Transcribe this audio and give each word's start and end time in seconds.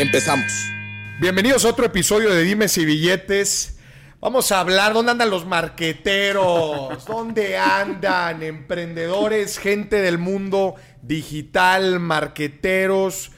Empezamos. 0.00 0.72
Bienvenidos 1.20 1.64
a 1.64 1.68
otro 1.68 1.86
episodio 1.86 2.34
de 2.34 2.42
Dimes 2.42 2.76
y 2.78 2.84
Billetes. 2.84 3.78
Vamos 4.20 4.50
a 4.50 4.58
hablar, 4.58 4.92
¿dónde 4.92 5.12
andan 5.12 5.30
los 5.30 5.46
marqueteros? 5.46 7.04
¿Dónde 7.06 7.56
andan 7.56 8.42
emprendedores, 8.42 9.56
gente 9.56 10.02
del 10.02 10.18
mundo 10.18 10.74
digital, 11.00 12.00
marqueteros? 12.00 13.30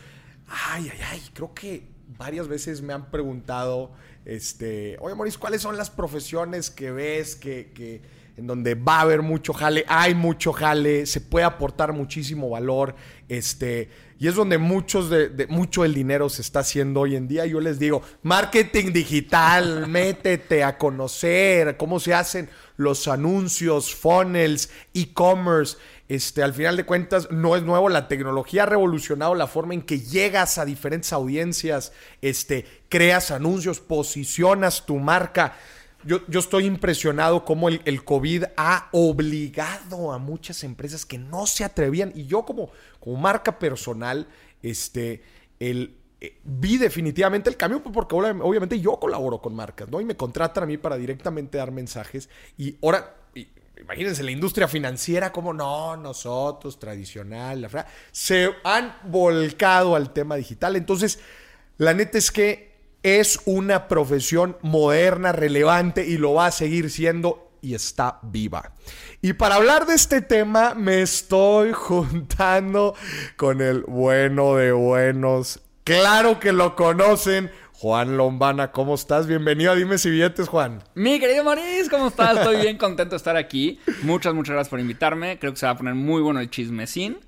Ay, 0.49 0.91
ay, 0.91 0.99
ay, 1.11 1.23
creo 1.35 1.53
que 1.53 1.89
varias 2.17 2.49
veces 2.49 2.81
me 2.81 2.95
han 2.95 3.11
preguntado, 3.11 3.93
este, 4.25 4.97
oye, 5.01 5.15
Maurice, 5.15 5.39
¿cuáles 5.39 5.61
son 5.61 5.77
las 5.77 5.91
profesiones 5.91 6.71
que 6.71 6.91
ves 6.91 7.37
que, 7.37 7.71
que 7.75 8.01
en 8.37 8.47
donde 8.47 8.75
va 8.75 8.99
a 8.99 9.01
haber 9.03 9.23
mucho 9.23 9.53
jale, 9.53 9.85
hay 9.89 10.15
mucho 10.15 10.53
jale, 10.53 11.07
se 11.07 11.21
puede 11.21 11.45
aportar 11.45 11.93
muchísimo 11.93 12.51
valor, 12.51 12.95
este, 13.29 13.91
y 14.19 14.29
es 14.29 14.35
donde 14.35 14.57
mucho 14.57 15.85
el 15.85 15.95
dinero 15.95 16.29
se 16.31 16.41
está 16.41 16.61
haciendo 16.61 17.01
hoy 17.01 17.17
en 17.17 17.29
día. 17.29 17.45
Yo 17.45 17.61
les 17.61 17.79
digo, 17.79 18.03
marketing 18.23 18.93
digital, 18.93 19.87
métete 19.89 20.65
a 20.65 20.79
conocer 20.79 21.77
cómo 21.77 22.01
se 22.01 22.15
hacen 22.15 22.49
los 22.79 23.09
anuncios, 23.09 23.95
funnels, 23.95 24.71
e-commerce. 24.95 25.77
Este, 26.09 26.43
al 26.43 26.55
final 26.55 26.77
de 26.77 26.87
cuentas, 26.87 27.31
no 27.31 27.57
es 27.57 27.63
nuevo. 27.63 27.91
La 27.91 28.09
tecnología 28.09 28.63
ha 28.63 28.67
revolucionado 28.67 29.35
la 29.35 29.47
forma 29.47 29.75
en 29.75 29.83
que 29.83 30.01
llegas 30.01 30.57
a 30.57 30.65
diferentes 30.65 31.13
audiencias, 31.13 31.93
este, 32.23 32.65
creas 32.89 33.31
anuncios, 33.31 33.81
posicionas 33.81 34.87
tu 34.87 34.97
marca 34.97 35.57
yo, 36.07 36.39
estoy 36.39 36.67
impresionado 36.67 37.45
cómo 37.45 37.69
el, 37.69 38.05
COVID 38.05 38.45
ha 38.57 38.89
obligado 38.93 40.13
a 40.13 40.19
muchas 40.19 40.65
empresas 40.65 41.05
que 41.05 41.19
no 41.19 41.47
se 41.47 41.65
atrevían. 41.65 42.13
Y 42.15 42.27
yo 42.27 42.45
como, 42.45 42.71
como 43.01 43.17
marca 43.17 43.59
personal, 43.59 44.27
este, 44.63 45.23
el, 45.59 45.97
eh, 46.21 46.39
vi 46.45 46.79
definitivamente 46.79 47.51
el 47.51 47.57
cambio 47.57 47.83
porque 47.83 48.15
obviamente 48.15 48.81
yo 48.81 48.99
colaboro 48.99 49.41
con 49.41 49.55
marcas, 49.55 49.89
¿no? 49.89 50.01
Y 50.01 50.05
me 50.05 50.17
contratan 50.17 50.65
a 50.65 50.67
mí 50.67 50.77
para 50.77 50.97
directamente 50.97 51.59
dar 51.59 51.73
mensajes. 51.73 52.29
Y 52.57 52.77
ahora, 52.83 53.17
imagínense, 53.81 54.23
la 54.23 54.31
industria 54.31 54.69
financiera, 54.69 55.33
como 55.33 55.53
no, 55.53 55.97
nosotros, 55.97 56.79
tradicional, 56.79 57.61
la 57.63 57.87
se 58.13 58.51
han 58.65 58.97
volcado 59.05 59.97
al 59.97 60.13
tema 60.13 60.37
digital. 60.37 60.77
Entonces, 60.77 61.19
la 61.79 61.93
neta 61.93 62.17
es 62.17 62.31
que 62.31 62.76
es 63.07 63.39
una 63.45 63.87
profesión 63.87 64.57
moderna, 64.63 65.31
relevante 65.31 66.05
y 66.05 66.19
lo 66.19 66.35
va 66.35 66.47
a 66.47 66.51
seguir 66.51 66.91
siendo 66.91 67.53
y 67.63 67.75
está 67.77 68.19
viva. 68.25 68.73
Y 69.23 69.35
para 69.35 69.55
hablar 69.55 69.87
de 69.87 69.95
este 69.95 70.23
tema 70.23 70.75
me 70.75 71.03
estoy 71.03 71.71
juntando 71.73 72.97
con 73.37 73.61
el 73.61 73.83
bueno 73.83 74.57
de 74.57 74.73
buenos. 74.73 75.61
Claro 75.85 76.41
que 76.41 76.53
lo 76.53 76.75
conocen. 76.75 77.53
Juan 77.75 78.17
Lombana, 78.17 78.73
¿cómo 78.73 78.97
estás? 78.97 79.29
Bienvenido 79.29 79.71
a 79.71 79.77
Dime 79.77 79.99
si 79.99 80.11
billetes, 80.11 80.49
Juan. 80.49 80.83
Mi 80.97 81.21
querido 81.21 81.45
Maris, 81.45 81.89
¿cómo 81.89 82.09
estás? 82.09 82.39
Estoy 82.39 82.57
bien 82.57 82.77
contento 82.77 83.11
de 83.11 83.19
estar 83.19 83.37
aquí. 83.37 83.79
Muchas, 84.03 84.35
muchas 84.35 84.55
gracias 84.55 84.71
por 84.71 84.81
invitarme. 84.81 85.39
Creo 85.39 85.53
que 85.53 85.61
se 85.61 85.67
va 85.67 85.73
a 85.73 85.77
poner 85.77 85.95
muy 85.95 86.23
bueno 86.23 86.41
el 86.41 86.51
chismecín. 86.51 87.19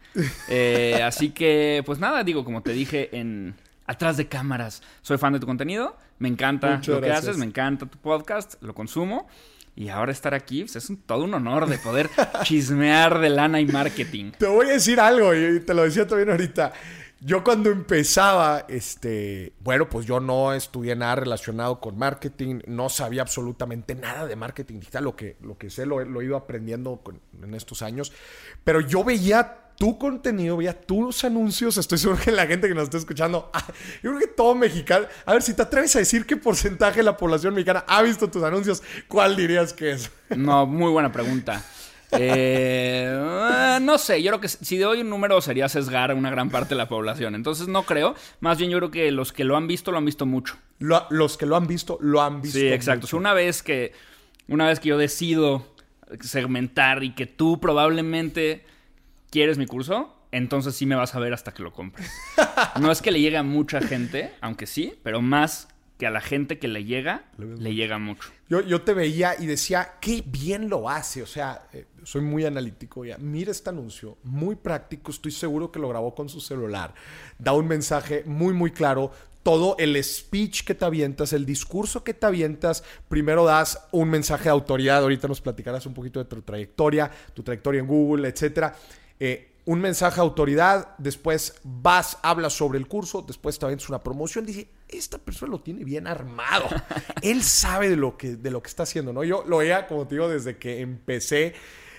Eh, 0.48 1.00
así 1.04 1.30
que, 1.30 1.84
pues 1.86 2.00
nada, 2.00 2.24
digo, 2.24 2.44
como 2.44 2.62
te 2.62 2.72
dije 2.72 3.16
en, 3.16 3.54
atrás 3.88 4.16
de 4.16 4.28
cámaras. 4.28 4.82
Soy 5.02 5.18
fan 5.18 5.32
de 5.32 5.40
tu 5.40 5.46
contenido, 5.46 5.96
me 6.18 6.28
encanta 6.28 6.80
lo 6.86 7.00
que 7.00 7.10
haces, 7.10 7.36
me 7.36 7.46
encanta 7.46 7.86
tu 7.86 7.98
podcast, 7.98 8.62
lo 8.62 8.74
consumo. 8.74 9.26
Y 9.74 9.88
ahora 9.90 10.10
estar 10.10 10.34
aquí 10.34 10.64
pues, 10.64 10.76
es 10.76 10.92
todo 11.06 11.24
un 11.24 11.34
honor 11.34 11.68
de 11.68 11.78
poder 11.78 12.10
chismear 12.42 13.18
de 13.20 13.30
lana 13.30 13.60
y 13.60 13.66
marketing. 13.66 14.32
Te 14.36 14.46
voy 14.46 14.66
a 14.66 14.72
decir 14.72 15.00
algo, 15.00 15.34
y 15.34 15.60
te 15.60 15.72
lo 15.72 15.82
decía 15.82 16.06
también 16.06 16.30
ahorita. 16.30 16.72
Yo 17.20 17.42
cuando 17.42 17.70
empezaba, 17.70 18.64
este, 18.68 19.52
bueno, 19.60 19.88
pues 19.88 20.06
yo 20.06 20.20
no 20.20 20.52
estudié 20.52 20.94
nada 20.94 21.16
relacionado 21.16 21.80
con 21.80 21.98
marketing, 21.98 22.60
no 22.66 22.88
sabía 22.88 23.22
absolutamente 23.22 23.94
nada 23.96 24.26
de 24.26 24.36
marketing 24.36 24.80
digital, 24.80 25.04
lo 25.04 25.16
que, 25.16 25.36
lo 25.40 25.58
que 25.58 25.70
sé 25.70 25.86
lo, 25.86 26.00
he 26.00 26.24
ido 26.24 26.36
aprendiendo 26.36 27.02
en 27.42 27.54
estos 27.54 27.82
años, 27.82 28.12
pero 28.62 28.80
yo 28.80 29.02
veía 29.02 29.67
tu 29.78 29.96
contenido, 29.96 30.56
veía 30.56 30.78
tus 30.78 31.24
anuncios. 31.24 31.78
Estoy 31.78 31.98
seguro 31.98 32.20
que 32.22 32.32
la 32.32 32.46
gente 32.46 32.68
que 32.68 32.74
nos 32.74 32.84
está 32.84 32.98
escuchando, 32.98 33.48
ah, 33.54 33.64
yo 34.02 34.10
creo 34.10 34.18
que 34.18 34.26
todo 34.26 34.54
mexicano. 34.54 35.06
A 35.24 35.32
ver, 35.32 35.42
si 35.42 35.54
te 35.54 35.62
atreves 35.62 35.94
a 35.96 36.00
decir 36.00 36.26
qué 36.26 36.36
porcentaje 36.36 36.98
de 36.98 37.04
la 37.04 37.16
población 37.16 37.54
mexicana 37.54 37.84
ha 37.86 38.02
visto 38.02 38.28
tus 38.28 38.42
anuncios, 38.42 38.82
¿cuál 39.06 39.36
dirías 39.36 39.72
que 39.72 39.92
es? 39.92 40.10
No, 40.36 40.66
muy 40.66 40.90
buena 40.90 41.12
pregunta. 41.12 41.64
Eh, 42.10 43.78
no 43.82 43.98
sé, 43.98 44.22
yo 44.22 44.30
creo 44.30 44.40
que 44.40 44.48
si 44.48 44.78
doy 44.78 45.02
un 45.02 45.10
número 45.10 45.40
sería 45.42 45.68
sesgar 45.68 46.10
a 46.10 46.14
una 46.14 46.30
gran 46.30 46.50
parte 46.50 46.70
de 46.70 46.76
la 46.76 46.88
población. 46.88 47.34
Entonces 47.34 47.68
no 47.68 47.84
creo. 47.84 48.14
Más 48.40 48.58
bien 48.58 48.70
yo 48.70 48.78
creo 48.78 48.90
que 48.90 49.10
los 49.12 49.32
que 49.32 49.44
lo 49.44 49.56
han 49.56 49.66
visto 49.66 49.92
lo 49.92 49.98
han 49.98 50.04
visto 50.06 50.26
mucho. 50.26 50.56
los 50.78 51.36
que 51.36 51.46
lo 51.46 51.56
han 51.56 51.66
visto 51.66 51.98
lo 52.00 52.22
han 52.22 52.42
visto. 52.42 52.58
Sí, 52.58 52.68
exacto. 52.68 53.14
una 53.16 53.34
vez 53.34 53.62
que 53.62 53.92
una 54.48 54.66
vez 54.66 54.80
que 54.80 54.88
yo 54.88 54.98
decido 54.98 55.66
segmentar 56.20 57.04
y 57.04 57.14
que 57.14 57.26
tú 57.26 57.60
probablemente 57.60 58.64
¿quieres 59.30 59.58
mi 59.58 59.66
curso? 59.66 60.14
Entonces 60.30 60.74
sí 60.74 60.86
me 60.86 60.94
vas 60.94 61.14
a 61.14 61.20
ver 61.20 61.32
hasta 61.32 61.52
que 61.52 61.62
lo 61.62 61.72
compres. 61.72 62.10
No 62.80 62.90
es 62.90 63.02
que 63.02 63.10
le 63.10 63.20
llegue 63.20 63.36
a 63.36 63.42
mucha 63.42 63.80
gente, 63.80 64.32
aunque 64.40 64.66
sí, 64.66 64.94
pero 65.02 65.22
más 65.22 65.68
que 65.98 66.06
a 66.06 66.10
la 66.10 66.20
gente 66.20 66.58
que 66.58 66.68
le 66.68 66.84
llega, 66.84 67.24
le 67.36 67.74
llega 67.74 67.98
mucho. 67.98 68.30
Yo, 68.48 68.60
yo 68.60 68.82
te 68.82 68.94
veía 68.94 69.34
y 69.38 69.46
decía, 69.46 69.94
qué 70.00 70.22
bien 70.24 70.68
lo 70.68 70.88
hace. 70.88 71.22
O 71.22 71.26
sea, 71.26 71.68
eh, 71.72 71.86
soy 72.04 72.20
muy 72.20 72.44
analítico. 72.44 73.04
Ya. 73.04 73.18
Mira 73.18 73.50
este 73.50 73.70
anuncio, 73.70 74.16
muy 74.22 74.54
práctico. 74.54 75.10
Estoy 75.10 75.32
seguro 75.32 75.72
que 75.72 75.80
lo 75.80 75.88
grabó 75.88 76.14
con 76.14 76.28
su 76.28 76.40
celular. 76.40 76.94
Da 77.38 77.52
un 77.52 77.66
mensaje 77.66 78.22
muy, 78.26 78.54
muy 78.54 78.70
claro 78.70 79.10
todo 79.42 79.76
el 79.78 80.02
speech 80.02 80.62
que 80.64 80.74
te 80.74 80.84
avientas, 80.84 81.32
el 81.32 81.46
discurso 81.46 82.04
que 82.04 82.14
te 82.14 82.26
avientas. 82.26 82.84
Primero 83.08 83.44
das 83.44 83.80
un 83.90 84.08
mensaje 84.08 84.44
de 84.44 84.50
autoridad. 84.50 85.02
Ahorita 85.02 85.26
nos 85.26 85.40
platicarás 85.40 85.84
un 85.86 85.94
poquito 85.94 86.20
de 86.20 86.26
tu 86.26 86.42
trayectoria, 86.42 87.10
tu 87.34 87.42
trayectoria 87.42 87.80
en 87.80 87.86
Google, 87.88 88.28
etcétera. 88.28 88.76
Eh, 89.20 89.48
un 89.64 89.82
mensaje 89.82 90.18
a 90.18 90.22
autoridad, 90.22 90.96
después 90.96 91.60
vas, 91.62 92.16
hablas 92.22 92.54
sobre 92.54 92.78
el 92.78 92.88
curso, 92.88 93.20
después 93.20 93.58
te 93.58 93.66
avientas 93.66 93.90
una 93.90 94.02
promoción, 94.02 94.46
dice, 94.46 94.68
esta 94.88 95.18
persona 95.18 95.52
lo 95.52 95.60
tiene 95.60 95.84
bien 95.84 96.06
armado. 96.06 96.66
Él 97.22 97.42
sabe 97.42 97.90
de 97.90 97.96
lo 97.96 98.16
que, 98.16 98.36
de 98.36 98.50
lo 98.50 98.62
que 98.62 98.68
está 98.68 98.84
haciendo, 98.84 99.12
¿no? 99.12 99.24
Yo 99.24 99.44
lo 99.46 99.58
veía, 99.58 99.86
como 99.86 100.06
te 100.06 100.14
digo, 100.14 100.26
desde 100.26 100.56
que 100.56 100.80
empecé. 100.80 101.54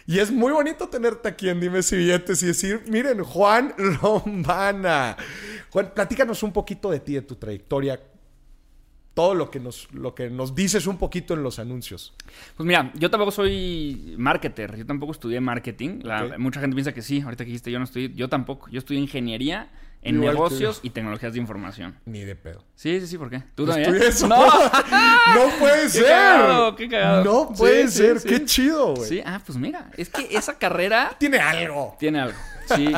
Y 0.08 0.18
es 0.18 0.32
muy 0.32 0.52
bonito 0.52 0.90
tenerte 0.90 1.30
aquí 1.30 1.48
en 1.48 1.60
Dime 1.60 1.84
si 1.84 1.96
Billetes 1.96 2.42
y 2.42 2.48
decir, 2.48 2.84
miren, 2.88 3.24
Juan 3.24 3.76
Lombana. 4.02 5.16
Juan, 5.70 5.94
platícanos 5.94 6.42
un 6.42 6.52
poquito 6.52 6.90
de 6.90 7.00
ti, 7.00 7.14
de 7.14 7.22
tu 7.22 7.36
trayectoria 7.36 8.02
todo 9.20 9.36
lo 9.36 9.52
que 9.52 9.60
nos, 9.60 9.92
lo 9.92 10.16
que 10.16 10.30
nos 10.30 10.56
dices 10.56 10.88
un 10.88 10.98
poquito 10.98 11.34
en 11.34 11.44
los 11.44 11.60
anuncios. 11.60 12.14
Pues 12.56 12.66
mira, 12.66 12.90
yo 12.96 13.10
tampoco 13.10 13.32
soy 13.32 14.16
marketer, 14.18 14.78
yo 14.78 14.86
tampoco 14.86 15.12
estudié 15.12 15.42
marketing. 15.42 16.04
Mucha 16.38 16.62
gente 16.62 16.74
piensa 16.74 16.94
que 16.94 17.02
sí, 17.02 17.20
ahorita 17.20 17.44
que 17.44 17.50
dijiste 17.50 17.70
yo 17.70 17.80
no 17.80 17.84
estoy, 17.84 18.14
yo 18.16 18.30
tampoco. 18.30 18.70
Yo 18.70 18.80
estudié 18.80 19.02
ingeniería 19.02 19.72
en 20.04 20.22
negocios 20.22 20.80
y 20.84 20.92
tecnologías 20.92 21.34
de 21.34 21.40
información. 21.40 21.98
Ni 22.06 22.22
de 22.22 22.38
pedo. 22.38 22.64
Sí, 22.76 23.02
sí, 23.02 23.08
sí, 23.08 23.18
¿por 23.18 23.30
qué? 23.30 23.44
¿Tú 23.56 23.66
también? 23.66 23.94
Eso. 23.94 24.26
No. 24.26 24.38
no 25.36 25.60
puede 25.60 25.90
ser. 25.90 26.04
Qué 26.04 26.10
cagado, 26.10 26.76
qué 26.78 26.88
cagado. 26.88 27.24
No 27.26 27.54
puede 27.54 27.90
ser, 27.90 28.22
qué 28.24 28.46
chido, 28.46 28.96
güey. 28.96 29.10
Sí, 29.10 29.22
ah, 29.26 29.42
pues 29.46 29.58
mira, 29.58 29.92
es 29.98 30.08
que 30.08 30.30
esa 30.32 30.58
carrera 30.58 31.14
tiene 31.20 31.40
algo. 31.40 31.98
Tiene 32.00 32.22
algo. 32.22 32.38
Sí, 32.74 32.94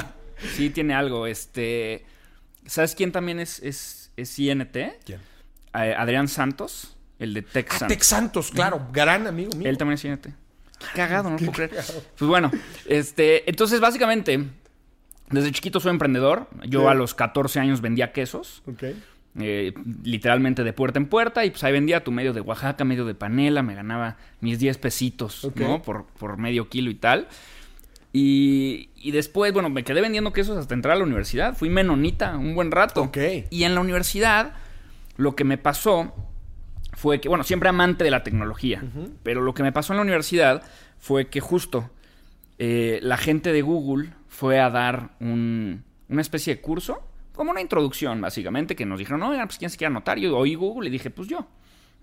sí 0.55 0.69
tiene 0.69 0.93
algo. 0.93 1.25
Este, 1.25 2.05
¿sabes 2.67 2.93
quién 2.93 3.11
también 3.11 3.39
es 3.39 3.57
es, 3.63 4.11
es 4.17 4.37
INT? 4.37 4.77
¿Quién? 5.03 5.30
Adrián 5.73 6.27
Santos, 6.27 6.95
el 7.19 7.33
de 7.33 7.41
Tex 7.41 7.83
ah, 7.83 7.87
Tex 7.87 8.07
Santos, 8.07 8.51
claro, 8.51 8.87
gran 8.91 9.27
amigo 9.27 9.51
mío. 9.55 9.69
Él 9.69 9.77
también 9.77 9.95
es 9.95 10.01
Qué 10.01 10.33
cagado, 10.95 11.29
no 11.29 11.37
puedo 11.37 11.51
creer. 11.51 11.71
Pues 12.17 12.27
bueno, 12.27 12.51
este, 12.85 13.49
entonces 13.49 13.79
básicamente, 13.79 14.43
desde 15.29 15.51
chiquito 15.51 15.79
soy 15.79 15.91
emprendedor. 15.91 16.47
Yo 16.67 16.89
a 16.89 16.93
los 16.93 17.13
14 17.13 17.59
años 17.59 17.81
vendía 17.81 18.11
quesos. 18.11 18.63
Ok. 18.67 18.83
Eh, 19.39 19.73
literalmente 20.03 20.65
de 20.65 20.73
puerta 20.73 20.99
en 20.99 21.05
puerta 21.05 21.45
y 21.45 21.51
pues 21.51 21.63
ahí 21.63 21.71
vendía 21.71 22.03
tu 22.03 22.11
medio 22.11 22.33
de 22.33 22.41
Oaxaca, 22.41 22.83
medio 22.83 23.05
de 23.05 23.15
panela, 23.15 23.63
me 23.63 23.75
ganaba 23.75 24.17
mis 24.41 24.59
10 24.59 24.77
pesitos, 24.77 25.49
¿no? 25.55 25.81
Por, 25.81 26.05
por 26.05 26.37
medio 26.37 26.67
kilo 26.67 26.89
y 26.89 26.95
tal. 26.95 27.29
Y, 28.11 28.89
y 28.97 29.11
después, 29.11 29.53
bueno, 29.53 29.69
me 29.69 29.85
quedé 29.85 30.01
vendiendo 30.01 30.33
quesos 30.33 30.57
hasta 30.57 30.73
entrar 30.73 30.95
a 30.95 30.97
la 30.97 31.05
universidad. 31.05 31.55
Fui 31.55 31.69
menonita 31.69 32.37
un 32.37 32.55
buen 32.55 32.71
rato. 32.71 33.03
Ok. 33.03 33.17
Y 33.49 33.63
en 33.63 33.73
la 33.73 33.79
universidad, 33.79 34.53
lo 35.21 35.35
que 35.35 35.43
me 35.43 35.57
pasó 35.57 36.13
fue 36.93 37.21
que, 37.21 37.29
bueno, 37.29 37.43
siempre 37.43 37.69
amante 37.69 38.03
de 38.03 38.11
la 38.11 38.23
tecnología, 38.23 38.83
pero 39.23 39.41
lo 39.41 39.53
que 39.53 39.63
me 39.63 39.71
pasó 39.71 39.93
en 39.93 39.97
la 39.97 40.03
universidad 40.03 40.63
fue 40.99 41.27
que 41.27 41.39
justo 41.39 41.89
eh, 42.59 42.99
la 43.01 43.17
gente 43.17 43.51
de 43.53 43.61
Google 43.61 44.09
fue 44.27 44.59
a 44.59 44.69
dar 44.69 45.11
un- 45.19 45.83
una 46.09 46.21
especie 46.21 46.55
de 46.55 46.61
curso, 46.61 46.99
como 47.33 47.51
una 47.51 47.61
introducción, 47.61 48.19
básicamente, 48.21 48.75
que 48.75 48.85
nos 48.85 48.99
dijeron, 48.99 49.21
no, 49.21 49.31
pues 49.45 49.57
quién 49.57 49.71
se 49.71 49.77
quiere 49.77 49.89
anotar. 49.91 50.19
Yo 50.19 50.37
oí 50.37 50.53
Google 50.55 50.89
y 50.89 50.91
dije, 50.91 51.09
pues 51.09 51.27
yo. 51.27 51.47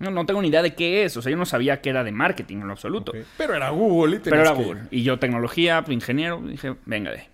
No, 0.01 0.11
no 0.11 0.25
tengo 0.27 0.41
ni 0.41 0.49
idea 0.49 0.63
de 0.63 0.75
qué 0.75 1.05
es, 1.05 1.17
o 1.17 1.23
sea, 1.23 1.31
yo 1.31 1.37
no 1.37 1.45
sabía 1.45 1.81
que 1.81 1.91
era 1.91 2.03
de 2.05 2.13
marketing 2.13 2.59
en 2.59 2.67
lo 2.69 2.73
absoluto. 2.73 3.13
Pero 3.37 3.55
era 3.55 3.69
Google 3.71 4.17
y 4.17 4.19
Pero 4.21 4.41
era 4.41 4.55
que- 4.57 4.63
Google. 4.65 4.81
Y 4.91 5.03
yo 5.03 5.19
tecnología, 5.19 5.85
ingeniero, 5.89 6.41
dije, 6.41 6.75
venga 6.87 7.11
de 7.11 7.19
ahí. 7.19 7.27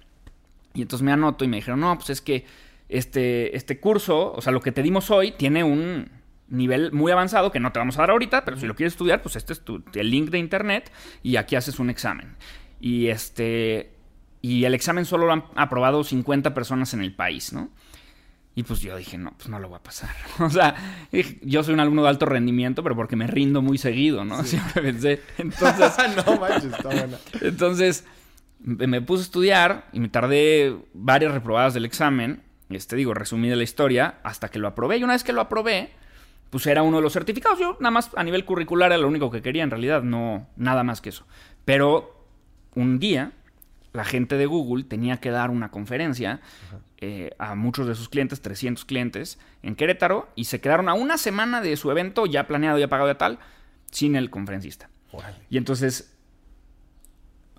Y 0.74 0.82
entonces 0.82 1.04
me 1.04 1.12
anoto 1.12 1.44
y 1.44 1.48
me 1.48 1.56
dijeron, 1.58 1.80
no, 1.80 1.94
pues 1.96 2.10
es 2.10 2.20
que 2.20 2.44
este, 2.88 3.56
este 3.56 3.80
curso, 3.80 4.32
o 4.32 4.40
sea, 4.40 4.52
lo 4.52 4.60
que 4.60 4.72
te 4.72 4.82
dimos 4.82 5.10
hoy 5.10 5.32
tiene 5.32 5.64
un 5.64 6.10
nivel 6.48 6.92
muy 6.92 7.10
avanzado 7.10 7.50
que 7.50 7.60
no 7.60 7.72
te 7.72 7.78
vamos 7.78 7.96
a 7.96 8.02
dar 8.02 8.10
ahorita, 8.10 8.44
pero 8.44 8.56
si 8.56 8.66
lo 8.66 8.74
quieres 8.74 8.92
estudiar, 8.92 9.22
pues 9.22 9.36
este 9.36 9.52
es 9.52 9.60
tu, 9.60 9.82
el 9.94 10.10
link 10.10 10.30
de 10.30 10.38
internet 10.38 10.92
y 11.22 11.36
aquí 11.36 11.56
haces 11.56 11.78
un 11.78 11.90
examen. 11.90 12.36
Y 12.80 13.08
este... 13.08 13.90
Y 14.42 14.66
el 14.66 14.74
examen 14.74 15.06
solo 15.06 15.24
lo 15.24 15.32
han 15.32 15.44
aprobado 15.56 16.04
50 16.04 16.52
personas 16.52 16.92
en 16.92 17.00
el 17.00 17.14
país, 17.14 17.54
¿no? 17.54 17.70
Y 18.56 18.62
pues 18.62 18.80
yo 18.80 18.96
dije, 18.96 19.18
no, 19.18 19.32
pues 19.36 19.48
no 19.48 19.58
lo 19.58 19.68
voy 19.68 19.78
a 19.78 19.82
pasar. 19.82 20.10
O 20.38 20.50
sea, 20.50 20.74
yo 21.42 21.64
soy 21.64 21.74
un 21.74 21.80
alumno 21.80 22.02
de 22.02 22.08
alto 22.10 22.26
rendimiento, 22.26 22.82
pero 22.82 22.94
porque 22.94 23.16
me 23.16 23.26
rindo 23.26 23.62
muy 23.62 23.78
seguido, 23.78 24.24
¿no? 24.24 24.44
Siempre 24.44 24.82
pensé. 24.82 25.22
Entonces, 25.38 25.92
no 26.24 26.38
manches, 26.38 26.72
está 26.72 26.88
buena. 26.88 27.18
entonces, 27.40 28.04
me 28.60 29.00
puse 29.00 29.22
a 29.22 29.24
estudiar 29.24 29.88
y 29.92 30.00
me 30.00 30.08
tardé 30.08 30.76
varias 30.92 31.32
reprobadas 31.32 31.74
del 31.74 31.84
examen. 31.84 32.42
Este, 32.74 32.96
digo, 32.96 33.14
resumí 33.14 33.48
de 33.48 33.56
la 33.56 33.62
historia 33.62 34.18
hasta 34.22 34.48
que 34.48 34.58
lo 34.58 34.68
aprobé. 34.68 34.98
Y 34.98 35.04
una 35.04 35.12
vez 35.14 35.24
que 35.24 35.32
lo 35.32 35.40
aprobé, 35.40 35.90
pues 36.50 36.66
era 36.66 36.82
uno 36.82 36.98
de 36.98 37.02
los 37.02 37.12
certificados. 37.12 37.58
Yo 37.58 37.76
nada 37.80 37.90
más 37.90 38.10
a 38.16 38.24
nivel 38.24 38.44
curricular 38.44 38.92
era 38.92 39.00
lo 39.00 39.08
único 39.08 39.30
que 39.30 39.42
quería, 39.42 39.62
en 39.62 39.70
realidad, 39.70 40.02
no 40.02 40.46
nada 40.56 40.84
más 40.84 41.00
que 41.00 41.08
eso. 41.08 41.26
Pero 41.64 42.26
un 42.74 42.98
día, 42.98 43.32
la 43.92 44.04
gente 44.04 44.36
de 44.36 44.46
Google 44.46 44.84
tenía 44.84 45.18
que 45.18 45.30
dar 45.30 45.50
una 45.50 45.70
conferencia 45.70 46.40
eh, 46.98 47.30
a 47.38 47.54
muchos 47.54 47.86
de 47.86 47.94
sus 47.94 48.08
clientes, 48.08 48.40
300 48.40 48.84
clientes, 48.84 49.38
en 49.62 49.76
Querétaro, 49.76 50.28
y 50.36 50.44
se 50.44 50.60
quedaron 50.60 50.88
a 50.88 50.94
una 50.94 51.18
semana 51.18 51.60
de 51.60 51.76
su 51.76 51.90
evento, 51.90 52.26
ya 52.26 52.46
planeado, 52.46 52.78
ya 52.78 52.88
pagado, 52.88 53.10
ya 53.10 53.18
tal, 53.18 53.38
sin 53.90 54.16
el 54.16 54.30
conferencista. 54.30 54.88
Y 55.50 55.58
entonces 55.58 56.13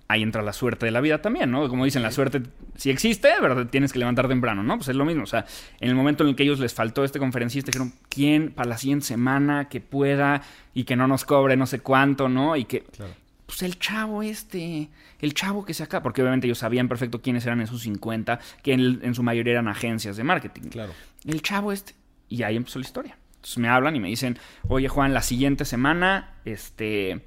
ahí 0.08 0.22
entra 0.22 0.42
la 0.42 0.52
suerte 0.52 0.86
de 0.86 0.92
la 0.92 1.00
vida 1.00 1.20
también, 1.20 1.50
¿no? 1.50 1.68
Como 1.68 1.84
dicen, 1.84 2.02
la 2.02 2.10
suerte 2.10 2.42
si 2.76 2.90
existe, 2.90 3.28
¿verdad? 3.40 3.66
Tienes 3.66 3.92
que 3.92 3.98
levantar 3.98 4.28
temprano, 4.28 4.62
¿no? 4.62 4.76
Pues 4.76 4.88
es 4.88 4.96
lo 4.96 5.04
mismo. 5.04 5.24
O 5.24 5.26
sea, 5.26 5.46
en 5.80 5.88
el 5.88 5.94
momento 5.94 6.22
en 6.22 6.30
el 6.30 6.36
que 6.36 6.44
ellos 6.44 6.60
les 6.60 6.74
faltó 6.74 7.04
este 7.04 7.18
conferencista, 7.18 7.70
dijeron, 7.70 7.92
¿quién 8.08 8.52
para 8.52 8.68
la 8.68 8.78
siguiente 8.78 9.06
semana 9.06 9.68
que 9.68 9.80
pueda 9.80 10.42
y 10.74 10.84
que 10.84 10.96
no 10.96 11.08
nos 11.08 11.24
cobre 11.24 11.56
no 11.56 11.66
sé 11.66 11.80
cuánto, 11.80 12.28
¿no? 12.28 12.56
Y 12.56 12.64
que... 12.64 12.82
Claro. 12.82 13.12
Pues 13.46 13.62
el 13.62 13.78
chavo 13.78 14.24
este, 14.24 14.88
el 15.20 15.32
chavo 15.32 15.64
que 15.64 15.72
se 15.72 15.84
acá, 15.84 16.02
porque 16.02 16.20
obviamente 16.20 16.48
ellos 16.48 16.58
sabían 16.58 16.88
perfecto 16.88 17.22
quiénes 17.22 17.46
eran 17.46 17.60
esos 17.60 17.80
50, 17.82 18.40
que 18.60 18.72
en, 18.72 18.98
en 19.02 19.14
su 19.14 19.22
mayoría 19.22 19.52
eran 19.52 19.68
agencias 19.68 20.16
de 20.16 20.24
marketing. 20.24 20.62
Claro. 20.68 20.92
El 21.24 21.42
chavo 21.42 21.70
este. 21.70 21.94
Y 22.28 22.42
ahí 22.42 22.56
empezó 22.56 22.80
la 22.80 22.84
historia. 22.84 23.16
Entonces 23.36 23.58
me 23.58 23.68
hablan 23.68 23.94
y 23.94 24.00
me 24.00 24.08
dicen, 24.08 24.36
oye 24.66 24.88
Juan, 24.88 25.14
la 25.14 25.22
siguiente 25.22 25.64
semana, 25.64 26.34
este, 26.44 27.24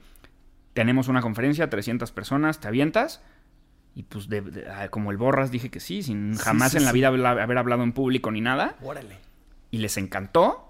tenemos 0.74 1.08
una 1.08 1.22
conferencia, 1.22 1.70
300 1.70 2.12
personas, 2.12 2.60
¿te 2.60 2.68
avientas? 2.68 3.22
Y 3.96 4.04
pues 4.04 4.30
de- 4.30 4.42
de- 4.42 4.70
ah, 4.70 4.90
como 4.90 5.12
el 5.12 5.18
borras 5.18 5.52
dije 5.52 5.70
que 5.70 5.80
sí, 5.80 6.04
sin 6.04 6.36
jamás 6.38 6.72
sí, 6.72 6.78
en 6.78 6.86
la 6.86 6.92
vida 6.92 7.08
haber 7.08 7.58
hablado 7.58 7.84
en 7.84 7.92
público 7.94 8.32
ni 8.32 8.42
nada. 8.42 8.76
Órale. 8.82 9.18
Y 9.72 9.80
les 9.80 9.98
encantó. 9.98 10.66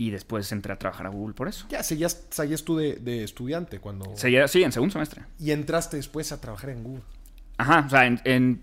Y 0.00 0.10
después 0.10 0.52
entré 0.52 0.72
a 0.72 0.78
trabajar 0.78 1.06
a 1.06 1.08
Google 1.08 1.34
por 1.34 1.48
eso. 1.48 1.66
Ya, 1.70 1.82
seguías, 1.82 2.26
seguías 2.30 2.62
tú 2.62 2.76
de, 2.76 2.96
de 2.96 3.24
estudiante 3.24 3.80
cuando... 3.80 4.14
Seguía- 4.16 4.46
sí, 4.46 4.62
en 4.62 4.70
segundo 4.70 4.92
semestre. 4.92 5.22
Y 5.40 5.50
entraste 5.50 5.96
después 5.96 6.30
a 6.30 6.40
trabajar 6.40 6.70
en 6.70 6.84
Google. 6.84 7.02
Ajá, 7.56 7.82
o 7.84 7.90
sea, 7.90 8.06
en, 8.06 8.60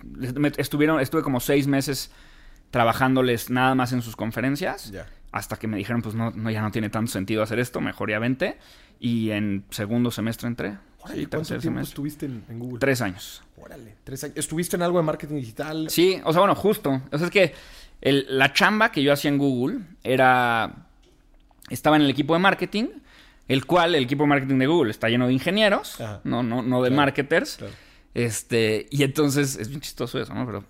estuvieron, 0.58 1.02
estuve 1.02 1.22
como 1.24 1.42
seis 1.42 1.68
meses 1.68 2.12
trabajándoles 2.80 3.50
nada 3.50 3.74
más 3.74 3.94
en 3.94 4.02
sus 4.02 4.18
conferencias. 4.18 4.92
Hasta 5.32 5.56
que 5.56 5.66
me 5.66 5.78
dijeron, 5.78 6.02
pues 6.02 6.14
no, 6.14 6.32
no, 6.32 6.52
ya 6.52 6.62
no 6.62 6.72
tiene 6.72 6.90
tanto 6.90 7.10
sentido 7.10 7.42
hacer 7.42 7.58
esto, 7.60 7.80
mejor 7.80 8.10
ya 8.10 8.20
vente. 8.20 8.58
Y 9.00 9.30
en 9.32 9.64
segundo 9.70 10.12
semestre 10.12 10.50
entré. 10.50 10.78
Órale, 11.00 11.22
Sí, 11.22 11.26
¿Cuánto 11.28 11.58
tiempo 11.58 11.80
estuviste 11.80 12.26
en, 12.26 12.44
en 12.50 12.60
Google? 12.60 12.80
Tres 12.80 13.02
años. 13.02 13.42
Órale, 13.56 13.96
tres 14.04 14.26
años. 14.26 14.36
¿Estuviste 14.36 14.76
en 14.76 14.82
algo 14.82 14.98
de 14.98 15.06
marketing 15.06 15.36
digital? 15.36 15.90
Sí, 15.90 16.20
o 16.26 16.34
sea, 16.34 16.42
bueno, 16.42 16.54
justo. 16.54 17.02
O 17.14 17.18
sea, 17.18 17.28
es 17.28 17.32
que 17.32 17.54
el- 18.02 18.26
la 18.28 18.52
chamba 18.52 18.92
que 18.92 19.02
yo 19.02 19.14
hacía 19.14 19.30
en 19.32 19.38
Google 19.38 19.80
era. 20.04 20.76
Estaba 21.70 21.96
en 21.96 22.02
el 22.02 22.10
equipo 22.10 22.34
de 22.34 22.40
marketing, 22.40 22.88
el 23.48 23.66
cual, 23.66 23.96
el 23.96 24.04
equipo 24.04 24.24
de 24.24 24.28
marketing 24.28 24.58
de 24.60 24.68
Google 24.68 24.92
está 24.92 25.08
lleno 25.08 25.28
de 25.28 25.34
ingenieros, 25.34 26.02
Ajá. 26.02 26.20
no, 26.26 26.44
no, 26.44 26.62
no 26.62 26.84
de 26.84 26.90
Claro, 26.90 27.02
marketers. 27.04 27.56
claro. 27.56 27.74
Este, 28.14 28.88
y 28.92 29.04
entonces, 29.04 29.56
es 29.56 29.70
bien 29.70 29.80
chistoso 29.80 30.20
eso, 30.20 30.34
¿no? 30.34 30.46
Pero, 30.46 30.66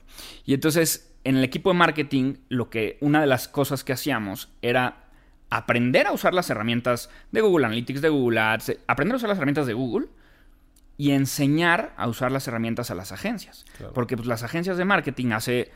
y 0.46 0.54
entonces, 0.54 1.12
en 1.26 1.36
el 1.38 1.44
equipo 1.44 1.72
de 1.72 1.78
marketing, 1.78 2.36
lo 2.50 2.70
que, 2.70 2.98
una 3.02 3.20
de 3.20 3.28
las 3.28 3.48
cosas 3.50 3.84
que 3.84 3.92
hacíamos 3.94 4.50
era 4.62 5.04
aprender 5.50 6.08
a 6.08 6.12
usar 6.12 6.34
las 6.34 6.50
herramientas 6.50 7.10
de 7.32 7.42
Google 7.42 7.66
Analytics, 7.66 8.02
de 8.02 8.10
Google 8.10 8.40
Ads, 8.40 8.66
de- 8.68 8.80
aprender 8.88 9.14
a 9.16 9.18
usar 9.18 9.30
las 9.30 9.38
herramientas 9.38 9.68
de 9.68 9.74
Google 9.74 10.08
y 10.98 11.12
enseñar 11.12 11.94
a 11.98 12.08
usar 12.08 12.32
las 12.32 12.48
herramientas 12.48 12.90
a 12.92 12.96
las 12.96 13.12
agencias. 13.12 13.66
Claro. 13.78 13.94
Porque 13.94 14.16
pues, 14.16 14.28
las 14.28 14.44
agencias 14.44 14.78
de 14.78 14.86
marketing 14.86 15.32
hace 15.34 15.72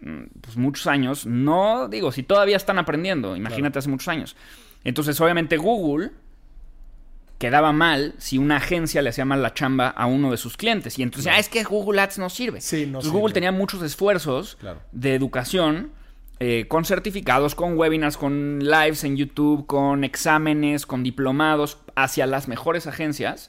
mm, 0.00 0.22
pues, 0.40 0.56
muchos 0.56 0.86
años, 0.86 1.26
no 1.26 1.88
digo, 1.88 2.10
si 2.12 2.22
todavía 2.22 2.56
están 2.56 2.78
aprendiendo, 2.78 3.36
imagínate 3.36 3.78
hace 3.78 3.88
muchos 3.88 4.08
años. 4.08 4.36
Entonces, 4.84 5.20
obviamente, 5.20 5.56
Google 5.56 6.12
quedaba 7.38 7.72
mal 7.72 8.14
si 8.18 8.38
una 8.38 8.56
agencia 8.56 9.02
le 9.02 9.10
hacía 9.10 9.24
mal 9.24 9.42
la 9.42 9.52
chamba 9.54 9.88
a 9.88 10.06
uno 10.06 10.30
de 10.30 10.36
sus 10.36 10.56
clientes. 10.56 10.98
Y 10.98 11.02
entonces, 11.02 11.30
ah, 11.34 11.38
es 11.38 11.48
que 11.48 11.62
Google 11.64 12.00
Ads 12.00 12.18
no 12.18 12.30
sirve. 12.30 12.60
Sí, 12.60 12.78
no 12.78 12.82
entonces, 12.84 13.08
sirve. 13.10 13.20
Google 13.20 13.34
tenía 13.34 13.52
muchos 13.52 13.82
esfuerzos 13.82 14.56
Claro. 14.60 14.80
de 14.92 15.14
educación 15.14 15.90
eh, 16.38 16.66
con 16.68 16.84
certificados, 16.84 17.54
con 17.54 17.78
webinars, 17.78 18.16
con 18.18 18.58
lives 18.60 19.04
en 19.04 19.16
YouTube, 19.16 19.66
con 19.66 20.04
exámenes, 20.04 20.84
con 20.86 21.02
diplomados 21.02 21.78
hacia 21.94 22.26
las 22.26 22.46
mejores 22.48 22.86
agencias 22.86 23.48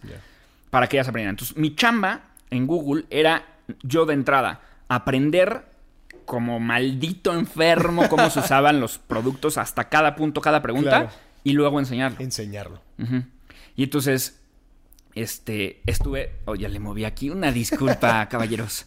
para 0.70 0.88
que 0.88 0.96
ellas 0.98 1.08
aprendieran. 1.10 1.34
Entonces, 1.34 1.58
mi 1.58 1.76
chamba 1.76 2.22
en 2.50 2.66
Google 2.66 3.04
era 3.10 3.46
yo 3.84 4.06
de 4.06 4.14
entrada 4.14 4.62
aprender 4.88 5.66
como 6.26 6.60
maldito 6.62 7.34
enfermo 7.34 8.08
cómo 8.10 8.30
se 8.30 8.40
usaban 8.42 8.80
los 8.80 8.98
productos 8.98 9.58
hasta 9.58 9.90
cada 9.90 10.16
punto, 10.16 10.40
cada 10.42 10.62
pregunta 10.62 10.90
Claro. 10.90 11.10
y 11.44 11.54
luego 11.54 11.80
enseñarlo. 11.80 12.18
Enseñarlo. 12.20 12.82
Y 13.78 13.84
entonces, 13.84 14.42
este, 15.16 15.82
estuve, 15.86 16.36
oh, 16.46 16.56
ya 16.56 16.68
le 16.68 16.80
moví 16.80 17.06
aquí, 17.06 17.30
una 17.30 17.52
disculpa, 17.54 18.28
caballeros. 18.30 18.86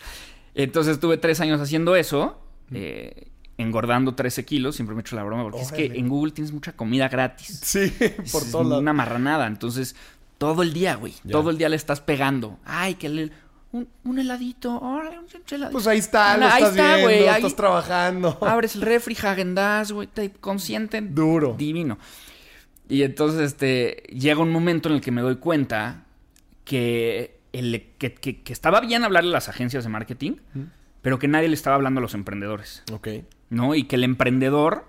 Entonces 0.54 0.94
estuve 0.94 1.16
tres 1.16 1.40
años 1.40 1.60
haciendo 1.60 1.96
eso, 1.96 2.38
eh, 2.72 3.28
engordando 3.56 4.14
13 4.14 4.44
kilos, 4.44 4.76
siempre 4.76 4.94
me 4.94 5.00
echo 5.02 5.16
la 5.16 5.22
broma, 5.22 5.44
porque 5.44 5.60
es 5.62 5.72
que 5.72 5.84
en 5.86 6.08
Google 6.08 6.32
tienes 6.32 6.52
mucha 6.52 6.72
comida 6.72 7.08
gratis. 7.08 7.60
Sí, 7.62 7.92
por 8.32 8.42
todos 8.50 8.66
lados. 8.66 8.80
una 8.82 8.92
marranada, 8.92 9.46
entonces 9.46 9.94
todo 10.38 10.62
el 10.62 10.72
día, 10.72 10.96
güey, 10.96 11.14
Ya. 11.24 11.32
todo 11.32 11.50
el 11.50 11.58
día 11.58 11.68
le 11.68 11.76
estás 11.76 12.00
pegando. 12.00 12.58
Ay, 12.64 12.94
que 12.96 13.08
le... 13.08 13.30
Un, 13.72 13.86
un 14.02 14.18
heladito, 14.18 14.76
órale, 14.80 15.16
un 15.20 15.26
heladito. 15.48 15.70
Pues 15.70 15.86
ahí 15.86 15.98
está, 15.98 16.36
lo 16.36 16.46
Ahí 16.46 16.52
estás 16.64 16.70
está, 16.70 16.84
viendo, 16.86 17.02
güey, 17.04 17.28
ahí- 17.28 17.36
estás 17.36 17.54
trabajando. 17.54 18.38
Abres 18.40 18.74
el 18.74 18.82
refri, 18.82 19.14
Häagen-Dazs, 19.14 19.92
güey, 19.92 20.08
te 20.08 20.32
consienten. 20.32 21.14
Duro. 21.14 21.54
Divino. 21.56 21.96
Y 22.90 23.02
entonces, 23.04 23.40
este, 23.52 24.02
llega 24.12 24.40
un 24.40 24.50
momento 24.52 24.88
en 24.88 24.96
el 24.96 25.00
que 25.00 25.10
me 25.12 25.22
doy 25.22 25.36
cuenta 25.36 26.04
que, 26.64 27.38
el, 27.52 27.86
que, 27.98 28.14
que- 28.14 28.42
que 28.42 28.52
estaba 28.52 28.80
bien 28.80 29.04
hablarle 29.04 29.30
a 29.30 29.34
las 29.34 29.48
agencias 29.48 29.84
de 29.84 29.90
marketing, 29.90 30.32
pero 31.02 31.18
que 31.18 31.28
nadie 31.28 31.48
le 31.48 31.54
estaba 31.54 31.76
hablando 31.76 31.98
a 31.98 32.02
los 32.02 32.14
emprendedores, 32.14 32.82
Ok. 32.92 33.08
¿no? 33.48 33.74
Y 33.74 33.84
que 33.84 33.96
el 33.96 34.04
emprendedor 34.04 34.84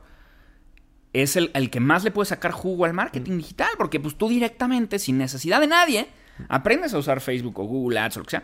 es 1.13 1.35
el, 1.35 1.51
el 1.53 1.69
que 1.69 1.79
más 1.79 2.03
le 2.03 2.11
puede 2.11 2.25
sacar 2.27 2.51
jugo 2.51 2.85
al 2.85 2.93
marketing 2.93 3.37
digital, 3.37 3.69
porque 3.77 3.99
pues 3.99 4.15
tú 4.17 4.29
directamente, 4.29 4.97
sin 4.99 5.17
necesidad 5.17 5.59
de 5.61 5.67
nadie, 5.67 6.07
aprendes 6.49 6.93
a 6.93 6.97
usar 6.97 7.21
Facebook 7.21 7.59
o 7.59 7.63
Google 7.65 7.99
Ads 7.99 8.17
o 8.17 8.19
lo 8.21 8.25
que 8.25 8.31
sea, 8.31 8.43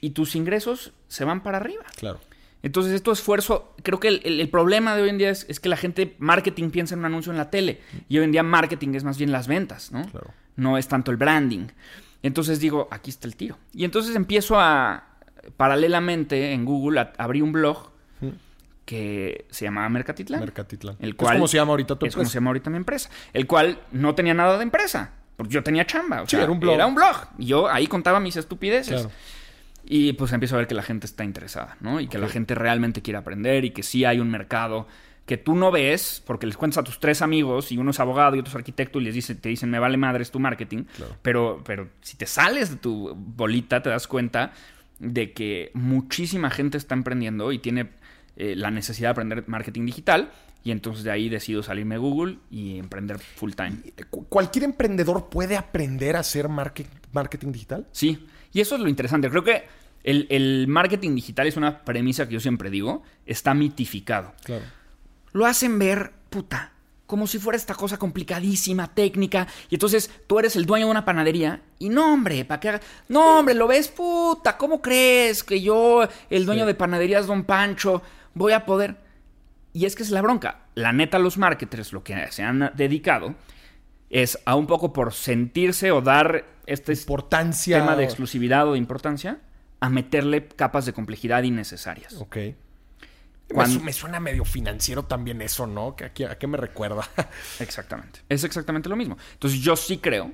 y 0.00 0.10
tus 0.10 0.36
ingresos 0.36 0.92
se 1.08 1.24
van 1.24 1.42
para 1.42 1.56
arriba. 1.58 1.84
Claro. 1.96 2.20
Entonces, 2.62 2.92
esto 2.94 3.12
esfuerzo, 3.12 3.74
creo 3.82 4.00
que 4.00 4.08
el, 4.08 4.20
el- 4.24 4.40
el 4.40 4.48
problema 4.48 4.96
de 4.96 5.02
hoy 5.02 5.08
en 5.10 5.18
día 5.18 5.30
es, 5.30 5.46
es 5.48 5.60
que 5.60 5.68
la 5.68 5.76
gente 5.76 6.16
marketing 6.18 6.70
piensa 6.70 6.94
en 6.94 7.00
un 7.00 7.06
anuncio 7.06 7.30
en 7.30 7.38
la 7.38 7.50
tele 7.50 7.80
y 8.08 8.18
hoy 8.18 8.24
en 8.24 8.32
día 8.32 8.42
marketing 8.42 8.94
es 8.94 9.04
más 9.04 9.18
bien 9.18 9.30
las 9.32 9.46
ventas, 9.46 9.92
¿no? 9.92 10.04
Claro. 10.10 10.30
No 10.56 10.76
es 10.78 10.88
tanto 10.88 11.10
el 11.10 11.16
branding. 11.16 11.66
Entonces 12.22 12.58
digo, 12.58 12.88
aquí 12.90 13.10
está 13.10 13.28
el 13.28 13.36
tiro. 13.36 13.56
Y 13.72 13.84
entonces 13.84 14.16
empiezo 14.16 14.58
a, 14.58 15.04
paralelamente 15.56 16.52
en 16.52 16.64
Google, 16.64 17.00
a, 17.00 17.12
abrí 17.18 17.40
un 17.42 17.52
blog 17.52 17.90
Mm. 18.20 18.28
que 18.86 19.44
se 19.50 19.66
llamaba 19.66 19.88
Mercatitlán. 19.90 20.40
Mercatitlán. 20.40 20.96
El 21.00 21.10
Es 21.10 21.14
cual- 21.16 21.34
como 21.36 21.48
se 21.48 21.58
llama 21.58 21.70
ahorita 21.72 21.96
tu 21.98 22.06
es 22.06 22.14
como 22.14 22.22
empresa. 22.22 22.32
se 22.32 22.36
llama 22.38 22.48
ahorita 22.50 22.70
mi 22.70 22.76
empresa. 22.78 23.10
El 23.34 23.46
cual 23.46 23.78
no 23.92 24.14
tenía 24.14 24.32
nada 24.34 24.56
de 24.56 24.62
empresa. 24.62 25.10
Porque 25.36 25.52
yo 25.52 25.62
tenía 25.62 25.84
chamba. 25.84 26.22
O 26.22 26.24
Sí, 26.24 26.30
sea, 26.30 26.44
era 26.44 26.50
un 26.52 26.58
blog. 26.58 26.74
Era 26.74 26.86
un 26.86 26.94
blog. 26.94 27.14
Y 27.38 27.44
yo 27.46 27.68
ahí 27.68 27.86
contaba 27.88 28.20
mis 28.20 28.36
estupideces. 28.36 29.02
Claro. 29.02 29.10
Y 29.88 30.12
pues 30.14 30.32
empiezo 30.32 30.56
a 30.56 30.58
ver 30.58 30.66
que 30.66 30.74
la 30.74 30.82
gente 30.82 31.06
está 31.06 31.22
interesada, 31.24 31.76
¿no? 31.80 32.00
Y 32.00 32.08
que 32.08 32.18
la 32.18 32.28
gente 32.28 32.54
realmente 32.56 33.02
quiere 33.02 33.18
aprender 33.18 33.64
y 33.64 33.70
que 33.70 33.82
sí 33.84 34.04
hay 34.04 34.18
un 34.18 34.30
mercado 34.30 34.88
que 35.26 35.36
tú 35.36 35.54
no 35.56 35.70
ves 35.72 36.22
porque 36.26 36.46
les 36.46 36.56
cuentas 36.56 36.78
a 36.78 36.84
tus 36.84 36.98
tres 37.00 37.22
amigos 37.22 37.70
y 37.72 37.78
uno 37.78 37.90
es 37.92 37.98
abogado 38.00 38.36
y 38.36 38.40
otro 38.40 38.50
es 38.50 38.56
arquitecto 38.56 39.00
y 39.00 39.04
les 39.04 39.14
dice, 39.14 39.34
te 39.36 39.48
dicen, 39.48 39.70
me 39.70 39.78
vale 39.78 39.96
madre, 39.96 40.22
es 40.22 40.30
tu 40.30 40.38
marketing. 40.40 40.84
Claro. 40.96 41.16
Pero, 41.22 41.62
pero 41.64 41.88
si 42.00 42.16
te 42.16 42.26
sales 42.26 42.70
de 42.70 42.76
tu 42.76 43.12
bolita, 43.14 43.82
te 43.82 43.90
das 43.90 44.06
cuenta 44.08 44.52
de 44.98 45.32
que 45.32 45.70
muchísima 45.74 46.50
gente 46.50 46.78
está 46.78 46.94
emprendiendo 46.94 47.52
y 47.52 47.58
tiene 47.58 47.90
eh, 48.36 48.54
la 48.56 48.70
necesidad 48.70 49.08
de 49.08 49.12
aprender 49.12 49.44
marketing 49.46 49.86
digital. 49.86 50.30
Y 50.64 50.72
entonces 50.72 51.04
de 51.04 51.12
ahí 51.12 51.28
decido 51.28 51.62
salirme 51.62 51.94
de 51.94 52.00
Google 52.00 52.38
y 52.50 52.78
emprender 52.78 53.18
full 53.20 53.52
time. 53.52 53.76
Cu- 54.10 54.26
¿Cualquier 54.28 54.64
emprendedor 54.64 55.28
puede 55.28 55.56
aprender 55.56 56.16
a 56.16 56.20
hacer 56.20 56.48
market- 56.48 56.88
marketing 57.12 57.52
digital? 57.52 57.86
Sí, 57.92 58.26
y 58.56 58.60
eso 58.62 58.76
es 58.76 58.80
lo 58.80 58.88
interesante. 58.88 59.28
Creo 59.28 59.44
que 59.44 59.64
el, 60.02 60.26
el 60.30 60.66
marketing 60.66 61.14
digital 61.14 61.46
es 61.46 61.58
una 61.58 61.84
premisa 61.84 62.26
que 62.26 62.32
yo 62.32 62.40
siempre 62.40 62.70
digo, 62.70 63.02
está 63.26 63.52
mitificado. 63.52 64.32
Claro. 64.44 64.64
Lo 65.32 65.44
hacen 65.44 65.78
ver, 65.78 66.12
puta, 66.30 66.72
como 67.06 67.26
si 67.26 67.38
fuera 67.38 67.58
esta 67.58 67.74
cosa 67.74 67.98
complicadísima, 67.98 68.94
técnica, 68.94 69.46
y 69.68 69.74
entonces 69.74 70.10
tú 70.26 70.38
eres 70.38 70.56
el 70.56 70.64
dueño 70.64 70.86
de 70.86 70.90
una 70.92 71.04
panadería, 71.04 71.60
y 71.78 71.90
no, 71.90 72.14
hombre, 72.14 72.46
¿para 72.46 72.60
qué 72.60 72.80
No, 73.10 73.40
hombre, 73.40 73.54
lo 73.54 73.66
ves, 73.66 73.88
puta, 73.88 74.56
¿cómo 74.56 74.80
crees 74.80 75.44
que 75.44 75.60
yo, 75.60 76.08
el 76.30 76.46
dueño 76.46 76.62
Sí. 76.62 76.68
de 76.68 76.74
panaderías 76.74 77.26
Don 77.26 77.44
Pancho, 77.44 78.00
voy 78.32 78.54
a 78.54 78.64
poder? 78.64 78.96
Y 79.74 79.84
es 79.84 79.94
que 79.94 80.02
es 80.02 80.10
la 80.10 80.22
bronca. 80.22 80.60
La 80.74 80.94
neta, 80.94 81.18
los 81.18 81.36
marketers 81.36 81.92
lo 81.92 82.02
que 82.02 82.32
se 82.32 82.42
han 82.42 82.70
dedicado 82.74 83.34
es 84.10 84.38
a 84.44 84.54
un 84.54 84.66
poco 84.66 84.92
por 84.92 85.12
sentirse 85.12 85.90
o 85.92 86.00
dar 86.00 86.44
este 86.66 86.92
Importancia. 86.92 87.78
tema 87.78 87.96
de 87.96 88.04
exclusividad 88.04 88.66
o 88.68 88.72
de 88.72 88.78
importancia 88.78 89.38
a 89.80 89.88
meterle 89.90 90.46
capas 90.48 90.86
de 90.86 90.92
complejidad 90.92 91.42
innecesarias. 91.42 92.14
Ok. 92.14 92.36
Cuando- 93.52 93.74
Me, 93.74 93.78
su- 93.80 93.84
me 93.84 93.92
suena 93.92 94.18
medio 94.20 94.44
financiero 94.44 95.04
también 95.04 95.40
eso, 95.42 95.66
¿no? 95.66 95.94
¿Que 95.94 96.04
¿A 96.06 96.12
qué, 96.12 96.26
a 96.26 96.36
qué 96.38 96.46
me 96.48 96.56
recuerda? 96.56 97.08
Exactamente. 97.60 98.20
Es 98.28 98.42
exactamente 98.44 98.88
lo 98.88 98.96
mismo. 98.96 99.16
Entonces 99.34 99.60
yo 99.60 99.76
sí 99.76 99.98
creo 99.98 100.32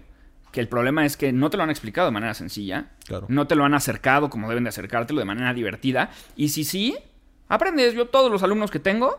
que 0.51 0.61
el 0.61 0.69
problema 0.69 1.05
es 1.05 1.17
que 1.17 1.33
no 1.33 1.51
te 1.51 1.57
lo 1.57 1.63
han 1.63 1.71
explicado 1.71 2.07
de 2.07 2.13
manera 2.13 2.33
sencilla. 2.35 2.91
Claro. 3.07 3.27
No 3.29 3.47
te 3.47 3.55
lo 3.55 3.65
han 3.65 3.75
acercado 3.75 4.31
como 4.31 4.49
deben 4.49 4.65
de 4.65 4.71
acercártelo 4.71 5.19
de 5.19 5.25
manera 5.27 5.53
divertida. 5.53 6.11
Y 6.37 6.49
si 6.51 6.65
sí, 6.65 6.97
aprendes. 7.49 7.93
Yo 7.95 8.09
todos 8.09 8.31
los 8.31 8.43
alumnos 8.43 8.71
que 8.71 8.79
tengo, 8.79 9.19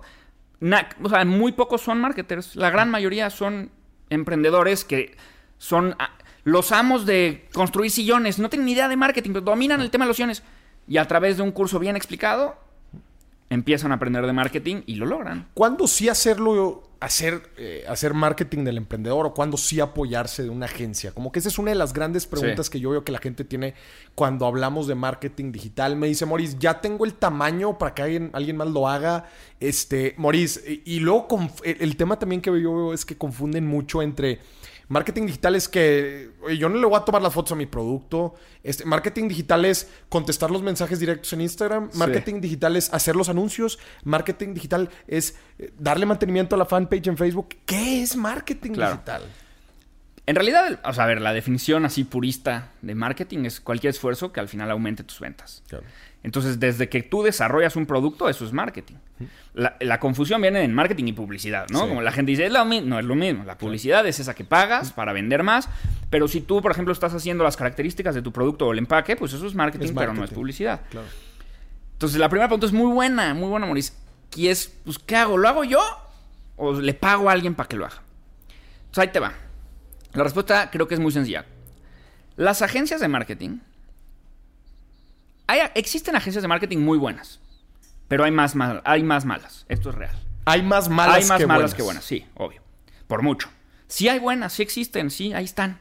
na- 0.60 0.90
o 1.04 1.10
sea, 1.10 1.24
muy 1.26 1.52
pocos 1.52 1.82
son 1.82 2.00
marketers. 2.02 2.56
La 2.56 2.72
gran 2.72 2.90
mayoría 2.90 3.30
son 3.30 3.70
emprendedores 4.10 4.86
que 4.86 5.16
son 5.58 5.96
ah, 6.00 6.12
los 6.44 6.72
amos 6.72 7.06
de 7.06 7.48
construir 7.54 7.92
sillones. 7.92 8.40
No 8.40 8.50
tienen 8.50 8.66
ni 8.66 8.74
idea 8.74 8.88
de 8.88 8.98
marketing, 8.98 9.32
pero 9.32 9.42
dominan 9.42 9.82
el 9.82 9.92
tema 9.92 10.06
de 10.06 10.10
los 10.10 10.18
sillones. 10.18 10.44
Y 10.88 10.98
a 10.98 11.08
través 11.08 11.38
de 11.38 11.44
un 11.44 11.52
curso 11.52 11.80
bien 11.80 11.96
explicado, 11.96 12.58
empiezan 13.50 13.92
a 13.92 13.96
aprender 13.96 14.26
de 14.26 14.34
marketing 14.34 14.82
y 14.86 14.96
lo 14.96 15.06
logran. 15.06 15.48
¿Cuándo 15.54 15.88
sí 15.88 16.10
hacerlo, 16.10 16.84
hacer, 17.04 17.42
eh, 17.58 17.84
hacer 17.88 18.14
marketing 18.14 18.64
del 18.64 18.78
emprendedor 18.78 19.26
o 19.26 19.34
cuándo 19.34 19.58
sí 19.58 19.80
apoyarse 19.80 20.44
de 20.44 20.50
una 20.50 20.66
agencia? 20.68 21.12
Como 21.12 21.32
que 21.32 21.40
esa 21.40 21.50
es 21.50 21.60
una 21.60 21.72
de 21.72 21.76
las 21.76 21.94
grandes 21.94 22.26
preguntas 22.26 22.68
Sí. 22.68 22.72
que 22.74 22.80
yo 22.80 22.90
veo 22.92 23.04
que 23.04 23.12
la 23.12 23.20
gente 23.20 23.44
tiene 23.44 23.74
cuando 24.16 24.46
hablamos 24.46 24.88
de 24.88 24.96
marketing 24.96 25.52
digital. 25.52 25.96
Me 25.96 26.08
dice, 26.08 26.26
Moris, 26.26 26.58
ya 26.60 26.82
tengo 26.82 27.06
el 27.06 27.14
tamaño 27.14 27.78
para 27.78 27.94
que 27.94 28.02
alguien, 28.04 28.30
alguien 28.34 28.58
más 28.58 28.70
lo 28.70 28.88
haga. 28.88 29.26
Este, 29.60 30.14
Moris, 30.18 30.62
y, 30.68 30.82
y 30.86 31.00
luego 31.00 31.28
el, 31.64 31.78
el 31.80 31.98
tema 31.98 32.18
también 32.20 32.42
que 32.42 32.50
yo 32.50 32.76
veo 32.76 32.94
es 32.94 33.06
que 33.06 33.18
confunden 33.18 33.66
mucho 33.68 34.02
entre... 34.02 34.40
Marketing 34.94 35.26
digital 35.26 35.56
es 35.56 35.68
que 35.68 36.30
oye, 36.44 36.60
yo 36.60 36.70
no 36.70 36.78
le 36.78 36.86
voy 36.86 36.96
a 36.96 37.04
tomar 37.04 37.20
las 37.20 37.34
fotos 37.34 37.52
a 37.54 37.56
mi 37.56 37.66
producto. 37.66 38.36
Este, 38.62 38.86
marketing 38.86 39.28
digital 39.28 39.66
es 39.66 39.90
contestar 40.08 40.52
los 40.52 40.62
mensajes 40.62 41.00
directos 41.00 41.34
en 41.34 41.42
Instagram. 41.42 41.90
Sí. 41.92 41.98
Marketing 41.98 42.40
digital 42.42 42.76
es 42.76 42.94
hacer 42.94 43.16
los 43.16 43.28
anuncios. 43.28 43.80
Marketing 44.04 44.54
digital 44.54 44.92
es 45.08 45.36
eh, 45.58 45.74
darle 45.80 46.06
mantenimiento 46.06 46.54
a 46.54 46.60
la 46.60 46.66
fanpage 46.66 47.08
en 47.08 47.18
Facebook. 47.18 47.50
¿Qué 47.66 48.04
es 48.04 48.16
marketing 48.16 48.74
Claro. 48.74 48.94
digital? 48.94 49.24
En 50.25 50.36
realidad, 50.36 50.80
o 50.86 50.94
sea, 50.94 51.03
a 51.03 51.08
ver, 51.08 51.20
la 51.20 51.34
definición 51.34 51.84
así 51.84 52.06
purista 52.06 52.70
de 52.82 52.96
marketing 52.96 53.46
es 53.46 53.60
cualquier 53.60 53.92
esfuerzo 53.92 54.32
que 54.32 54.39
al 54.39 54.48
final 54.48 54.72
aumente 54.72 55.03
tus 55.03 55.20
ventas. 55.20 55.63
Entonces, 56.24 56.62
desde 56.62 56.88
que 56.88 57.03
tú 57.03 57.24
desarrollas 57.24 57.75
un 57.75 57.86
producto, 57.86 58.30
eso 58.30 58.46
es 58.46 58.53
marketing. 58.53 58.96
La, 59.53 59.75
la 59.82 60.00
confusión 60.00 60.42
viene 60.42 60.63
en 60.63 60.74
marketing 60.74 61.08
y 61.08 61.13
publicidad, 61.13 61.68
¿no? 61.70 61.82
Sí. 61.82 61.88
Como 61.89 62.01
la 62.01 62.13
gente 62.13 62.32
dice, 62.32 62.46
es 62.46 62.53
lo 62.53 62.63
mismo. 62.63 62.88
No 62.88 63.00
es 63.00 63.06
lo 63.06 63.15
mismo. 63.15 63.44
La 63.44 63.58
publicidad 63.58 64.08
es 64.08 64.22
esa 64.22 64.34
que 64.34 64.46
pagas 64.46 64.94
para 64.94 65.12
vender 65.12 65.44
más. 65.44 65.68
Pero 66.10 66.30
si 66.30 66.39
tú, 66.39 66.62
por 66.62 66.72
ejemplo, 66.72 66.94
estás 66.94 67.13
haciendo 67.13 67.44
las 67.44 67.58
características 67.58 68.15
de 68.15 68.22
tu 68.22 68.32
producto 68.32 68.68
o 68.68 68.72
el 68.72 68.77
empaque, 68.77 69.18
pues 69.18 69.34
eso 69.34 69.46
es 69.46 69.56
marketing, 69.56 69.88
Es 69.88 69.92
pero 69.92 70.13
no 70.13 70.24
es 70.24 70.32
publicidad. 70.32 70.82
Claro. 70.89 71.08
Entonces, 71.92 72.18
la 72.18 72.30
primera 72.30 72.48
pregunta 72.48 72.68
es 72.68 72.74
muy 72.74 72.92
buena, 72.94 73.34
muy 73.34 73.50
buena, 73.50 73.65
Maurice. 73.65 73.92
Y 74.38 74.48
es, 74.48 74.74
pues, 74.86 75.00
¿qué 75.00 75.18
hago? 75.18 75.38
¿Lo 75.38 75.50
hago 75.50 75.65
yo? 75.65 75.82
¿O 76.56 76.74
le 76.74 76.94
pago 76.94 77.30
a 77.30 77.34
alguien 77.34 77.56
para 77.56 77.68
que 77.68 77.75
lo 77.75 77.86
haga? 77.86 78.01
Pues 78.92 79.00
ahí 79.00 79.12
te 79.12 79.20
va. 79.20 79.34
La 80.13 80.24
respuesta 80.24 80.70
creo 80.72 80.88
que 80.88 80.93
es 80.93 81.00
muy 81.00 81.12
sencilla. 81.12 81.46
Las 82.36 82.62
agencias 82.62 83.01
de 83.01 83.08
marketing. 83.08 83.60
Hay, 85.48 85.60
existen 85.75 86.15
agencias 86.15 86.41
de 86.41 86.48
marketing 86.48 86.79
muy 86.79 86.98
buenas. 86.98 87.39
Pero 88.08 88.24
hay 88.24 88.32
más, 88.32 88.55
mal- 88.55 88.82
hay 88.86 89.03
más 89.03 89.25
malas. 89.25 89.65
Esto 89.70 89.89
es 89.89 89.96
real. 89.96 90.15
Hay 90.46 90.62
más 90.62 90.89
malas 90.89 91.15
hay 91.15 91.25
más 91.25 91.38
que 91.39 91.48
malas 91.48 91.62
buenas. 91.62 91.75
que 91.75 91.82
buenas, 91.84 92.03
sí, 92.03 92.25
obvio. 92.36 92.62
Por 93.08 93.22
mucho. 93.22 93.50
Sí 93.88 94.10
hay 94.10 94.20
buenas, 94.20 94.53
sí 94.53 94.62
existen, 94.63 95.10
sí, 95.10 95.34
ahí 95.34 95.46
están. 95.46 95.79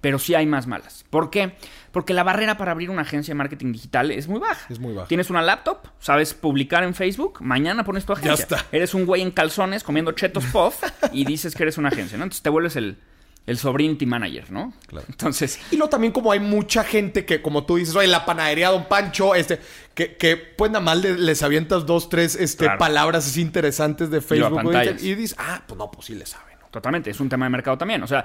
Pero 0.00 0.18
sí 0.18 0.34
hay 0.34 0.46
más 0.46 0.66
malas. 0.66 1.04
¿Por 1.10 1.28
qué? 1.30 1.56
Porque 1.92 2.14
la 2.14 2.22
barrera 2.22 2.56
para 2.56 2.72
abrir 2.72 2.88
una 2.88 3.02
agencia 3.02 3.32
de 3.32 3.36
marketing 3.36 3.72
digital 3.72 4.10
es 4.10 4.28
muy 4.28 4.40
baja. 4.40 4.66
Es 4.72 4.78
muy 4.78 4.94
baja. 4.94 5.08
Tienes 5.08 5.28
una 5.28 5.42
laptop, 5.42 5.88
sabes 6.00 6.32
publicar 6.32 6.82
en 6.84 6.94
Facebook, 6.94 7.38
mañana 7.42 7.84
pones 7.84 8.06
tu 8.06 8.14
agencia. 8.14 8.32
está. 8.42 8.66
Eres 8.72 8.94
un 8.94 9.04
güey 9.04 9.20
en 9.20 9.30
calzones 9.30 9.84
comiendo 9.84 10.12
chetos 10.12 10.46
puff 10.46 10.82
y 11.12 11.24
dices 11.26 11.54
que 11.54 11.64
eres 11.64 11.76
una 11.76 11.88
agencia, 11.90 12.16
¿no? 12.16 12.24
Entonces 12.24 12.42
te 12.42 12.48
vuelves 12.48 12.76
el, 12.76 12.98
el 13.46 13.58
sobrinity 13.58 14.06
manager, 14.06 14.50
¿no? 14.52 14.72
Claro. 14.86 15.06
Entonces, 15.08 15.58
Y 15.72 15.76
luego 15.76 15.90
también 15.90 16.12
como 16.12 16.30
hay 16.30 16.38
mucha 16.40 16.84
gente 16.84 17.24
que, 17.24 17.42
como 17.42 17.64
tú 17.64 17.76
dices, 17.76 17.96
oye, 17.96 18.06
la 18.06 18.24
panadería 18.24 18.68
Don 18.70 18.86
Pancho, 18.86 19.34
este, 19.34 19.58
que, 19.94 20.16
que 20.16 20.36
pues 20.36 20.70
nada 20.70 20.84
más 20.84 20.98
le- 20.98 21.18
les 21.18 21.42
avientas 21.42 21.84
dos, 21.86 22.08
tres 22.08 22.36
este, 22.36 22.64
Claro. 22.66 22.78
palabras 22.78 23.26
así 23.26 23.40
interesantes 23.40 24.10
de 24.10 24.20
Facebook. 24.20 24.62
Inter- 24.64 24.96
y 25.00 25.14
dices, 25.14 25.36
ah, 25.38 25.62
pues 25.66 25.76
no, 25.78 25.90
pues 25.90 26.06
sí 26.06 26.14
le 26.14 26.26
saben. 26.26 26.58
¿no? 26.60 26.66
Totalmente, 26.68 27.10
es 27.10 27.18
un 27.18 27.28
tema 27.28 27.46
de 27.46 27.50
mercado 27.50 27.76
también. 27.76 28.02
O 28.02 28.06
sea, 28.06 28.24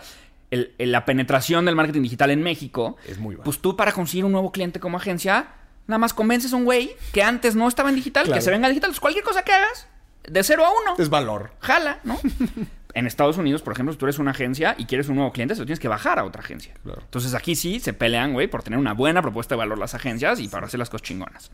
el- 0.51 0.75
el- 0.77 0.91
la 0.91 1.05
penetración 1.05 1.65
del 1.65 1.75
marketing 1.75 2.03
digital 2.03 2.29
en 2.29 2.43
México, 2.43 2.97
Es 3.07 3.17
muy 3.17 3.35
baja. 3.35 3.45
pues 3.45 3.59
tú 3.59 3.75
para 3.75 3.91
conseguir 3.93 4.25
un 4.25 4.31
nuevo 4.33 4.51
cliente 4.51 4.79
como 4.79 4.97
agencia, 4.97 5.47
nada 5.87 5.97
más 5.97 6.13
convences 6.13 6.53
a 6.53 6.55
un 6.55 6.65
güey 6.65 6.95
que 7.13 7.23
antes 7.23 7.55
no 7.55 7.67
estaba 7.67 7.89
en 7.89 7.95
digital, 7.95 8.25
Claro. 8.25 8.37
que 8.39 8.43
se 8.43 8.51
venga 8.51 8.67
a 8.67 8.69
digital. 8.69 8.89
Entonces, 8.89 8.99
cualquier 8.99 9.23
cosa 9.23 9.41
que 9.43 9.53
hagas, 9.53 9.87
de 10.27 10.43
cero 10.43 10.65
a 10.65 10.69
uno, 10.69 11.01
Es 11.01 11.09
valor. 11.09 11.51
jala, 11.61 11.99
¿no? 12.03 12.19
en 12.95 13.05
Estados 13.07 13.37
Unidos, 13.37 13.61
por 13.61 13.73
ejemplo, 13.73 13.93
si 13.93 13.99
tú 13.99 14.05
eres 14.05 14.17
una 14.19 14.31
agencia 14.31 14.73
y 14.77 14.85
quieres 14.85 15.07
un 15.09 15.15
nuevo 15.17 15.31
cliente, 15.31 15.53
se 15.53 15.59
lo 15.61 15.65
tienes 15.65 15.79
que 15.79 15.87
bajar 15.87 16.17
a 16.17 16.23
otra 16.23 16.41
agencia. 16.41 16.73
Claro. 16.83 17.01
Entonces 17.03 17.33
aquí 17.35 17.55
sí 17.55 17.79
se 17.79 17.93
pelean, 17.93 18.33
güey, 18.33 18.47
por 18.47 18.63
tener 18.63 18.79
una 18.79 18.93
buena 18.93 19.21
propuesta 19.21 19.53
de 19.55 19.59
valor 19.59 19.77
las 19.77 19.93
agencias 19.93 20.39
y 20.39 20.47
para 20.47 20.65
hacer 20.67 20.79
las 20.79 20.89
cosas 20.89 21.03
chingonas. 21.05 21.51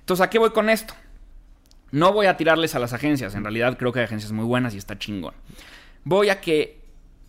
Entonces, 0.00 0.24
¿a 0.26 0.30
qué 0.30 0.38
voy 0.38 0.50
con 0.50 0.68
esto? 0.70 0.94
No 1.92 2.12
voy 2.12 2.26
a 2.26 2.36
tirarles 2.36 2.74
a 2.74 2.78
las 2.78 2.92
agencias. 2.94 3.34
En 3.34 3.44
realidad 3.44 3.76
creo 3.78 3.92
que 3.92 4.00
hay 4.00 4.06
agencias 4.06 4.32
muy 4.32 4.44
buenas 4.46 4.74
y 4.74 4.78
está 4.78 4.98
chingón. 4.98 5.34
Voy 6.04 6.30
a 6.30 6.40
que 6.40 6.80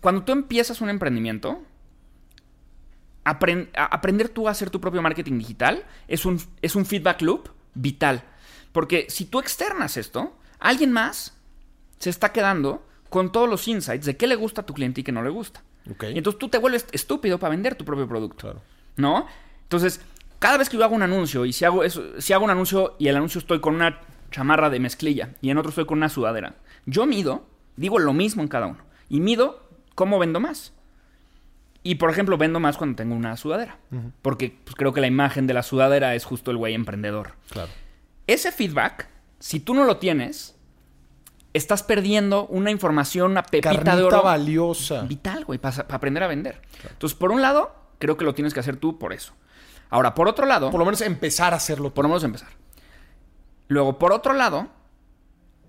cuando 0.02 0.24
tú 0.24 0.32
empiezas 0.32 0.82
un 0.82 0.90
emprendimiento, 0.90 1.62
a- 3.26 3.38
aprender 3.86 4.30
tú 4.30 4.48
a 4.48 4.52
hacer 4.52 4.70
tu 4.70 4.80
propio 4.82 5.02
marketing 5.02 5.38
digital 5.38 5.86
es 6.08 6.26
un, 6.26 6.42
es 6.62 6.76
un 6.76 6.86
feedback 6.86 7.22
loop 7.22 7.50
vital. 7.74 8.24
Porque 8.72 9.06
si 9.10 9.26
tú 9.26 9.40
externas 9.40 9.98
esto, 9.98 10.38
alguien 10.60 10.92
más 10.92 11.38
se 12.00 12.10
está 12.10 12.32
quedando 12.32 12.86
con 13.14 13.32
todos 13.32 13.48
los 13.48 13.68
insights 13.68 14.08
de 14.08 14.18
qué 14.18 14.26
le 14.26 14.34
gusta 14.34 14.62
a 14.62 14.66
tu 14.66 14.74
cliente 14.74 15.02
y 15.02 15.04
qué 15.04 15.12
no 15.12 15.22
le 15.22 15.30
gusta. 15.30 15.62
Y 15.86 16.18
entonces 16.18 16.40
tú 16.40 16.50
te 16.50 16.58
vuelves 16.58 16.88
estúpido 16.94 17.38
para 17.38 17.52
vender 17.52 17.76
tu 17.76 17.86
propio 17.86 18.08
producto. 18.08 18.38
Claro. 18.38 18.62
¿No? 18.98 19.28
Entonces, 19.62 20.02
cada 20.40 20.58
vez 20.58 20.68
que 20.68 20.78
yo 20.78 20.84
hago 20.84 20.96
un 20.96 21.04
anuncio 21.04 21.46
y 21.46 21.54
si 21.54 21.64
hago 21.64 21.84
eso, 21.84 22.20
si 22.20 22.34
hago 22.34 22.44
un 22.44 22.50
anuncio 22.50 22.96
y 22.98 23.10
el 23.10 23.16
anuncio 23.16 23.38
estoy 23.38 23.60
con 23.60 23.76
una 23.76 24.02
chamarra 24.32 24.72
de 24.72 24.80
mezclilla 24.80 25.30
y 25.42 25.52
en 25.52 25.60
otro 25.60 25.70
estoy 25.70 25.86
con 25.86 26.00
una 26.00 26.10
sudadera, 26.10 26.56
yo 26.88 27.06
mido, 27.06 27.46
digo 27.76 28.00
lo 28.00 28.14
mismo 28.14 28.42
en 28.42 28.48
cada 28.48 28.66
uno 28.66 28.80
y 29.10 29.20
mido 29.20 29.62
cómo 29.94 30.18
vendo 30.18 30.40
más. 30.40 30.74
Y 31.84 31.96
por 31.96 32.10
ejemplo, 32.10 32.40
vendo 32.40 32.60
más 32.60 32.78
cuando 32.78 32.96
tengo 32.96 33.14
una 33.14 33.38
sudadera, 33.38 33.78
porque 34.24 34.58
pues, 34.64 34.76
creo 34.76 34.92
que 34.92 35.02
la 35.02 35.08
imagen 35.08 35.46
de 35.46 35.54
la 35.54 35.62
sudadera 35.62 36.16
es 36.16 36.26
justo 36.26 36.50
el 36.50 36.58
güey 36.58 36.74
emprendedor. 36.74 37.34
Claro. 37.52 37.70
Ese 38.26 38.52
feedback, 38.52 39.08
si 39.38 39.60
tú 39.60 39.76
no 39.76 39.84
lo 39.84 39.98
tienes, 39.98 40.56
estás 41.54 41.84
perdiendo 41.84 42.48
una 42.48 42.72
información, 42.72 43.32
una 43.32 43.44
pepita 43.44 43.70
Carnita 43.70 43.96
de 43.96 44.04
oro 44.04 44.24
valiosa. 44.24 45.02
vital, 45.04 45.46
güey, 45.46 45.60
para 45.60 45.86
aprender 45.90 46.24
a 46.24 46.28
vender. 46.28 46.62
Entonces, 46.90 47.18
por 47.18 47.32
un 47.32 47.42
lado, 47.42 47.76
creo 48.00 48.18
que 48.18 48.26
lo 48.26 48.34
tienes 48.34 48.54
que 48.54 48.60
hacer 48.60 48.78
tú 48.78 48.98
por 49.00 49.14
eso. 49.14 49.34
Ahora, 49.90 50.16
por 50.16 50.28
otro 50.28 50.46
lado, 50.48 50.72
Por 50.72 50.80
lo 50.80 50.86
menos 50.86 51.02
empezar 51.02 51.54
a 51.54 51.58
hacerlo. 51.58 51.94
por 51.94 52.04
lo 52.06 52.10
menos 52.10 52.24
empezar. 52.24 52.50
Luego, 53.68 54.00
por 54.00 54.12
otro 54.12 54.34
lado, 54.34 54.68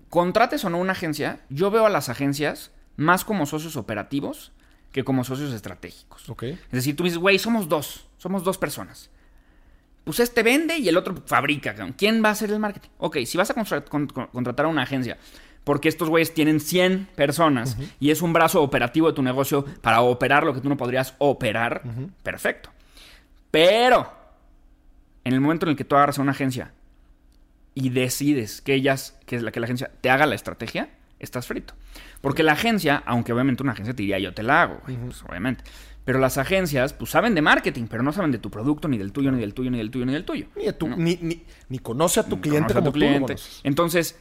contrates 0.09 0.63
o 0.65 0.69
no 0.69 0.77
una 0.79 0.93
agencia, 0.93 1.39
yo 1.49 1.71
veo 1.71 1.85
a 1.85 1.89
las 1.89 2.09
agencias 2.09 2.71
más 2.95 3.25
como 3.25 3.45
socios 3.45 3.75
operativos 3.75 4.51
que 4.91 5.03
como 5.03 5.23
socios 5.23 5.51
estratégicos. 5.53 6.29
Ok. 6.29 6.43
Es 6.43 6.71
decir, 6.71 6.95
tú 6.95 7.03
dices, 7.03 7.19
güey, 7.19 7.37
somos 7.37 7.67
dos, 7.67 8.05
somos 8.17 8.43
dos 8.43 8.57
personas. 8.57 9.09
Pues 10.05 10.19
este 10.19 10.43
vende 10.43 10.77
y 10.77 10.87
el 10.87 10.97
otro 10.97 11.15
fabrica. 11.25 11.75
¿Quién 11.97 12.23
va 12.23 12.29
a 12.29 12.31
hacer 12.31 12.51
el 12.51 12.59
marketing? 12.59 12.89
Ok, 12.99 13.17
si 13.25 13.37
vas 13.37 13.49
a 13.49 13.53
contra- 13.53 13.83
con- 13.83 14.07
con- 14.07 14.27
contratar 14.27 14.67
a 14.67 14.69
una 14.69 14.83
agencia, 14.83 15.17
porque 15.65 15.89
estos 15.89 16.07
güeyes 16.07 16.33
tienen 16.33 16.61
100 16.61 17.09
personas 17.15 17.75
y 17.99 18.11
es 18.11 18.21
un 18.21 18.31
brazo 18.31 18.61
operativo 18.63 19.07
de 19.07 19.13
tu 19.13 19.21
negocio 19.21 19.65
para 19.81 19.99
operar 20.01 20.45
lo 20.45 20.53
que 20.53 20.61
tú 20.61 20.69
no 20.69 20.77
podrías 20.77 21.15
operar, 21.17 21.81
perfecto. 22.23 22.69
Pero, 23.51 24.11
en 25.23 25.33
el 25.33 25.41
momento 25.41 25.65
en 25.65 25.71
el 25.71 25.75
que 25.75 25.83
tú 25.85 25.95
agarras 25.95 26.19
a 26.19 26.21
una 26.21 26.31
agencia 26.31 26.71
y 27.73 27.89
decides 27.89 28.61
que 28.61 28.73
ellas, 28.73 29.17
que 29.25 29.35
es 29.35 29.43
la 29.43 29.51
que 29.51 29.59
la 29.59 29.65
agencia 29.65 29.91
te 30.01 30.09
haga 30.09 30.25
la 30.25 30.35
estrategia, 30.35 30.89
estás 31.19 31.47
frito. 31.47 31.73
Porque 32.21 32.43
la 32.43 32.53
agencia, 32.53 33.01
aunque 33.05 33.33
obviamente 33.33 33.63
una 33.63 33.71
agencia 33.73 33.93
te 33.93 34.03
diría 34.03 34.19
yo 34.19 34.33
te 34.33 34.43
la 34.43 34.61
hago, 34.63 34.79
güey, 34.85 34.97
pues 34.97 35.23
obviamente. 35.23 35.63
Pero 36.03 36.19
las 36.19 36.37
agencias, 36.37 36.93
pues 36.93 37.09
saben 37.09 37.33
de 37.33 37.41
marketing, 37.41 37.87
pero 37.89 38.03
no 38.03 38.13
saben 38.13 38.31
de 38.31 38.37
tu 38.37 38.51
producto, 38.51 38.87
ni 38.87 38.97
del 38.97 39.11
tuyo, 39.11 39.31
ni 39.31 39.39
del 39.39 39.53
tuyo, 39.55 39.71
ni 39.71 39.79
del 39.79 39.89
tuyo, 39.89 40.05
ni 40.05 40.13
del 40.13 40.23
tuyo. 40.23 40.45
Ni, 40.55 40.67
a 40.67 40.77
tu- 40.77 40.87
ni, 40.89 41.17
ni- 41.21 41.43
ni 41.69 41.79
conoce 41.79 42.19
a 42.19 42.23
tu 42.27 42.39
cliente 42.39 42.73
Conoce 42.73 42.77
a 42.77 42.81
como 42.81 42.91
tu 42.91 42.99
tú 42.99 42.99
lo 42.99 43.05
cliente. 43.25 43.35
Entonces, 43.63 44.19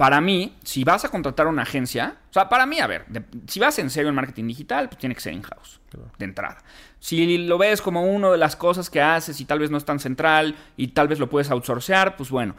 para 0.00 0.22
mí, 0.22 0.56
si 0.64 0.82
vas 0.82 1.04
a 1.04 1.10
contratar 1.10 1.46
una 1.46 1.60
agencia, 1.60 2.16
o 2.30 2.32
sea, 2.32 2.48
para 2.48 2.64
mí, 2.64 2.80
a 2.80 2.86
ver, 2.86 3.04
de- 3.08 3.22
si 3.46 3.60
vas 3.60 3.78
en 3.78 3.90
serio 3.90 4.08
en 4.08 4.14
marketing 4.14 4.46
digital, 4.46 4.88
pues 4.88 4.98
tiene 4.98 5.14
que 5.14 5.20
ser 5.20 5.34
in-house, 5.34 5.78
de 6.16 6.24
entrada. 6.24 6.56
Si 7.00 7.36
lo 7.36 7.58
ves 7.58 7.82
como 7.82 8.04
una 8.04 8.30
de 8.30 8.38
las 8.38 8.56
cosas 8.56 8.88
que 8.88 9.02
haces 9.02 9.38
y 9.42 9.44
tal 9.44 9.58
vez 9.58 9.70
no 9.70 9.76
es 9.76 9.84
tan 9.84 9.98
central 10.00 10.56
y 10.78 10.88
tal 10.88 11.06
vez 11.06 11.18
lo 11.18 11.28
puedes 11.28 11.50
outsourcear, 11.50 12.16
pues 12.16 12.30
bueno. 12.30 12.54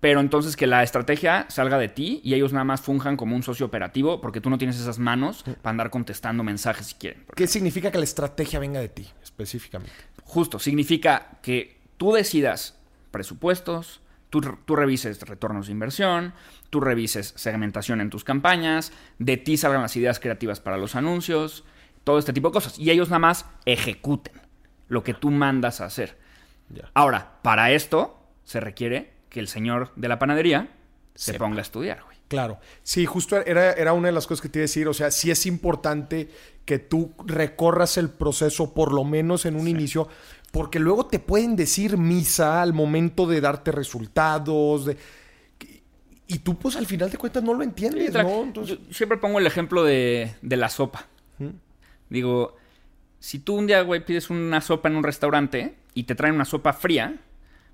Pero 0.00 0.20
entonces 0.20 0.56
que 0.56 0.66
la 0.66 0.82
estrategia 0.82 1.44
salga 1.50 1.76
de 1.76 1.88
ti 1.90 2.22
y 2.24 2.32
ellos 2.32 2.54
nada 2.54 2.64
más 2.64 2.80
funjan 2.80 3.18
como 3.18 3.36
un 3.36 3.42
socio 3.42 3.66
operativo 3.66 4.22
porque 4.22 4.40
tú 4.40 4.48
no 4.48 4.56
tienes 4.56 4.80
esas 4.80 4.98
manos 4.98 5.42
para 5.42 5.70
andar 5.70 5.90
contestando 5.90 6.42
mensajes 6.44 6.86
si 6.86 6.94
quieren. 6.94 7.26
¿Qué 7.36 7.46
significa 7.46 7.90
que 7.90 7.98
la 7.98 8.04
estrategia 8.04 8.58
venga 8.58 8.80
de 8.80 8.88
ti, 8.88 9.06
específicamente? 9.22 9.92
Justo, 10.24 10.58
significa 10.58 11.36
que 11.42 11.76
tú 11.98 12.12
decidas 12.14 12.78
presupuestos, 13.10 14.00
tú, 14.34 14.40
tú 14.64 14.74
revises 14.74 15.20
retornos 15.20 15.66
de 15.66 15.72
inversión, 15.72 16.34
tú 16.68 16.80
revises 16.80 17.34
segmentación 17.36 18.00
en 18.00 18.10
tus 18.10 18.24
campañas, 18.24 18.90
de 19.20 19.36
ti 19.36 19.56
salgan 19.56 19.82
las 19.82 19.94
ideas 19.94 20.18
creativas 20.18 20.58
para 20.58 20.76
los 20.76 20.96
anuncios, 20.96 21.62
todo 22.02 22.18
este 22.18 22.32
tipo 22.32 22.48
de 22.48 22.54
cosas. 22.54 22.76
Y 22.76 22.90
ellos 22.90 23.10
nada 23.10 23.20
más 23.20 23.46
ejecuten 23.64 24.34
lo 24.88 25.04
que 25.04 25.14
tú 25.14 25.30
mandas 25.30 25.80
a 25.80 25.84
hacer. 25.84 26.18
Ahora, 26.94 27.38
para 27.42 27.70
esto 27.70 28.18
se 28.42 28.58
requiere 28.58 29.12
que 29.28 29.38
el 29.38 29.46
señor 29.46 29.92
de 29.94 30.08
la 30.08 30.18
panadería 30.18 30.68
se 31.14 31.34
ponga 31.34 31.58
a 31.58 31.62
estudiar, 31.62 32.02
güey. 32.02 32.16
Claro. 32.26 32.58
Sí, 32.82 33.06
justo 33.06 33.36
era, 33.36 33.74
era 33.74 33.92
una 33.92 34.08
de 34.08 34.12
las 34.12 34.26
cosas 34.26 34.42
que 34.42 34.48
te 34.48 34.58
iba 34.58 34.62
a 34.62 34.66
decir. 34.66 34.88
O 34.88 34.94
sea, 34.94 35.12
sí 35.12 35.30
es 35.30 35.46
importante 35.46 36.28
que 36.64 36.80
tú 36.80 37.14
recorras 37.24 37.98
el 37.98 38.10
proceso, 38.10 38.74
por 38.74 38.92
lo 38.92 39.04
menos 39.04 39.46
en 39.46 39.54
un 39.54 39.68
inicio, 39.68 40.08
porque 40.54 40.78
luego 40.78 41.06
te 41.06 41.18
pueden 41.18 41.56
decir 41.56 41.98
misa 41.98 42.62
al 42.62 42.72
momento 42.72 43.26
de 43.26 43.40
darte 43.40 43.72
resultados. 43.72 44.86
de- 44.86 44.96
Y 46.28 46.38
tú, 46.38 46.56
pues, 46.56 46.76
al 46.76 46.86
final 46.86 47.10
de 47.10 47.18
cuentas 47.18 47.42
no 47.42 47.52
lo 47.54 47.62
entiendes, 47.64 48.14
¿no? 48.14 48.44
Entonces, 48.44 48.78
Yo 48.88 48.94
siempre 48.94 49.18
pongo 49.18 49.40
el 49.40 49.46
ejemplo 49.48 49.82
de, 49.84 50.32
de 50.40 50.56
la 50.56 50.68
sopa. 50.68 51.06
Digo, 52.08 52.56
si 53.18 53.40
tú 53.40 53.56
un 53.56 53.66
día, 53.66 53.82
güey, 53.82 54.04
pides 54.04 54.30
una 54.30 54.60
sopa 54.60 54.88
en 54.88 54.96
un 54.96 55.02
restaurante 55.02 55.74
y 55.94 56.04
te 56.04 56.14
traen 56.14 56.34
una 56.36 56.44
sopa 56.44 56.72
fría, 56.72 57.16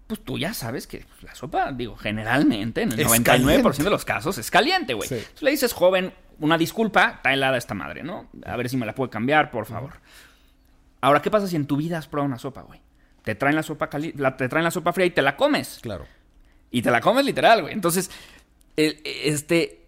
pues 0.06 0.20
tú 0.24 0.38
ya 0.38 0.54
sabes 0.54 0.86
que 0.86 1.04
la 1.22 1.34
sopa, 1.34 1.72
digo, 1.72 1.96
generalmente, 1.96 2.82
en 2.82 2.92
el 2.92 3.00
Es 3.00 3.06
99% 3.08 3.22
caliente. 3.24 3.82
de 3.84 3.90
los 3.90 4.04
casos, 4.04 4.38
es 4.38 4.50
caliente, 4.50 4.94
güey. 4.94 5.08
Sí. 5.08 5.16
Entonces 5.16 5.42
le 5.42 5.50
dices, 5.50 5.72
joven, 5.74 6.12
una 6.38 6.56
disculpa, 6.56 7.10
está 7.16 7.34
helada 7.34 7.58
esta 7.58 7.74
madre, 7.74 8.02
¿no? 8.02 8.28
A 8.46 8.56
ver 8.56 8.68
si 8.70 8.76
me 8.76 8.86
la 8.86 8.94
puede 8.94 9.10
cambiar, 9.10 9.50
por 9.50 9.66
favor. 9.66 9.92
Ahora, 11.00 11.22
¿qué 11.22 11.30
pasa 11.30 11.46
si 11.46 11.56
en 11.56 11.66
tu 11.66 11.76
vida 11.76 11.98
has 11.98 12.06
probado 12.08 12.26
una 12.28 12.38
sopa, 12.38 12.62
güey? 12.62 12.80
Te 13.22 13.34
traen 13.34 13.56
la 13.56 13.62
sopa 13.62 13.88
cali- 13.90 14.12
la- 14.16 14.36
te 14.36 14.48
traen 14.48 14.64
la 14.64 14.70
sopa 14.70 14.92
fría 14.92 15.06
y 15.06 15.10
te 15.10 15.22
la 15.22 15.36
comes. 15.36 15.78
claro. 15.82 16.06
Y 16.72 16.82
te 16.82 16.90
la 16.92 17.00
comes 17.00 17.24
literal, 17.24 17.62
güey. 17.62 17.74
Entonces, 17.74 18.10
el- 18.76 19.00
este. 19.04 19.78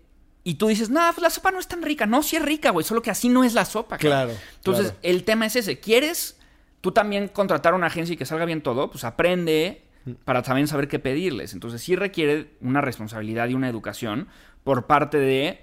Y 0.44 0.54
tú 0.54 0.66
dices, 0.66 0.90
no, 0.90 1.00
pues 1.14 1.22
la 1.22 1.30
sopa 1.30 1.52
no 1.52 1.60
es 1.60 1.68
tan 1.68 1.80
rica. 1.82 2.06
No, 2.06 2.22
sí 2.24 2.34
es 2.34 2.42
rica, 2.42 2.70
güey. 2.70 2.84
Solo 2.84 3.00
que 3.02 3.10
así 3.12 3.28
no 3.28 3.44
es 3.44 3.54
la 3.54 3.64
sopa. 3.64 3.96
cabrón". 3.98 4.10
Claro, 4.26 4.40
Entonces, 4.56 4.86
claro. 4.86 4.98
el 5.02 5.22
tema 5.22 5.46
es 5.46 5.54
ese. 5.54 5.78
¿Quieres 5.78 6.38
tú 6.80 6.90
también 6.90 7.28
contratar 7.28 7.74
a 7.74 7.76
una 7.76 7.86
agencia 7.86 8.14
y 8.14 8.16
que 8.16 8.26
salga 8.26 8.44
bien 8.46 8.60
todo? 8.62 8.90
Pues 8.90 9.04
aprende 9.04 9.82
para 10.24 10.42
también 10.42 10.66
saber 10.66 10.88
qué 10.88 10.98
pedirles. 10.98 11.52
Entonces, 11.52 11.80
sí 11.80 11.94
requiere 11.94 12.50
una 12.60 12.80
responsabilidad 12.80 13.46
y 13.48 13.54
una 13.54 13.68
educación 13.68 14.26
por 14.64 14.86
parte 14.88 15.18
de 15.18 15.60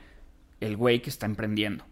el 0.62 0.78
güey 0.78 1.02
que 1.02 1.10
está 1.10 1.26
emprendiendo. 1.26 1.84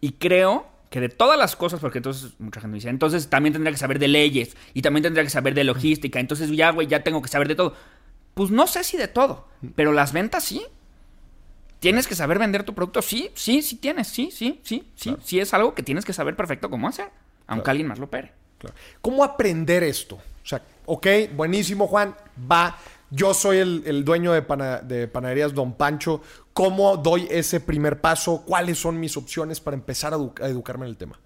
Y 0.00 0.12
creo 0.12 0.66
que 0.92 1.00
de 1.00 1.08
todas 1.08 1.38
las 1.38 1.56
cosas, 1.56 1.80
porque 1.80 1.98
entonces 1.98 2.34
mucha 2.38 2.60
gente 2.60 2.72
me 2.72 2.74
dice, 2.76 2.90
entonces 2.90 3.28
también 3.28 3.54
tendría 3.54 3.72
que 3.72 3.78
saber 3.78 3.98
de 3.98 4.08
leyes 4.08 4.56
y 4.74 4.82
también 4.82 5.02
tendría 5.02 5.24
que 5.24 5.30
saber 5.30 5.54
de 5.54 5.64
logística, 5.64 6.20
entonces 6.20 6.50
ya, 6.50 6.70
güey, 6.70 6.86
ya 6.86 7.02
tengo 7.02 7.22
que 7.22 7.30
saber 7.30 7.48
de 7.48 7.54
todo. 7.54 7.74
Pues 8.34 8.50
no 8.50 8.66
sé 8.66 8.84
si 8.84 8.98
de 8.98 9.08
todo, 9.08 9.48
pero 9.74 9.92
las 9.92 10.12
ventas 10.12 10.44
sí. 10.44 10.62
¿Tienes 11.80 12.06
que 12.06 12.14
saber 12.14 12.38
vender 12.38 12.62
tu 12.62 12.74
producto? 12.74 13.00
Sí, 13.00 13.30
sí, 13.34 13.62
sí 13.62 13.76
tienes, 13.76 14.06
sí, 14.06 14.30
sí, 14.30 14.60
sí, 14.62 14.86
sí. 14.94 15.16
Sí 15.24 15.40
es 15.40 15.52
algo 15.54 15.74
que 15.74 15.82
tienes 15.82 16.04
que 16.04 16.12
saber 16.12 16.36
perfecto 16.36 16.68
cómo 16.68 16.86
hacer, 16.86 17.08
aunque 17.46 17.70
alguien 17.70 17.88
más 17.88 17.98
lo 17.98 18.04
opere. 18.04 18.32
Claro. 18.58 18.76
¿Cómo 19.00 19.24
aprender 19.24 19.82
esto? 19.82 20.16
O 20.16 20.46
sea, 20.46 20.62
ok, 20.84 21.06
buenísimo, 21.34 21.88
Juan, 21.88 22.14
va. 22.50 22.76
Yo 23.14 23.34
soy 23.34 23.58
el, 23.58 23.82
el 23.86 24.04
dueño 24.04 24.32
de, 24.32 24.40
pana- 24.42 24.78
de 24.78 25.06
panaderías 25.06 25.52
Don 25.54 25.74
Pancho. 25.74 26.22
¿Cómo 26.54 26.96
doy 26.96 27.28
ese 27.30 27.60
primer 27.60 28.00
paso? 28.00 28.42
¿Cuáles 28.46 28.78
son 28.78 28.98
mis 28.98 29.16
opciones 29.18 29.60
para 29.60 29.76
empezar 29.76 30.14
a, 30.14 30.16
edu- 30.16 30.42
a 30.42 30.48
educarme 30.48 30.86
en 30.86 30.90
el 30.90 30.96
tema? 30.96 31.20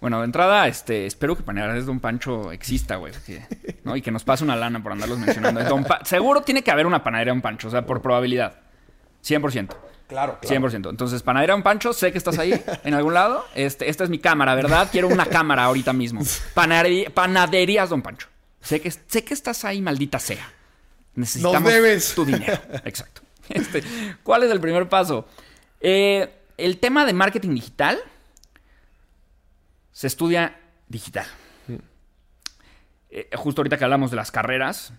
Bueno, 0.00 0.18
de 0.20 0.26
entrada, 0.26 0.68
este, 0.68 1.06
espero 1.06 1.34
que 1.36 1.42
Panaderías 1.42 1.86
Don 1.86 1.98
Pancho 1.98 2.52
exista, 2.52 2.96
güey. 2.96 3.12
¿no? 3.84 3.96
Y 3.96 4.02
que 4.02 4.10
nos 4.10 4.22
pase 4.22 4.44
una 4.44 4.54
lana 4.54 4.82
por 4.82 4.92
andarlos 4.92 5.18
mencionando. 5.18 5.64
Don 5.64 5.84
Seguro 6.04 6.42
tiene 6.42 6.62
que 6.62 6.70
haber 6.70 6.86
una 6.86 7.02
panadería 7.02 7.32
Don 7.32 7.40
Pancho, 7.42 7.68
o 7.68 7.70
sea, 7.70 7.84
por 7.86 8.00
probabilidad. 8.00 8.60
100%. 9.24 9.74
Claro, 10.06 10.38
100%. 10.42 10.90
Entonces, 10.90 11.22
Panadería 11.22 11.54
Don 11.54 11.62
Pancho, 11.62 11.94
sé 11.94 12.12
que 12.12 12.18
estás 12.18 12.38
ahí, 12.38 12.52
en 12.84 12.92
algún 12.94 13.14
lado. 13.14 13.44
Este, 13.54 13.88
esta 13.88 14.04
es 14.04 14.10
mi 14.10 14.18
cámara, 14.18 14.54
¿verdad? 14.54 14.88
Quiero 14.92 15.08
una 15.08 15.24
cámara 15.26 15.64
ahorita 15.64 15.92
mismo. 15.94 16.20
Panaderías 17.14 17.88
Don 17.90 18.02
Pancho. 18.02 18.28
Sé 18.60 18.80
que, 18.80 18.90
sé 18.90 19.24
que 19.24 19.34
estás 19.34 19.64
ahí, 19.64 19.80
maldita 19.80 20.18
sea. 20.18 20.46
Necesitamos 21.14 21.62
Nos 21.62 21.72
debes. 21.72 22.14
tu 22.14 22.24
dinero. 22.24 22.60
Exacto. 22.84 23.22
Este, 23.48 23.82
¿Cuál 24.22 24.42
es 24.44 24.50
el 24.50 24.60
primer 24.60 24.88
paso? 24.88 25.28
Eh, 25.80 26.32
el 26.56 26.78
tema 26.78 27.04
de 27.04 27.12
marketing 27.12 27.54
digital 27.54 27.98
se 29.92 30.06
estudia 30.06 30.58
digital. 30.88 31.26
Eh, 33.10 33.28
justo 33.36 33.60
ahorita 33.60 33.78
que 33.78 33.84
hablamos 33.84 34.10
de 34.10 34.16
las 34.16 34.32
carreras, 34.32 34.92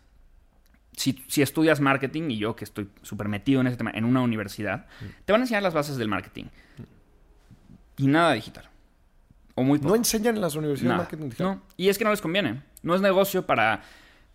si, 0.96 1.24
si 1.28 1.42
estudias 1.42 1.82
marketing, 1.82 2.30
y 2.30 2.38
yo 2.38 2.56
que 2.56 2.64
estoy 2.64 2.90
súper 3.02 3.28
metido 3.28 3.60
en 3.60 3.68
ese 3.68 3.76
tema, 3.76 3.92
en 3.94 4.06
una 4.06 4.22
universidad, 4.22 4.86
te 5.26 5.34
van 5.34 5.42
a 5.42 5.44
enseñar 5.44 5.64
las 5.64 5.74
bases 5.74 5.98
del 5.98 6.08
marketing. 6.08 6.46
Y 7.98 8.08
nada 8.08 8.34
digital. 8.34 8.70
O 9.56 9.64
muy 9.64 9.80
poco. 9.80 9.90
¿No 9.90 9.96
enseñan 9.96 10.36
en 10.36 10.42
las 10.42 10.56
universidades 10.56 10.90
Nada. 10.90 10.98
marketing 11.04 11.26
digital? 11.26 11.48
No. 11.48 11.62
Y 11.78 11.90
es 11.90 11.98
que 11.98 12.04
no 12.06 12.12
les 12.12 12.22
conviene. 12.22 12.62
No 12.84 12.96
es 12.96 13.02
negocio 13.02 13.46
para 13.46 13.84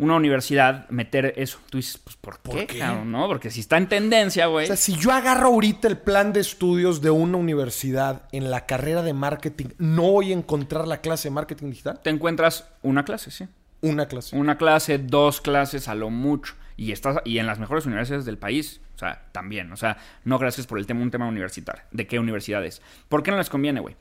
una 0.00 0.16
universidad 0.16 0.88
meter 0.88 1.34
eso. 1.36 1.58
Tú 1.68 1.76
dices, 1.76 1.98
pues, 1.98 2.16
¿por 2.16 2.38
qué? 2.38 2.50
¿Por 2.50 2.66
qué? 2.66 2.82
¿no? 3.04 3.28
Porque 3.28 3.50
si 3.50 3.60
está 3.60 3.76
en 3.76 3.88
tendencia, 3.88 4.46
güey. 4.46 4.64
O 4.64 4.66
sea, 4.66 4.76
si 4.76 4.96
yo 4.96 5.12
agarro 5.12 5.48
ahorita 5.48 5.88
el 5.88 5.98
plan 5.98 6.32
de 6.32 6.40
estudios 6.40 7.02
de 7.02 7.10
una 7.10 7.36
universidad 7.36 8.22
en 8.32 8.50
la 8.50 8.64
carrera 8.64 9.02
de 9.02 9.12
marketing, 9.12 9.66
¿no 9.78 10.10
voy 10.10 10.32
a 10.32 10.34
encontrar 10.34 10.88
la 10.88 11.02
clase 11.02 11.28
de 11.28 11.34
marketing 11.34 11.70
digital? 11.70 12.00
te 12.02 12.10
encuentras 12.10 12.66
una 12.82 13.04
clase, 13.04 13.30
sí. 13.30 13.46
Una 13.82 14.06
clase. 14.06 14.36
Una 14.36 14.56
clase, 14.56 14.98
dos 14.98 15.40
clases 15.40 15.86
a 15.86 15.94
lo 15.94 16.10
mucho. 16.10 16.54
Y 16.76 16.92
estás 16.92 17.18
y 17.24 17.38
en 17.38 17.46
las 17.46 17.58
mejores 17.58 17.84
universidades 17.84 18.24
del 18.24 18.38
país. 18.38 18.80
O 18.96 18.98
sea, 18.98 19.26
también. 19.32 19.70
O 19.72 19.76
sea, 19.76 19.98
no 20.24 20.38
gracias 20.38 20.66
por 20.66 20.78
el 20.78 20.86
tema, 20.86 21.02
un 21.02 21.10
tema 21.10 21.28
universitario. 21.28 21.82
¿De 21.90 22.06
qué 22.06 22.18
universidades? 22.18 22.80
¿Por 23.08 23.22
qué 23.22 23.30
no 23.30 23.36
les 23.36 23.50
conviene, 23.50 23.80
güey? 23.80 23.96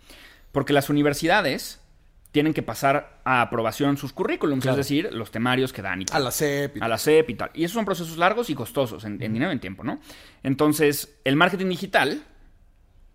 Porque 0.54 0.72
las 0.74 0.90
universidades 0.90 1.82
tienen 2.32 2.54
que 2.54 2.62
pasar 2.62 3.20
a 3.24 3.42
aprobación 3.42 3.98
sus 3.98 4.14
currículums, 4.14 4.62
Claro. 4.62 4.80
es 4.80 4.86
decir, 4.88 5.10
los 5.12 5.32
temarios 5.32 5.74
que 5.74 5.82
dan 5.82 6.02
y 6.02 6.06
A 6.12 6.20
la 6.20 6.32
CEP. 6.32 6.78
y- 6.78 6.80
a 6.82 6.88
la 6.88 6.98
CEP 6.98 7.30
y 7.32 7.34
tal. 7.36 7.50
Y 7.56 7.64
esos 7.64 7.74
son 7.74 7.86
procesos 7.86 8.18
largos 8.18 8.50
y 8.50 8.56
costosos 8.56 9.04
en, 9.06 9.22
en 9.22 9.34
dinero 9.34 9.52
y 9.52 9.54
en 9.54 9.60
tiempo, 9.60 9.84
¿no? 9.84 10.00
Entonces, 10.44 11.16
el 11.24 11.36
marketing 11.36 11.70
digital 11.70 12.22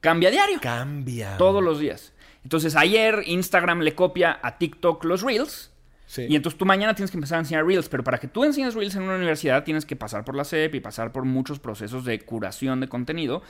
cambia 0.01 0.29
a 0.29 0.33
diario, 0.33 0.59
Cambia. 0.61 1.37
todos 1.37 1.63
los 1.63 1.79
días. 1.79 2.13
Entonces, 2.43 2.77
ayer 2.77 3.23
Instagram 3.27 3.81
le 3.81 3.95
copia 3.95 4.39
a 4.43 4.59
TikTok 4.59 5.05
los 5.05 5.23
Reels. 5.23 5.71
Sí. 6.07 6.27
Y 6.29 6.37
entonces 6.37 6.59
tú 6.59 6.67
mañana 6.67 6.95
tienes 6.95 7.11
que 7.11 7.17
empezar 7.17 7.37
a 7.39 7.41
enseñar 7.41 7.65
Reels, 7.67 7.89
pero 7.89 8.05
para 8.05 8.19
que 8.19 8.29
tú 8.29 8.45
enseñes 8.45 8.75
Reels 8.75 8.95
en 8.95 9.03
una 9.03 9.17
universidad 9.17 9.65
tienes 9.65 9.87
que 9.87 9.97
pasar 9.97 10.23
por 10.25 10.37
la 10.37 10.45
CEP 10.45 10.75
y 10.75 10.81
pasar 10.81 11.13
por 11.13 11.25
muchos 11.25 11.59
procesos 11.61 12.05
de 12.05 12.21
curación 12.21 12.81
de 12.81 12.89
contenido 12.89 13.43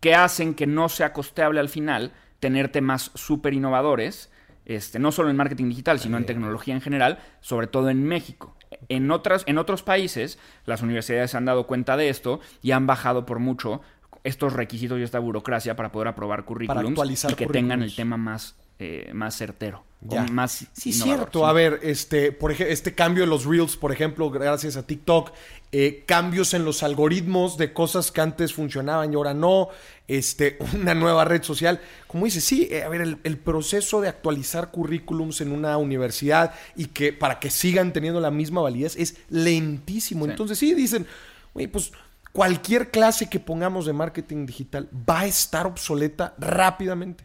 que 0.00 0.14
hacen 0.14 0.54
que 0.54 0.66
no 0.66 0.88
sea 0.88 1.12
costeable 1.12 1.60
al 1.60 1.68
final 1.68 2.12
tener 2.40 2.68
temas 2.68 3.12
súper 3.14 3.54
innovadores, 3.54 4.30
este, 4.66 4.98
no 4.98 5.12
solo 5.12 5.30
en 5.30 5.36
marketing 5.36 5.68
digital, 5.68 5.98
sino 5.98 6.16
en 6.16 6.26
tecnología 6.26 6.74
en 6.74 6.80
general, 6.80 7.18
sobre 7.40 7.66
todo 7.66 7.90
en 7.90 8.04
México. 8.04 8.56
En, 8.88 9.10
otras, 9.10 9.44
en 9.46 9.58
otros 9.58 9.82
países, 9.82 10.38
las 10.66 10.82
universidades 10.82 11.30
se 11.30 11.36
han 11.36 11.44
dado 11.44 11.66
cuenta 11.66 11.96
de 11.96 12.08
esto 12.08 12.40
y 12.62 12.72
han 12.72 12.86
bajado 12.86 13.26
por 13.26 13.38
mucho 13.38 13.82
estos 14.24 14.54
requisitos 14.54 14.98
y 14.98 15.02
esta 15.02 15.18
burocracia 15.18 15.76
para 15.76 15.92
poder 15.92 16.08
aprobar 16.08 16.44
currículums 16.44 17.30
y 17.30 17.34
que 17.34 17.46
tengan 17.46 17.82
el 17.82 17.94
tema 17.94 18.16
más, 18.16 18.56
eh, 18.78 19.10
más 19.14 19.36
certero. 19.36 19.84
o 20.06 20.12
Ya. 20.14 20.24
más 20.24 20.66
Sí, 20.72 20.90
innovador, 20.90 21.16
cierto. 21.18 21.38
sí. 21.40 21.44
A 21.46 21.52
ver, 21.52 21.80
este, 21.82 22.32
por 22.32 22.52
ejemplo, 22.52 22.72
este 22.72 22.94
cambio 22.94 23.22
de 23.24 23.28
los 23.30 23.46
Reels, 23.46 23.76
por 23.76 23.90
ejemplo, 23.92 24.30
gracias 24.30 24.76
a 24.76 24.86
TikTok, 24.86 25.32
eh, 25.72 26.04
cambios 26.06 26.52
en 26.54 26.64
los 26.64 26.82
algoritmos 26.82 27.56
de 27.56 27.72
cosas 27.72 28.12
que 28.12 28.20
antes 28.20 28.52
funcionaban 28.52 29.12
y 29.12 29.16
ahora 29.16 29.32
no, 29.32 29.68
este, 30.06 30.58
una 30.74 30.94
nueva 30.94 31.24
red 31.24 31.42
social. 31.42 31.80
Como 32.06 32.26
dices, 32.26 32.44
sí, 32.44 32.68
eh, 32.70 32.82
a 32.82 32.88
ver, 32.90 33.00
el, 33.00 33.18
el 33.24 33.38
proceso 33.38 34.00
de 34.00 34.08
actualizar 34.08 34.70
currículums 34.70 35.40
en 35.40 35.52
una 35.52 35.76
universidad 35.78 36.52
y 36.76 36.86
que 36.86 37.12
para 37.12 37.40
que 37.40 37.48
sigan 37.50 37.92
teniendo 37.92 38.20
la 38.20 38.30
misma 38.30 38.60
validez 38.60 38.96
es 38.96 39.16
lentísimo. 39.30 40.26
Sí. 40.26 40.30
Entonces, 40.32 40.58
sí, 40.58 40.74
dicen, 40.74 41.06
oye, 41.54 41.68
pues 41.68 41.92
cualquier 42.32 42.90
clase 42.90 43.30
que 43.30 43.40
pongamos 43.40 43.86
de 43.86 43.92
marketing 43.94 44.44
digital 44.44 44.88
va 45.08 45.20
a 45.20 45.26
estar 45.26 45.66
obsoleta 45.66 46.34
rápidamente. 46.38 47.24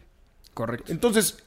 Correcto. 0.60 0.92
Entonces, 0.92 1.42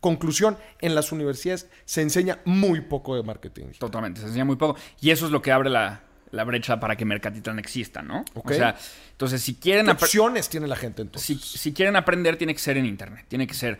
conclusión, 0.00 0.56
en 0.80 0.94
las 0.94 1.10
universidades 1.10 1.68
se 1.84 2.00
enseña 2.02 2.38
muy 2.44 2.80
poco 2.80 3.16
de 3.16 3.24
marketing. 3.24 3.62
digital. 3.62 3.80
Totalmente, 3.80 4.20
se 4.20 4.26
enseña 4.26 4.44
muy 4.44 4.56
poco. 4.56 4.78
Y 5.00 5.10
eso 5.10 5.26
es 5.26 5.32
lo 5.32 5.42
que 5.42 5.50
abre 5.50 5.68
la, 5.68 6.02
la 6.30 6.44
brecha 6.44 6.78
para 6.78 6.94
que 6.94 7.04
Mercatitlán 7.04 7.58
exista, 7.58 8.02
¿no? 8.02 8.24
Ok. 8.34 8.52
O 8.52 8.54
sea, 8.54 8.76
entonces 9.10 9.42
si 9.42 9.56
quieren... 9.56 9.86
¿Qué 9.86 9.92
opciones 9.92 10.48
tiene 10.48 10.68
la 10.68 10.76
gente 10.76 11.02
entonces? 11.02 11.40
si, 11.40 11.58
si 11.58 11.72
quieren 11.72 11.96
aprender, 11.96 12.36
tiene 12.36 12.54
que 12.54 12.60
ser 12.60 12.76
en 12.76 12.86
internet. 12.86 13.26
Tiene 13.28 13.46
que 13.46 13.54
ser. 13.54 13.78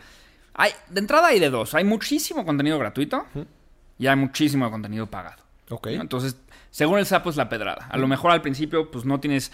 Hay, 0.53 0.71
de 0.89 0.99
entrada 0.99 1.27
hay 1.29 1.39
de 1.39 1.49
dos. 1.49 1.73
Hay 1.75 1.85
muchísimo 1.85 2.45
contenido 2.45 2.77
gratuito 2.77 3.25
y 3.97 4.07
hay 4.07 4.15
muchísimo 4.17 4.69
contenido 4.69 5.07
pagado. 5.07 5.43
Ok. 5.69 5.87
¿no? 5.87 6.01
Entonces, 6.01 6.35
según 6.71 6.99
el 6.99 7.05
sapo 7.05 7.29
es 7.29 7.37
la 7.37 7.47
pedrada. 7.47 7.87
A 7.89 7.97
lo 7.97 8.07
mejor 8.07 8.31
al 8.31 8.41
principio, 8.41 8.91
pues 8.91 9.05
no 9.05 9.19
tienes. 9.19 9.51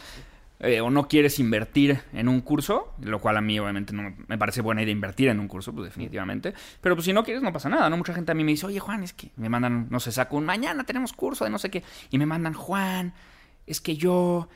Eh, 0.59 0.81
o 0.81 0.89
no 0.89 1.07
quieres 1.07 1.39
invertir 1.39 2.01
en 2.13 2.27
un 2.27 2.41
curso, 2.41 2.93
lo 3.01 3.19
cual 3.19 3.37
a 3.37 3.41
mí 3.41 3.57
obviamente 3.59 3.93
no 3.93 4.13
me 4.27 4.37
parece 4.37 4.61
buena 4.61 4.81
idea 4.83 4.91
invertir 4.91 5.29
en 5.29 5.39
un 5.39 5.47
curso, 5.47 5.73
pues 5.73 5.85
definitivamente. 5.85 6.53
Pero 6.81 6.95
pues 6.95 7.05
si 7.05 7.13
no 7.13 7.23
quieres, 7.23 7.41
no 7.41 7.53
pasa 7.53 7.69
nada, 7.69 7.89
¿no? 7.89 7.95
Mucha 7.97 8.13
gente 8.13 8.31
a 8.31 8.35
mí 8.35 8.43
me 8.43 8.51
dice, 8.51 8.65
oye 8.65 8.79
Juan, 8.79 9.03
es 9.03 9.13
que 9.13 9.31
me 9.37 9.47
mandan, 9.49 9.87
no 9.89 9.99
sé, 9.99 10.11
saco 10.11 10.35
un 10.37 10.45
mañana 10.45 10.83
tenemos 10.83 11.13
curso 11.13 11.45
de 11.45 11.49
no 11.49 11.59
sé 11.59 11.69
qué, 11.69 11.83
y 12.11 12.17
me 12.17 12.25
mandan, 12.25 12.53
Juan, 12.53 13.13
es 13.67 13.79
que 13.81 13.95
yo 13.95 14.49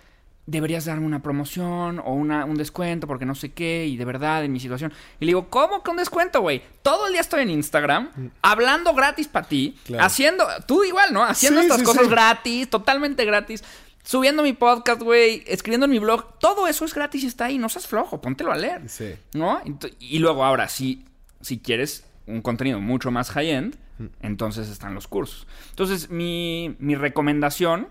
deberías 0.45 0.83
darme 0.83 1.05
una 1.05 1.21
promoción 1.21 1.99
o 2.03 2.13
una, 2.13 2.43
un 2.43 2.55
descuento 2.57 3.07
porque 3.07 3.25
no 3.25 3.33
sé 3.33 3.53
qué, 3.53 3.85
y 3.87 3.95
de 3.95 4.03
verdad 4.03 4.43
en 4.43 4.51
mi 4.51 4.59
situación. 4.59 4.91
Y 5.21 5.25
le 5.25 5.29
digo, 5.29 5.47
¿cómo 5.49 5.83
que 5.83 5.91
un 5.91 5.95
descuento, 5.95 6.41
güey? 6.41 6.61
Todo 6.81 7.07
el 7.07 7.13
día 7.13 7.21
estoy 7.21 7.43
en 7.43 7.49
Instagram, 7.49 8.09
hablando 8.41 8.93
gratis 8.93 9.29
para 9.29 9.47
ti, 9.47 9.77
Claro. 9.85 10.03
haciendo, 10.03 10.45
tú 10.67 10.83
igual, 10.83 11.13
¿no? 11.13 11.23
Haciendo 11.23 11.61
Sí, 11.61 11.67
estas 11.67 11.79
sí, 11.79 11.85
cosas 11.85 12.03
sí. 12.03 12.09
gratis, 12.09 12.69
totalmente 12.69 13.23
gratis. 13.23 13.63
Subiendo 14.03 14.43
mi 14.43 14.51
podcast, 14.53 15.01
güey, 15.01 15.43
escribiendo 15.47 15.85
en 15.85 15.91
mi 15.91 15.99
blog, 15.99 16.37
todo 16.39 16.67
eso 16.67 16.83
es 16.83 16.93
gratis 16.93 17.23
y 17.23 17.27
está 17.27 17.45
ahí, 17.45 17.57
no 17.57 17.69
seas 17.69 17.87
flojo, 17.87 18.21
póntelo 18.21 18.51
a 18.51 18.57
leer. 18.57 18.89
Sí. 18.89 19.15
¿No? 19.33 19.61
Y 19.99 20.19
luego 20.19 20.43
ahora, 20.43 20.67
si, 20.67 21.05
si 21.41 21.59
quieres 21.59 22.05
un 22.27 22.41
contenido 22.41 22.79
mucho 22.81 23.11
más 23.11 23.31
high-end, 23.31 23.77
entonces 24.21 24.69
están 24.69 24.93
los 24.93 25.07
cursos. 25.07 25.47
Entonces, 25.69 26.09
mi, 26.09 26.75
mi 26.79 26.95
recomendación, 26.95 27.87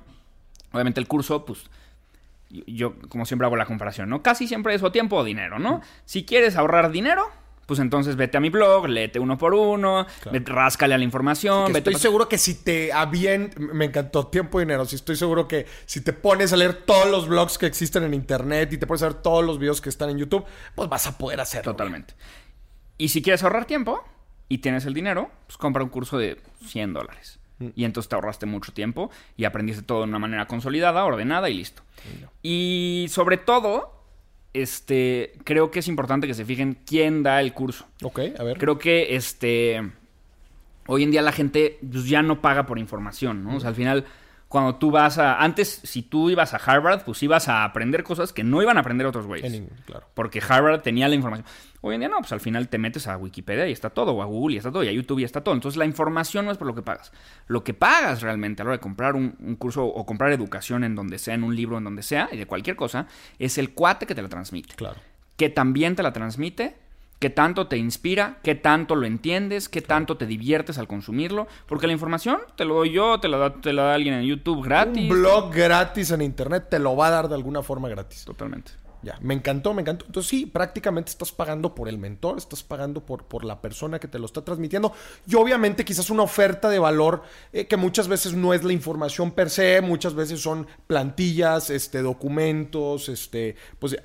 obviamente 0.72 1.01
el 1.01 1.09
curso, 1.09 1.46
pues, 1.46 1.64
yo, 2.51 2.62
yo, 2.66 2.94
como 3.09 3.25
siempre 3.25 3.46
hago 3.46 3.57
la 3.57 3.64
comparación, 3.64 4.11
¿no? 4.11 4.22
Casi 4.22 4.46
siempre 4.46 4.75
es 4.75 4.83
o 4.83 4.92
tiempo 4.92 5.16
o 5.16 5.25
dinero, 5.25 5.59
¿no? 5.59 5.81
Si 6.05 6.25
quieres 6.25 6.57
ahorrar 6.57 6.90
dinero, 6.90 7.31
pues 7.66 7.81
entonces 7.81 8.16
vete 8.16 8.37
a 8.37 8.40
mi 8.40 8.51
blog, 8.51 8.88
léete 8.88 9.18
uno 9.18 9.38
por 9.38 9.55
uno, 9.55 10.07
ve- 10.31 10.42
ráscale 10.44 10.94
a 10.94 10.98
la 10.98 11.05
información, 11.05 11.66
Que 11.68 11.72
vete 11.75 11.90
estoy 11.90 12.01
seguro 12.01 12.29
que 12.29 12.38
si 12.38 12.55
te 12.55 12.92
avien, 12.92 13.51
me 13.57 13.85
encantó 13.87 14.27
tiempo 14.27 14.61
y 14.61 14.64
dinero, 14.64 14.85
si 14.85 14.96
estoy 14.96 15.16
seguro 15.16 15.46
que 15.48 15.66
si 15.87 16.01
te 16.01 16.12
pones 16.12 16.53
a 16.53 16.57
leer 16.57 16.75
todos 16.75 17.09
los 17.11 17.29
blogs 17.29 17.59
que 17.59 17.66
existen 17.66 18.03
en 18.05 18.14
internet 18.14 18.72
y 18.72 18.79
te 18.79 18.87
pones 18.87 19.03
a 19.03 19.07
ver 19.07 19.14
todos 19.14 19.44
los 19.44 19.59
videos 19.59 19.81
que 19.81 19.88
están 19.88 20.11
en 20.11 20.18
YouTube, 20.18 20.44
pues 20.75 20.88
vas 20.88 21.07
a 21.07 21.16
poder 21.18 21.40
hacerlo. 21.40 21.72
Totalmente. 21.72 22.14
Y 22.98 23.09
si 23.09 23.22
quieres 23.22 23.42
ahorrar 23.42 23.64
tiempo 23.64 24.03
y 24.48 24.59
tienes 24.59 24.85
el 24.85 24.94
dinero, 24.94 25.31
pues 25.46 25.57
compra 25.57 25.83
un 25.83 25.88
curso 25.88 26.18
de 26.18 26.40
100 26.66 26.92
dólares. 26.92 27.38
Y 27.77 27.85
entonces 27.85 28.09
te 28.09 28.16
ahorraste 28.16 28.44
mucho 28.44 28.72
tiempo 28.72 29.09
y 29.37 29.44
aprendiste 29.44 29.85
todo 29.85 29.98
de 29.98 30.05
una 30.09 30.18
manera 30.18 30.46
consolidada, 30.48 31.05
ordenada 31.05 31.48
y 31.48 31.55
listo. 31.55 31.83
Y 32.42 33.07
sobre 33.09 33.37
todo, 33.37 34.02
este, 34.53 35.33
creo 35.45 35.71
que 35.71 35.79
es 35.81 35.88
importante 35.88 36.27
que 36.27 36.35
se 36.35 36.45
fijen 36.45 36.79
quién 36.87 37.23
da 37.23 37.41
el 37.41 37.53
curso. 37.53 37.87
Ok, 38.03 38.21
a 38.38 38.43
ver. 38.45 38.59
Creo 38.59 38.79
que 38.79 39.17
este 39.17 39.81
hoy 40.87 41.05
en 41.05 41.11
día 41.11 41.23
la 41.23 41.33
gente 41.33 41.79
pues, 41.91 42.07
ya 42.07 42.23
no 42.23 42.41
paga 42.41 42.67
por 42.67 42.79
información, 42.79 43.45
¿no? 43.45 43.57
O 43.57 43.61
sea, 43.61 43.71
al 43.71 43.75
final 43.75 44.05
cuando 44.53 44.75
tú 44.75 44.91
vas 44.91 45.17
a 45.17 45.43
antes 45.43 45.81
si 45.83 46.03
tú 46.03 46.29
ibas 46.29 46.53
a 46.53 46.59
Harvard, 46.59 47.05
pues 47.05 47.23
ibas 47.23 47.49
a 47.49 47.65
aprender 47.65 48.05
cosas 48.05 48.35
que 48.35 48.45
no 48.45 48.61
iban 48.61 48.77
a 48.77 48.81
aprender 48.81 49.07
otros 49.07 49.27
güeyes. 49.27 49.62
Claro. 49.87 50.07
Porque 50.12 50.43
Harvard 50.47 50.83
tenía 50.83 51.09
la 51.09 51.15
información. 51.15 51.47
Hoy 51.81 51.95
en 51.95 52.03
día 52.03 52.11
no, 52.11 52.19
pues 52.19 52.33
al 52.33 52.41
final 52.41 52.69
te 52.69 52.77
metes 52.77 53.07
a 53.09 53.17
Wikipedia 53.17 53.67
y 53.67 53.73
está 53.73 53.88
todo, 53.88 54.12
o 54.12 54.21
a 54.21 54.27
Google 54.27 54.57
y 54.57 54.59
está 54.59 54.71
todo, 54.71 54.85
y 54.85 54.88
a 54.88 54.93
YouTube 54.93 55.21
y 55.21 55.25
está 55.25 55.43
todo. 55.43 55.55
Entonces 55.55 55.79
la 55.79 55.87
información 55.87 56.45
no 56.45 56.53
es 56.53 56.59
por 56.59 56.67
lo 56.67 56.75
que 56.75 56.83
pagas. 56.83 57.12
Lo 57.47 57.65
que 57.65 57.73
pagas 57.73 58.21
realmente 58.21 58.61
a 58.61 58.67
la 58.67 58.73
hora 58.73 58.77
de 58.77 58.83
comprar 58.83 59.17
un, 59.17 59.37
un 59.41 59.57
curso 59.57 59.87
o 59.87 60.05
comprar 60.05 60.31
educación 60.33 60.85
en 60.85 60.95
donde 60.95 61.19
sea, 61.19 61.33
en 61.33 61.45
un 61.45 61.57
libro, 61.57 61.79
en 61.79 61.85
donde 61.85 62.03
sea, 62.03 62.29
y 62.31 62.37
de 62.37 62.45
cualquier 62.45 62.77
cosa, 62.77 63.07
es 63.38 63.57
el 63.57 63.73
cuate 63.73 64.05
que 64.05 64.15
te 64.15 64.21
la 64.21 64.29
transmite. 64.29 64.75
Claro. 64.75 65.01
Que 65.38 65.49
también 65.49 65.97
te 65.97 66.03
la 66.03 66.12
transmite, 66.12 66.77
que 67.23 67.31
tanto 67.31 67.69
te 67.69 67.77
inspira, 67.77 68.41
que 68.43 68.57
tanto 68.57 68.97
lo 68.97 69.07
entiendes, 69.07 69.69
que 69.69 69.81
tanto 69.81 70.17
te 70.17 70.27
diviertes 70.27 70.77
al 70.77 70.89
consumirlo. 70.89 71.47
Porque 71.69 71.87
la 71.87 71.93
información 71.93 72.41
te 72.57 72.65
lo 72.65 72.75
doy 72.75 72.91
yo, 72.91 73.21
te 73.21 73.29
la 73.29 73.39
da, 73.39 73.55
te 73.61 73.73
la 73.73 73.85
da 73.85 73.95
alguien 73.95 74.15
en 74.15 74.25
YouTube 74.25 74.65
gratis. 74.65 75.09
Un 75.09 75.21
blog 75.21 75.55
gratis 75.55 76.11
en 76.11 76.21
internet 76.21 76.67
te 76.69 76.81
lo 76.81 76.97
va 76.97 77.07
a 77.07 77.11
dar 77.11 77.29
de 77.29 77.37
alguna 77.37 77.63
forma 77.63 77.89
gratis. 77.89 78.25
Totalmente. 78.25 78.73
Ya, 79.05 79.19
me 79.21 79.35
encantó, 79.35 79.73
me 79.73 79.83
encantó. 79.83 80.05
Entonces 80.05 80.31
sí, 80.31 80.47
prácticamente 80.47 81.13
estás 81.13 81.31
pagando 81.31 81.77
por 81.77 81.89
el 81.89 81.97
mentor, 81.97 82.39
estás 82.39 82.65
pagando 82.65 83.07
por, 83.07 83.25
por 83.27 83.45
la 83.45 83.61
persona 83.61 84.01
que 84.01 84.09
te 84.09 84.19
lo 84.19 84.27
está 84.27 84.45
transmitiendo. 84.45 84.93
Y 85.25 85.37
obviamente 85.37 85.85
quizás 85.85 86.11
una 86.11 86.25
oferta 86.25 86.69
de 86.71 86.81
valor 86.81 87.23
eh, 87.53 87.69
que 87.69 87.77
muchas 87.77 88.09
veces 88.09 88.35
no 88.35 88.53
es 88.53 88.65
la 88.65 88.73
información 88.73 89.31
per 89.31 89.49
se, 89.49 89.81
muchas 89.81 90.15
veces 90.15 90.41
son 90.41 90.67
plantillas, 90.89 91.71
este, 91.71 92.03
documentos, 92.03 93.09
este, 93.09 93.55
pues 93.79 93.97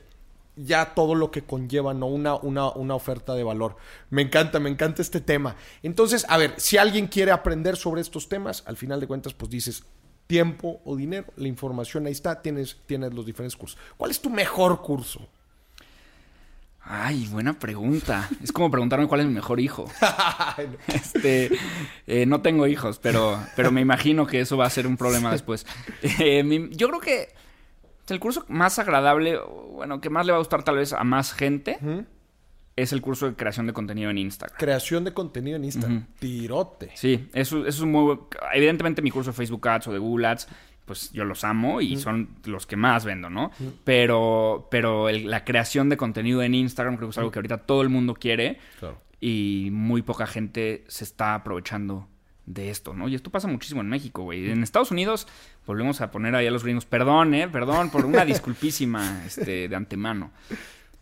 ya 0.57 0.93
todo 0.95 1.15
lo 1.15 1.31
que 1.31 1.43
conlleva, 1.43 1.93
¿no? 1.93 2.07
Una, 2.07 2.35
una, 2.35 2.69
una 2.71 2.95
oferta 2.95 3.35
de 3.35 3.43
valor. 3.43 3.77
Me 4.09 4.21
encanta, 4.23 4.59
me 4.59 4.69
encanta 4.69 5.01
este 5.01 5.21
tema. 5.21 5.55
Entonces, 5.83 6.25
a 6.29 6.37
ver, 6.37 6.53
si 6.57 6.77
alguien 6.77 7.07
quiere 7.07 7.31
aprender 7.31 7.77
sobre 7.77 8.01
estos 8.01 8.27
temas, 8.27 8.63
al 8.65 8.75
final 8.77 8.99
de 8.99 9.07
cuentas, 9.07 9.33
pues 9.33 9.49
dices 9.51 9.83
tiempo 10.27 10.81
o 10.83 10.95
dinero, 10.95 11.27
la 11.37 11.47
información 11.47 12.05
ahí 12.05 12.11
está, 12.11 12.41
tienes, 12.41 12.77
tienes 12.85 13.13
los 13.13 13.25
diferentes 13.25 13.55
cursos. 13.55 13.79
¿Cuál 13.95 14.11
es 14.11 14.19
tu 14.19 14.29
mejor 14.29 14.81
curso? 14.81 15.27
Ay, 16.89 17.27
buena 17.27 17.59
pregunta. 17.59 18.29
Es 18.41 18.51
como 18.53 18.71
preguntarme 18.71 19.07
cuál 19.07 19.19
es 19.21 19.27
mi 19.27 19.33
mejor 19.33 19.59
hijo. 19.59 19.89
Este, 20.87 21.51
eh, 22.07 22.25
no 22.25 22.41
tengo 22.41 22.65
hijos, 22.65 22.99
pero, 23.01 23.39
pero 23.55 23.71
me 23.71 23.81
imagino 23.81 24.25
que 24.25 24.39
eso 24.41 24.57
va 24.57 24.65
a 24.65 24.69
ser 24.69 24.87
un 24.87 24.97
problema 24.97 25.31
después. 25.31 25.65
Eh, 26.19 26.43
mi- 26.43 26.69
yo 26.71 26.87
creo 26.87 26.99
que 26.99 27.29
el 28.13 28.19
curso 28.19 28.45
más 28.47 28.79
agradable, 28.79 29.37
bueno, 29.71 29.99
que 30.01 30.09
más 30.09 30.25
le 30.25 30.31
va 30.31 30.37
a 30.37 30.39
gustar 30.39 30.63
tal 30.63 30.77
vez 30.77 30.93
a 30.93 31.03
más 31.03 31.33
gente, 31.33 31.77
es 32.75 32.93
el 32.93 33.01
curso 33.01 33.27
de 33.27 33.35
creación 33.35 33.65
de 33.67 33.73
contenido 33.73 34.09
en 34.09 34.17
Instagram. 34.19 34.57
Creación 34.57 35.03
de 35.03 35.13
contenido 35.13 35.55
en 35.57 35.65
Instagram. 35.65 36.05
Tirote. 36.19 36.91
Sí, 36.95 37.27
eso, 37.33 37.65
eso 37.65 37.83
es 37.83 37.89
muy... 37.89 38.19
Evidentemente 38.53 39.01
mi 39.01 39.09
curso 39.11 39.31
de 39.31 39.35
Facebook 39.37 39.67
Ads 39.67 39.87
o 39.87 39.93
de 39.93 39.99
Google 39.99 40.27
Ads, 40.27 40.47
pues 40.85 41.11
yo 41.11 41.25
los 41.25 41.43
amo 41.43 41.81
y 41.81 41.97
son 41.97 42.29
los 42.45 42.65
que 42.65 42.75
más 42.77 43.03
vendo, 43.03 43.29
¿no? 43.29 43.51
Pero, 43.83 44.67
pero 44.71 45.09
el- 45.09 45.29
la 45.29 45.43
creación 45.43 45.89
de 45.89 45.97
contenido 45.97 46.41
en 46.43 46.53
Instagram 46.53 46.95
creo 46.97 47.09
que 47.09 47.11
es 47.11 47.17
algo 47.17 47.31
que 47.31 47.39
ahorita 47.39 47.57
todo 47.57 47.81
el 47.81 47.89
mundo 47.89 48.13
quiere 48.13 48.59
Claro. 48.79 49.01
y 49.19 49.69
muy 49.71 50.01
poca 50.03 50.27
gente 50.27 50.85
se 50.87 51.03
está 51.03 51.33
aprovechando 51.35 52.07
de 52.45 52.69
esto, 52.69 52.93
¿no? 52.93 53.09
Y 53.09 53.15
esto 53.15 53.29
pasa 53.31 53.47
muchísimo 53.49 53.81
en 53.81 53.89
México, 53.89 54.23
güey. 54.23 54.49
En 54.49 54.63
Estados 54.63 54.91
Unidos 54.91 55.27
volvemos 55.67 56.01
a 56.01 56.09
poner 56.09 56.33
ahí 56.33 56.47
a 56.47 56.51
los 56.51 56.63
gringos, 56.63 56.85
perdón, 56.85 57.35
¿eh? 57.35 57.47
Perdón 57.47 57.91
por 57.91 58.05
una 58.05 58.25
disculpísima 58.25 59.23
este, 59.27 59.67
de 59.67 59.75
antemano. 59.75 60.31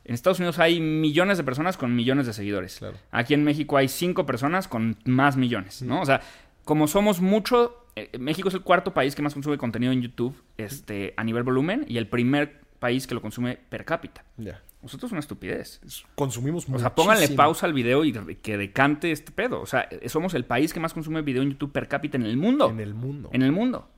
En 0.04 0.14
Estados 0.14 0.40
Unidos 0.40 0.60
hay 0.60 0.82
millones 0.82 1.38
de 1.38 1.44
personas 1.44 1.78
con 1.78 1.96
millones 1.96 2.26
de 2.26 2.34
seguidores. 2.34 2.78
Claro. 2.80 2.98
Aquí 3.12 3.34
en 3.34 3.44
México 3.44 3.78
hay 3.78 3.88
cinco 3.88 4.26
personas 4.26 4.68
con 4.68 4.98
más 5.06 5.38
millones, 5.38 5.82
¿no? 5.82 6.02
O 6.02 6.06
sea, 6.06 6.22
como 6.64 6.88
somos 6.88 7.22
mucho, 7.22 7.86
eh, 7.96 8.10
México 8.20 8.50
es 8.50 8.54
el 8.56 8.62
cuarto 8.62 8.94
país 8.94 9.16
que 9.16 9.22
más 9.22 9.34
consume 9.34 9.58
contenido 9.58 9.94
en 9.94 10.02
YouTube 10.02 10.36
este, 10.58 11.14
a 11.18 11.24
nivel 11.24 11.44
volumen 11.44 11.86
y 11.88 11.98
el 11.98 12.08
primer 12.08 12.62
país 12.80 13.08
que 13.08 13.16
lo 13.16 13.22
consume 13.22 13.58
per 13.70 13.86
cápita. 13.86 14.24
Ya. 14.38 14.62
Nosotros 14.82 15.10
es 15.10 15.12
una 15.14 15.20
estupidez. 15.22 15.82
Consumimos 16.14 16.68
O 16.72 16.78
sea, 16.78 16.94
pónganle 16.94 17.22
muchísimo. 17.22 17.38
pausa 17.38 17.66
al 17.66 17.74
video 17.74 18.06
y 18.06 18.14
que 18.14 18.58
decante 18.58 19.12
este 19.12 19.32
pedo. 19.32 19.60
O 19.60 19.66
sea, 19.66 19.90
somos 20.06 20.36
el 20.36 20.46
país 20.46 20.74
que 20.74 20.80
más 20.80 20.94
consume 20.94 21.24
video 21.24 21.42
en 21.42 21.50
YouTube 21.50 21.72
per 21.72 21.88
cápita 21.88 22.18
en 22.18 22.26
el 22.28 22.38
mundo. 22.38 22.70
En 22.70 22.80
el 22.80 22.94
mundo. 22.94 23.32
En 23.34 23.42
el 23.42 23.52
mundo. 23.52 23.90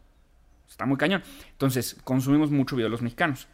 Está 0.69 0.85
muy 0.85 0.97
cañón. 0.97 1.23
Entonces, 1.51 1.95
consumimos 2.03 2.51
mucho 2.51 2.75
video 2.75 2.89
los 2.89 3.01
mexicanos. 3.01 3.47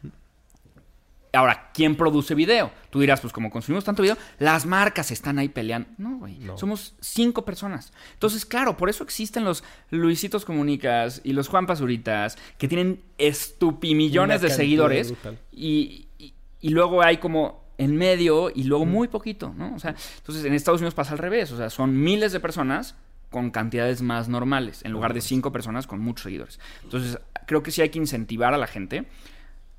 Ahora, 1.35 1.71
¿quién 1.73 1.95
produce 1.95 2.35
video? 2.35 2.69
Tú 2.91 2.99
dirás, 2.99 3.19
pues 3.19 3.33
como 3.33 3.49
consumimos 3.49 3.83
tanto 3.83 4.03
video, 4.03 4.15
las 4.37 4.67
marcas 4.67 5.09
están 5.09 5.39
ahí 5.39 5.49
peleando. 5.49 5.89
No, 5.97 6.17
güey. 6.19 6.37
No. 6.37 6.59
Somos 6.59 6.93
cinco 7.01 7.43
personas. 7.43 7.91
Entonces, 8.13 8.45
claro, 8.45 8.77
por 8.77 8.87
eso 8.87 9.03
existen 9.03 9.43
los 9.43 9.63
Luisitos 9.89 10.45
Comunicas 10.45 11.21
y 11.23 11.33
los 11.33 11.47
Juan 11.47 11.65
Pasuritas, 11.65 12.37
que 12.59 12.67
tienen 12.67 13.01
estupimillones 13.17 14.41
de 14.41 14.49
seguidores. 14.57 15.13
y- 15.51 16.07
y 16.61 16.69
luego 16.69 17.01
hay 17.01 17.17
como 17.17 17.63
en 17.79 17.95
medio 17.97 18.51
y 18.53 18.63
luego 18.65 18.85
muy 18.85 19.07
poquito, 19.07 19.53
¿no? 19.57 19.73
O 19.75 19.79
sea, 19.79 19.95
entonces 20.17 20.45
en 20.45 20.53
Estados 20.53 20.81
Unidos 20.81 20.93
pasa 20.93 21.13
al 21.13 21.17
revés, 21.17 21.51
o 21.51 21.57
sea, 21.57 21.69
son 21.71 21.99
miles 21.99 22.31
de 22.31 22.39
personas 22.39 22.95
con 23.33 23.51
cantidades 23.51 24.01
más 24.01 24.29
normales, 24.29 24.81
en 24.85 24.93
lugar 24.93 25.13
de 25.13 25.19
cinco 25.19 25.51
personas 25.51 25.87
con 25.87 25.99
muchos 25.99 26.23
seguidores. 26.23 26.59
Entonces, 26.83 27.19
creo 27.47 27.63
que 27.63 27.71
sí 27.71 27.81
hay 27.81 27.89
que 27.89 27.99
incentivar 27.99 28.53
a 28.53 28.57
la 28.57 28.67
gente 28.67 29.05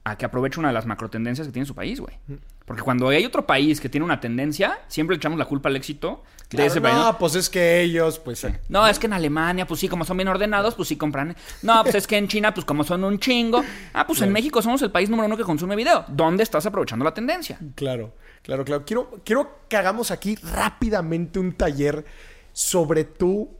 a 0.04 0.18
que 0.18 0.26
aproveche 0.26 0.60
una 0.60 0.68
de 0.68 0.74
las 0.74 0.84
macro 0.84 1.08
tendencias 1.08 1.46
que 1.46 1.52
tiene 1.52 1.64
su 1.64 1.74
país, 1.74 1.98
güey. 1.98 2.18
Porque 2.66 2.82
cuando 2.82 3.08
hay 3.08 3.24
otro 3.24 3.46
país 3.46 3.80
que 3.80 3.88
tiene 3.88 4.04
una 4.04 4.20
tendencia, 4.20 4.80
siempre 4.88 5.14
le 5.14 5.18
echamos 5.18 5.38
la 5.38 5.46
culpa 5.46 5.70
al 5.70 5.76
éxito 5.76 6.22
de 6.50 6.66
ese 6.66 6.80
país. 6.80 6.94
no, 6.94 7.04
¿no? 7.12 7.18
pues 7.18 7.34
es 7.36 7.48
que 7.48 7.80
ellos, 7.80 8.18
pues. 8.18 8.46
No, 8.68 8.86
es 8.86 8.98
que 8.98 9.06
en 9.06 9.14
Alemania, 9.14 9.66
pues 9.66 9.80
sí, 9.80 9.88
como 9.88 10.04
son 10.04 10.18
bien 10.18 10.28
ordenados, 10.28 10.74
pues 10.74 10.88
sí 10.88 10.96
compran. 10.96 11.34
No, 11.62 11.82
pues 11.82 11.94
es 11.94 12.06
que 12.06 12.18
en 12.18 12.28
China, 12.28 12.52
pues 12.52 12.66
como 12.66 12.84
son 12.84 13.02
un 13.04 13.18
chingo. 13.18 13.64
Ah, 13.94 14.06
pues 14.06 14.20
en 14.20 14.32
México 14.32 14.60
somos 14.60 14.82
el 14.82 14.90
país 14.90 15.08
número 15.08 15.26
uno 15.26 15.36
que 15.36 15.44
consume 15.44 15.76
video. 15.76 16.04
¿Dónde 16.08 16.42
estás 16.42 16.66
aprovechando 16.66 17.04
la 17.04 17.14
tendencia? 17.14 17.58
Claro, 17.74 18.14
claro, 18.42 18.64
claro. 18.64 18.84
Quiero, 18.84 19.22
quiero 19.24 19.60
que 19.68 19.76
hagamos 19.76 20.10
aquí 20.10 20.36
rápidamente 20.36 21.38
un 21.38 21.52
taller 21.52 22.04
sobre 22.54 23.04
tu 23.04 23.50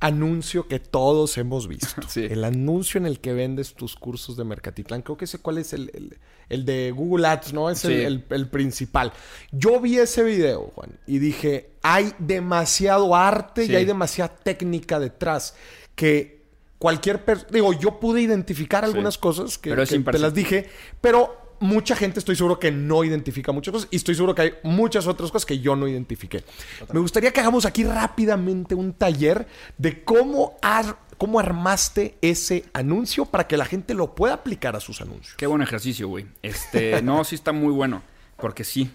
anuncio 0.00 0.68
que 0.68 0.78
todos 0.78 1.36
hemos 1.38 1.66
visto. 1.66 2.02
Sí. 2.08 2.24
El 2.30 2.44
anuncio 2.44 2.98
en 2.98 3.06
el 3.06 3.18
que 3.18 3.32
vendes 3.32 3.74
tus 3.74 3.96
cursos 3.96 4.36
de 4.36 4.44
Mercatitlán. 4.44 5.02
Creo 5.02 5.16
que 5.16 5.24
ese 5.24 5.38
cuál 5.40 5.58
es 5.58 5.72
el, 5.72 5.90
el- 5.92 6.18
el 6.48 6.64
de 6.64 6.92
Google 6.92 7.26
Ads, 7.26 7.52
¿no? 7.52 7.68
Es 7.68 7.84
el, 7.84 7.92
Sí. 7.92 8.00
el- 8.02 8.24
el 8.30 8.48
principal. 8.48 9.12
Yo 9.50 9.80
vi 9.80 9.98
ese 9.98 10.22
video, 10.22 10.70
Juan, 10.74 10.98
y 11.06 11.18
dije, 11.18 11.72
hay 11.82 12.12
demasiado 12.18 13.14
arte 13.16 13.66
Sí. 13.66 13.72
y 13.72 13.76
hay 13.76 13.84
demasiada 13.84 14.34
técnica 14.36 14.98
detrás 15.00 15.54
que 15.96 16.38
cualquier 16.78 17.24
persona... 17.24 17.50
Digo, 17.52 17.72
yo 17.72 17.98
pude 17.98 18.22
identificar 18.22 18.84
algunas 18.84 19.18
cosas 19.18 19.58
que, 19.58 19.70
Pero 19.70 19.84
que 19.84 19.98
te 19.98 20.18
las 20.20 20.32
dije, 20.32 20.68
pero 21.00 21.47
mucha 21.60 21.96
gente 21.96 22.18
estoy 22.18 22.36
seguro 22.36 22.58
que 22.58 22.70
no 22.70 23.04
identifica 23.04 23.52
muchas 23.52 23.72
cosas 23.72 23.88
y 23.90 23.96
estoy 23.96 24.14
seguro 24.14 24.34
que 24.34 24.42
hay 24.42 24.52
muchas 24.62 25.06
otras 25.06 25.30
cosas 25.30 25.46
que 25.46 25.58
yo 25.58 25.76
no 25.76 25.88
identifiqué. 25.88 26.44
Me 26.92 27.00
gustaría 27.00 27.32
que 27.32 27.40
hagamos 27.40 27.64
aquí 27.66 27.84
rápidamente 27.84 28.74
un 28.74 28.92
taller 28.92 29.46
de 29.76 30.04
cómo, 30.04 30.56
ar- 30.62 30.98
cómo 31.16 31.40
armaste 31.40 32.16
ese 32.22 32.64
anuncio 32.72 33.24
para 33.26 33.46
que 33.46 33.56
la 33.56 33.64
gente 33.64 33.94
lo 33.94 34.14
pueda 34.14 34.34
aplicar 34.34 34.76
a 34.76 34.80
sus 34.80 35.00
anuncios. 35.00 35.34
Qué 35.36 35.46
buen 35.46 35.62
ejercicio, 35.62 36.08
güey. 36.08 36.26
Este, 36.42 37.02
no, 37.02 37.24
sí 37.24 37.34
está 37.34 37.52
muy 37.52 37.72
bueno. 37.72 38.02
Porque 38.36 38.62
sí. 38.64 38.90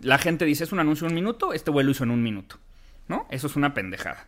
La 0.00 0.18
gente 0.18 0.44
dice, 0.44 0.64
es 0.64 0.72
un 0.72 0.80
anuncio 0.80 1.06
de 1.06 1.12
un 1.12 1.14
minuto, 1.14 1.52
este 1.52 1.70
güey 1.70 1.86
lo 1.86 1.92
hizo 1.92 2.02
en 2.04 2.10
un 2.10 2.22
minuto. 2.22 2.56
¿No? 3.08 3.26
Eso 3.30 3.46
es 3.46 3.56
una 3.56 3.74
pendejada. 3.74 4.26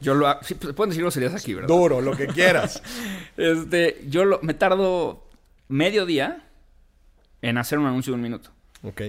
Yo 0.00 0.14
lo 0.14 0.28
ha- 0.28 0.40
sí, 0.42 0.54
pues, 0.54 0.74
pueden 0.74 0.90
decir 0.90 1.02
groserías 1.02 1.34
aquí, 1.34 1.54
¿verdad? 1.54 1.68
Duro, 1.68 2.00
lo 2.00 2.16
que 2.16 2.26
quieras. 2.26 2.82
Este, 3.36 4.04
yo 4.08 4.24
lo- 4.24 4.38
me 4.42 4.54
tardo 4.54 5.28
medio 5.68 6.06
día 6.06 6.43
en 7.48 7.58
hacer 7.58 7.78
un 7.78 7.86
anuncio 7.86 8.12
de 8.12 8.16
un 8.16 8.22
minuto. 8.22 8.50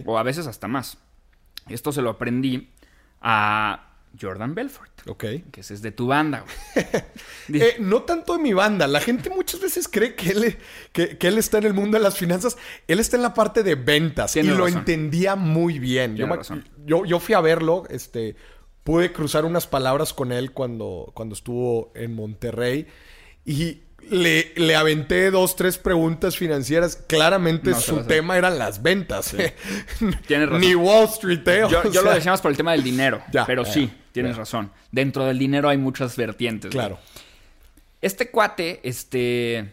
O 0.06 0.18
a 0.18 0.24
veces 0.24 0.48
hasta 0.48 0.68
más. 0.68 0.98
Esto 1.68 1.92
se 1.92 2.02
lo 2.02 2.10
aprendí 2.12 2.70
a 3.22 3.92
Jordan 4.20 4.56
Belfort. 4.56 4.92
Ok. 5.08 5.24
Que 5.52 5.62
ese 5.62 5.74
es 5.74 5.82
de 5.82 5.92
tu 5.92 6.08
banda, 6.08 6.42
güey. 6.46 6.86
Eh, 7.54 7.76
no 7.80 8.02
tanto 8.04 8.36
de 8.38 8.42
mi 8.42 8.54
banda. 8.54 8.88
La 8.88 9.00
gente 9.00 9.30
muchas 9.30 9.60
veces 9.62 9.88
cree 9.88 10.16
que 10.16 10.32
él, 10.32 10.58
que, 10.94 11.18
que 11.18 11.28
él 11.28 11.38
está 11.38 11.60
en 11.60 11.66
el 11.66 11.74
mundo 11.76 11.98
de 11.98 12.04
las 12.04 12.18
finanzas. 12.18 12.58
Él 12.88 13.00
está 13.00 13.18
en 13.18 13.22
la 13.22 13.34
parte 13.36 13.62
de 13.62 13.76
ventas. 13.76 14.36
Y 14.36 14.42
lo 14.44 14.68
entendía 14.68 15.36
muy 15.36 15.78
bien. 15.78 16.12
Yo, 16.12 16.26
Tiene 16.26 16.32
me- 16.32 16.38
razón. 16.38 16.68
yo, 16.86 17.06
yo 17.06 17.20
fui 17.20 17.36
a 17.36 17.42
verlo. 17.42 17.84
Este, 17.90 18.36
pude 18.84 19.12
cruzar 19.14 19.46
unas 19.46 19.68
palabras 19.68 20.12
con 20.14 20.32
él 20.32 20.52
cuando, 20.54 21.12
cuando 21.14 21.36
estuvo 21.36 21.92
en 21.96 22.16
Monterrey. 22.16 22.88
Y 23.46 23.84
le, 24.10 24.54
le 24.56 24.76
aventé 24.76 25.32
dos, 25.32 25.56
tres 25.56 25.78
preguntas 25.78 26.38
financieras. 26.38 26.96
Claramente 27.08 27.72
No 27.72 27.80
su 27.80 28.04
tema 28.04 28.38
eran 28.38 28.60
las 28.60 28.82
ventas. 28.82 29.36
Tienes 30.28 30.50
razón. 30.50 30.62
Ni 30.62 30.76
Wall 30.76 31.06
Street, 31.06 31.48
¿eh? 31.48 31.64
Yo, 31.70 31.84
lo 32.04 32.14
decíamos 32.14 32.42
por 32.42 32.52
el 32.52 32.58
tema 32.58 32.74
del 32.74 32.84
dinero. 32.84 33.22
Ya, 33.32 33.46
pero 33.46 33.66
sí, 33.66 33.92
tienes 34.12 34.38
razón. 34.38 34.72
Dentro 34.92 35.26
del 35.26 35.40
dinero 35.40 35.70
hay 35.70 35.78
muchas 35.78 36.16
vertientes. 36.16 36.72
Claro. 36.72 37.00
Este 38.02 38.30
cuate, 38.30 38.80
este. 38.84 39.72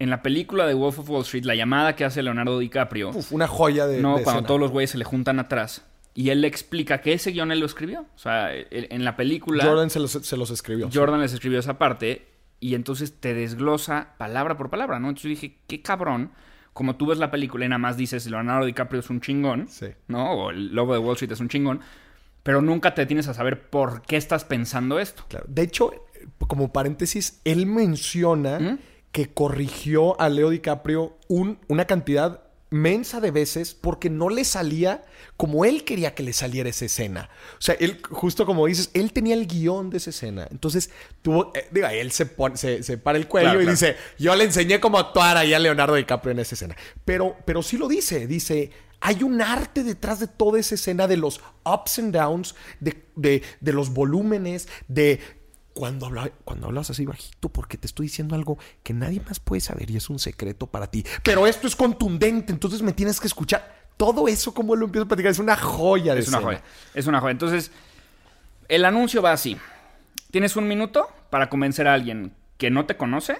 En 0.00 0.10
la 0.10 0.22
película 0.22 0.64
de 0.66 0.74
Wolf 0.74 1.00
of 1.00 1.10
Wall 1.10 1.22
Street, 1.22 1.44
la 1.44 1.56
llamada 1.56 1.96
que 1.96 2.04
hace 2.04 2.22
Leonardo 2.22 2.58
DiCaprio. 2.60 3.10
Uf, 3.10 3.32
una 3.32 3.48
joya 3.48 3.86
de. 3.86 4.00
no, 4.00 4.18
de 4.18 4.22
cuando 4.22 4.40
escena. 4.40 4.46
todos 4.46 4.60
los 4.60 4.70
güeyes 4.70 4.90
se 4.90 4.98
le 4.98 5.04
juntan 5.04 5.40
atrás. 5.40 5.84
Y 6.14 6.30
él 6.30 6.40
le 6.40 6.48
explica 6.48 7.00
que 7.00 7.12
ese 7.14 7.30
guion 7.30 7.50
él 7.50 7.60
lo 7.60 7.66
escribió. 7.66 8.00
O 8.14 8.18
sea, 8.18 8.52
el- 8.52 8.88
en 8.90 9.04
la 9.04 9.16
película. 9.16 9.64
Jordan 9.64 9.88
se 9.90 9.98
los, 10.00 10.12
se 10.12 10.36
los 10.36 10.50
escribió. 10.50 10.88
Jordan 10.92 11.20
les 11.20 11.32
escribió 11.32 11.58
esa 11.58 11.78
parte 11.78 12.26
y 12.60 12.74
entonces 12.74 13.20
te 13.20 13.34
desglosa 13.34 14.14
palabra 14.18 14.56
por 14.56 14.70
palabra, 14.70 14.98
¿no? 14.98 15.08
Entonces 15.08 15.30
dije, 15.30 15.58
qué 15.66 15.82
cabrón. 15.82 16.32
Como 16.72 16.96
tú 16.96 17.06
ves 17.06 17.18
la 17.18 17.30
película 17.30 17.64
y 17.64 17.68
nada 17.68 17.78
más 17.78 17.96
dices, 17.96 18.26
Leonardo 18.30 18.66
DiCaprio 18.66 19.00
es 19.00 19.10
un 19.10 19.20
chingón, 19.20 19.66
Sí. 19.68 19.86
¿no? 20.06 20.32
O 20.32 20.50
el 20.50 20.74
lobo 20.74 20.92
de 20.92 20.98
Wall 21.00 21.14
Street 21.14 21.32
es 21.32 21.40
un 21.40 21.48
chingón, 21.48 21.80
pero 22.42 22.62
nunca 22.62 22.94
te 22.94 23.04
tienes 23.06 23.26
a 23.28 23.34
saber 23.34 23.68
por 23.68 24.02
qué 24.02 24.16
estás 24.16 24.44
pensando 24.44 24.98
esto. 25.00 25.24
Claro. 25.28 25.46
De 25.48 25.62
hecho, 25.62 25.92
como 26.46 26.72
paréntesis, 26.72 27.40
él 27.44 27.66
menciona 27.66 28.58
¿Mm? 28.60 28.78
que 29.12 29.26
corrigió 29.32 30.20
a 30.20 30.28
Leo 30.28 30.50
DiCaprio 30.50 31.16
un- 31.28 31.58
una 31.68 31.86
cantidad 31.86 32.42
mensa 32.70 33.20
de 33.20 33.30
veces 33.30 33.74
porque 33.74 34.10
no 34.10 34.28
le 34.28 34.44
salía 34.44 35.04
como 35.36 35.64
él 35.64 35.84
quería 35.84 36.14
que 36.14 36.22
le 36.22 36.32
saliera 36.32 36.68
esa 36.68 36.84
escena. 36.84 37.30
O 37.54 37.62
sea, 37.62 37.74
él, 37.80 38.00
justo 38.10 38.44
como 38.44 38.66
dices, 38.66 38.90
él 38.94 39.12
tenía 39.12 39.34
el 39.34 39.46
guion 39.46 39.88
de 39.90 39.96
esa 39.98 40.10
escena. 40.10 40.46
Entonces, 40.50 40.90
tuvo, 41.22 41.52
eh, 41.54 41.66
diga, 41.70 41.92
él 41.94 42.10
se, 42.12 42.26
pone, 42.26 42.56
se, 42.56 42.82
se 42.82 42.98
para 42.98 43.18
el 43.18 43.26
cuello 43.28 43.46
Claro, 43.46 43.60
y 43.60 43.64
claro. 43.64 43.72
dice, 43.78 43.96
yo 44.18 44.34
le 44.36 44.44
enseñé 44.44 44.80
cómo 44.80 44.98
actuar 44.98 45.36
ahí 45.36 45.54
a 45.54 45.58
Leonardo 45.58 45.94
DiCaprio 45.94 46.32
en 46.32 46.40
esa 46.40 46.54
escena. 46.54 46.76
Pero, 47.04 47.36
pero 47.44 47.62
sí 47.62 47.76
lo 47.78 47.88
dice, 47.88 48.26
dice, 48.26 48.70
hay 49.00 49.22
un 49.22 49.40
arte 49.40 49.84
detrás 49.84 50.18
de 50.20 50.26
toda 50.26 50.58
esa 50.58 50.74
escena 50.74 51.06
de 51.06 51.16
los 51.16 51.40
ups 51.64 51.98
and 52.00 52.12
downs, 52.14 52.54
de, 52.80 53.04
de- 53.14 53.42
de 53.60 53.72
los 53.72 53.90
volúmenes, 53.90 54.68
de 54.88 55.20
cuando, 55.78 56.06
habla- 56.06 56.32
cuando 56.44 56.66
hablas 56.66 56.90
así 56.90 57.06
bajito, 57.06 57.48
porque 57.50 57.78
te 57.78 57.86
estoy 57.86 58.06
diciendo 58.06 58.34
algo 58.34 58.58
que 58.82 58.92
nadie 58.92 59.20
más 59.20 59.38
puede 59.38 59.60
saber 59.60 59.88
y 59.92 59.96
es 59.96 60.10
un 60.10 60.18
secreto 60.18 60.66
para 60.66 60.88
ti. 60.88 61.04
Pero 61.22 61.46
esto 61.46 61.68
es 61.68 61.76
contundente, 61.76 62.52
entonces 62.52 62.82
me 62.82 62.92
tienes 62.92 63.20
que 63.20 63.28
escuchar. 63.28 63.78
Todo 63.96 64.26
eso, 64.26 64.52
como 64.52 64.74
lo 64.74 64.86
empieza 64.86 65.04
a 65.04 65.08
platicar, 65.08 65.30
es 65.30 65.38
una 65.38 65.56
joya 65.56 66.14
de 66.16 66.20
Es 66.20 66.26
una 66.28 66.40
joya. 66.40 66.62
Es 66.94 67.06
una 67.06 67.20
joya. 67.20 67.30
Entonces, 67.30 67.70
el 68.66 68.84
anuncio 68.84 69.22
va 69.22 69.30
así. 69.30 69.56
Tienes 70.32 70.56
un 70.56 70.66
minuto 70.66 71.08
para 71.30 71.48
convencer 71.48 71.86
a 71.86 71.94
alguien 71.94 72.34
que 72.56 72.70
no 72.70 72.84
te 72.86 72.96
conoce 72.96 73.38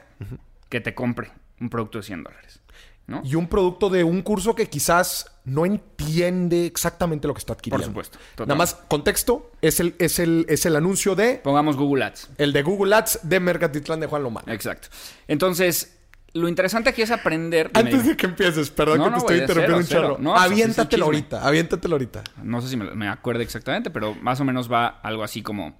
que 0.68 0.80
te 0.80 0.94
compre 0.94 1.32
un 1.60 1.70
producto 1.70 1.98
de 1.98 2.04
100 2.04 2.22
dólares. 2.22 2.60
¿No? 3.08 3.20
Y 3.24 3.34
un 3.34 3.48
producto 3.48 3.88
de 3.90 4.04
un 4.04 4.22
curso 4.22 4.54
que 4.54 4.68
quizás 4.68 5.26
no 5.48 5.66
entiende 5.66 6.66
exactamente 6.66 7.26
lo 7.28 7.34
que 7.34 7.38
está 7.38 7.52
adquiriendo. 7.54 7.84
Por 7.92 8.04
supuesto, 8.04 8.18
total. 8.34 8.48
Nada 8.48 8.58
más, 8.58 8.74
contexto, 8.88 9.50
es 9.60 9.80
el, 9.80 9.94
es 9.98 10.18
el, 10.18 10.46
es 10.48 10.66
el 10.66 10.76
anuncio 10.76 11.14
de 11.14 11.40
Pongamos 11.42 11.76
Google 11.76 12.04
Ads. 12.04 12.30
el 12.38 12.52
de 12.52 12.62
Google 12.62 12.94
Ads 12.94 13.20
de 13.22 13.40
Mercatitlán 13.40 14.00
de 14.00 14.06
Juan 14.06 14.22
Lomán. 14.22 14.44
Exacto. 14.48 14.88
Entonces, 15.26 15.96
lo 16.34 16.48
interesante 16.48 16.90
aquí 16.90 17.02
es 17.02 17.10
aprender. 17.10 17.70
Antes 17.74 18.04
de 18.06 18.16
que 18.16 18.26
empieces, 18.26 18.70
perdón 18.70 18.98
No, 18.98 19.04
que 19.04 19.10
no, 19.10 19.16
te 19.16 19.20
estoy 19.22 19.38
interrumpiendo 19.40 19.76
cero, 19.76 19.78
un 19.78 19.84
cero. 19.86 20.02
chorro. 20.14 20.22
No, 20.22 20.32
pues, 20.34 20.44
aviéntatelo 20.44 21.04
ahorita, 21.06 21.46
aviéntatelo 21.46 21.94
ahorita. 21.94 22.24
No 22.42 22.60
sé 22.60 22.68
si 22.68 22.76
me, 22.76 22.90
me 22.94 23.08
acuerdo 23.08 23.42
exactamente, 23.42 23.90
pero 23.90 24.14
más 24.16 24.40
o 24.40 24.44
menos 24.44 24.70
va 24.70 24.86
algo 25.02 25.22
así 25.24 25.42
como. 25.42 25.76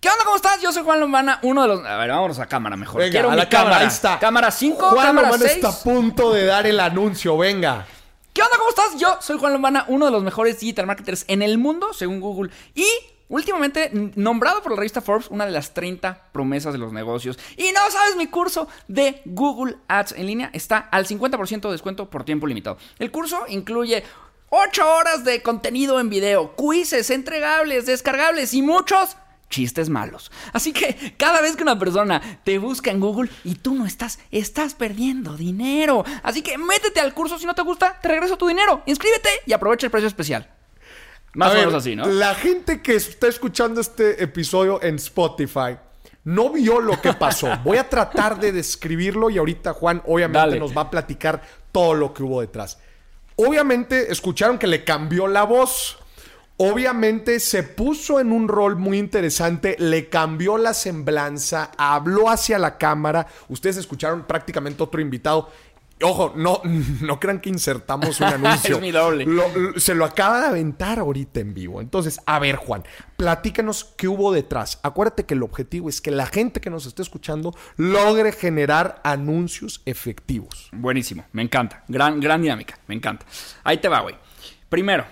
¿Qué 0.00 0.08
onda? 0.08 0.24
¿Cómo 0.24 0.36
estás? 0.36 0.62
Yo 0.62 0.72
soy 0.72 0.82
Juan 0.82 0.98
Lombana, 0.98 1.38
uno 1.42 1.60
de 1.62 1.68
los. 1.68 1.84
A 1.84 1.96
ver, 1.98 2.08
vámonos 2.08 2.38
a 2.38 2.46
cámara 2.46 2.74
mejor. 2.74 3.00
Venga, 3.02 3.10
Quiero 3.10 3.28
a 3.28 3.32
mi 3.32 3.36
la 3.36 3.48
cámara, 3.50 3.70
cámara. 3.70 3.84
ahí 3.84 3.94
está. 3.94 4.18
Cámara 4.18 4.50
5, 4.50 4.90
Juan 4.90 5.06
cámara 5.06 5.30
6. 5.36 5.44
está 5.52 5.68
a 5.68 5.78
punto 5.82 6.32
de 6.32 6.46
dar 6.46 6.66
el 6.66 6.80
anuncio, 6.80 7.36
venga. 7.36 7.86
¿Qué 8.32 8.40
onda? 8.40 8.56
¿Cómo 8.56 8.70
estás? 8.70 8.98
Yo 8.98 9.18
soy 9.20 9.38
Juan 9.38 9.52
Lombana, 9.52 9.84
uno 9.88 10.06
de 10.06 10.10
los 10.12 10.22
mejores 10.22 10.58
digital 10.58 10.86
marketers 10.86 11.26
en 11.28 11.42
el 11.42 11.58
mundo, 11.58 11.92
según 11.92 12.20
Google. 12.20 12.50
Y 12.74 12.86
últimamente 13.28 13.90
nombrado 14.14 14.62
por 14.62 14.72
la 14.72 14.76
revista 14.78 15.02
Forbes 15.02 15.28
una 15.28 15.44
de 15.44 15.52
las 15.52 15.74
30 15.74 16.28
promesas 16.32 16.72
de 16.72 16.78
los 16.78 16.94
negocios. 16.94 17.38
Y 17.58 17.70
no 17.72 17.80
sabes, 17.90 18.16
mi 18.16 18.28
curso 18.28 18.68
de 18.88 19.20
Google 19.26 19.76
Ads 19.88 20.12
en 20.12 20.26
línea 20.26 20.50
está 20.54 20.78
al 20.78 21.06
50% 21.06 21.60
de 21.60 21.72
descuento 21.72 22.08
por 22.08 22.24
tiempo 22.24 22.46
limitado. 22.46 22.78
El 22.98 23.10
curso 23.10 23.44
incluye 23.48 24.02
8 24.48 24.94
horas 24.96 25.24
de 25.24 25.42
contenido 25.42 26.00
en 26.00 26.08
video, 26.08 26.54
quizzes, 26.56 27.10
entregables, 27.10 27.84
descargables 27.84 28.54
y 28.54 28.62
muchos 28.62 29.16
chistes 29.50 29.90
malos. 29.90 30.30
Así 30.52 30.72
que 30.72 31.14
cada 31.18 31.42
vez 31.42 31.56
que 31.56 31.62
una 31.62 31.78
persona 31.78 32.40
te 32.44 32.58
busca 32.58 32.90
en 32.90 33.00
Google 33.00 33.28
y 33.44 33.56
tú 33.56 33.74
no 33.74 33.84
estás, 33.84 34.18
estás 34.30 34.74
perdiendo 34.74 35.36
dinero. 35.36 36.04
Así 36.22 36.40
que 36.40 36.56
métete 36.56 37.00
al 37.00 37.12
curso 37.12 37.38
si 37.38 37.44
no 37.44 37.54
te 37.54 37.62
gusta, 37.62 37.98
te 38.00 38.08
regreso 38.08 38.38
tu 38.38 38.46
dinero. 38.48 38.82
Inscríbete 38.86 39.28
y 39.44 39.52
aprovecha 39.52 39.86
el 39.86 39.90
precio 39.90 40.08
especial. 40.08 40.48
Más 41.34 41.48
A 41.48 41.50
o 41.52 41.54
ver, 41.54 41.66
menos 41.66 41.82
así, 41.82 41.94
¿no? 41.94 42.06
La 42.06 42.34
gente 42.34 42.80
que 42.80 42.94
está 42.96 43.28
escuchando 43.28 43.80
este 43.80 44.22
episodio 44.22 44.82
en 44.82 44.96
Spotify 44.96 45.76
no 46.24 46.50
vio 46.50 46.80
lo 46.80 47.00
que 47.00 47.12
pasó. 47.12 47.56
Voy 47.64 47.78
a 47.78 47.88
tratar 47.88 48.38
de 48.40 48.52
describirlo 48.52 49.30
y 49.30 49.38
ahorita 49.38 49.72
Juan 49.72 50.02
obviamente 50.06 50.38
Dale. 50.38 50.60
nos 50.60 50.76
va 50.76 50.82
a 50.82 50.90
platicar 50.90 51.42
todo 51.72 51.94
lo 51.94 52.12
que 52.12 52.22
hubo 52.22 52.40
detrás. 52.40 52.78
Obviamente 53.36 54.12
escucharon 54.12 54.58
que 54.58 54.66
le 54.66 54.84
cambió 54.84 55.26
la 55.26 55.44
voz. 55.44 55.98
Obviamente 56.62 57.40
se 57.40 57.62
puso 57.62 58.20
en 58.20 58.32
un 58.32 58.46
rol 58.46 58.76
muy 58.76 58.98
interesante, 58.98 59.76
le 59.78 60.10
cambió 60.10 60.58
la 60.58 60.74
semblanza, 60.74 61.70
habló 61.78 62.28
hacia 62.28 62.58
la 62.58 62.76
cámara. 62.76 63.26
Ustedes 63.48 63.78
escucharon 63.78 64.24
prácticamente 64.26 64.82
otro 64.82 65.00
invitado. 65.00 65.48
Ojo, 66.02 66.34
no, 66.36 66.60
no 67.00 67.18
crean 67.18 67.40
que 67.40 67.48
insertamos 67.48 68.20
un 68.20 68.26
anuncio. 68.34 68.74
Es 68.76 68.80
mi 68.82 68.90
doble. 68.90 69.24
Lo- 69.24 69.48
lo- 69.56 69.80
se 69.80 69.94
lo 69.94 70.04
acaba 70.04 70.40
de 70.40 70.46
aventar 70.48 70.98
ahorita 70.98 71.40
en 71.40 71.54
vivo. 71.54 71.80
Entonces, 71.80 72.20
a 72.26 72.38
ver, 72.38 72.56
Juan, 72.56 72.84
platícanos 73.16 73.94
qué 73.96 74.06
hubo 74.08 74.30
detrás. 74.30 74.80
Acuérdate 74.82 75.24
que 75.24 75.32
el 75.32 75.42
objetivo 75.42 75.88
es 75.88 76.02
que 76.02 76.10
la 76.10 76.26
gente 76.26 76.60
que 76.60 76.68
nos 76.68 76.84
esté 76.84 77.00
escuchando 77.00 77.54
logre 77.78 78.32
generar 78.32 79.00
anuncios 79.02 79.80
efectivos. 79.86 80.68
Buenísimo, 80.72 81.24
me 81.32 81.40
encanta. 81.40 81.84
Gran, 81.88 82.20
gran 82.20 82.42
dinámica, 82.42 82.78
me 82.86 82.94
encanta. 82.94 83.24
Ahí 83.64 83.78
te 83.78 83.88
va, 83.88 84.00
güey. 84.00 84.14
Primero, 84.68 85.04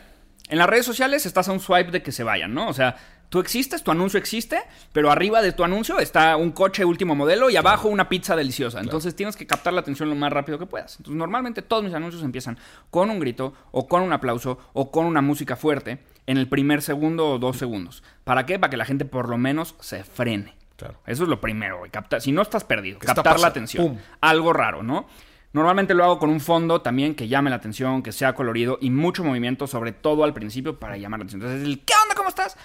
en 0.48 0.58
las 0.58 0.68
redes 0.68 0.86
sociales 0.86 1.26
estás 1.26 1.48
a 1.48 1.52
un 1.52 1.60
swipe 1.60 1.90
de 1.90 2.02
que 2.02 2.12
se 2.12 2.24
vayan, 2.24 2.54
¿no? 2.54 2.68
O 2.68 2.72
sea, 2.72 2.96
tú 3.28 3.40
existes, 3.40 3.82
tu 3.82 3.90
anuncio 3.90 4.18
existe, 4.18 4.62
pero 4.92 5.10
arriba 5.10 5.42
de 5.42 5.52
tu 5.52 5.64
anuncio 5.64 5.98
está 5.98 6.36
un 6.36 6.52
coche 6.52 6.84
último 6.84 7.14
modelo 7.14 7.50
y 7.50 7.56
abajo 7.56 7.88
una 7.88 8.08
pizza 8.08 8.36
deliciosa. 8.36 8.80
Entonces 8.80 9.14
tienes 9.14 9.36
que 9.36 9.46
captar 9.46 9.72
la 9.72 9.80
atención 9.80 10.08
lo 10.08 10.14
más 10.14 10.32
rápido 10.32 10.58
que 10.58 10.66
puedas. 10.66 10.96
Entonces, 10.96 11.18
normalmente 11.18 11.62
todos 11.62 11.84
mis 11.84 11.94
anuncios 11.94 12.22
empiezan 12.22 12.58
con 12.90 13.10
un 13.10 13.20
grito, 13.20 13.52
o 13.70 13.88
con 13.88 14.02
un 14.02 14.12
aplauso, 14.12 14.58
o 14.72 14.90
con 14.90 15.06
una 15.06 15.20
música 15.20 15.56
fuerte 15.56 15.98
en 16.26 16.38
el 16.38 16.48
primer 16.48 16.82
segundo 16.82 17.30
o 17.30 17.38
dos 17.38 17.56
segundos. 17.56 18.02
¿Para 18.24 18.46
qué? 18.46 18.58
Para 18.58 18.70
que 18.70 18.76
la 18.76 18.84
gente 18.84 19.04
por 19.04 19.28
lo 19.28 19.38
menos 19.38 19.74
se 19.80 20.04
frene. 20.04 20.56
Claro. 20.76 21.00
Eso 21.06 21.24
es 21.24 21.28
lo 21.28 21.40
primero, 21.40 21.78
güey. 21.78 21.90
Captar, 21.90 22.20
si 22.20 22.30
no 22.30 22.40
estás 22.40 22.62
perdido, 22.64 23.00
¿Qué 23.00 23.06
está 23.06 23.16
captar 23.16 23.40
la 23.40 23.48
atención. 23.48 23.84
Pum. 23.84 23.98
Algo 24.20 24.52
raro, 24.52 24.82
¿no? 24.82 25.08
Normalmente 25.52 25.94
lo 25.94 26.04
hago 26.04 26.18
con 26.18 26.30
un 26.30 26.40
fondo 26.40 26.82
también 26.82 27.14
que 27.14 27.28
llame 27.28 27.50
la 27.50 27.56
atención, 27.56 28.02
que 28.02 28.12
sea 28.12 28.34
colorido 28.34 28.78
y 28.80 28.90
mucho 28.90 29.24
movimiento, 29.24 29.66
sobre 29.66 29.92
todo 29.92 30.24
al 30.24 30.34
principio, 30.34 30.78
para 30.78 30.96
llamar 30.96 31.20
la 31.20 31.24
atención. 31.24 31.42
Entonces, 31.42 31.66
el 31.66 31.84
¿qué 31.84 31.94
onda? 32.02 32.14
¿Cómo 32.14 32.28
estás? 32.28 32.56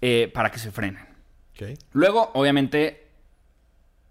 Eh, 0.00 0.30
para 0.32 0.50
que 0.50 0.58
se 0.58 0.70
frenen. 0.70 1.10
Luego, 1.92 2.30
obviamente, 2.34 3.08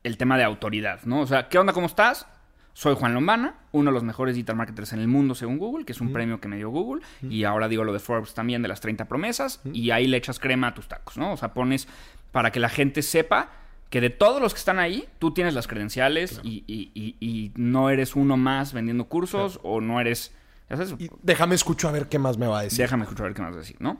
el 0.03 0.17
tema 0.17 0.37
de 0.37 0.43
autoridad, 0.43 1.01
¿no? 1.05 1.21
O 1.21 1.27
sea, 1.27 1.49
¿qué 1.49 1.57
onda? 1.57 1.73
¿Cómo 1.73 1.87
estás? 1.87 2.27
Soy 2.73 2.95
Juan 2.95 3.13
Lombana, 3.13 3.55
uno 3.71 3.89
de 3.89 3.93
los 3.93 4.03
mejores 4.03 4.35
digital 4.35 4.55
marketers 4.55 4.93
en 4.93 4.99
el 4.99 5.07
mundo 5.07 5.35
según 5.35 5.57
Google, 5.57 5.83
que 5.83 5.91
es 5.91 5.99
un 5.99 6.13
premio 6.13 6.39
que 6.39 6.47
me 6.47 6.55
dio 6.55 6.69
Google. 6.69 7.03
Y 7.21 7.43
ahora 7.43 7.67
digo 7.67 7.83
lo 7.83 7.91
de 7.91 7.99
Forbes 7.99 8.33
también, 8.33 8.61
de 8.61 8.67
las 8.67 8.79
30 8.79 9.05
promesas. 9.05 9.61
Y 9.73 9.91
ahí 9.91 10.07
le 10.07 10.15
echas 10.15 10.39
crema 10.39 10.67
a 10.67 10.73
tus 10.73 10.87
tacos, 10.87 11.17
¿no? 11.17 11.33
O 11.33 11.37
sea, 11.37 11.53
pones 11.53 11.87
para 12.31 12.51
que 12.51 12.59
la 12.59 12.69
gente 12.69 13.01
sepa 13.01 13.49
que 13.89 14.01
de 14.01 14.09
todos 14.09 14.41
los 14.41 14.53
que 14.53 14.59
están 14.59 14.77
ahí, 14.79 15.05
tú 15.19 15.33
tienes 15.33 15.53
las 15.53 15.67
credenciales 15.67 16.39
y, 16.43 16.63
y- 16.67 16.91
y- 16.93 17.15
y 17.19 17.51
no 17.55 17.89
eres 17.89 18.15
uno 18.15 18.37
más 18.37 18.71
vendiendo 18.73 19.05
cursos 19.05 19.59
o 19.63 19.81
no 19.81 19.99
eres... 19.99 20.31
ya 20.69 20.77
sabes, 20.77 20.93
Y 20.99 21.09
déjame 21.23 21.55
escucho 21.55 21.87
a 21.87 21.91
ver 21.91 22.07
qué 22.07 22.19
más 22.19 22.37
me 22.37 22.45
va 22.47 22.59
a 22.59 22.63
decir. 22.63 22.77
Déjame 22.79 23.03
escuchar 23.03 23.25
a 23.25 23.29
ver 23.29 23.35
qué 23.35 23.41
más 23.41 23.55
decir, 23.55 23.77
¿no? 23.79 23.99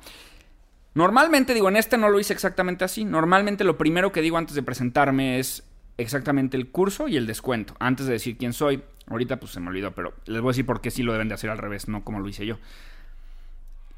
Normalmente, 0.96 1.54
digo, 1.54 1.70
en 1.70 1.76
este 1.76 1.98
no 1.98 2.10
lo 2.10 2.20
hice 2.20 2.34
exactamente 2.34 2.84
así. 2.84 3.06
Normalmente 3.06 3.64
lo 3.64 3.78
primero 3.78 4.12
que 4.12 4.22
digo 4.22 4.38
antes 4.38 4.56
de 4.56 4.64
presentarme 4.64 5.40
es 5.40 5.64
exactamente 5.98 6.58
el 6.58 6.70
curso 6.70 7.08
y 7.08 7.16
el 7.18 7.28
descuento. 7.28 7.76
Antes 7.80 8.06
de 8.08 8.14
decir 8.14 8.38
quién 8.38 8.54
soy. 8.54 8.84
Ahorita 9.08 9.40
pues 9.40 9.52
se 9.54 9.60
me 9.60 9.70
olvidó, 9.70 9.92
pero 9.94 10.14
les 10.26 10.42
voy 10.42 10.50
a 10.50 10.52
decir 10.52 10.66
por 10.66 10.82
qué 10.82 10.92
sí 10.92 11.02
lo 11.04 11.12
deben 11.14 11.30
de 11.30 11.34
hacer 11.36 11.50
al 11.50 11.58
revés, 11.58 11.88
no 11.88 12.04
como 12.04 12.20
lo 12.20 12.28
hice 12.30 12.46
yo. 12.46 12.58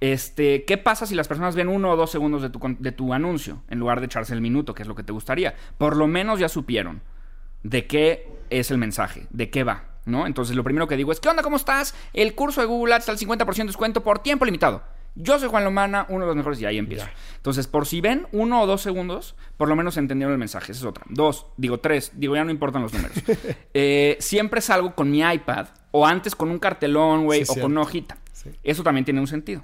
Este, 0.02 0.66
¿qué 0.66 0.78
pasa 0.78 1.06
si 1.06 1.16
las 1.16 1.28
personas 1.28 1.56
ven 1.56 1.68
uno 1.70 1.92
o 1.92 1.96
dos 1.96 2.10
segundos 2.12 2.42
de 2.42 2.50
tu, 2.50 2.60
de 2.80 2.92
tu 2.92 3.14
anuncio 3.14 3.62
en 3.70 3.80
lugar 3.80 4.00
de 4.00 4.08
echarse 4.08 4.34
el 4.34 4.42
minuto, 4.42 4.74
que 4.74 4.82
es 4.82 4.88
lo 4.88 4.96
que 4.96 5.04
te 5.04 5.14
gustaría? 5.14 5.54
Por 5.78 5.96
lo 5.96 6.08
menos 6.08 6.40
ya 6.40 6.50
supieron 6.50 7.02
de 7.64 7.86
qué 7.86 8.28
es 8.50 8.72
el 8.72 8.80
mensaje, 8.80 9.28
de 9.30 9.50
qué 9.52 9.64
va, 9.64 9.86
¿no? 10.06 10.26
Entonces 10.26 10.56
lo 10.56 10.64
primero 10.64 10.88
que 10.88 10.98
digo 10.98 11.12
es, 11.12 11.20
¿qué 11.20 11.30
onda? 11.30 11.44
¿Cómo 11.44 11.56
estás? 11.56 11.94
El 12.14 12.34
curso 12.34 12.62
de 12.62 12.68
Google 12.68 12.96
Ads 12.96 13.08
está 13.10 13.12
al 13.12 13.20
50% 13.20 13.56
de 13.58 13.64
descuento 13.66 14.02
por 14.04 14.20
tiempo 14.20 14.44
limitado. 14.46 14.82
Yo 15.14 15.38
soy 15.38 15.50
Juan 15.50 15.66
Lomana, 15.66 16.06
uno 16.10 16.22
de 16.22 16.28
los 16.28 16.36
mejores, 16.38 16.60
y 16.62 16.66
ahí 16.66 16.78
empiezo. 16.78 17.06
Entonces, 17.36 17.68
por 17.68 17.86
si 17.86 18.00
ven 18.00 18.28
uno 18.32 18.62
o 18.62 18.66
dos 18.66 18.82
segundos, 18.82 19.36
por 19.58 19.68
lo 19.68 19.76
menos 19.76 19.98
entendieron 19.98 20.32
el 20.32 20.40
mensaje. 20.40 20.72
Esa 20.72 20.80
es 20.82 20.86
otra. 20.86 21.04
Dos, 21.10 21.48
digo 21.58 21.82
tres, 21.82 22.14
digo 22.16 22.34
ya 22.34 22.46
no 22.46 22.50
importan 22.52 22.82
los 22.82 22.94
números. 22.94 23.16
Eh, 23.74 24.16
siempre 24.20 24.62
salgo 24.62 24.96
con 24.96 25.12
mi 25.12 25.20
iPad, 25.20 25.68
o 25.92 26.08
antes 26.08 26.34
con 26.36 26.50
un 26.50 26.60
cartelón, 26.60 27.26
güey, 27.26 27.40
Sí, 27.40 27.44
o 27.44 27.54
cierto. 27.54 27.62
con 27.64 27.72
una 27.74 27.82
hojita. 27.82 28.18
Sí. 28.32 28.50
Eso 28.64 28.84
también 28.84 29.04
tiene 29.06 29.20
un 29.20 29.28
sentido. 29.28 29.64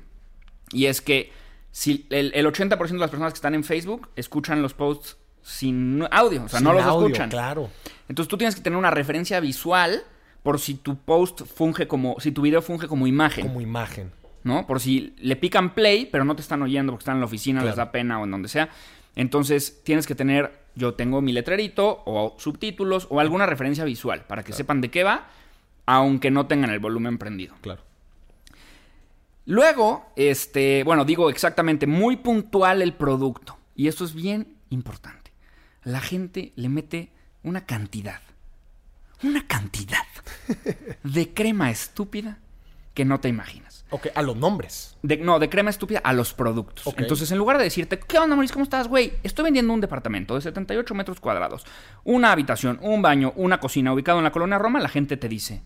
Y 0.71 0.85
es 0.85 1.01
que 1.01 1.31
si 1.71 2.05
el, 2.09 2.31
el 2.33 2.45
80% 2.45 2.87
de 2.87 2.97
las 2.97 3.09
personas 3.09 3.33
que 3.33 3.37
están 3.37 3.55
en 3.55 3.63
Facebook 3.63 4.09
escuchan 4.15 4.61
los 4.61 4.73
posts 4.73 5.17
sin 5.41 6.03
audio, 6.11 6.43
o 6.43 6.49
sea, 6.49 6.59
no 6.59 6.73
los 6.73 6.83
audio, 6.83 7.07
escuchan. 7.07 7.29
Claro. 7.29 7.69
Entonces 8.09 8.29
tú 8.29 8.37
tienes 8.37 8.55
que 8.55 8.61
tener 8.61 8.77
una 8.77 8.91
referencia 8.91 9.39
visual 9.39 10.03
por 10.43 10.59
si 10.59 10.75
tu 10.75 10.97
post 10.97 11.41
funge 11.45 11.87
como, 11.87 12.19
si 12.19 12.31
tu 12.31 12.41
video 12.41 12.61
funge 12.61 12.87
como 12.87 13.07
imagen, 13.07 13.47
Como 13.47 13.61
imagen. 13.61 14.11
¿no? 14.43 14.65
Por 14.65 14.79
si 14.79 15.13
le 15.19 15.35
pican 15.35 15.73
play, 15.73 16.07
pero 16.11 16.23
no 16.23 16.35
te 16.35 16.41
están 16.41 16.61
oyendo 16.61 16.93
porque 16.93 17.01
están 17.01 17.15
en 17.15 17.21
la 17.21 17.25
oficina, 17.25 17.63
les 17.63 17.75
da 17.75 17.91
pena 17.91 18.19
o 18.19 18.23
en 18.23 18.31
donde 18.31 18.47
sea. 18.47 18.69
Entonces 19.15 19.81
tienes 19.83 20.07
que 20.07 20.15
tener, 20.15 20.51
yo 20.75 20.93
tengo 20.93 21.21
mi 21.21 21.33
letrerito 21.33 22.03
o 22.05 22.35
subtítulos 22.39 23.07
o 23.09 23.19
alguna 23.19 23.45
referencia 23.45 23.83
visual 23.83 24.25
para 24.25 24.43
que 24.43 24.53
sepan 24.53 24.79
de 24.79 24.89
qué 24.89 25.03
va, 25.03 25.27
aunque 25.85 26.31
no 26.31 26.47
tengan 26.47 26.69
el 26.69 26.79
volumen 26.79 27.17
prendido. 27.17 27.55
Claro. 27.61 27.81
Luego, 29.47 30.11
este, 30.17 30.83
bueno, 30.83 31.05
digo 31.05 31.29
exactamente, 31.29 31.87
muy 31.87 32.17
puntual 32.17 32.81
el 32.81 32.93
producto. 32.93 33.57
Y 33.75 33.87
esto 33.87 34.03
es 34.03 34.13
bien 34.13 34.57
importante. 34.69 35.31
La 35.83 36.01
gente 36.01 36.51
le 36.57 36.67
mete 36.67 37.13
una 37.43 37.65
cantidad, 37.65 38.19
una 39.23 39.47
cantidad 39.47 40.03
de 41.03 41.33
crema 41.33 41.71
estúpida 41.71 42.39
que 42.93 43.05
no 43.05 43.21
te 43.21 43.29
imaginas. 43.29 43.85
Ok, 43.89 44.07
a 44.15 44.21
los 44.21 44.35
nombres. 44.35 44.97
De- 45.01 45.15
no, 45.15 45.39
de 45.39 45.47
crema 45.49 45.69
estúpida 45.69 45.99
a 46.03 46.11
los 46.11 46.33
productos. 46.33 46.85
Entonces, 46.97 47.31
en 47.31 47.37
lugar 47.37 47.57
de 47.57 47.63
decirte, 47.63 47.97
¿qué 47.99 48.19
onda, 48.19 48.35
Maurice? 48.35 48.53
¿Cómo 48.53 48.63
estás, 48.65 48.89
güey? 48.89 49.13
Estoy 49.23 49.45
vendiendo 49.45 49.71
un 49.71 49.79
departamento 49.79 50.35
de 50.35 50.41
78 50.41 50.93
metros 50.93 51.21
cuadrados, 51.21 51.63
una 52.03 52.33
habitación, 52.33 52.79
un 52.81 53.01
baño, 53.01 53.31
una 53.37 53.61
cocina 53.61 53.93
ubicado 53.93 54.17
en 54.17 54.25
la 54.25 54.33
colonia 54.33 54.57
Roma, 54.57 54.81
la 54.81 54.89
gente 54.89 55.15
te 55.15 55.29
dice, 55.29 55.61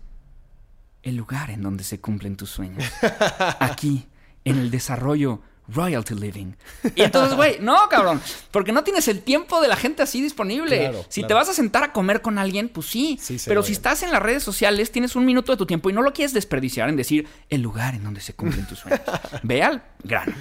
el 1.03 1.15
lugar 1.15 1.49
en 1.51 1.61
donde 1.61 1.83
se 1.83 1.99
cumplen 1.99 2.35
tus 2.35 2.49
sueños. 2.49 2.83
Aquí, 3.59 4.07
en 4.43 4.57
el 4.57 4.71
desarrollo 4.71 5.41
Royalty 5.67 6.15
Living. 6.15 6.53
Y 6.95 7.01
entonces, 7.01 7.35
güey, 7.35 7.59
no, 7.59 7.87
cabrón, 7.89 8.21
porque 8.51 8.71
no 8.71 8.83
tienes 8.83 9.07
el 9.07 9.21
tiempo 9.21 9.61
de 9.61 9.67
la 9.67 9.75
gente 9.75 10.03
así 10.03 10.21
disponible. 10.21 10.79
Claro, 10.79 11.05
si 11.09 11.23
te 11.23 11.33
vas 11.33 11.49
a 11.49 11.53
sentar 11.53 11.83
a 11.83 11.93
comer 11.93 12.21
con 12.21 12.37
alguien, 12.37 12.69
pues 12.69 12.87
sí. 12.87 13.19
Pero 13.45 13.63
si 13.63 13.73
estás 13.73 14.03
en 14.03 14.11
las 14.11 14.21
redes 14.21 14.43
sociales, 14.43 14.91
tienes 14.91 15.15
un 15.15 15.25
minuto 15.25 15.51
de 15.51 15.57
tu 15.57 15.65
tiempo 15.65 15.89
y 15.89 15.93
no 15.93 16.01
lo 16.01 16.13
quieres 16.13 16.33
desperdiciar 16.33 16.89
en 16.89 16.95
decir 16.95 17.27
el 17.49 17.61
lugar 17.61 17.95
en 17.95 18.03
donde 18.03 18.21
se 18.21 18.33
cumplen 18.33 18.67
tus 18.67 18.79
sueños. 18.79 19.01
Ve 19.43 19.63
al 19.63 19.83
grano. 20.03 20.33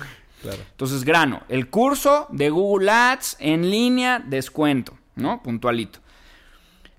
Claro. 0.43 0.59
Entonces, 0.71 1.05
grano, 1.05 1.43
el 1.49 1.69
curso 1.69 2.27
de 2.31 2.49
Google 2.49 2.91
Ads 2.91 3.37
en 3.41 3.71
línea, 3.71 4.21
descuento, 4.21 4.99
¿no? 5.15 5.43
Puntualito. 5.43 6.01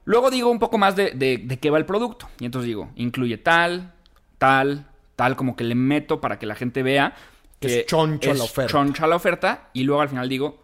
Luego 0.05 0.31
digo 0.31 0.49
un 0.49 0.59
poco 0.59 0.77
más 0.77 0.95
de, 0.95 1.11
de- 1.11 1.37
de 1.43 1.59
qué 1.59 1.69
va 1.69 1.77
el 1.77 1.85
producto. 1.85 2.27
Y 2.39 2.45
entonces 2.45 2.67
digo, 2.67 2.91
incluye 2.95 3.37
tal, 3.37 3.93
tal, 4.37 4.87
tal, 5.15 5.35
como 5.35 5.55
que 5.55 5.63
le 5.63 5.75
meto 5.75 6.19
para 6.21 6.39
que 6.39 6.45
la 6.45 6.55
gente 6.55 6.81
vea 6.83 7.13
Que 7.59 7.81
es 7.81 7.85
choncho 7.85 8.33
la 8.33 8.43
oferta. 8.43 8.71
choncha 8.71 9.07
la 9.07 9.15
oferta. 9.15 9.69
Y 9.73 9.83
luego 9.83 10.01
al 10.01 10.09
final 10.09 10.27
digo, 10.27 10.63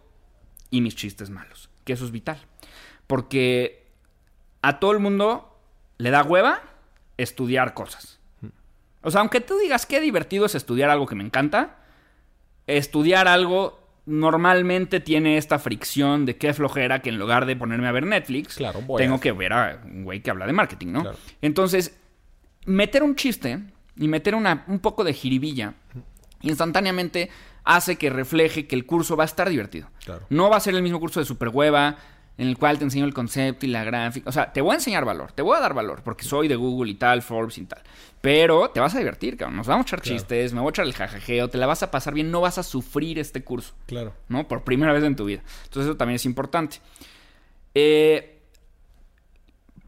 y 0.70 0.80
mis 0.80 0.96
chistes 0.96 1.30
malos. 1.30 1.70
Que 1.84 1.92
eso 1.92 2.04
es 2.04 2.10
vital. 2.10 2.38
Porque 3.06 3.86
a 4.62 4.80
todo 4.80 4.90
el 4.92 4.98
mundo 4.98 5.56
le 5.98 6.10
da 6.10 6.22
hueva 6.22 6.60
estudiar 7.16 7.74
cosas. 7.74 8.18
O 9.02 9.10
sea, 9.12 9.20
aunque 9.20 9.40
tú 9.40 9.56
digas 9.58 9.86
qué 9.86 10.00
divertido 10.00 10.46
es 10.46 10.54
estudiar 10.56 10.90
algo 10.90 11.06
que 11.06 11.14
me 11.14 11.24
encanta, 11.24 11.76
estudiar 12.66 13.28
algo 13.28 13.80
normalmente 14.08 15.00
tiene 15.00 15.36
esta 15.36 15.58
fricción 15.58 16.24
de 16.26 16.36
qué 16.36 16.54
flojera 16.54 17.02
que 17.02 17.10
en 17.10 17.18
lugar 17.18 17.44
de 17.46 17.54
ponerme 17.56 17.86
a 17.88 17.92
ver 17.92 18.06
Netflix, 18.06 18.56
Claro, 18.56 18.80
tengo 18.96 19.16
a- 19.16 19.20
que 19.20 19.32
ver 19.32 19.52
a 19.52 19.80
un 19.84 20.04
güey 20.04 20.20
que 20.22 20.30
habla 20.30 20.46
de 20.46 20.52
marketing, 20.54 20.88
¿no? 20.88 21.02
Claro. 21.02 21.18
Entonces, 21.42 21.96
meter 22.64 23.02
un 23.02 23.14
chiste 23.16 23.60
y 23.96 24.08
meter 24.08 24.34
una, 24.34 24.64
un 24.66 24.78
poco 24.78 25.04
de 25.04 25.12
jiribilla 25.12 25.74
instantáneamente 26.42 27.30
hace 27.64 27.96
que 27.96 28.10
refleje 28.10 28.66
que 28.66 28.76
el 28.76 28.86
curso 28.86 29.16
va 29.16 29.24
a 29.24 29.26
estar 29.26 29.48
divertido. 29.48 29.88
Claro. 30.04 30.24
No 30.30 30.48
va 30.48 30.56
a 30.56 30.60
ser 30.60 30.74
el 30.74 30.82
mismo 30.82 31.00
curso 31.00 31.20
de 31.20 31.26
Superhueva 31.26 31.96
en 32.38 32.48
el 32.48 32.56
cual 32.56 32.78
te 32.78 32.84
enseño 32.84 33.04
el 33.04 33.12
concepto 33.12 33.66
y 33.66 33.68
la 33.68 33.84
gráfica. 33.84 34.28
O 34.30 34.32
sea, 34.32 34.52
te 34.52 34.60
voy 34.62 34.72
a 34.72 34.74
enseñar 34.76 35.04
valor, 35.04 35.32
te 35.32 35.42
voy 35.42 35.56
a 35.56 35.60
dar 35.60 35.74
valor, 35.74 36.02
porque 36.02 36.24
soy 36.24 36.48
de 36.48 36.56
Google 36.56 36.90
y 36.92 36.94
tal, 36.94 37.20
Forbes 37.20 37.58
y 37.58 37.64
tal. 37.66 37.82
Pero 38.20 38.70
te 38.70 38.80
vas 38.80 38.94
a 38.94 38.98
divertir, 38.98 39.36
cabrón. 39.36 39.56
Nos 39.56 39.66
vamos 39.66 39.84
a 39.84 39.88
echar 39.88 40.00
Claro. 40.00 40.16
chistes, 40.18 40.52
me 40.54 40.60
voy 40.60 40.68
a 40.68 40.70
echar 40.70 40.86
el 40.86 40.94
jajajeo, 40.94 41.48
te 41.48 41.58
la 41.58 41.66
vas 41.66 41.82
a 41.82 41.90
pasar 41.90 42.14
bien, 42.14 42.30
no 42.30 42.40
vas 42.40 42.56
a 42.58 42.62
sufrir 42.62 43.18
este 43.18 43.42
curso. 43.44 43.74
Claro. 43.86 44.14
¿no? 44.28 44.48
Por 44.48 44.62
primera 44.64 44.92
vez 44.92 45.04
en 45.04 45.14
tu 45.16 45.24
vida. 45.24 45.42
Entonces 45.64 45.90
eso 45.90 45.96
también 45.96 46.16
es 46.16 46.24
importante. 46.24 46.78
Eh, 47.74 48.37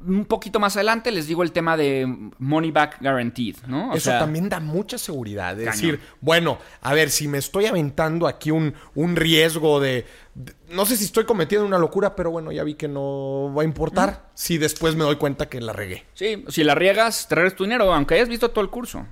un 0.06 0.24
poquito 0.24 0.58
más 0.60 0.76
adelante 0.76 1.10
les 1.10 1.26
digo 1.26 1.42
el 1.42 1.52
tema 1.52 1.76
de 1.76 2.30
money 2.38 2.70
back 2.70 2.98
guaranteed, 3.00 3.56
¿no? 3.66 3.90
O 3.90 3.94
Eso 3.94 4.10
sea, 4.10 4.18
también 4.20 4.48
da 4.48 4.60
mucha 4.60 4.98
seguridad. 4.98 5.50
Cañón. 5.56 5.64
decir, 5.72 6.00
bueno, 6.20 6.58
a 6.80 6.94
ver, 6.94 7.10
si 7.10 7.28
me 7.28 7.38
estoy 7.38 7.66
aventando 7.66 8.26
aquí 8.26 8.50
un, 8.50 8.74
un 8.94 9.16
riesgo 9.16 9.80
de, 9.80 10.06
de- 10.34 10.54
No 10.70 10.86
sé 10.86 10.96
si 10.96 11.04
estoy 11.04 11.24
cometiendo 11.24 11.66
una 11.66 11.78
locura, 11.78 12.16
pero 12.16 12.30
bueno, 12.30 12.50
ya 12.52 12.64
vi 12.64 12.74
que 12.74 12.88
no 12.88 13.52
va 13.56 13.62
a 13.62 13.64
importar 13.64 14.30
si 14.34 14.58
después 14.58 14.96
me 14.96 15.04
doy 15.04 15.16
cuenta 15.16 15.48
que 15.48 15.60
la 15.60 15.72
regué. 15.72 16.04
Sí, 16.14 16.44
si 16.48 16.64
la 16.64 16.74
riegas, 16.74 17.26
te 17.28 17.50
tu 17.50 17.64
dinero, 17.64 17.92
aunque 17.92 18.14
hayas 18.14 18.28
visto 18.28 18.50
todo 18.50 18.64
el 18.64 18.70
curso. 18.70 19.06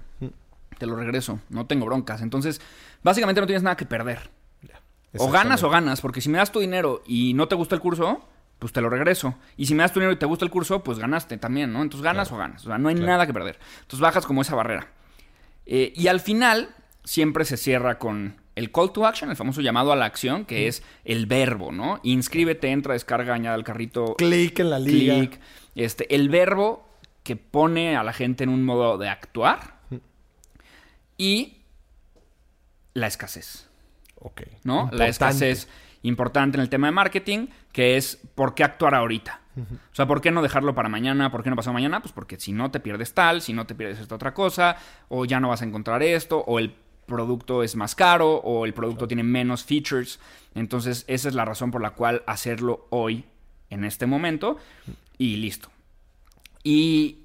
Te 0.79 0.87
lo 0.87 0.95
regreso, 0.97 1.41
no 1.51 1.67
tengo 1.67 1.87
broncas. 1.87 2.23
Entonces, 2.23 2.61
básicamente 3.03 3.41
no 3.41 3.47
tienes 3.47 3.63
nada 3.63 3.77
que 3.77 3.85
perder. 3.85 4.31
O 5.17 5.31
ganas 5.31 5.63
o 5.63 5.71
ganas, 5.71 6.01
porque 6.03 6.21
si 6.21 6.29
me 6.29 6.39
das 6.39 6.53
tu 6.53 6.61
dinero 6.61 7.03
y 7.07 7.33
no 7.35 7.49
te 7.49 7.55
gusta 7.55 7.75
el 7.75 7.81
curso, 7.81 8.21
pues 8.59 8.73
te 8.73 8.81
lo 8.81 8.91
regreso. 8.91 9.37
Y 9.57 9.67
si 9.67 9.75
me 9.75 9.83
das 9.83 9.93
tu 9.93 10.01
dinero 10.01 10.13
y 10.13 10.19
te 10.19 10.27
gusta 10.27 10.45
el 10.45 10.51
curso, 10.51 10.83
pues 10.83 10.99
ganaste 10.99 11.37
también, 11.39 11.73
¿no? 11.73 11.83
Entonces 11.83 12.03
ganas 12.03 12.33
o 12.33 12.37
ganas. 12.37 12.65
O 12.65 12.69
sea, 12.69 12.79
no 12.79 12.89
hay 12.89 12.95
nada 12.95 13.27
que 13.27 13.33
perder. 13.33 13.59
Entonces 13.81 14.01
bajas 14.01 14.27
como 14.27 14.43
esa 14.43 14.55
barrera. 14.55 14.89
Eh, 15.67 15.93
y 15.95 16.09
al 16.09 16.21
final, 16.21 16.75
siempre 17.05 17.45
se 17.45 17.57
cierra 17.57 17.99
con 17.99 18.37
el 18.57 18.73
call 18.73 18.93
to 18.93 19.07
action, 19.07 19.31
el 19.31 19.37
famoso 19.37 19.61
llamado 19.61 19.93
a 19.93 19.97
la 19.97 20.07
acción, 20.07 20.45
que 20.45 20.67
es 20.67 20.83
el 21.05 21.27
verbo, 21.27 21.71
¿no? 21.71 22.01
Inscríbete, 22.03 22.71
entra, 22.71 22.95
descarga, 22.95 23.35
añade 23.35 23.55
al 23.55 23.65
carrito. 23.65 24.17
Clic 24.17 24.59
en 24.59 24.71
la 24.71 24.79
liga. 24.79 25.15
Clic. 25.15 25.41
Este, 25.77 26.13
el 26.15 26.29
verbo 26.29 26.89
que 27.23 27.37
pone 27.37 27.97
a 27.97 28.03
la 28.03 28.13
gente 28.13 28.45
en 28.45 28.51
un 28.51 28.65
modo 28.65 28.99
de 28.99 29.09
actuar. 29.09 29.79
Y 31.17 31.59
la 32.95 33.07
escasez. 33.07 33.69
Ok. 34.17 34.43
¿No? 34.65 34.89
La 34.93 35.07
escasez 35.09 35.69
importante 36.03 36.57
en 36.57 36.63
el 36.63 36.69
tema 36.69 36.87
de 36.87 36.93
marketing, 36.93 37.49
que 37.73 37.97
es 37.97 38.19
por 38.35 38.55
qué 38.55 38.65
actuar 38.65 38.95
ahorita. 38.95 39.41
O 39.59 39.95
sea, 39.95 40.07
¿por 40.07 40.21
qué 40.21 40.31
no 40.31 40.41
dejarlo 40.41 40.75
para 40.75 40.89
mañana? 40.89 41.33
¿Por 41.33 41.43
qué 41.43 41.51
no 41.51 41.57
pasó 41.57 41.73
mañana? 41.73 42.01
Pues 42.01 42.13
porque 42.13 42.39
si 42.39 42.53
no 42.53 42.71
te 42.71 42.79
pierdes 42.79 43.13
tal, 43.13 43.43
si 43.43 43.53
no 43.53 43.67
te 43.67 43.75
pierdes 43.75 43.99
esta 43.99 44.15
otra 44.15 44.33
cosa, 44.33 44.77
o 45.09 45.25
ya 45.25 45.41
no 45.41 45.49
vas 45.49 45.63
a 45.63 45.65
encontrar 45.65 46.03
esto, 46.03 46.39
o 46.47 46.61
el 46.61 46.75
producto 47.07 47.65
es 47.65 47.75
más 47.75 47.97
caro, 47.97 48.37
o 48.37 48.67
el 48.67 48.75
producto 48.75 49.09
tiene 49.09 49.25
menos 49.25 49.65
features. 49.65 50.21
Entonces, 50.55 51.05
esa 51.09 51.29
es 51.29 51.35
la 51.35 51.45
razón 51.45 51.73
por 51.73 51.83
la 51.83 51.91
cual 51.91 52.23
hacerlo 52.27 52.87
hoy, 52.91 53.25
en 53.71 53.83
este 53.83 54.07
momento, 54.07 54.59
y 55.17 55.37
listo. 55.37 55.71
Y, 56.63 57.25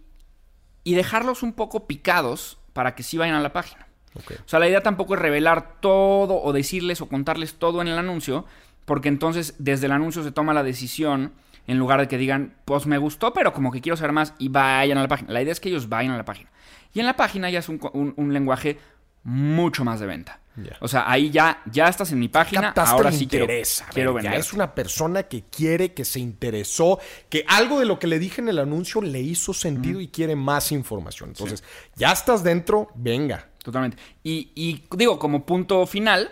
y 0.84 0.96
dejarlos 0.96 1.44
un 1.44 1.54
poco 1.54 1.86
picados 1.86 2.58
para 2.74 2.96
que 2.96 3.04
sí 3.04 3.18
vayan 3.18 3.36
a 3.36 3.42
la 3.42 3.54
página. 3.54 3.83
O 4.16 4.47
sea, 4.47 4.59
la 4.59 4.68
idea 4.68 4.82
tampoco 4.82 5.16
es 5.16 5.22
revelar 5.22 5.80
todo 5.80 6.41
o 6.41 6.53
decirles 6.53 7.01
o 7.01 7.07
contarles 7.07 7.55
todo 7.55 7.82
en 7.82 7.88
el 7.88 7.97
anuncio, 7.97 8.45
porque 8.86 9.09
entonces 9.09 9.55
desde 9.59 9.88
el 9.88 9.91
anuncio 9.91 10.24
se 10.24 10.32
toma 10.32 10.53
la 10.53 10.64
decisión 10.64 11.34
en 11.68 11.78
lugar 11.78 11.99
de 11.99 12.07
que 12.07 12.18
digan, 12.18 12.55
pues 12.66 12.86
me 12.86 12.97
gustó, 12.97 13.34
pero 13.34 13.53
como 13.53 13.72
que 13.72 13.82
quiero 13.82 13.95
saber 13.95 14.11
más 14.11 14.34
y 14.38 14.49
vayan 14.49 14.97
a 14.97 15.01
la 15.01 15.07
página. 15.07 15.32
La 15.32 15.41
idea 15.41 15.51
es 15.51 15.59
que 15.59 15.70
ellos 15.70 15.89
vayan 15.89 16.11
a 16.14 16.18
la 16.18 16.26
página. 16.26 16.49
Y 16.93 16.99
en 16.99 17.05
la 17.05 17.16
página 17.16 17.49
ya 17.49 17.59
es 17.59 17.70
un, 17.70 18.34
lenguaje 18.34 18.78
mucho 19.24 19.84
más 19.84 19.99
de 19.99 20.05
venta. 20.05 20.39
O 20.82 20.88
sea, 20.88 21.09
ahí 21.09 21.32
ya, 21.32 21.64
ya 21.72 21.88
estás 21.88 22.11
en 22.11 22.20
mi 22.20 22.28
página. 22.28 22.74
ahora 22.76 23.11
sí 23.11 23.24
interesa, 23.24 23.88
quiero, 23.91 24.16
quiero 24.16 24.36
es 24.36 24.53
una 24.53 24.76
persona 24.76 25.24
que 25.24 25.45
quiere, 25.45 25.93
que 25.95 26.05
se 26.05 26.20
interesó, 26.20 26.99
que 27.30 27.43
algo 27.47 27.80
de 27.80 27.86
lo 27.86 27.97
que 27.97 28.05
le 28.05 28.20
dije 28.20 28.39
en 28.41 28.49
el 28.49 28.59
anuncio 28.59 29.01
le 29.01 29.20
hizo 29.20 29.53
sentido 29.53 29.99
y 29.99 30.09
quiere 30.09 30.36
más 30.36 30.72
información. 30.72 31.30
Entonces, 31.30 31.64
ya 31.95 32.11
estás 32.11 32.43
dentro, 32.43 32.89
venga. 32.93 33.49
Totalmente. 33.64 33.97
Y, 34.24 34.51
y, 34.53 34.84
digo, 34.95 35.18
como 35.18 35.45
punto 35.45 35.88
final, 35.88 36.30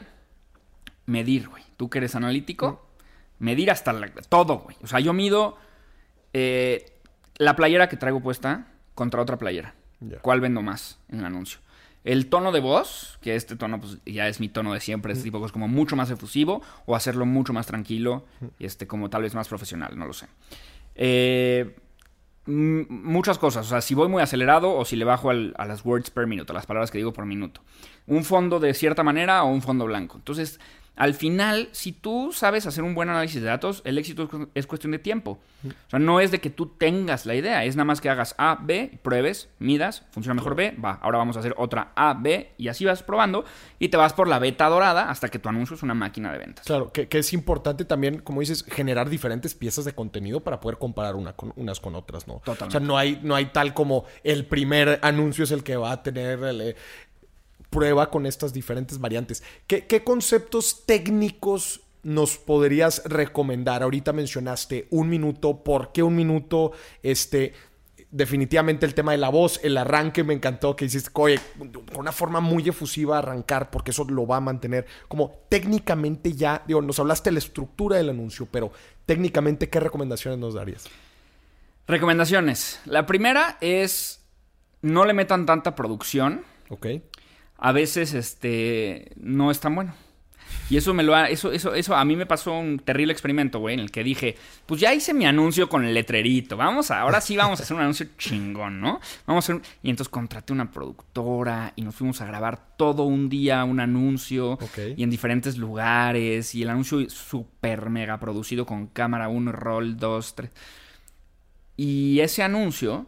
medir, 1.08 1.50
güey. 1.50 1.64
Tú 1.78 1.90
que 1.90 1.98
eres 1.98 2.14
analítico, 2.16 2.86
medir 3.40 3.72
hasta 3.72 4.00
todo, 4.30 4.60
güey. 4.60 4.78
O 4.84 4.88
sea, 4.88 5.00
yo 5.00 5.14
mido 5.14 5.58
eh, 6.34 6.94
la 7.38 7.56
playera 7.56 7.90
que 7.90 7.98
traigo 7.98 8.22
puesta 8.22 8.68
contra 8.94 9.22
otra 9.22 9.38
playera. 9.38 9.74
¿Cuál 10.22 10.42
vendo 10.42 10.62
más 10.62 11.00
en 11.10 11.20
el 11.20 11.26
anuncio? 11.26 11.60
El 12.04 12.28
tono 12.28 12.52
de 12.52 12.60
voz, 12.60 13.20
que 13.22 13.36
este 13.36 13.56
tono 13.56 13.80
pues, 13.80 14.00
ya 14.06 14.28
es 14.28 14.40
mi 14.40 14.50
tono 14.50 14.74
de 14.74 14.80
siempre, 14.80 15.14
es 15.14 15.22
tipo 15.22 15.40
como 15.52 15.68
mucho 15.68 15.96
más 15.96 16.10
efusivo, 16.10 16.64
o 16.88 16.96
hacerlo 16.96 17.28
mucho 17.28 17.54
más 17.54 17.68
tranquilo, 17.68 18.26
y 18.58 18.66
este, 18.66 18.88
como 18.88 19.12
tal 19.12 19.22
vez 19.22 19.36
más 19.36 19.48
profesional, 19.48 19.98
no 19.98 20.08
lo 20.08 20.14
sé. 20.14 20.28
Eh, 20.96 21.76
muchas 22.46 23.38
cosas. 23.38 23.68
O 23.68 23.70
sea, 23.70 23.82
si 23.82 23.94
voy 23.94 24.08
muy 24.08 24.22
acelerado 24.22 24.76
o 24.76 24.86
si 24.86 24.96
le 24.96 25.06
bajo 25.06 25.30
a 25.30 25.66
las 25.66 25.86
words 25.86 26.10
per 26.10 26.28
minuto, 26.28 26.54
a 26.54 26.56
las 26.56 26.66
palabras 26.66 26.92
que 26.92 26.98
digo 26.98 27.14
por 27.14 27.26
minuto. 27.26 27.62
Un 28.08 28.24
fondo 28.24 28.60
de 28.60 28.74
cierta 28.74 29.04
manera 29.04 29.44
o 29.44 29.48
un 29.48 29.62
fondo 29.62 29.86
blanco. 29.86 30.18
Entonces, 30.18 30.60
al 30.96 31.14
final, 31.14 31.70
si 31.72 31.94
tú 31.94 32.32
sabes 32.34 32.68
hacer 32.68 32.84
un 32.84 32.94
buen 32.94 33.10
análisis 33.10 33.42
de 33.42 33.48
datos, 33.48 33.82
el 33.86 33.98
éxito 33.98 34.30
es 34.54 34.68
cuestión 34.68 34.92
de 34.92 35.00
tiempo. 35.00 35.40
O 35.66 35.90
sea, 35.90 36.00
no 36.00 36.20
es 36.20 36.32
de 36.32 36.40
que 36.40 36.50
tú 36.50 36.68
tengas 36.68 37.26
la 37.26 37.34
idea, 37.34 37.64
es 37.64 37.76
nada 37.76 37.86
más 37.86 38.02
que 38.02 38.10
hagas 38.10 38.36
A, 38.38 38.60
B, 38.62 39.00
pruebes, 39.02 39.50
midas, 39.60 40.04
funciona 40.12 40.34
mejor 40.34 40.56
B, 40.56 40.76
va, 40.84 41.00
ahora 41.02 41.18
vamos 41.18 41.38
a 41.38 41.40
hacer 41.40 41.56
otra 41.58 41.92
A, 41.96 42.14
B, 42.14 42.52
y 42.58 42.68
así 42.68 42.84
vas 42.84 43.04
probando 43.04 43.46
y 43.80 43.90
te 43.90 43.98
vas 43.98 44.14
por 44.14 44.28
la 44.28 44.38
beta 44.38 44.68
dorada 44.68 45.10
hasta 45.10 45.30
que 45.30 45.40
tu 45.40 45.50
anuncio 45.50 45.76
es 45.76 45.84
una 45.84 45.94
máquina 45.94 46.32
de 46.32 46.40
ventas. 46.40 46.66
Claro, 46.66 46.92
que, 46.92 47.08
es 47.12 47.34
importante 47.34 47.86
también, 47.86 48.20
como 48.20 48.42
dices, 48.42 48.64
generar 48.64 49.10
diferentes 49.10 49.56
piezas 49.56 49.86
de 49.86 49.94
contenido 49.94 50.42
para 50.42 50.60
poder 50.60 50.78
comparar 50.78 51.16
una 51.16 51.34
con, 51.34 51.54
unas 51.56 51.80
con 51.80 51.96
otras, 51.96 52.28
¿no? 52.28 52.42
Totalmente. 52.46 52.66
O 52.66 52.72
sea, 52.72 52.80
no 52.80 52.98
hay, 52.98 53.20
no 53.24 53.36
hay 53.36 53.46
tal 53.46 53.74
como 53.74 54.06
el 54.24 54.46
primer 54.46 55.00
anuncio 55.04 55.46
es 55.46 55.52
el 55.52 55.64
que 55.64 55.78
va 55.78 55.92
a 55.94 56.04
tener 56.04 56.44
el, 56.44 56.76
prueba 57.72 58.12
con 58.12 58.28
estas 58.28 58.54
diferentes 58.54 59.00
variantes. 59.00 59.42
¿Qué, 59.66 60.04
conceptos 60.04 60.84
técnicos 60.86 61.82
nos 62.04 62.38
podrías 62.38 63.02
recomendar? 63.06 63.82
Ahorita 63.82 64.14
mencionaste 64.14 64.88
un 64.92 65.10
minuto, 65.10 65.64
¿por 65.64 65.92
qué 65.92 66.04
un 66.04 66.16
minuto? 66.16 66.74
Este, 67.02 67.54
definitivamente 68.12 68.86
el 68.86 68.94
tema 68.94 69.14
de 69.14 69.20
la 69.20 69.30
voz, 69.30 69.60
el 69.64 69.78
arranque 69.78 70.24
me 70.24 70.34
encantó 70.34 70.76
que 70.76 70.86
hiciste, 70.86 71.10
oye, 71.14 71.40
con 71.58 72.02
una 72.02 72.12
forma 72.12 72.42
muy 72.42 72.68
efusiva 72.68 73.18
arrancar, 73.18 73.72
porque 73.72 73.92
eso 73.92 74.04
lo 74.04 74.28
va 74.28 74.38
a 74.38 74.42
mantener. 74.42 74.86
Como 75.08 75.40
técnicamente 75.48 76.34
ya, 76.34 76.64
digo, 76.68 76.82
nos 76.82 77.00
hablaste 77.00 77.30
de 77.30 77.36
la 77.36 77.40
estructura 77.40 77.96
del 77.96 78.10
anuncio, 78.10 78.50
pero 78.52 78.74
técnicamente, 79.06 79.70
¿qué 79.70 79.80
recomendaciones 79.80 80.40
nos 80.40 80.56
darías? 80.56 80.90
Recomendaciones. 81.88 82.82
La 82.84 83.06
primera 83.06 83.58
es 83.62 84.20
no 84.82 85.06
le 85.06 85.14
metan 85.14 85.46
tanta 85.46 85.74
producción. 85.74 86.44
Ok 86.70 86.88
a 87.62 87.72
veces 87.72 88.14
este, 88.14 89.12
no 89.16 89.52
es 89.52 89.60
tan 89.60 89.76
bueno. 89.76 89.94
Y 90.70 90.78
eso 90.78 90.94
me 90.94 91.04
lo 91.04 91.16
ha, 91.16 91.30
eso, 91.30 91.52
eso, 91.52 91.76
eso 91.76 91.96
a 91.96 92.04
mí 92.06 92.16
me 92.16 92.26
pasó 92.26 92.54
un 92.58 92.80
terrible 92.80 93.12
experimento, 93.14 93.60
güey, 93.60 93.74
en 93.74 93.82
el 93.82 93.92
que 93.92 94.04
dije, 94.04 94.36
pues 94.66 94.80
ya 94.82 94.94
hice 94.94 95.14
mi 95.14 95.26
anuncio 95.26 95.70
con 95.70 95.86
el 95.86 95.94
letrerito, 95.94 96.56
vamos 96.58 96.92
a, 96.92 97.02
ahora 97.02 97.20
sí 97.20 97.36
vamos 97.36 97.60
a 97.60 97.64
hacer 97.64 97.76
un 97.76 97.84
anuncio 97.84 98.08
chingón, 98.18 98.80
¿no? 98.80 99.00
Vamos 99.28 99.50
a 99.50 99.54
hacer 99.54 99.62
y 99.84 99.90
entonces 99.90 100.10
contraté 100.10 100.54
una 100.54 100.72
productora 100.72 101.74
y 101.76 101.82
nos 101.82 101.96
fuimos 101.96 102.22
a 102.22 102.26
grabar 102.26 102.76
todo 102.78 103.04
un 103.04 103.30
día 103.30 103.64
un 103.66 103.80
anuncio 103.80 104.58
y 104.96 105.04
en 105.04 105.10
diferentes 105.10 105.58
lugares 105.58 106.56
y 106.56 106.64
el 106.64 106.70
anuncio 106.70 107.10
súper 107.10 107.90
mega 107.90 108.18
producido 108.20 108.66
con 108.66 108.88
cámara 108.88 109.28
1, 109.28 109.52
roll 109.52 109.98
2, 109.98 110.36
3. 110.36 110.52
Y 111.78 112.20
ese 112.22 112.44
anuncio, 112.44 113.08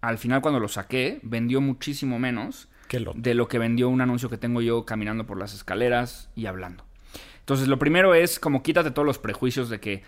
al 0.00 0.18
final 0.18 0.40
cuando 0.40 0.58
lo 0.58 0.68
saqué, 0.68 1.20
vendió 1.22 1.60
muchísimo 1.60 2.18
menos 2.18 2.68
de 3.14 3.34
lo 3.34 3.48
que 3.48 3.58
vendió 3.58 3.88
un 3.88 4.00
anuncio 4.00 4.28
que 4.28 4.36
tengo 4.36 4.60
yo 4.60 4.84
caminando 4.84 5.26
por 5.26 5.38
las 5.38 5.54
escaleras 5.54 6.30
y 6.34 6.46
hablando. 6.46 6.84
Entonces, 7.38 7.68
lo 7.68 7.78
primero 7.78 8.14
es 8.14 8.40
como 8.40 8.62
quítate 8.62 8.90
todos 8.90 9.06
los 9.06 9.18
prejuicios 9.18 9.68
de 9.68 9.80
que 9.80 10.02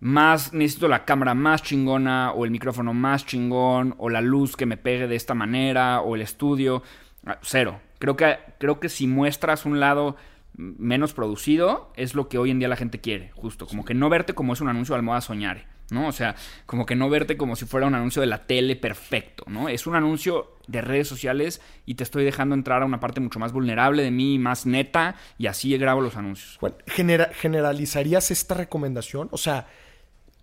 más 0.00 0.52
necesito 0.52 0.88
la 0.88 1.04
cámara 1.04 1.34
más 1.34 1.62
chingona 1.62 2.32
o 2.32 2.44
el 2.44 2.50
micrófono 2.50 2.92
más 2.92 3.24
chingón 3.24 3.94
o 3.98 4.10
la 4.10 4.20
luz 4.20 4.56
que 4.56 4.66
me 4.66 4.76
pegue 4.76 5.06
de 5.06 5.14
esta 5.14 5.34
manera 5.34 6.00
o 6.00 6.16
el 6.16 6.22
estudio. 6.22 6.82
Ah, 7.24 7.38
cero. 7.42 7.80
Creo 7.98 8.16
que, 8.16 8.38
creo 8.58 8.80
que 8.80 8.88
si 8.88 9.06
muestras 9.06 9.64
un 9.64 9.78
lado 9.78 10.16
menos 10.54 11.14
producido 11.14 11.92
es 11.96 12.14
lo 12.14 12.28
que 12.28 12.38
hoy 12.38 12.50
en 12.50 12.58
día 12.58 12.68
la 12.68 12.76
gente 12.76 13.00
quiere, 13.00 13.30
justo. 13.36 13.66
Como 13.66 13.84
que 13.84 13.94
no 13.94 14.08
verte 14.08 14.34
como 14.34 14.52
es 14.52 14.60
un 14.60 14.68
anuncio 14.68 14.96
de 14.96 15.02
moda 15.02 15.20
soñare. 15.20 15.66
¿No? 15.92 16.08
O 16.08 16.12
sea, 16.12 16.34
como 16.66 16.86
que 16.86 16.96
no 16.96 17.08
verte 17.08 17.36
como 17.36 17.56
si 17.56 17.66
fuera 17.66 17.86
un 17.86 17.94
anuncio 17.94 18.20
de 18.20 18.26
la 18.26 18.46
tele 18.46 18.76
perfecto, 18.76 19.44
¿no? 19.46 19.68
Es 19.68 19.86
un 19.86 19.94
anuncio 19.94 20.56
de 20.66 20.80
redes 20.80 21.08
sociales 21.08 21.60
y 21.86 21.94
te 21.94 22.04
estoy 22.04 22.24
dejando 22.24 22.54
entrar 22.54 22.82
a 22.82 22.86
una 22.86 23.00
parte 23.00 23.20
mucho 23.20 23.38
más 23.38 23.52
vulnerable 23.52 24.02
de 24.02 24.10
mí, 24.10 24.38
más 24.38 24.66
neta, 24.66 25.16
y 25.38 25.46
así 25.46 25.76
grabo 25.76 26.00
los 26.00 26.16
anuncios. 26.16 26.58
Bueno, 26.60 26.76
¿generalizarías 26.86 28.30
esta 28.30 28.54
recomendación? 28.54 29.28
O 29.30 29.38
sea, 29.38 29.66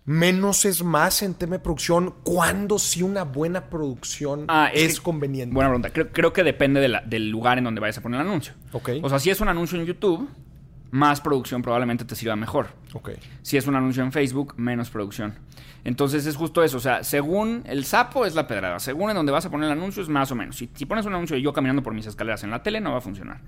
menos 0.04 0.64
es 0.64 0.82
más 0.82 1.22
en 1.22 1.34
tema 1.34 1.56
de 1.56 1.60
producción. 1.60 2.14
¿Cuándo 2.22 2.78
sí 2.78 3.02
una 3.02 3.24
buena 3.24 3.68
producción 3.68 4.44
ah, 4.48 4.70
es, 4.72 5.00
conveniente? 5.00 5.54
Buena 5.54 5.70
pregunta. 5.70 5.90
Creo, 6.12 6.32
que 6.32 6.42
depende 6.42 6.80
del 6.80 7.30
lugar 7.30 7.58
en 7.58 7.64
donde 7.64 7.80
vayas 7.80 7.98
a 7.98 8.02
poner 8.02 8.20
el 8.20 8.26
anuncio. 8.26 8.54
Ok. 8.72 8.90
O 9.02 9.08
sea, 9.08 9.18
si 9.18 9.30
es 9.30 9.40
un 9.40 9.48
anuncio 9.48 9.78
en 9.78 9.86
YouTube 9.86 10.28
más 10.90 11.20
producción 11.20 11.62
probablemente 11.62 12.04
te 12.04 12.14
sirva 12.14 12.36
mejor. 12.36 12.68
Ok. 12.94 13.10
Si 13.42 13.56
es 13.56 13.66
un 13.66 13.76
anuncio 13.76 14.02
en 14.02 14.12
Facebook, 14.12 14.54
menos 14.56 14.90
producción. 14.90 15.34
Entonces 15.84 16.26
es 16.26 16.36
justo 16.36 16.62
eso. 16.62 16.76
O 16.76 16.80
sea, 16.80 17.04
según 17.04 17.62
el 17.66 17.84
sapo 17.84 18.26
es 18.26 18.34
la 18.34 18.46
pedrada. 18.46 18.78
Según 18.80 19.10
en 19.10 19.16
donde 19.16 19.32
vas 19.32 19.46
a 19.46 19.50
poner 19.50 19.66
el 19.66 19.78
anuncio 19.78 20.02
es 20.02 20.08
más 20.08 20.30
o 20.30 20.34
menos. 20.34 20.56
Si, 20.56 20.66
pones 20.86 21.06
un 21.06 21.14
anuncio 21.14 21.36
de 21.36 21.42
yo 21.42 21.52
caminando 21.52 21.82
por 21.82 21.94
mis 21.94 22.06
escaleras 22.06 22.42
en 22.44 22.50
la 22.50 22.62
tele, 22.62 22.80
no 22.80 22.92
va 22.92 22.98
a 22.98 23.02
funcionar. 23.02 23.40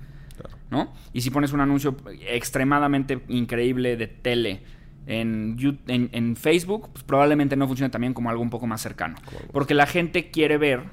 ¿No? 0.71 0.93
Y 1.13 1.21
si 1.21 1.31
pones 1.31 1.53
un 1.53 1.61
anuncio 1.61 1.97
extremadamente 2.27 3.23
increíble 3.29 3.97
de 3.97 4.07
tele 4.07 4.63
en, 5.07 5.57
en, 5.87 6.09
en 6.13 6.37
Facebook, 6.37 6.89
pues 6.93 7.05
probablemente 7.05 7.57
no 7.57 7.67
funcione 7.67 7.91
también 7.91 8.15
como 8.15 8.31
algo 8.31 8.43
un 8.43 8.51
poco 8.51 8.67
más 8.67 8.81
cercano. 8.81 9.17
Porque 9.53 9.75
la 9.75 9.87
gente 9.87 10.31
quiere 10.31 10.57
ver 10.57 10.85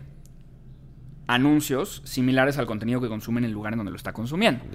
anuncios 1.30 2.02
similares 2.06 2.58
al 2.58 2.66
contenido 2.66 3.00
que 3.00 3.08
consume 3.08 3.38
en 3.38 3.46
el 3.46 3.52
lugar 3.52 3.74
en 3.74 3.78
donde 3.78 3.92
lo 3.92 3.98
está 3.98 4.14
consumiendo. 4.14 4.66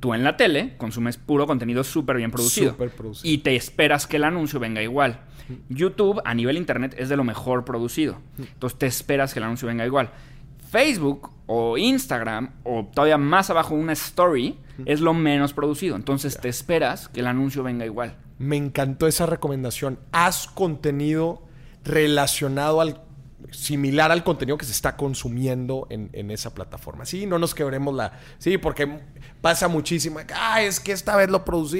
Tú 0.00 0.12
en 0.12 0.24
la 0.24 0.36
tele 0.36 0.74
consumes 0.76 1.16
puro 1.16 1.46
contenido 1.46 1.84
súper 1.84 2.16
bien 2.16 2.32
producido, 2.32 2.76
Y 3.22 3.38
te 3.38 3.54
esperas 3.54 4.08
que 4.08 4.16
el 4.16 4.24
anuncio 4.24 4.58
venga 4.58 4.82
igual. 4.82 5.20
YouTube 5.68 6.20
a 6.24 6.34
nivel 6.34 6.56
internet 6.56 6.96
es 6.98 7.10
de 7.10 7.16
lo 7.16 7.22
mejor 7.22 7.64
producido. 7.64 8.18
Entonces 8.38 8.76
te 8.76 8.86
esperas 8.88 9.32
que 9.32 9.38
el 9.38 9.44
anuncio 9.44 9.68
venga 9.68 9.86
igual. 9.86 10.10
Facebook 10.68 11.30
o 11.46 11.78
Instagram 11.78 12.54
o 12.64 12.90
todavía 12.92 13.16
más 13.16 13.50
abajo 13.50 13.76
una 13.76 13.92
story 13.92 14.58
es 14.86 15.00
lo 15.00 15.14
menos 15.14 15.52
producido. 15.52 15.94
Entonces 15.94 16.40
te 16.40 16.48
esperas 16.48 17.06
que 17.06 17.20
el 17.20 17.28
anuncio 17.28 17.62
venga 17.62 17.86
igual. 17.86 18.16
Me 18.38 18.56
encantó 18.56 19.06
esa 19.06 19.26
recomendación. 19.26 20.00
Haz 20.10 20.48
contenido 20.48 21.46
relacionado 21.84 22.80
al 22.80 23.00
similar 23.50 24.10
al 24.12 24.24
contenido 24.24 24.56
que 24.56 24.64
se 24.64 24.72
está 24.72 24.96
consumiendo 24.96 25.86
en, 25.90 26.10
en, 26.12 26.30
esa 26.30 26.54
plataforma. 26.54 27.04
Sí, 27.04 27.26
no 27.26 27.38
nos 27.38 27.54
quebremos 27.54 27.94
la... 27.94 28.12
Sí, 28.38 28.58
porque 28.58 29.00
pasa 29.40 29.68
muchísimo. 29.68 30.20
Ah, 30.34 30.62
es 30.62 30.80
que 30.80 30.92
esta 30.92 31.16
vez 31.16 31.30
lo 31.30 31.44
producí 31.44 31.78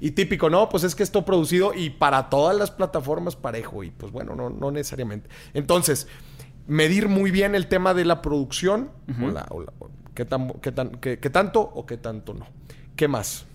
y, 0.00 0.06
y, 0.06 0.10
típico, 0.12 0.50
no, 0.50 0.68
pues 0.68 0.84
es 0.84 0.94
que 0.94 1.02
esto 1.02 1.24
producido 1.24 1.72
y 1.74 1.90
para 1.90 2.28
todas 2.28 2.56
las 2.56 2.70
plataformas 2.70 3.36
parejo. 3.36 3.84
Y 3.84 3.90
pues 3.90 4.12
bueno, 4.12 4.34
no, 4.34 4.50
no 4.50 4.70
necesariamente. 4.70 5.28
Entonces, 5.54 6.08
medir 6.66 7.08
muy 7.08 7.30
bien 7.30 7.54
el 7.54 7.66
tema 7.66 7.94
de 7.94 8.04
la 8.04 8.22
producción. 8.22 8.90
Uh 9.08 9.12
-huh. 9.12 9.28
o 9.28 9.30
la, 9.32 9.46
o 9.50 9.62
la, 9.62 9.72
qué, 10.14 10.24
tan, 10.24 10.50
qué, 10.60 10.72
tan, 10.72 10.90
qué, 10.90 11.18
qué 11.18 11.30
tanto 11.30 11.60
o 11.60 11.86
qué 11.86 11.96
tanto 11.96 12.34
no. 12.34 12.46
¿Qué 12.96 13.08
más? 13.08 13.46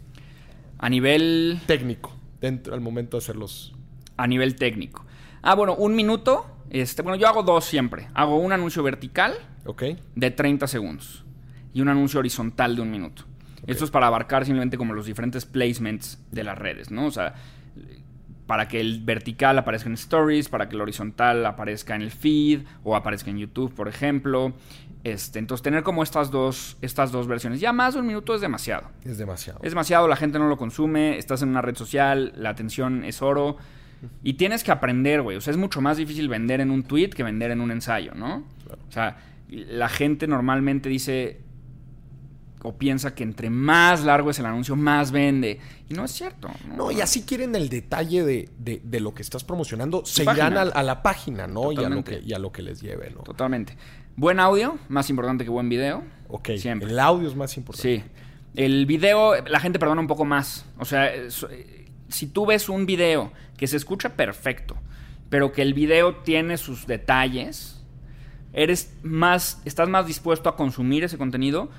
A 0.78 0.90
nivel... 0.90 1.62
Técnico, 1.68 2.12
dentro 2.40 2.74
al 2.74 2.82
momento 2.82 3.18
de 3.18 3.24
hacerlos. 3.24 3.74
A 4.18 4.28
nivel 4.28 4.56
técnico. 4.56 5.06
Ah, 5.42 5.56
bueno, 5.56 5.76
un 5.76 5.96
minuto. 5.96 6.46
Este, 6.72 7.02
bueno, 7.02 7.18
yo 7.18 7.28
hago 7.28 7.44
dos 7.44 7.66
siempre. 7.66 8.08
Hago 8.14 8.38
un 8.38 8.54
anuncio 8.54 8.82
vertical 8.82 9.34
okay. 9.66 10.00
de 10.16 10.32
30 10.32 10.68
segundos 10.68 11.26
y 11.74 11.82
un 11.82 11.90
anuncio 11.90 12.20
horizontal 12.20 12.78
de 12.78 12.82
un 12.82 12.90
minuto. 12.90 13.24
Okay. 13.62 13.74
Esto 13.74 13.84
es 13.84 13.92
para 13.92 14.08
abarcar 14.08 14.46
simplemente 14.46 14.78
como 14.78 14.94
los 14.94 15.06
diferentes 15.06 15.46
placements 15.46 16.24
de 16.32 16.44
las 16.46 16.58
redes, 16.58 16.90
¿no? 16.90 17.06
O 17.06 17.12
sea, 17.12 17.36
para 18.48 18.70
que 18.70 18.80
el 18.80 19.02
vertical 19.02 19.60
aparezca 19.60 19.90
en 19.90 19.96
stories, 19.96 20.48
para 20.48 20.70
que 20.70 20.76
el 20.76 20.82
horizontal 20.82 21.46
aparezca 21.46 21.96
en 21.96 22.04
el 22.04 22.12
feed 22.12 22.62
o 22.84 22.96
aparezca 22.96 23.30
en 23.30 23.38
YouTube, 23.38 23.74
por 23.74 23.90
ejemplo. 23.90 24.54
Este, 25.04 25.40
entonces, 25.40 25.64
tener 25.64 25.84
como 25.84 26.04
estas 26.04 26.32
dos, 26.32 26.78
estas 26.82 27.12
dos 27.12 27.28
versiones. 27.28 27.60
Ya 27.60 27.74
más 27.74 27.96
de 27.96 28.00
un 28.00 28.08
minuto 28.08 28.34
es 28.34 28.40
demasiado. 28.40 28.90
Es 29.04 29.18
demasiado. 29.18 29.60
Es 29.62 29.72
demasiado, 29.72 30.08
la 30.08 30.16
gente 30.16 30.40
no 30.40 30.48
lo 30.48 30.58
consume, 30.58 31.18
estás 31.18 31.42
en 31.42 31.50
una 31.50 31.62
red 31.62 31.76
social, 31.76 32.32
la 32.38 32.50
atención 32.50 33.04
es 33.04 33.22
oro. 33.22 33.58
Y 34.24 34.34
tienes 34.34 34.64
que 34.64 34.72
aprender, 34.72 35.22
güey. 35.22 35.38
O 35.38 35.42
sea, 35.42 35.52
es 35.52 35.58
mucho 35.58 35.82
más 35.82 35.98
difícil 35.98 36.28
vender 36.28 36.62
en 36.62 36.72
un 36.72 36.84
tweet 36.84 37.10
que 37.10 37.24
vender 37.24 37.52
en 37.52 37.62
un 37.62 37.72
ensayo, 37.72 38.14
¿no? 38.16 38.44
Claro. 38.66 38.82
O 38.88 38.92
sea, 38.92 39.18
la 39.50 39.90
gente 39.90 40.28
normalmente 40.28 40.90
dice 40.90 41.42
o 42.64 42.78
piensa 42.78 43.16
que 43.16 43.24
entre 43.24 43.50
más 43.50 44.04
largo 44.04 44.30
es 44.30 44.40
el 44.40 44.46
anuncio, 44.46 44.76
más 44.76 45.12
vende. 45.12 45.60
Y 45.90 45.94
no 45.94 46.06
es 46.06 46.12
cierto. 46.12 46.50
No, 46.68 46.76
no 46.76 46.92
y 46.92 47.02
así 47.02 47.24
quieren 47.24 47.56
el 47.56 47.70
detalle 47.70 48.24
de, 48.24 48.50
de, 48.60 48.82
de 48.84 49.00
lo 49.00 49.14
que 49.14 49.22
estás 49.22 49.44
promocionando. 49.44 50.06
Se 50.06 50.24
irán 50.24 50.58
a, 50.58 50.62
a, 50.62 50.84
la 50.84 51.02
página, 51.02 51.48
¿no? 51.48 51.72
Y 51.72 51.84
a, 51.84 51.90
lo 51.90 52.04
que, 52.04 52.22
y 52.24 52.34
a 52.34 52.40
lo 52.40 52.52
que 52.52 52.62
les 52.62 52.82
lleve, 52.82 53.10
¿no? 53.12 53.22
Totalmente. 53.22 53.76
Buen 54.16 54.40
audio, 54.40 54.78
más 54.90 55.10
importante 55.10 55.44
que 55.44 55.50
buen 55.50 55.70
video. 55.70 56.04
Ok. 56.28 56.52
Siempre. 56.58 56.90
El 56.90 57.00
audio 57.00 57.28
es 57.28 57.36
más 57.36 57.58
importante. 57.58 58.04
Sí. 58.04 58.12
El 58.54 58.86
video, 58.86 59.42
la 59.46 59.60
gente 59.60 59.80
perdona 59.80 60.02
un 60.02 60.08
poco 60.08 60.26
más. 60.26 60.66
O 60.78 60.86
sea, 60.86 61.12
si 62.12 62.28
tú 62.28 62.46
ves 62.46 62.70
un 62.70 62.86
video 62.86 63.32
que 63.58 63.68
se 63.68 63.78
escucha 63.78 64.16
perfecto, 64.16 64.76
pero 65.30 65.52
que 65.52 65.62
el 65.62 65.74
video 65.74 66.18
tiene 66.18 66.58
sus 66.58 66.88
detalles, 66.88 67.84
eres 68.54 68.94
más, 69.04 69.62
estás 69.66 69.90
más 69.90 70.06
dispuesto 70.08 70.50
a 70.50 70.56
consumir 70.56 71.04
ese 71.04 71.18
contenido 71.18 71.70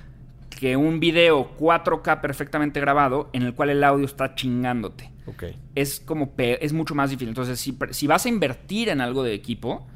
que 0.50 0.76
un 0.76 1.00
video 1.00 1.56
4K 1.58 2.20
perfectamente 2.20 2.80
grabado 2.80 3.30
en 3.32 3.42
el 3.42 3.54
cual 3.54 3.70
el 3.70 3.82
audio 3.82 4.04
está 4.04 4.34
chingándote. 4.34 5.10
Okay. 5.26 5.56
Es 5.74 6.00
como 6.00 6.34
es 6.36 6.72
mucho 6.72 6.94
más 6.94 7.10
difícil. 7.10 7.28
Entonces, 7.28 7.60
si, 7.60 7.76
si, 7.90 8.06
vas 8.06 8.26
a 8.26 8.28
invertir 8.28 8.88
en 8.88 9.00
algo 9.00 9.22
de 9.22 9.34
equipo, 9.34 9.86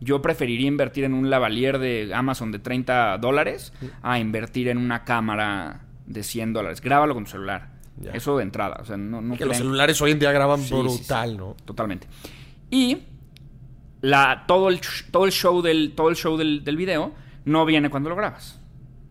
yo 0.00 0.22
preferiría 0.22 0.68
invertir 0.68 1.04
en 1.04 1.14
un 1.14 1.30
lavalier 1.30 1.78
de 1.78 2.12
Amazon 2.14 2.52
de 2.52 2.58
30 2.58 3.18
dólares 3.18 3.72
a 4.02 4.18
invertir 4.18 4.68
en 4.68 4.78
una 4.78 5.04
cámara 5.04 5.82
de 6.06 6.22
100 6.22 6.52
dólares. 6.52 6.80
Grábalo 6.80 7.14
con 7.14 7.24
tu 7.24 7.30
celular. 7.30 7.75
Ya. 7.98 8.12
Eso 8.12 8.36
de 8.36 8.42
entrada. 8.42 8.76
O 8.80 8.84
sea, 8.84 8.96
no, 8.96 9.22
no 9.22 9.36
que 9.36 9.46
los 9.46 9.56
celulares 9.56 10.00
hoy 10.02 10.12
en 10.12 10.18
día 10.18 10.32
graban 10.32 10.60
sí, 10.60 10.74
brutal, 10.74 11.30
sí, 11.30 11.36
¿no? 11.36 11.56
Totalmente. 11.64 12.06
Y 12.70 12.98
la, 14.02 14.44
todo, 14.46 14.68
el, 14.68 14.80
todo 15.10 15.24
el 15.24 15.32
show, 15.32 15.62
del, 15.62 15.94
todo 15.94 16.10
el 16.10 16.16
show 16.16 16.36
del, 16.36 16.62
del 16.62 16.76
video 16.76 17.12
no 17.44 17.64
viene 17.64 17.90
cuando 17.90 18.10
lo 18.10 18.16
grabas 18.16 18.60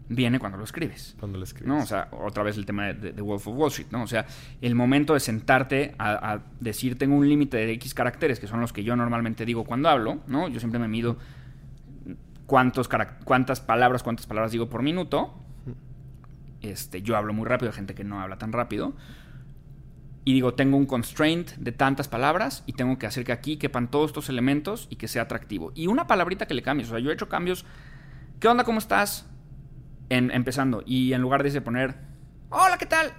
viene 0.08 0.40
cuando 0.40 0.58
lo 0.58 0.64
escribes. 0.64 1.16
Cuando 1.20 1.38
lo 1.38 1.44
escribes. 1.44 1.68
¿no? 1.68 1.80
O 1.80 1.86
sea, 1.86 2.10
otra 2.12 2.44
vez 2.44 2.58
el 2.58 2.66
tema 2.66 2.88
de, 2.88 3.12
de, 3.12 3.22
Wolf 3.22 3.48
of 3.48 3.58
Wall 3.58 3.70
Street, 3.70 3.88
¿no? 3.92 4.04
O 4.04 4.08
sea, 4.08 4.26
el 4.62 4.76
momento 4.76 5.14
de 5.14 5.20
sentarte 5.20 5.96
a, 5.98 6.34
a 6.34 6.42
decir 6.60 6.98
tengo 6.98 7.16
un 7.16 7.28
límite 7.28 7.58
de 7.58 7.72
X 7.74 7.94
caracteres, 7.94 8.40
que 8.40 8.48
son 8.48 8.62
los 8.62 8.74
que 8.74 8.84
yo 8.84 8.96
normalmente 8.96 9.46
digo 9.46 9.64
cuando 9.64 9.90
hablo, 9.90 10.20
¿no? 10.28 10.48
Yo 10.48 10.60
siempre 10.60 10.80
me 10.80 10.88
mido 10.88 11.18
cuántos 12.46 12.90
cuántas 13.24 13.62
palabras, 13.62 14.04
cuántas 14.04 14.28
palabras 14.28 14.52
digo 14.52 14.70
por 14.70 14.84
minuto. 14.84 15.34
Este, 16.62 17.02
yo 17.02 17.16
hablo 17.18 17.34
muy 17.34 17.46
rápido, 17.46 17.72
hay 17.72 17.76
gente 17.76 17.96
que 17.96 18.04
no 18.04 18.22
habla 18.22 18.38
tan 18.38 18.52
rápido. 18.52 18.96
Y 20.28 20.34
digo, 20.34 20.56
tengo 20.56 20.76
un 20.76 20.88
constraint 20.88 21.52
de 21.52 21.72
tantas 21.72 22.08
palabras 22.08 22.64
y 22.66 22.74
tengo 22.74 22.98
que 22.98 23.06
hacer 23.06 23.24
que 23.24 23.32
aquí 23.32 23.58
quepan 23.58 23.92
todos 23.92 24.10
estos 24.10 24.28
elementos 24.28 24.88
y 24.90 24.96
que 24.96 25.08
sea 25.08 25.24
atractivo. 25.24 25.72
Y 25.76 25.86
una 25.86 26.08
palabrita 26.08 26.48
que 26.48 26.56
le 26.56 26.64
cambies. 26.64 26.90
O 26.90 26.92
sea, 26.92 27.00
yo 27.00 27.12
he 27.12 27.14
hecho 27.14 27.30
cambios. 27.30 27.64
¿Qué 28.40 28.48
onda? 28.48 28.64
¿Cómo 28.64 28.80
estás? 28.80 29.30
En, 30.10 30.32
empezando. 30.32 30.82
Y 30.84 31.14
en 31.14 31.22
lugar 31.22 31.44
de 31.44 31.62
poner, 31.62 31.96
hola, 32.50 32.80
¿qué 32.80 32.88
tal? 32.88 33.14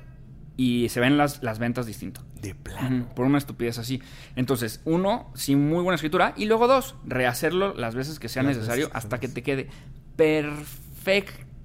Y 0.57 0.89
se 0.89 0.99
ven 0.99 1.16
las, 1.16 1.45
las 1.45 1.61
ventas 1.61 1.87
distinto. 1.87 2.22
De 2.43 2.57
plano. 2.57 3.05
Uh 3.05 3.09
-huh, 3.09 3.14
por 3.14 3.26
una 3.26 3.39
estupidez 3.39 3.78
así. 3.78 4.03
Entonces, 4.34 4.80
uno, 4.84 5.30
sin 5.34 5.68
muy 5.68 5.84
buena 5.84 5.95
escritura. 5.95 6.34
Y 6.37 6.47
luego 6.47 6.66
dos, 6.66 6.97
rehacerlo 7.05 7.72
las 7.74 7.95
veces 7.95 8.18
que 8.18 8.28
sea 8.28 8.43
las 8.43 8.57
necesario 8.57 8.91
hasta 8.93 9.20
que 9.20 9.28
te 9.28 9.45
quede 9.45 9.68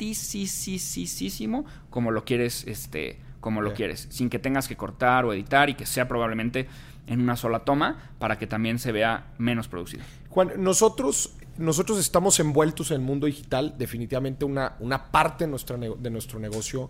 perfectísimo 0.01 1.65
como 1.89 2.11
lo 2.11 2.25
quieres, 2.25 2.65
este, 2.67 3.19
como 3.39 3.61
lo 3.61 3.73
quieres. 3.73 4.07
Sin 4.09 4.29
que 4.29 4.39
tengas 4.39 4.67
que 4.67 4.75
cortar 4.75 5.25
o 5.25 5.33
editar 5.33 5.69
y 5.69 5.75
que 5.75 5.85
sea 5.85 6.07
probablemente 6.07 6.67
en 7.07 7.21
una 7.21 7.35
sola 7.35 7.59
toma 7.59 8.11
para 8.19 8.37
que 8.37 8.47
también 8.47 8.79
se 8.79 8.91
vea 8.91 9.33
menos 9.37 9.67
producido. 9.67 10.03
Juan, 10.29 10.53
nosotros 10.57 11.35
nosotros 11.57 11.99
estamos 11.99 12.39
envueltos 12.39 12.91
en 12.91 13.01
el 13.01 13.01
mundo 13.01 13.27
digital, 13.27 13.75
definitivamente 13.77 14.45
una, 14.45 14.75
una 14.79 15.11
parte 15.11 15.43
de, 15.43 15.49
nuestra, 15.49 15.77
de 15.77 16.09
nuestro 16.09 16.39
negocio 16.39 16.89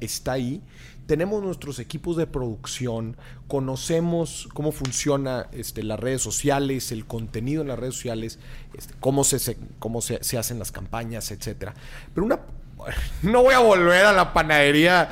está 0.00 0.32
ahí. 0.32 0.60
Tenemos 1.06 1.42
nuestros 1.42 1.78
equipos 1.78 2.16
de 2.16 2.26
producción, 2.26 3.16
conocemos 3.48 4.48
cómo 4.54 4.72
funciona 4.72 5.48
este, 5.52 5.82
las 5.82 5.98
redes 5.98 6.22
sociales, 6.22 6.92
el 6.92 7.06
contenido 7.06 7.62
en 7.62 7.68
las 7.68 7.78
redes 7.78 7.94
sociales, 7.94 8.38
este, 8.74 8.94
cómo, 9.00 9.24
se, 9.24 9.56
cómo 9.78 10.00
se, 10.00 10.22
se, 10.22 10.38
hacen 10.38 10.58
las 10.58 10.72
campañas, 10.72 11.30
etc. 11.30 11.72
Pero 12.14 12.24
una... 12.24 12.40
No 13.22 13.42
voy 13.42 13.54
a 13.54 13.60
volver 13.60 14.04
a 14.04 14.12
la 14.12 14.32
panadería. 14.32 15.08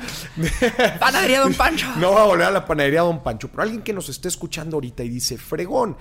Panadería 0.99 1.39
Don 1.39 1.53
Pancho. 1.53 1.87
No 1.97 2.11
voy 2.11 2.19
a 2.19 2.23
volver 2.25 2.47
a 2.47 2.51
la 2.51 2.65
panadería 2.65 3.01
Don 3.01 3.23
Pancho. 3.23 3.47
Pero 3.49 3.63
alguien 3.63 3.81
que 3.81 3.93
nos 3.93 4.09
esté 4.09 4.27
escuchando 4.27 4.75
ahorita 4.75 5.03
y 5.03 5.09
dice, 5.09 5.37
fregón, 5.37 5.95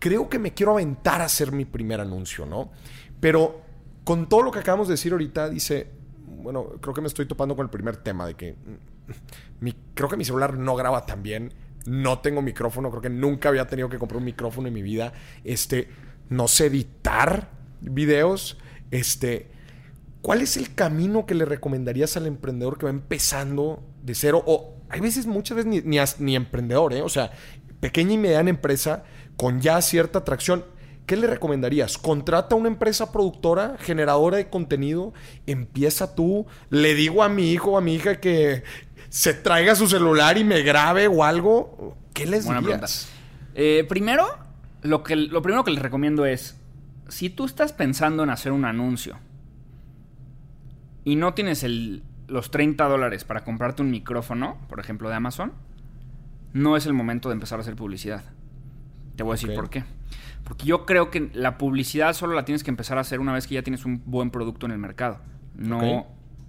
creo 0.00 0.28
que 0.28 0.40
me 0.40 0.52
quiero 0.52 0.72
aventar 0.72 1.20
a 1.20 1.26
hacer 1.26 1.52
mi 1.52 1.64
primer 1.64 2.00
anuncio, 2.00 2.44
¿no? 2.44 2.72
Pero 3.20 3.62
con 4.02 4.28
todo 4.28 4.42
lo 4.42 4.50
que 4.50 4.58
acabamos 4.58 4.88
de 4.88 4.94
decir 4.94 5.12
ahorita, 5.12 5.48
dice, 5.48 5.90
bueno, 6.26 6.70
creo 6.80 6.92
que 6.92 7.00
me 7.00 7.06
estoy 7.06 7.26
topando 7.26 7.54
con 7.54 7.66
el 7.66 7.70
primer 7.70 7.98
tema 7.98 8.26
de 8.26 8.34
que 8.34 8.56
mi, 9.60 9.74
creo 9.94 10.08
que 10.08 10.16
mi 10.16 10.24
celular 10.24 10.56
no 10.56 10.74
graba 10.74 11.06
tan 11.06 11.22
bien, 11.22 11.52
no 11.86 12.20
tengo 12.20 12.42
micrófono, 12.42 12.90
creo 12.90 13.02
que 13.02 13.10
nunca 13.10 13.48
había 13.48 13.66
tenido 13.66 13.88
que 13.88 13.98
comprar 13.98 14.18
un 14.18 14.24
micrófono 14.24 14.68
en 14.68 14.74
mi 14.74 14.82
vida, 14.82 15.12
este, 15.44 15.88
no 16.28 16.48
sé 16.48 16.66
editar 16.66 17.50
videos, 17.80 18.58
este, 18.90 19.50
¿cuál 20.20 20.42
es 20.42 20.56
el 20.56 20.74
camino 20.74 21.26
que 21.26 21.34
le 21.34 21.44
recomendarías 21.44 22.16
al 22.16 22.26
emprendedor 22.26 22.78
que 22.78 22.84
va 22.84 22.90
empezando 22.90 23.82
de 24.02 24.14
cero? 24.14 24.42
O 24.46 24.76
hay 24.88 25.00
veces, 25.00 25.26
muchas 25.26 25.56
veces, 25.56 25.70
ni, 25.70 25.80
ni, 25.80 25.98
ni 26.18 26.36
emprendedor, 26.36 26.92
¿eh? 26.92 27.02
O 27.02 27.08
sea, 27.08 27.32
pequeña 27.80 28.12
y 28.12 28.18
mediana 28.18 28.50
empresa 28.50 29.04
con 29.36 29.60
ya 29.60 29.80
cierta 29.80 30.20
atracción. 30.20 30.64
¿Qué 31.06 31.16
le 31.16 31.26
recomendarías? 31.26 31.98
Contrata 31.98 32.54
una 32.54 32.68
empresa 32.68 33.10
productora, 33.10 33.76
generadora 33.80 34.36
de 34.36 34.48
contenido, 34.48 35.12
empieza 35.46 36.14
tú, 36.14 36.46
le 36.70 36.94
digo 36.94 37.24
a 37.24 37.28
mi 37.28 37.50
hijo 37.50 37.72
o 37.72 37.78
a 37.78 37.80
mi 37.80 37.94
hija 37.94 38.20
que 38.20 38.62
se 39.12 39.34
traiga 39.34 39.74
su 39.74 39.88
celular 39.88 40.38
y 40.38 40.44
me 40.44 40.62
grabe 40.62 41.06
o 41.06 41.22
algo. 41.22 41.98
¿Qué 42.14 42.24
les 42.24 42.46
Buena 42.46 42.62
dirías? 42.62 43.10
Eh, 43.54 43.84
primero, 43.86 44.26
lo, 44.80 45.02
que, 45.02 45.16
lo 45.16 45.42
primero 45.42 45.64
que 45.64 45.70
les 45.70 45.82
recomiendo 45.82 46.24
es, 46.24 46.58
si 47.08 47.28
tú 47.28 47.44
estás 47.44 47.74
pensando 47.74 48.22
en 48.22 48.30
hacer 48.30 48.52
un 48.52 48.64
anuncio 48.64 49.18
y 51.04 51.16
no 51.16 51.34
tienes 51.34 51.62
el, 51.62 52.02
los 52.26 52.50
30 52.50 52.88
dólares 52.88 53.24
para 53.24 53.44
comprarte 53.44 53.82
un 53.82 53.90
micrófono, 53.90 54.56
por 54.66 54.80
ejemplo, 54.80 55.10
de 55.10 55.16
Amazon, 55.16 55.52
no 56.54 56.78
es 56.78 56.86
el 56.86 56.94
momento 56.94 57.28
de 57.28 57.34
empezar 57.34 57.58
a 57.58 57.62
hacer 57.62 57.76
publicidad. 57.76 58.24
Te 59.16 59.24
voy 59.24 59.32
a 59.32 59.34
decir 59.34 59.50
okay. 59.50 59.56
por 59.56 59.68
qué. 59.68 59.84
Porque 60.42 60.64
yo 60.64 60.86
creo 60.86 61.10
que 61.10 61.30
la 61.34 61.58
publicidad 61.58 62.14
solo 62.14 62.32
la 62.32 62.46
tienes 62.46 62.64
que 62.64 62.70
empezar 62.70 62.96
a 62.96 63.02
hacer 63.02 63.20
una 63.20 63.34
vez 63.34 63.46
que 63.46 63.56
ya 63.56 63.62
tienes 63.62 63.84
un 63.84 64.02
buen 64.06 64.30
producto 64.30 64.64
en 64.64 64.72
el 64.72 64.78
mercado. 64.78 65.20
No 65.54 65.76
okay. 65.76 66.02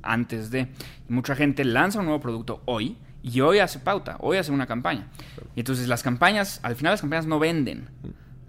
Antes 0.03 0.51
de. 0.51 0.67
Y 1.09 1.13
mucha 1.13 1.35
gente 1.35 1.65
lanza 1.65 1.99
un 1.99 2.05
nuevo 2.05 2.21
producto 2.21 2.61
hoy 2.65 2.97
y 3.23 3.39
hoy 3.41 3.59
hace 3.59 3.79
pauta, 3.79 4.17
hoy 4.19 4.37
hace 4.37 4.51
una 4.51 4.67
campaña. 4.67 5.07
Y 5.55 5.61
entonces 5.61 5.87
las 5.87 6.03
campañas, 6.03 6.59
al 6.61 6.75
final 6.75 6.91
las 6.91 7.01
campañas 7.01 7.25
no 7.25 7.39
venden. 7.39 7.89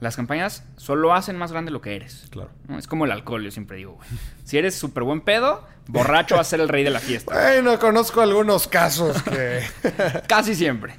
Las 0.00 0.16
campañas 0.16 0.64
solo 0.76 1.14
hacen 1.14 1.36
más 1.36 1.52
grande 1.52 1.70
lo 1.70 1.80
que 1.80 1.96
eres. 1.96 2.26
Claro. 2.30 2.50
¿no? 2.68 2.76
Es 2.78 2.86
como 2.86 3.04
el 3.04 3.12
alcohol, 3.12 3.42
yo 3.42 3.50
siempre 3.50 3.76
digo, 3.76 3.92
güey. 3.92 4.08
Si 4.42 4.58
eres 4.58 4.74
súper 4.74 5.04
buen 5.04 5.20
pedo, 5.20 5.66
borracho 5.86 6.34
va 6.34 6.40
a 6.40 6.44
ser 6.44 6.60
el 6.60 6.68
rey 6.68 6.84
de 6.84 6.90
la 6.90 7.00
fiesta. 7.00 7.32
Bueno, 7.54 7.78
conozco 7.78 8.20
algunos 8.20 8.66
casos 8.66 9.22
que... 9.22 9.62
Casi 10.26 10.54
siempre. 10.54 10.96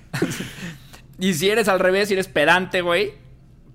Y 1.19 1.33
si 1.33 1.49
eres 1.49 1.67
al 1.67 1.79
revés, 1.79 2.07
si 2.07 2.13
eres 2.13 2.27
pedante, 2.27 2.81
güey, 2.81 3.13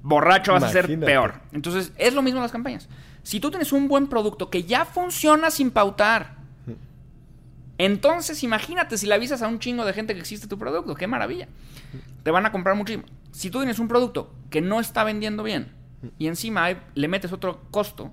borracho 0.03 0.53
vas 0.53 0.65
a 0.65 0.71
ser 0.71 0.99
peor. 0.99 1.35
Entonces, 1.53 1.93
es 1.97 2.15
lo 2.15 2.23
mismo 2.23 2.39
en 2.39 2.43
las 2.43 2.53
campañas. 2.53 2.89
Si 3.23 3.39
tú 3.39 3.51
tienes 3.51 3.73
un 3.73 3.87
buen 3.87 4.09
producto 4.09 4.51
que 4.51 4.65
ya 4.65 4.85
funciona 4.87 5.51
sin 5.51 5.71
pautar, 5.71 6.40
entonces 7.85 8.43
imagínate 8.43 8.97
si 8.99 9.07
le 9.07 9.15
avisas 9.15 9.43
a 9.43 9.49
un 9.49 9.59
chingo 9.59 9.85
de 9.85 9.93
gente 9.93 10.15
que 10.15 10.21
existe 10.21 10.47
tu 10.47 10.59
producto. 10.59 10.95
¡Qué 10.95 11.07
maravilla! 11.07 11.49
Te 12.23 12.31
van 12.31 12.47
a 12.47 12.53
comprar 12.53 12.75
muchísimo. 12.77 13.05
Si 13.33 13.51
tú 13.51 13.59
tienes 13.59 13.79
un 13.79 13.89
producto 13.89 14.33
que 14.51 14.61
no 14.61 14.81
está 14.81 15.05
vendiendo 15.05 15.43
bien 15.43 15.73
y 16.19 16.27
encima 16.27 16.69
le 16.95 17.09
metes 17.09 17.33
otro 17.33 17.63
costo 17.71 18.13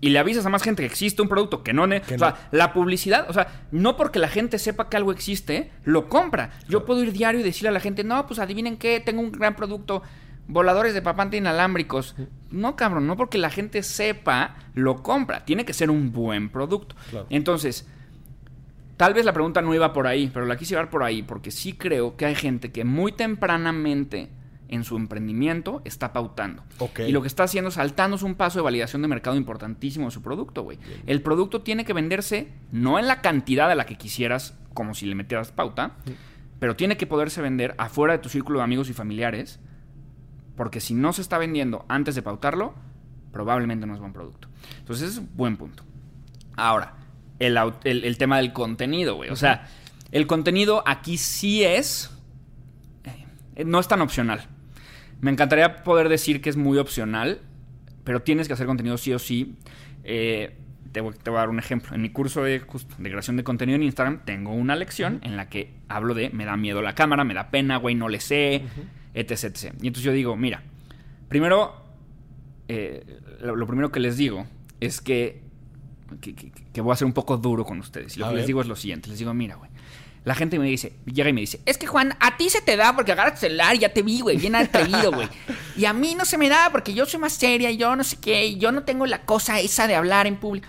y 0.00 0.10
le 0.10 0.18
avisas 0.18 0.44
a 0.46 0.50
más 0.50 0.62
gente 0.62 0.82
que 0.82 0.86
existe 0.86 1.22
un 1.22 1.28
producto 1.28 1.62
que 1.62 1.72
no... 1.72 1.86
ne- 1.86 2.02
Que 2.02 2.14
o 2.16 2.18
sea, 2.18 2.30
no. 2.30 2.36
la 2.58 2.72
publicidad, 2.72 3.28
o 3.28 3.32
sea, 3.32 3.66
no 3.72 3.96
porque 3.96 4.18
la 4.18 4.28
gente 4.28 4.58
sepa 4.58 4.88
que 4.88 4.96
algo 4.96 5.10
existe, 5.10 5.70
lo 5.84 6.08
compra. 6.08 6.50
Yo 6.68 6.84
puedo 6.84 7.02
ir 7.02 7.12
diario 7.12 7.40
y 7.40 7.42
decirle 7.42 7.70
a 7.70 7.72
la 7.72 7.80
gente, 7.80 8.04
no, 8.04 8.26
pues 8.26 8.38
adivinen 8.38 8.76
qué, 8.76 9.00
tengo 9.00 9.22
un 9.22 9.32
gran 9.32 9.56
producto, 9.56 10.02
voladores 10.48 10.92
de 10.94 11.00
papante 11.02 11.38
inalámbricos. 11.38 12.14
No, 12.50 12.76
cabrón, 12.76 13.06
no 13.06 13.16
porque 13.16 13.38
la 13.38 13.50
gente 13.50 13.82
sepa, 13.82 14.56
lo 14.74 15.02
compra. 15.02 15.44
Tiene 15.46 15.64
que 15.64 15.72
ser 15.72 15.90
un 15.90 16.12
buen 16.12 16.50
producto. 16.50 16.94
Claro. 17.10 17.26
Entonces, 17.30 17.88
tal 18.96 19.14
vez 19.14 19.24
la 19.24 19.32
pregunta 19.32 19.62
no 19.62 19.74
iba 19.74 19.92
por 19.92 20.06
ahí, 20.06 20.30
pero 20.32 20.46
la 20.46 20.56
quise 20.56 20.70
llevar 20.70 20.90
por 20.90 21.02
ahí 21.02 21.22
porque 21.22 21.50
sí 21.50 21.72
creo 21.72 22.16
que 22.16 22.26
hay 22.26 22.34
gente 22.34 22.72
que 22.72 22.84
muy 22.84 23.12
tempranamente 23.12 24.30
en 24.68 24.84
su 24.84 24.96
emprendimiento 24.96 25.82
está 25.84 26.12
pautando. 26.12 26.64
Y 27.06 27.12
lo 27.12 27.22
que 27.22 27.28
está 27.28 27.44
haciendo 27.44 27.68
es 27.68 27.74
saltándose 27.74 28.24
un 28.24 28.34
paso 28.34 28.58
de 28.58 28.64
validación 28.64 29.02
de 29.02 29.08
mercado 29.08 29.36
importantísimo 29.36 30.06
de 30.06 30.10
su 30.10 30.22
producto, 30.22 30.62
güey. 30.62 30.78
El 31.06 31.22
producto 31.22 31.62
tiene 31.62 31.84
que 31.84 31.92
venderse 31.92 32.48
no 32.72 32.98
en 32.98 33.06
la 33.06 33.20
cantidad 33.20 33.70
a 33.70 33.74
la 33.74 33.86
que 33.86 33.96
quisieras, 33.96 34.56
como 34.74 34.94
si 34.94 35.06
le 35.06 35.14
metieras 35.14 35.52
pauta, 35.52 35.96
pero 36.58 36.74
tiene 36.76 36.96
que 36.96 37.06
poderse 37.06 37.42
vender 37.42 37.74
afuera 37.78 38.14
de 38.14 38.18
tu 38.18 38.28
círculo 38.28 38.58
de 38.58 38.64
amigos 38.64 38.90
y 38.90 38.92
familiares, 38.92 39.60
porque 40.56 40.80
si 40.80 40.94
no 40.94 41.12
se 41.12 41.22
está 41.22 41.38
vendiendo 41.38 41.84
antes 41.88 42.14
de 42.14 42.22
pautarlo, 42.22 42.74
probablemente 43.32 43.86
no 43.86 43.94
es 43.94 44.00
buen 44.00 44.12
producto. 44.12 44.48
Entonces, 44.78 45.10
es 45.10 45.18
un 45.18 45.28
buen 45.34 45.56
punto. 45.56 45.84
Ahora, 46.56 46.94
el, 47.38 47.58
el- 47.84 48.04
el 48.04 48.18
tema 48.18 48.38
del 48.38 48.52
contenido, 48.52 49.14
güey. 49.16 49.30
O 49.30 49.36
sea, 49.36 49.68
el 50.12 50.26
contenido 50.26 50.82
aquí 50.86 51.16
sí 51.18 51.64
es. 51.64 52.10
eh, 53.56 53.64
no 53.64 53.78
es 53.80 53.88
tan 53.88 54.00
opcional. 54.00 54.46
Me 55.20 55.30
encantaría 55.30 55.82
poder 55.82 56.08
decir 56.08 56.40
que 56.42 56.50
es 56.50 56.56
muy 56.56 56.78
opcional, 56.78 57.40
pero 58.04 58.20
tienes 58.22 58.46
que 58.48 58.54
hacer 58.54 58.66
contenido 58.66 58.98
sí 58.98 59.12
o 59.12 59.18
sí. 59.18 59.56
Eh, 60.04 60.56
te, 60.92 61.00
voy, 61.00 61.14
te 61.22 61.30
voy 61.30 61.38
a 61.38 61.40
dar 61.40 61.48
un 61.48 61.58
ejemplo. 61.58 61.94
En 61.94 62.02
mi 62.02 62.10
curso 62.10 62.42
de, 62.42 62.60
de 62.60 63.10
creación 63.10 63.36
de 63.36 63.44
contenido 63.44 63.76
en 63.76 63.82
Instagram 63.82 64.24
tengo 64.24 64.52
una 64.52 64.76
lección 64.76 65.20
en 65.22 65.36
la 65.36 65.48
que 65.48 65.74
hablo 65.88 66.14
de 66.14 66.30
me 66.30 66.44
da 66.44 66.56
miedo 66.56 66.82
la 66.82 66.94
cámara, 66.94 67.24
me 67.24 67.34
da 67.34 67.50
pena, 67.50 67.78
güey, 67.78 67.94
no 67.94 68.08
le 68.08 68.20
sé, 68.20 68.62
etc, 69.14 69.30
etc. 69.44 69.74
Y 69.82 69.86
entonces 69.88 70.02
yo 70.04 70.12
digo, 70.12 70.36
mira, 70.36 70.62
primero, 71.28 71.82
eh, 72.68 73.20
lo, 73.40 73.56
lo 73.56 73.66
primero 73.66 73.90
que 73.90 74.00
les 74.00 74.16
digo 74.16 74.46
es 74.80 75.00
que, 75.00 75.42
que, 76.20 76.34
que- 76.34 76.50
que 76.72 76.80
voy 76.80 76.92
a 76.92 76.96
ser 76.96 77.06
un 77.06 77.12
poco 77.12 77.36
duro 77.36 77.64
con 77.64 77.78
ustedes. 77.80 78.16
Y 78.16 78.20
lo 78.20 78.26
A 78.26 78.30
que 78.30 78.36
les 78.36 78.46
digo 78.46 78.60
es 78.60 78.66
lo 78.66 78.76
siguiente, 78.76 79.08
les 79.08 79.18
digo, 79.18 79.32
mira, 79.34 79.56
güey. 79.56 79.70
La 80.24 80.34
gente 80.34 80.58
me 80.58 80.66
dice, 80.66 80.92
llega 81.04 81.28
y 81.30 81.32
me 81.32 81.40
dice, 81.40 81.60
es 81.66 81.78
que 81.78 81.86
Juan, 81.86 82.16
a 82.18 82.36
ti 82.36 82.50
se 82.50 82.60
te 82.60 82.76
da 82.76 82.96
porque 82.96 83.12
agarras 83.12 83.34
el 83.34 83.38
celular 83.38 83.76
y 83.76 83.78
ya 83.78 83.92
te 83.92 84.02
vi, 84.02 84.20
güey, 84.22 84.36
bien 84.36 84.56
atrevido, 84.56 85.12
güey. 85.12 85.28
Y 85.76 85.84
a 85.84 85.92
mí 85.92 86.16
no 86.16 86.24
se 86.24 86.36
me 86.36 86.48
da 86.48 86.70
porque 86.72 86.92
yo 86.94 87.06
soy 87.06 87.20
más 87.20 87.32
seria 87.34 87.70
yo 87.70 87.94
no 87.94 88.02
sé 88.02 88.16
qué, 88.20 88.44
y 88.46 88.58
yo 88.58 88.72
no 88.72 88.82
tengo 88.82 89.06
la 89.06 89.22
cosa 89.24 89.60
esa 89.60 89.86
de 89.86 89.94
hablar 89.94 90.26
en 90.26 90.34
público. 90.36 90.66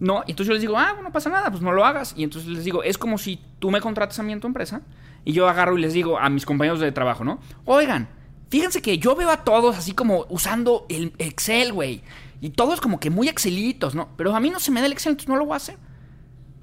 No, 0.00 0.24
y 0.26 0.30
entonces 0.30 0.46
yo 0.48 0.52
les 0.54 0.62
digo, 0.62 0.78
ah, 0.78 0.94
no 1.02 1.12
pasa 1.12 1.28
nada, 1.28 1.50
pues 1.50 1.62
no 1.62 1.72
lo 1.72 1.84
hagas. 1.84 2.14
Y 2.16 2.22
entonces 2.24 2.48
les 2.50 2.64
digo, 2.64 2.82
es 2.82 2.96
como 2.96 3.18
si 3.18 3.38
tú 3.58 3.70
me 3.70 3.80
contratas 3.82 4.18
a 4.18 4.22
mí 4.22 4.32
en 4.32 4.40
tu 4.40 4.46
empresa 4.46 4.80
y 5.26 5.32
yo 5.32 5.46
agarro 5.48 5.76
y 5.76 5.80
les 5.82 5.92
digo 5.92 6.18
a 6.18 6.30
mis 6.30 6.46
compañeros 6.46 6.80
de 6.80 6.90
trabajo, 6.92 7.22
¿no? 7.24 7.38
Oigan, 7.66 8.08
fíjense 8.50 8.80
que 8.80 8.96
yo 8.98 9.14
veo 9.14 9.28
a 9.30 9.44
todos 9.44 9.76
así 9.76 9.92
como 9.92 10.24
usando 10.30 10.86
el 10.88 11.12
Excel, 11.18 11.72
güey. 11.74 12.00
Y 12.40 12.50
todos 12.50 12.80
como 12.80 13.00
que 13.00 13.10
muy 13.10 13.28
excelitos, 13.28 13.94
¿no? 13.94 14.08
Pero 14.16 14.34
a 14.34 14.40
mí 14.40 14.50
no 14.50 14.60
se 14.60 14.70
me 14.70 14.80
da 14.80 14.86
el 14.86 14.92
Excel, 14.92 15.12
entonces 15.12 15.28
no 15.28 15.36
lo 15.36 15.46
voy 15.46 15.54
a 15.54 15.56
hacer. 15.56 15.76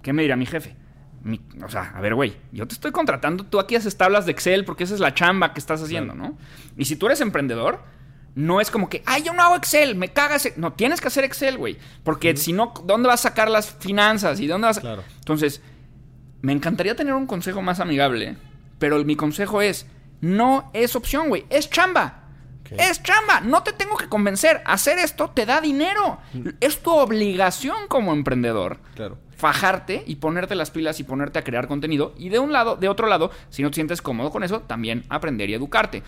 ¿Qué 0.01 0.13
me 0.13 0.21
dirá 0.21 0.36
mi 0.36 0.45
jefe? 0.45 0.76
Mi- 1.24 1.41
o 1.65 1.69
sea, 1.69 1.93
a 1.95 2.01
ver, 2.01 2.15
güey, 2.15 2.36
yo 2.51 2.67
te 2.67 2.74
estoy 2.74 2.91
contratando, 2.91 3.45
tú 3.45 3.59
aquí 3.59 3.76
haces 3.76 3.95
tablas 3.97 4.26
de 4.26 4.34
Excel 4.34 4.65
porque 4.65 4.84
esa 4.84 4.93
es 4.93 4.99
la 4.99 5.13
chamba 5.13 5.53
que 5.53 5.59
estás 5.59 5.82
haciendo, 5.82 6.13
¿no? 6.13 6.38
Y 6.78 6.86
si 6.86 6.95
tú 6.95 7.05
eres 7.07 7.21
emprendedor, 7.21 7.82
no 8.36 8.59
es 8.61 8.69
como 8.71 8.89
que, 8.89 9.03
ay, 9.05 9.24
yo 9.24 9.34
no 9.34 9.41
hago 9.43 9.55
Excel, 9.55 9.95
me 9.95 10.09
cagas. 10.11 10.45
e-". 10.47 10.53
No, 10.57 10.74
tienes 10.74 10.99
que 11.01 11.07
hacer 11.07 11.24
Excel, 11.24 11.57
güey. 11.57 11.78
Porque 12.03 12.36
si 12.36 12.51
no, 12.51 12.74
¿dónde 12.86 13.07
vas 13.07 13.21
a 13.26 13.30
sacar 13.30 13.49
las 13.49 13.71
finanzas? 13.71 14.39
¿Y 14.39 14.47
dónde 14.47 14.67
vas 14.67 14.78
a... 14.80 14.82
Claro. 14.82 15.03
Entonces, 15.19 15.61
me 16.41 16.51
encantaría 16.51 16.95
tener 16.95 17.13
un 17.13 17.26
consejo 17.28 17.61
más 17.61 17.80
amigable, 17.80 18.36
pero 18.80 19.03
mi 19.05 19.15
consejo 19.15 19.61
es, 19.61 19.86
no 20.19 20.69
es 20.74 20.95
opción, 20.95 21.30
güey, 21.30 21.45
es 21.49 21.69
chamba. 21.69 22.22
Es 22.72 23.03
chamba, 23.03 23.41
no 23.41 23.61
te 23.64 23.74
tengo 23.74 23.97
que 23.97 24.07
convencer. 24.09 24.61
Hacer 24.66 24.97
esto 24.99 25.30
te 25.32 25.45
da 25.45 25.61
dinero. 25.61 26.20
Es 26.59 26.82
tu 26.82 26.91
obligación 26.91 27.88
como 27.88 28.14
emprendedor 28.14 28.80
Claro. 28.95 29.18
fajarte 29.36 30.03
y 30.07 30.16
ponerte 30.16 30.55
las 30.55 30.72
pilas 30.72 30.99
y 30.99 31.03
ponerte 31.03 31.39
a 31.39 31.43
crear 31.43 31.68
contenido. 31.68 32.14
Y 32.18 32.30
de 32.30 32.39
un 32.39 32.53
lado, 32.53 32.76
de 32.78 32.88
otro 32.88 33.07
lado, 33.07 33.32
si 33.49 33.61
no 33.61 33.70
te 33.70 33.76
sientes 33.76 34.01
cómodo 34.01 34.32
con 34.32 34.43
eso, 34.43 34.61
también 34.61 35.03
aprender 35.09 35.49
y 35.49 35.53
educarte. 35.53 36.03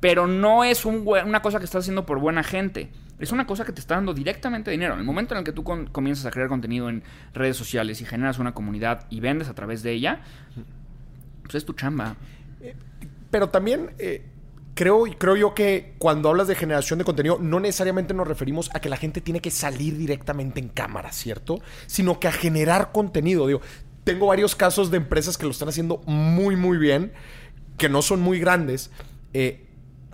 Pero 0.00 0.26
no 0.28 0.62
es 0.62 0.84
un 0.84 1.04
una 1.06 1.42
cosa 1.42 1.58
que 1.58 1.64
estás 1.64 1.80
haciendo 1.80 2.06
por 2.06 2.20
buena 2.20 2.44
gente. 2.44 2.88
Es 3.18 3.32
una 3.32 3.48
cosa 3.48 3.64
que 3.64 3.72
te 3.72 3.80
está 3.80 3.96
dando 3.96 4.14
directamente 4.14 4.70
dinero. 4.70 4.94
En 4.94 5.00
el 5.00 5.04
momento 5.04 5.34
en 5.34 5.38
el 5.38 5.44
que 5.44 5.50
tú 5.52 5.64
comienzas 5.64 6.24
a 6.26 6.30
crear 6.30 6.48
contenido 6.48 6.88
en 6.88 7.02
redes 7.34 7.56
sociales 7.56 8.00
y 8.00 8.04
generas 8.04 8.38
una 8.38 8.54
comunidad 8.54 9.06
y 9.10 9.18
vendes 9.18 9.48
a 9.48 9.54
través 9.54 9.82
de 9.82 9.90
ella, 9.92 10.20
pues 11.42 11.56
es 11.56 11.64
tu 11.64 11.72
chamba. 11.72 12.14
Pero 13.32 13.48
también 13.48 13.90
eh, 13.98 14.24
creo, 14.78 15.02
creo 15.18 15.34
yo 15.34 15.54
que 15.54 15.94
cuando 15.98 16.28
hablas 16.28 16.46
de 16.46 16.54
generación 16.54 17.00
de 17.00 17.04
contenido, 17.04 17.38
no 17.40 17.58
necesariamente 17.58 18.14
nos 18.14 18.28
referimos 18.28 18.70
a 18.74 18.78
que 18.80 18.88
la 18.88 18.96
gente 18.96 19.20
tiene 19.20 19.40
que 19.40 19.50
salir 19.50 19.96
directamente 19.98 20.60
en 20.60 20.68
cámara, 20.68 21.10
¿cierto? 21.10 21.58
Sino 21.88 22.20
que 22.20 22.28
a 22.28 22.32
generar 22.32 22.92
contenido. 22.92 23.48
Digo, 23.48 23.60
tengo 24.04 24.26
varios 24.28 24.54
casos 24.54 24.92
de 24.92 24.98
empresas 24.98 25.36
que 25.36 25.46
lo 25.46 25.50
están 25.50 25.68
haciendo 25.68 26.00
muy, 26.06 26.54
muy 26.54 26.78
bien, 26.78 27.12
que 27.76 27.88
no 27.88 28.02
son 28.02 28.20
muy 28.20 28.38
grandes. 28.38 28.90
eh, 29.34 29.64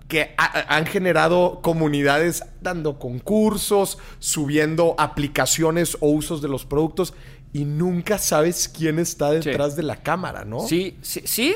que 0.07 0.35
ha- 0.37 0.45
ha- 0.59 0.75
han 0.77 0.85
generado 0.85 1.61
comunidades 1.63 2.43
dando 2.61 2.99
concursos, 2.99 3.97
subiendo 4.19 4.93
aplicaciones 4.99 5.97
o 5.99 6.09
usos 6.09 6.41
de 6.41 6.47
los 6.47 6.65
productos 6.65 7.13
y 7.53 7.65
nunca 7.65 8.17
sabes 8.19 8.67
quién 8.67 8.99
está 8.99 9.31
detrás 9.31 9.75
de 9.75 9.83
la 9.83 9.95
cámara, 10.03 10.45
¿no? 10.45 10.59
Sí, 10.67 10.97
sí, 11.01 11.21
sí. 11.25 11.55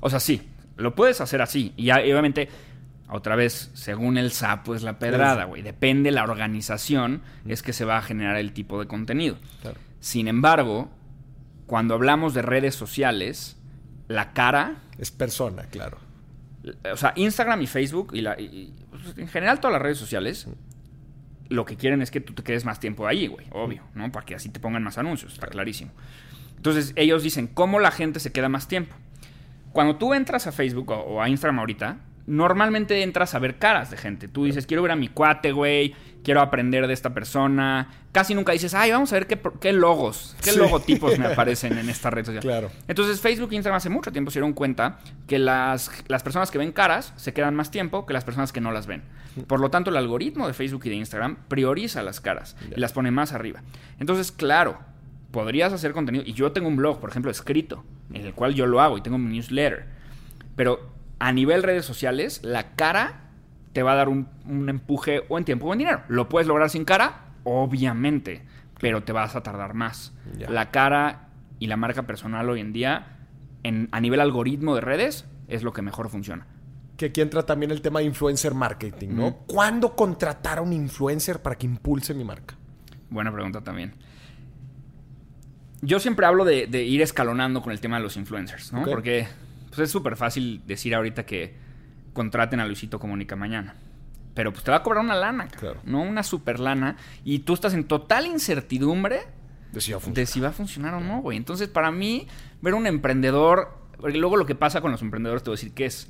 O 0.00 0.08
sea, 0.10 0.20
sí. 0.20 0.42
Lo 0.76 0.94
puedes 0.94 1.20
hacer 1.20 1.42
así. 1.42 1.72
Y 1.76 1.90
obviamente, 1.90 2.48
otra 3.08 3.36
vez, 3.36 3.70
según 3.74 4.18
el 4.18 4.32
sapo 4.32 4.74
es 4.74 4.82
la 4.82 4.98
pedrada, 4.98 5.44
güey. 5.44 5.62
Depende 5.62 6.10
la 6.10 6.24
organización, 6.24 7.22
es 7.46 7.62
que 7.62 7.72
se 7.72 7.84
va 7.84 7.98
a 7.98 8.02
generar 8.02 8.36
el 8.36 8.52
tipo 8.52 8.80
de 8.80 8.86
contenido. 8.86 9.36
Claro. 9.62 9.78
Sin 10.00 10.28
embargo, 10.28 10.90
cuando 11.66 11.94
hablamos 11.94 12.34
de 12.34 12.42
redes 12.42 12.74
sociales, 12.74 13.56
la 14.08 14.32
cara, 14.32 14.82
Es 14.98 15.10
persona, 15.10 15.64
claro. 15.64 15.98
o 16.92 16.96
sea, 16.96 17.12
Instagram 17.16 17.62
y 17.62 17.66
Facebook 17.66 18.10
y, 18.12 18.20
la, 18.20 18.38
y, 18.40 18.74
pues, 18.90 19.16
en 19.18 19.28
general 19.28 19.60
todas 19.60 19.72
las 19.72 19.82
redes 19.82 19.98
sociales, 19.98 20.46
lo 21.48 21.64
que 21.64 21.76
quieren 21.76 22.02
es 22.02 22.10
que 22.10 22.20
tú 22.20 22.32
te 22.34 22.42
quedes 22.42 22.64
más 22.64 22.80
tiempo 22.80 23.06
ahí, 23.06 23.26
güey, 23.26 23.46
obvio, 23.52 23.82
¿no? 23.94 24.10
Para 24.12 24.26
que 24.26 24.34
así 24.34 24.48
te 24.48 24.60
pongan 24.60 24.82
más 24.82 24.98
anuncios, 24.98 25.34
está 25.34 25.46
clarísimo. 25.46 25.92
Entonces 26.56 26.92
ellos 26.96 27.22
dicen, 27.22 27.46
¿cómo 27.46 27.80
la 27.80 27.90
gente 27.90 28.20
se 28.20 28.32
queda 28.32 28.48
más 28.48 28.68
tiempo? 28.68 28.94
Cuando 29.74 29.96
tú 29.96 30.14
entras 30.14 30.46
a 30.46 30.52
Facebook 30.52 30.90
o, 30.90 30.94
o 30.94 31.20
a 31.20 31.28
Instagram 31.28 31.58
ahorita, 31.58 31.98
normalmente 32.26 33.02
entras 33.02 33.34
a 33.34 33.38
ver 33.38 33.58
caras 33.58 33.90
de 33.90 33.98
gente. 33.98 34.28
Tú 34.28 34.44
dices, 34.46 34.66
quiero 34.66 34.82
ver 34.82 34.92
a 34.92 34.96
mi 34.96 35.08
cuate, 35.08 35.52
güey, 35.52 35.94
quiero 36.22 36.40
aprender 36.40 36.86
de 36.86 36.94
esta 36.94 37.12
persona. 37.12 37.88
Casi 38.12 38.34
nunca 38.34 38.52
dices, 38.52 38.72
ay, 38.72 38.90
vamos 38.92 39.12
a 39.12 39.16
ver 39.16 39.26
qué, 39.26 39.72
logos, 39.74 40.34
qué 40.42 40.52
Sí. 40.52 40.58
logotipos 40.58 41.18
me 41.18 41.26
aparecen 41.32 41.76
en 41.76 41.90
esta 41.90 42.08
red 42.08 42.24
social. 42.24 42.40
Claro. 42.42 42.70
Entonces 42.88 43.20
Facebook 43.20 43.52
e 43.52 43.56
Instagram 43.56 43.76
hace 43.76 43.90
mucho 43.90 44.10
tiempo 44.10 44.30
se 44.30 44.38
dieron 44.38 44.54
cuenta 44.54 45.00
que 45.26 45.38
las, 45.38 45.90
las 46.08 46.22
personas 46.22 46.50
que 46.50 46.56
ven 46.58 46.72
caras 46.72 47.12
se 47.16 47.34
quedan 47.34 47.54
más 47.54 47.70
tiempo 47.70 48.06
que 48.06 48.14
las 48.14 48.24
personas 48.24 48.52
que 48.52 48.60
no 48.62 48.72
las 48.72 48.86
ven. 48.86 49.02
Por 49.46 49.58
lo 49.60 49.68
tanto, 49.68 49.90
el 49.90 49.96
algoritmo 49.96 50.46
de 50.46 50.54
Facebook 50.54 50.82
y 50.84 50.90
de 50.90 50.94
Instagram 50.94 51.36
prioriza 51.48 52.02
las 52.04 52.20
caras 52.20 52.56
y 52.74 52.78
las 52.80 52.92
pone 52.92 53.10
más 53.10 53.32
arriba. 53.32 53.62
Entonces, 53.98 54.30
claro, 54.30 54.78
podrías 55.34 55.72
hacer 55.72 55.92
contenido. 55.92 56.22
Y 56.24 56.32
yo 56.32 56.52
tengo 56.52 56.68
un 56.68 56.76
blog, 56.76 57.00
por 57.00 57.10
ejemplo, 57.10 57.28
escrito, 57.28 57.84
en 58.12 58.24
el 58.24 58.34
cual 58.34 58.54
yo 58.54 58.66
lo 58.66 58.80
hago 58.80 58.96
y 58.96 59.00
tengo 59.00 59.18
mi 59.18 59.32
newsletter. 59.32 59.84
Pero 60.54 60.92
a 61.18 61.32
nivel 61.32 61.64
redes 61.64 61.84
sociales, 61.84 62.40
la 62.44 62.76
cara 62.76 63.30
te 63.72 63.82
va 63.82 63.92
a 63.92 63.96
dar 63.96 64.08
un, 64.08 64.28
un 64.46 64.68
empuje 64.68 65.24
o 65.28 65.36
en 65.36 65.44
tiempo 65.44 65.66
o 65.66 65.72
en 65.72 65.80
dinero. 65.80 66.02
¿Lo 66.06 66.28
puedes 66.28 66.46
lograr 66.46 66.70
sin 66.70 66.84
cara? 66.84 67.32
Obviamente, 67.42 68.44
pero 68.78 69.02
te 69.02 69.10
vas 69.12 69.34
a 69.34 69.42
tardar 69.42 69.74
más. 69.74 70.12
La 70.48 70.70
cara 70.70 71.30
y 71.58 71.66
la 71.66 71.76
marca 71.76 72.04
personal 72.04 72.48
hoy 72.48 72.60
en 72.60 72.72
día, 72.72 73.18
en, 73.64 73.88
a 73.90 74.00
nivel 74.00 74.20
algoritmo 74.20 74.76
de 74.76 74.82
redes, 74.82 75.26
es 75.48 75.64
lo 75.64 75.72
que 75.72 75.82
mejor 75.82 76.10
funciona. 76.10 76.46
Que 76.96 77.06
aquí 77.06 77.20
entra 77.20 77.42
también 77.42 77.72
el 77.72 77.82
tema 77.82 77.98
de 77.98 78.06
influencer 78.06 78.54
marketing, 78.54 79.08
¿no? 79.10 79.34
¿Cuándo 79.48 79.96
contratar 79.96 80.58
a 80.58 80.62
un 80.62 80.72
influencer 80.72 81.42
para 81.42 81.56
que 81.56 81.66
impulse 81.66 82.14
mi 82.14 82.22
marca? 82.22 82.54
Buena 83.10 83.32
pregunta 83.32 83.60
también. 83.62 83.94
Yo 85.84 86.00
siempre 86.00 86.26
hablo 86.26 86.44
de, 86.44 86.66
de 86.66 86.82
ir 86.84 87.02
escalonando 87.02 87.62
con 87.62 87.72
el 87.72 87.80
tema 87.80 87.96
de 87.96 88.02
los 88.02 88.16
influencers, 88.16 88.72
¿no? 88.72 88.84
Porque 88.84 89.26
pues 89.68 89.78
es 89.80 89.90
súper 89.90 90.16
fácil 90.16 90.62
decir 90.66 90.94
ahorita 90.94 91.26
que 91.26 91.54
contraten 92.12 92.60
a 92.60 92.66
Luisito 92.66 92.98
Comunica 92.98 93.36
mañana. 93.36 93.74
Pero 94.34 94.52
pues 94.52 94.64
te 94.64 94.70
va 94.70 94.78
a 94.78 94.82
cobrar 94.82 95.04
una 95.04 95.14
lana, 95.14 95.46
Claro. 95.48 95.80
no 95.84 96.02
una 96.02 96.22
super 96.22 96.58
lana. 96.60 96.96
Y 97.24 97.40
tú 97.40 97.54
estás 97.54 97.74
en 97.74 97.84
total 97.84 98.26
incertidumbre 98.26 99.22
de 100.14 100.26
si 100.26 100.40
va 100.40 100.48
a 100.48 100.52
funcionar 100.52 100.94
o 100.94 101.00
no, 101.00 101.20
güey. 101.20 101.36
Entonces, 101.36 101.68
para 101.68 101.90
mí, 101.90 102.26
ver 102.62 102.74
un 102.74 102.86
emprendedor, 102.86 103.76
porque 104.00 104.18
luego 104.18 104.36
lo 104.36 104.46
que 104.46 104.54
pasa 104.54 104.80
con 104.80 104.90
los 104.92 105.02
emprendedores, 105.02 105.42
te 105.42 105.50
voy 105.50 105.54
a 105.54 105.58
decir 105.58 105.72
que 105.74 105.86
es 105.86 106.08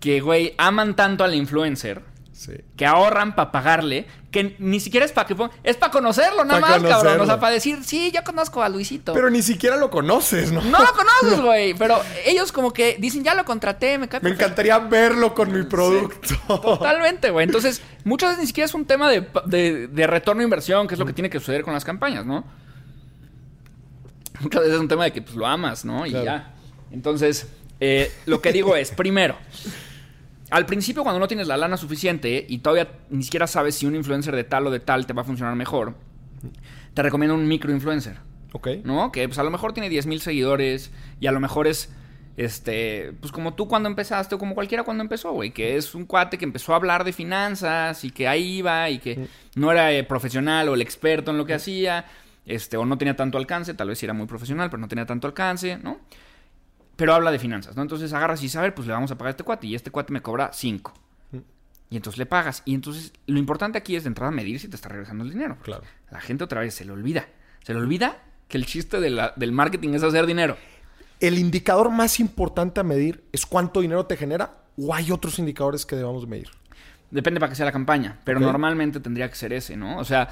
que, 0.00 0.20
güey, 0.20 0.54
aman 0.58 0.96
tanto 0.96 1.24
al 1.24 1.34
influencer 1.34 2.02
Sí. 2.40 2.52
que 2.74 2.86
ahorran 2.86 3.34
para 3.34 3.52
pagarle, 3.52 4.06
que 4.30 4.56
ni 4.60 4.80
siquiera 4.80 5.04
es 5.04 5.12
para 5.12 5.26
que 5.26 5.36
es 5.62 5.76
para 5.76 5.92
conocerlo, 5.92 6.42
nada 6.42 6.58
Pa' 6.58 6.78
más, 6.78 6.82
cabrón. 6.90 7.20
O 7.20 7.26
sea, 7.26 7.38
para 7.38 7.52
decir, 7.52 7.84
sí, 7.84 8.10
yo 8.14 8.24
conozco 8.24 8.62
a 8.62 8.70
Luisito. 8.70 9.12
Pero 9.12 9.28
ni 9.28 9.42
siquiera 9.42 9.76
lo 9.76 9.90
conoces, 9.90 10.50
¿no? 10.50 10.62
no 10.62 10.78
lo 10.82 10.90
conoces, 10.94 11.38
güey. 11.44 11.74
Pero 11.74 12.00
ellos 12.24 12.50
como 12.50 12.72
que 12.72 12.96
dicen, 12.98 13.24
ya 13.24 13.34
lo 13.34 13.44
contraté, 13.44 13.98
me 13.98 14.06
Me 14.06 14.08
perfecto". 14.08 14.28
encantaría 14.42 14.78
verlo 14.78 15.34
con 15.34 15.52
mi 15.52 15.64
producto. 15.64 16.34
Totalmente, 16.62 17.28
güey. 17.28 17.44
Entonces, 17.46 17.82
muchas 18.04 18.30
veces 18.30 18.40
ni 18.40 18.46
siquiera 18.46 18.64
es 18.64 18.72
un 18.74 18.86
tema 18.86 19.10
de, 19.10 19.28
de- 19.44 19.88
de 19.88 20.06
retorno 20.06 20.40
a 20.40 20.44
inversión, 20.44 20.88
que 20.88 20.94
es 20.94 20.98
lo 20.98 21.04
que 21.04 21.12
tiene 21.12 21.28
que 21.28 21.40
suceder 21.40 21.62
con 21.62 21.74
las 21.74 21.84
campañas, 21.84 22.24
¿no? 22.24 22.46
Muchas 24.40 24.60
veces 24.62 24.76
es 24.76 24.80
un 24.80 24.88
tema 24.88 25.04
de 25.04 25.12
que 25.12 25.20
pues, 25.20 25.36
lo 25.36 25.46
amas, 25.46 25.84
¿no? 25.84 26.06
Y 26.06 26.10
Claro. 26.12 26.24
ya. 26.24 26.54
Entonces, 26.90 27.48
eh, 27.80 28.10
lo 28.24 28.40
que 28.40 28.50
digo 28.50 28.76
es, 28.76 28.92
primero, 28.92 29.36
al 30.50 30.66
principio 30.66 31.02
cuando 31.02 31.20
no 31.20 31.28
tienes 31.28 31.46
la 31.46 31.56
lana 31.56 31.76
suficiente 31.76 32.44
y 32.48 32.58
todavía 32.58 32.90
ni 33.08 33.22
siquiera 33.22 33.46
sabes 33.46 33.76
si 33.76 33.86
un 33.86 33.94
influencer 33.94 34.34
de 34.34 34.44
tal 34.44 34.66
o 34.66 34.70
de 34.70 34.80
tal 34.80 35.06
te 35.06 35.12
va 35.12 35.22
a 35.22 35.24
funcionar 35.24 35.54
mejor, 35.54 35.94
te 36.94 37.02
recomiendo 37.02 37.34
un 37.34 37.46
microinfluencer. 37.46 38.18
ok. 38.52 38.68
¿no? 38.84 39.12
Que 39.12 39.28
pues 39.28 39.38
a 39.38 39.42
lo 39.44 39.50
mejor 39.50 39.72
tiene 39.72 39.88
10 39.88 40.06
mil 40.06 40.20
seguidores 40.20 40.90
y 41.20 41.26
a 41.26 41.32
lo 41.32 41.40
mejor 41.40 41.66
es, 41.66 41.92
este, 42.36 43.12
pues 43.20 43.32
como 43.32 43.54
tú 43.54 43.68
cuando 43.68 43.88
empezaste 43.88 44.34
o 44.34 44.38
como 44.38 44.54
cualquiera 44.54 44.82
cuando 44.82 45.02
empezó, 45.02 45.32
güey, 45.32 45.52
que 45.52 45.76
es 45.76 45.94
un 45.94 46.04
cuate 46.04 46.36
que 46.36 46.44
empezó 46.44 46.72
a 46.72 46.76
hablar 46.76 47.04
de 47.04 47.12
finanzas 47.12 48.04
y 48.04 48.10
que 48.10 48.26
ahí 48.26 48.58
iba 48.58 48.90
y 48.90 48.98
que 48.98 49.28
no 49.54 49.70
era 49.70 49.92
eh, 49.92 50.02
profesional 50.04 50.68
o 50.68 50.74
el 50.74 50.82
experto 50.82 51.30
en 51.30 51.38
lo 51.38 51.46
que 51.46 51.54
hacía, 51.54 52.06
este, 52.44 52.76
o 52.76 52.84
no 52.84 52.98
tenía 52.98 53.14
tanto 53.14 53.38
alcance, 53.38 53.74
tal 53.74 53.88
vez 53.88 53.98
sí 53.98 54.06
era 54.06 54.14
muy 54.14 54.26
profesional, 54.26 54.68
pero 54.68 54.80
no 54.80 54.88
tenía 54.88 55.06
tanto 55.06 55.28
alcance, 55.28 55.78
¿no? 55.78 55.98
Pero 57.00 57.14
habla 57.14 57.30
de 57.32 57.38
finanzas, 57.38 57.74
¿no? 57.76 57.80
Entonces 57.80 58.12
agarras 58.12 58.42
y 58.42 58.58
ver, 58.58 58.74
pues 58.74 58.86
le 58.86 58.92
vamos 58.92 59.10
a 59.10 59.16
pagar 59.16 59.28
a 59.28 59.30
este 59.30 59.42
cuate 59.42 59.66
y 59.66 59.74
este 59.74 59.90
cuate 59.90 60.12
me 60.12 60.20
cobra 60.20 60.50
5. 60.52 60.92
Y 61.88 61.96
entonces 61.96 62.18
le 62.18 62.26
pagas. 62.26 62.62
Y 62.66 62.74
entonces 62.74 63.14
lo 63.26 63.38
importante 63.38 63.78
aquí 63.78 63.96
es 63.96 64.04
de 64.04 64.08
entrada 64.08 64.30
medir 64.30 64.60
si 64.60 64.68
te 64.68 64.76
está 64.76 64.90
regresando 64.90 65.24
el 65.24 65.30
dinero. 65.30 65.56
Claro. 65.62 65.82
La 66.10 66.20
gente 66.20 66.44
otra 66.44 66.60
vez 66.60 66.74
se 66.74 66.84
le 66.84 66.92
olvida. 66.92 67.26
Se 67.64 67.72
le 67.72 67.80
olvida 67.80 68.18
que 68.48 68.58
el 68.58 68.66
chiste 68.66 69.00
de 69.00 69.08
la- 69.08 69.32
del 69.34 69.50
marketing 69.50 69.94
es 69.94 70.02
hacer 70.02 70.26
dinero. 70.26 70.58
¿El 71.20 71.38
indicador 71.38 71.90
más 71.90 72.20
importante 72.20 72.80
a 72.80 72.82
medir 72.82 73.24
es 73.32 73.46
cuánto 73.46 73.80
dinero 73.80 74.04
te 74.04 74.18
genera 74.18 74.58
o 74.76 74.94
hay 74.94 75.10
otros 75.10 75.38
indicadores 75.38 75.86
que 75.86 75.96
debamos 75.96 76.26
medir? 76.28 76.50
Depende 77.10 77.40
para 77.40 77.48
qué 77.48 77.56
sea 77.56 77.64
la 77.64 77.72
campaña, 77.72 78.18
pero 78.24 78.40
normalmente 78.40 79.00
tendría 79.00 79.30
que 79.30 79.36
ser 79.36 79.54
ese, 79.54 79.74
¿no? 79.74 79.96
O 79.98 80.04
sea, 80.04 80.28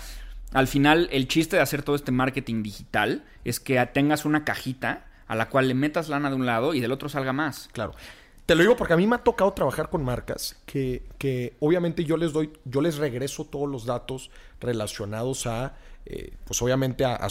al 0.52 0.66
final 0.68 1.08
el 1.12 1.28
chiste 1.28 1.56
de 1.56 1.62
hacer 1.62 1.82
todo 1.82 1.96
este 1.96 2.12
marketing 2.12 2.62
digital 2.62 3.24
es 3.44 3.58
que 3.58 3.84
tengas 3.92 4.26
una 4.26 4.44
cajita 4.44 5.06
a 5.29 5.37
la 5.37 5.49
cual 5.49 5.68
le 5.68 5.74
metas 5.74 6.09
lana 6.09 6.31
de 6.31 6.37
un 6.37 6.47
lado 6.47 6.74
y 6.74 6.81
del 6.81 6.91
otro 6.91 7.09
salga 7.09 7.33
más. 7.33 7.68
Claro. 7.72 7.95
Te 8.47 8.55
lo 8.55 8.62
digo 8.62 8.76
porque 8.76 8.95
a 8.95 8.97
mí 8.97 9.07
me 9.07 9.16
ha 9.16 9.18
tocado 9.18 9.53
trabajar 9.53 9.91
con 9.91 10.03
marcas 10.03 10.57
que, 10.64 11.03
que 11.18 11.55
obviamente 11.61 12.05
yo 12.05 12.16
les 12.16 12.33
doy, 12.33 12.51
yo 12.64 12.81
les 12.81 12.97
regreso 12.97 13.45
todos 13.45 13.68
los 13.68 13.85
datos 13.85 14.31
relacionados 14.59 15.47
a, 15.47 15.74
eh, 16.07 16.33
pues 16.47 16.62
obviamente 16.62 17.05
a, 17.05 17.29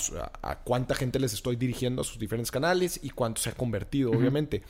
cuánta 0.63 0.93
gente 0.93 1.19
les 1.19 1.33
estoy 1.33 1.55
dirigiendo 1.55 2.03
a 2.03 2.05
sus 2.05 2.19
diferentes 2.19 2.51
canales 2.51 2.99
y 3.01 3.09
cuánto 3.09 3.41
se 3.41 3.49
ha 3.49 3.53
convertido, 3.53 4.11
obviamente. 4.11 4.61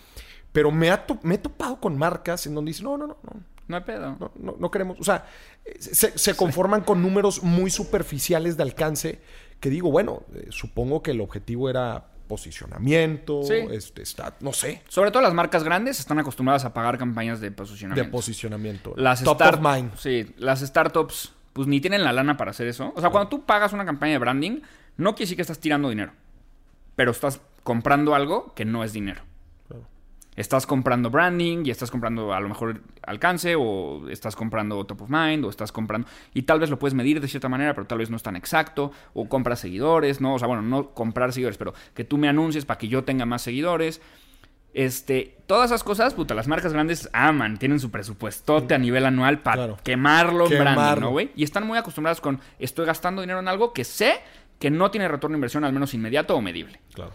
Pero 0.54 0.72
me, 0.72 0.90
ha 0.90 1.06
me 1.24 1.36
he 1.36 1.38
topado 1.38 1.82
con 1.82 1.98
marcas 1.98 2.48
en 2.48 2.56
donde 2.56 2.70
dicen, 2.70 2.86
no, 2.86 2.98
no, 2.98 3.08
no, 3.08 3.18
no, 3.22 3.42
No 3.68 3.76
hay 3.76 3.84
pedo. 3.84 4.16
no, 4.18 4.32
no, 4.36 4.56
no 4.58 4.72
queremos. 4.72 4.98
O 5.02 5.04
sea, 5.04 5.30
se, 5.78 6.18
se 6.18 6.34
conforman 6.36 6.82
con 6.82 7.02
números 7.02 7.44
muy 7.44 7.70
superficiales 7.70 8.56
de 8.56 8.64
alcance 8.64 9.20
que 9.60 9.70
digo, 9.70 9.92
bueno, 9.92 10.24
eh, 10.34 10.48
supongo 10.52 11.04
que 11.04 11.12
el 11.12 11.20
objetivo 11.20 11.70
era 11.70 12.06
posicionamiento, 12.28 13.42
Sí. 13.44 13.54
este, 13.72 14.02
está, 14.02 14.36
no 14.42 14.54
sé, 14.54 14.82
Sobre 14.88 15.12
todo 15.12 15.22
las 15.24 15.34
marcas 15.34 15.64
grandes 15.64 16.00
están 16.00 16.20
acostumbradas 16.20 16.66
a 16.66 16.74
pagar 16.74 16.98
campañas 16.98 17.40
de 17.40 17.48
de 17.50 17.56
posicionamiento. 17.56 18.12
posicionamiento. 18.12 18.94
Las 18.98 19.24
Top 19.24 19.38
start- 19.42 19.56
of 19.56 19.62
mind. 19.76 19.92
Sí, 19.98 20.34
las 20.38 20.60
startups 20.62 21.34
pues 21.54 21.68
ni 21.68 21.82
tienen 21.82 22.04
la 22.04 22.14
lana 22.14 22.38
para 22.38 22.52
hacer 22.52 22.68
eso. 22.68 22.94
O 22.96 23.02
sea, 23.02 23.10
cuando 23.10 23.30
tú 23.30 23.46
pagas 23.46 23.74
una 23.74 23.84
campaña 23.86 24.12
de 24.14 24.20
branding, 24.20 24.60
no 24.98 25.14
quiere 25.16 25.24
decir 25.26 25.36
que 25.38 25.42
estás 25.42 25.60
tirando 25.60 25.90
dinero. 25.90 26.12
Pero 26.96 27.12
estás 27.12 27.42
comprando 27.64 28.14
algo 28.16 28.54
que 28.54 28.66
no 28.66 28.84
es 28.84 28.94
dinero. 28.94 29.22
Estás 30.38 30.66
comprando 30.66 31.10
branding 31.10 31.66
y 31.66 31.72
estás 31.72 31.92
comprando 31.92 32.32
a 32.34 32.40
lo 32.40 32.48
mejor 32.48 32.82
alcance 33.06 33.56
o 33.58 34.08
estás 34.08 34.36
comprando 34.36 34.86
top 34.86 35.02
of 35.02 35.10
mind 35.10 35.44
o 35.44 35.50
estás 35.50 35.72
comprando... 35.74 36.08
Y 36.34 36.44
tal 36.44 36.60
vez 36.60 36.70
lo 36.70 36.80
puedes 36.80 36.94
medir 36.94 37.20
de 37.20 37.28
cierta 37.28 37.50
manera, 37.50 37.74
pero 37.74 37.88
tal 37.88 37.98
vez 37.98 38.10
no 38.10 38.16
es 38.16 38.24
tan 38.24 38.36
exacto. 38.36 38.92
O 39.14 39.28
compras 39.28 39.60
seguidores, 39.60 40.22
¿no? 40.22 40.36
O 40.36 40.40
sea, 40.40 40.48
bueno, 40.48 40.62
no 40.62 40.92
comprar 40.92 41.34
seguidores, 41.34 41.58
pero 41.58 41.74
que 41.94 42.04
tú 42.06 42.18
me 42.18 42.30
anuncies 42.30 42.64
para 42.66 42.78
que 42.78 42.88
yo 42.88 43.04
tenga 43.04 43.26
más 43.26 43.42
seguidores. 43.42 44.00
Este, 44.74 45.38
todas 45.48 45.72
esas 45.72 45.84
cosas, 45.84 46.14
puta, 46.14 46.36
las 46.36 46.48
marcas 46.48 46.72
grandes 46.72 47.10
aman, 47.14 47.58
tienen 47.58 47.80
su 47.80 47.90
presupuestote 47.90 48.76
a 48.76 48.78
nivel 48.78 49.08
anual 49.08 49.40
para 49.40 49.56
Claro. 49.58 49.78
quemarlo 49.84 50.46
en 50.52 50.60
branding. 50.60 51.02
¿no, 51.02 51.10
güey? 51.10 51.32
Y 51.36 51.44
están 51.44 51.66
muy 51.66 51.80
acostumbrados 51.80 52.22
con, 52.22 52.40
estoy 52.60 52.86
gastando 52.86 53.22
dinero 53.22 53.40
en 53.40 53.48
algo 53.48 53.74
que 53.74 53.84
sé 53.84 54.20
que 54.60 54.70
no 54.70 54.92
tiene 54.92 55.08
retorno 55.08 55.34
de 55.34 55.38
inversión, 55.40 55.64
al 55.64 55.74
menos 55.74 55.96
inmediato 55.96 56.36
o 56.36 56.42
medible. 56.42 56.80
Claro. 56.94 57.12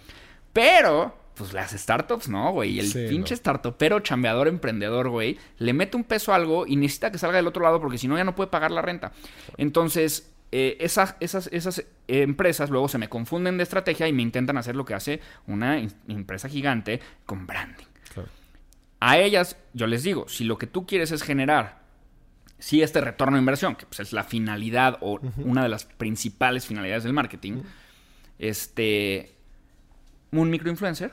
Pero, 0.53 1.17
pues 1.35 1.53
las 1.53 1.71
startups 1.73 2.29
no, 2.29 2.53
güey. 2.53 2.79
El 2.79 2.87
Sí, 2.89 3.07
pinche 3.09 3.35
no. 3.35 3.39
startupero, 3.39 4.01
chambeador, 4.01 4.49
emprendedor, 4.49 5.09
güey, 5.09 5.39
le 5.59 5.73
mete 5.73 5.97
un 5.97 6.05
peso 6.05 6.33
a 6.33 6.37
algo 6.37 6.67
y 6.67 6.77
necesita 6.77 7.11
que 7.11 7.19
salga 7.19 7.37
del 7.37 7.47
otro 7.47 7.63
lado 7.63 7.81
porque 7.81 7.99
si 7.99 8.09
no 8.09 8.17
ya 8.17 8.25
no 8.25 8.35
puede 8.35 8.51
pagar 8.51 8.71
la 8.71 8.83
renta. 8.83 9.13
Entonces, 9.57 10.31
eh, 10.53 10.77
esas, 10.81 11.17
esas, 11.21 11.49
esas 11.53 11.85
empresas 12.09 12.69
luego 12.69 12.87
se 12.89 12.99
me 12.99 13.09
confunden 13.09 13.57
de 13.57 13.63
estrategia 13.63 14.07
y 14.09 14.13
me 14.13 14.21
intentan 14.23 14.59
hacer 14.59 14.77
lo 14.77 14.85
que 14.85 14.93
hace 14.95 15.21
una 15.47 15.79
in- 15.79 15.93
empresa 16.09 16.49
gigante 16.49 17.01
con 17.25 17.47
branding. 17.47 17.87
Claro. 18.13 18.29
A 19.01 19.17
ellas, 19.19 19.57
yo 19.73 19.87
les 19.87 20.03
digo, 20.03 20.29
si 20.29 20.45
lo 20.45 20.59
que 20.59 20.67
tú 20.67 20.87
quieres 20.87 21.11
es 21.11 21.23
generar, 21.23 21.81
sí, 22.59 22.83
este 22.83 23.01
retorno 23.01 23.37
de 23.37 23.41
inversión, 23.41 23.75
que 23.77 23.87
pues 23.87 24.01
es 24.01 24.13
la 24.13 24.25
finalidad 24.25 24.99
o 25.01 25.19
una 25.39 25.63
de 25.63 25.71
las 25.71 25.87
principales 25.87 26.67
finalidades 26.67 27.05
del 27.05 27.15
marketing, 27.15 27.63
este, 28.39 29.33
un 30.33 30.51
microinfluencer, 30.51 31.13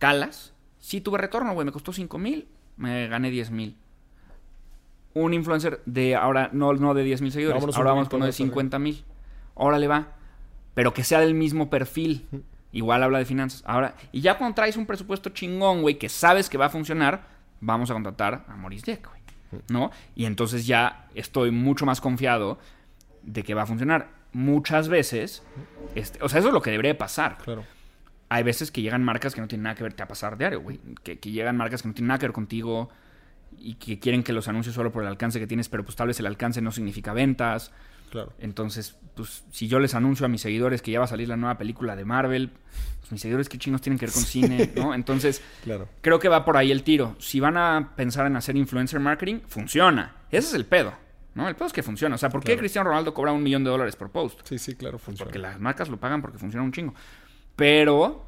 calas, 0.00 0.54
sí 0.80 1.00
tuve 1.00 1.18
retorno, 1.18 1.52
güey, 1.52 1.64
me 1.64 1.70
costó 1.70 1.92
5 1.92 2.18
mil, 2.18 2.48
me 2.76 3.06
gané 3.06 3.30
10 3.30 3.52
mil. 3.52 3.76
Un 5.14 5.34
influencer 5.34 5.82
de 5.86 6.16
ahora, 6.16 6.50
no, 6.52 6.72
no 6.72 6.94
de 6.94 7.04
10 7.04 7.20
mil 7.20 7.30
seguidores, 7.30 7.60
Vámonos 7.60 7.76
ahora 7.76 7.90
vamos 7.92 8.08
con 8.08 8.16
uno 8.16 8.26
de 8.26 8.30
más 8.30 8.36
arriba. 8.36 8.48
50 8.48 8.78
mil. 8.78 9.04
Órale 9.54 9.86
va. 9.86 10.08
Pero 10.74 10.94
que 10.94 11.04
sea 11.04 11.20
del 11.20 11.34
mismo 11.34 11.68
perfil. 11.68 12.26
Igual 12.72 13.02
habla 13.02 13.18
de 13.18 13.24
finanzas. 13.24 13.62
Ahora, 13.66 13.96
y 14.12 14.20
ya 14.20 14.38
cuando 14.38 14.54
traes 14.54 14.76
un 14.76 14.86
presupuesto 14.86 15.30
chingón, 15.30 15.82
güey, 15.82 15.98
que 15.98 16.08
sabes 16.08 16.48
que 16.48 16.56
va 16.56 16.66
a 16.66 16.70
funcionar, 16.70 17.26
vamos 17.60 17.90
a 17.90 17.94
contratar 17.94 18.44
a 18.48 18.56
Maurice 18.56 18.86
Dieck, 18.86 19.08
güey. 19.08 19.20
¿No? 19.68 19.90
Y 20.14 20.26
entonces 20.26 20.66
ya 20.66 21.08
estoy 21.14 21.50
mucho 21.50 21.84
más 21.84 22.00
confiado 22.00 22.58
de 23.22 23.42
que 23.42 23.54
va 23.54 23.62
a 23.62 23.66
funcionar. 23.66 24.10
Muchas 24.32 24.88
veces, 24.88 25.42
este, 25.96 26.22
o 26.22 26.28
sea, 26.28 26.38
eso 26.38 26.48
es 26.48 26.54
lo 26.54 26.62
que 26.62 26.70
debería 26.70 26.92
de 26.92 26.98
pasar. 26.98 27.38
Claro. 27.38 27.64
Hay 28.30 28.42
veces 28.44 28.70
que 28.70 28.80
llegan 28.80 29.02
marcas 29.04 29.34
que 29.34 29.40
no 29.42 29.48
tienen 29.48 29.64
nada 29.64 29.74
que 29.74 29.82
ver, 29.82 29.92
te 29.92 29.98
va 30.02 30.04
a 30.06 30.08
pasar 30.08 30.38
diario, 30.38 30.60
güey. 30.62 30.80
Que, 31.02 31.18
que 31.18 31.30
llegan 31.30 31.56
marcas 31.56 31.82
que 31.82 31.88
no 31.88 31.94
tienen 31.94 32.08
nada 32.08 32.18
que 32.18 32.26
ver 32.26 32.32
contigo 32.32 32.88
y 33.58 33.74
que 33.74 33.98
quieren 33.98 34.22
que 34.22 34.32
los 34.32 34.48
anuncies 34.48 34.74
solo 34.74 34.90
por 34.92 35.02
el 35.02 35.08
alcance 35.08 35.38
que 35.38 35.46
tienes, 35.46 35.68
pero 35.68 35.84
pues 35.84 35.96
tal 35.96 36.06
vez 36.08 36.18
el 36.20 36.26
alcance 36.26 36.62
no 36.62 36.70
significa 36.72 37.12
ventas. 37.12 37.72
Claro. 38.10 38.32
Entonces, 38.38 38.96
pues 39.14 39.44
si 39.50 39.68
yo 39.68 39.78
les 39.78 39.94
anuncio 39.94 40.26
a 40.26 40.28
mis 40.28 40.40
seguidores 40.40 40.80
que 40.82 40.90
ya 40.90 40.98
va 41.00 41.04
a 41.04 41.08
salir 41.08 41.28
la 41.28 41.36
nueva 41.36 41.58
película 41.58 41.94
de 41.96 42.04
Marvel, 42.04 42.50
pues 43.00 43.12
mis 43.12 43.20
seguidores 43.20 43.48
qué 43.48 43.58
chingos 43.58 43.80
tienen 43.80 43.98
que 43.98 44.06
ver 44.06 44.12
con 44.12 44.22
cine, 44.22 44.72
¿no? 44.76 44.94
Entonces, 44.94 45.42
Claro. 45.64 45.88
creo 46.00 46.18
que 46.18 46.28
va 46.28 46.44
por 46.44 46.56
ahí 46.56 46.70
el 46.72 46.82
tiro. 46.82 47.16
Si 47.20 47.38
van 47.40 47.56
a 47.56 47.92
pensar 47.96 48.26
en 48.26 48.36
hacer 48.36 48.56
influencer 48.56 48.98
marketing, 49.00 49.40
funciona. 49.46 50.14
Ese 50.30 50.48
es 50.48 50.54
el 50.54 50.64
pedo, 50.66 50.92
¿no? 51.34 51.48
El 51.48 51.54
pedo 51.54 51.66
es 51.66 51.72
que 51.72 51.82
funciona. 51.84 52.14
O 52.14 52.18
sea, 52.18 52.30
¿por 52.30 52.40
qué 52.40 52.46
Claro. 52.52 52.60
Cristiano 52.60 52.88
Ronaldo 52.90 53.12
cobra 53.14 53.32
un 53.32 53.42
millón 53.42 53.62
de 53.64 53.70
dólares 53.70 53.94
por 53.96 54.10
post? 54.10 54.40
Sí, 54.44 54.58
sí, 54.58 54.74
claro, 54.74 54.98
funciona. 54.98 55.26
Porque 55.26 55.38
las 55.38 55.60
marcas 55.60 55.88
lo 55.88 55.98
pagan 55.98 56.20
porque 56.22 56.38
funciona 56.38 56.64
un 56.64 56.72
chingo. 56.72 56.94
Pero 57.60 58.24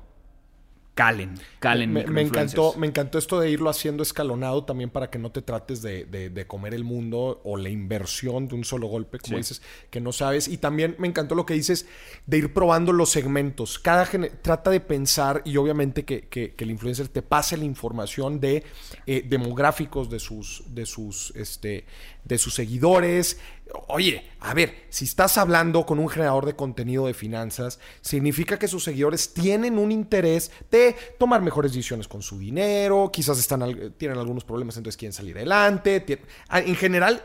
calen, 0.94 1.32
calen. 1.58 1.90
me, 1.90 2.20
encantó, 2.20 2.74
me 2.76 2.86
encantó 2.86 3.16
esto 3.16 3.40
de 3.40 3.50
irlo 3.50 3.70
haciendo 3.70 4.02
escalonado 4.02 4.64
también 4.66 4.90
para 4.90 5.08
que 5.08 5.18
no 5.18 5.32
te 5.32 5.40
trates 5.40 5.80
de, 5.80 6.04
de- 6.04 6.28
de 6.28 6.46
comer 6.46 6.74
el 6.74 6.84
mundo 6.84 7.40
o 7.44 7.56
la 7.56 7.70
inversión 7.70 8.46
de 8.46 8.56
un 8.56 8.64
solo 8.66 8.88
golpe, 8.88 9.18
como 9.18 9.36
Sí. 9.36 9.40
dices, 9.40 9.62
que 9.88 10.02
no 10.02 10.12
sabes. 10.12 10.48
Y 10.48 10.58
también 10.58 10.94
me 10.98 11.08
encantó 11.08 11.34
lo 11.34 11.46
que 11.46 11.54
dices 11.54 11.86
de 12.26 12.36
ir 12.36 12.52
probando 12.52 12.92
los 12.92 13.08
segmentos. 13.08 13.78
Cada 13.78 14.04
trata 14.42 14.68
de 14.70 14.80
pensar 14.80 15.40
y 15.46 15.56
obviamente 15.56 16.04
que, 16.04 16.28
que- 16.28 16.54
que 16.54 16.64
el 16.64 16.70
influencer 16.70 17.08
te 17.08 17.22
pase 17.22 17.56
la 17.56 17.64
información 17.64 18.38
de 18.38 18.62
eh, 19.06 19.24
demográficos 19.26 20.10
de 20.10 20.20
sus, 20.20 20.62
de 20.74 20.84
sus, 20.84 21.32
este, 21.36 21.86
de 22.24 22.36
sus 22.36 22.52
seguidores, 22.52 23.40
Oye, 23.88 24.30
a 24.40 24.54
ver, 24.54 24.86
si 24.88 25.04
estás 25.04 25.38
hablando 25.38 25.86
con 25.86 25.98
un 25.98 26.08
generador 26.08 26.46
de 26.46 26.56
contenido 26.56 27.06
de 27.06 27.14
finanzas, 27.14 27.78
significa 28.00 28.58
que 28.58 28.68
sus 28.68 28.84
seguidores 28.84 29.32
tienen 29.32 29.78
un 29.78 29.92
interés 29.92 30.50
de 30.70 30.94
tomar 31.18 31.40
mejores 31.42 31.72
decisiones 31.72 32.08
con 32.08 32.22
su 32.22 32.38
dinero, 32.38 33.10
quizás 33.12 33.38
están, 33.38 33.94
tienen 33.96 34.18
algunos 34.18 34.44
problemas, 34.44 34.76
entonces 34.76 34.98
quieren 34.98 35.12
salir 35.12 35.36
adelante. 35.36 36.04
En 36.50 36.76
general, 36.76 37.24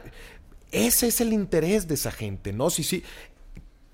ese 0.71 1.07
es 1.07 1.21
el 1.21 1.33
interés 1.33 1.87
de 1.87 1.95
esa 1.95 2.11
gente, 2.11 2.53
¿no? 2.53 2.69
Sí, 2.69 2.83
sí 2.83 3.03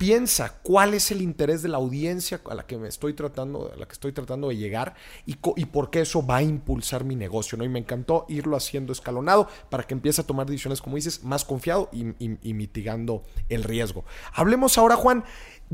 piensa 0.04 0.60
cuál 0.64 0.94
es 0.96 1.12
el 1.12 1.22
interés 1.22 1.62
de 1.62 1.70
la 1.70 1.78
audiencia 1.78 2.42
a 2.50 2.56
la 2.56 2.68
que 2.68 2.78
me 2.78 2.90
estoy 2.90 3.14
tratando, 3.14 3.72
a 3.74 3.78
la 3.78 3.86
que 3.86 3.94
estoy 3.94 4.12
tratando 4.12 4.50
de 4.50 4.58
llegar 4.58 4.96
y, 5.26 5.38
y 5.56 5.66
por 5.66 5.90
qué 5.90 6.02
eso 6.02 6.26
va 6.26 6.38
a 6.38 6.44
impulsar 6.44 7.06
mi 7.06 7.16
negocio, 7.16 7.58
¿no? 7.58 7.64
Y 7.64 7.70
me 7.70 7.80
encantó 7.80 8.26
irlo 8.28 8.58
haciendo 8.58 8.92
escalonado 8.92 9.48
para 9.70 9.84
que 9.84 9.94
empiece 9.94 10.20
a 10.20 10.28
tomar 10.28 10.46
decisiones, 10.46 10.82
como 10.82 10.98
dices, 10.98 11.24
más 11.24 11.46
confiado 11.46 11.90
y 11.94 12.54
mitigando 12.54 13.24
el 13.48 13.64
riesgo. 13.64 14.04
Hablemos 14.34 14.78
ahora, 14.78 14.98
Juan, 14.98 15.24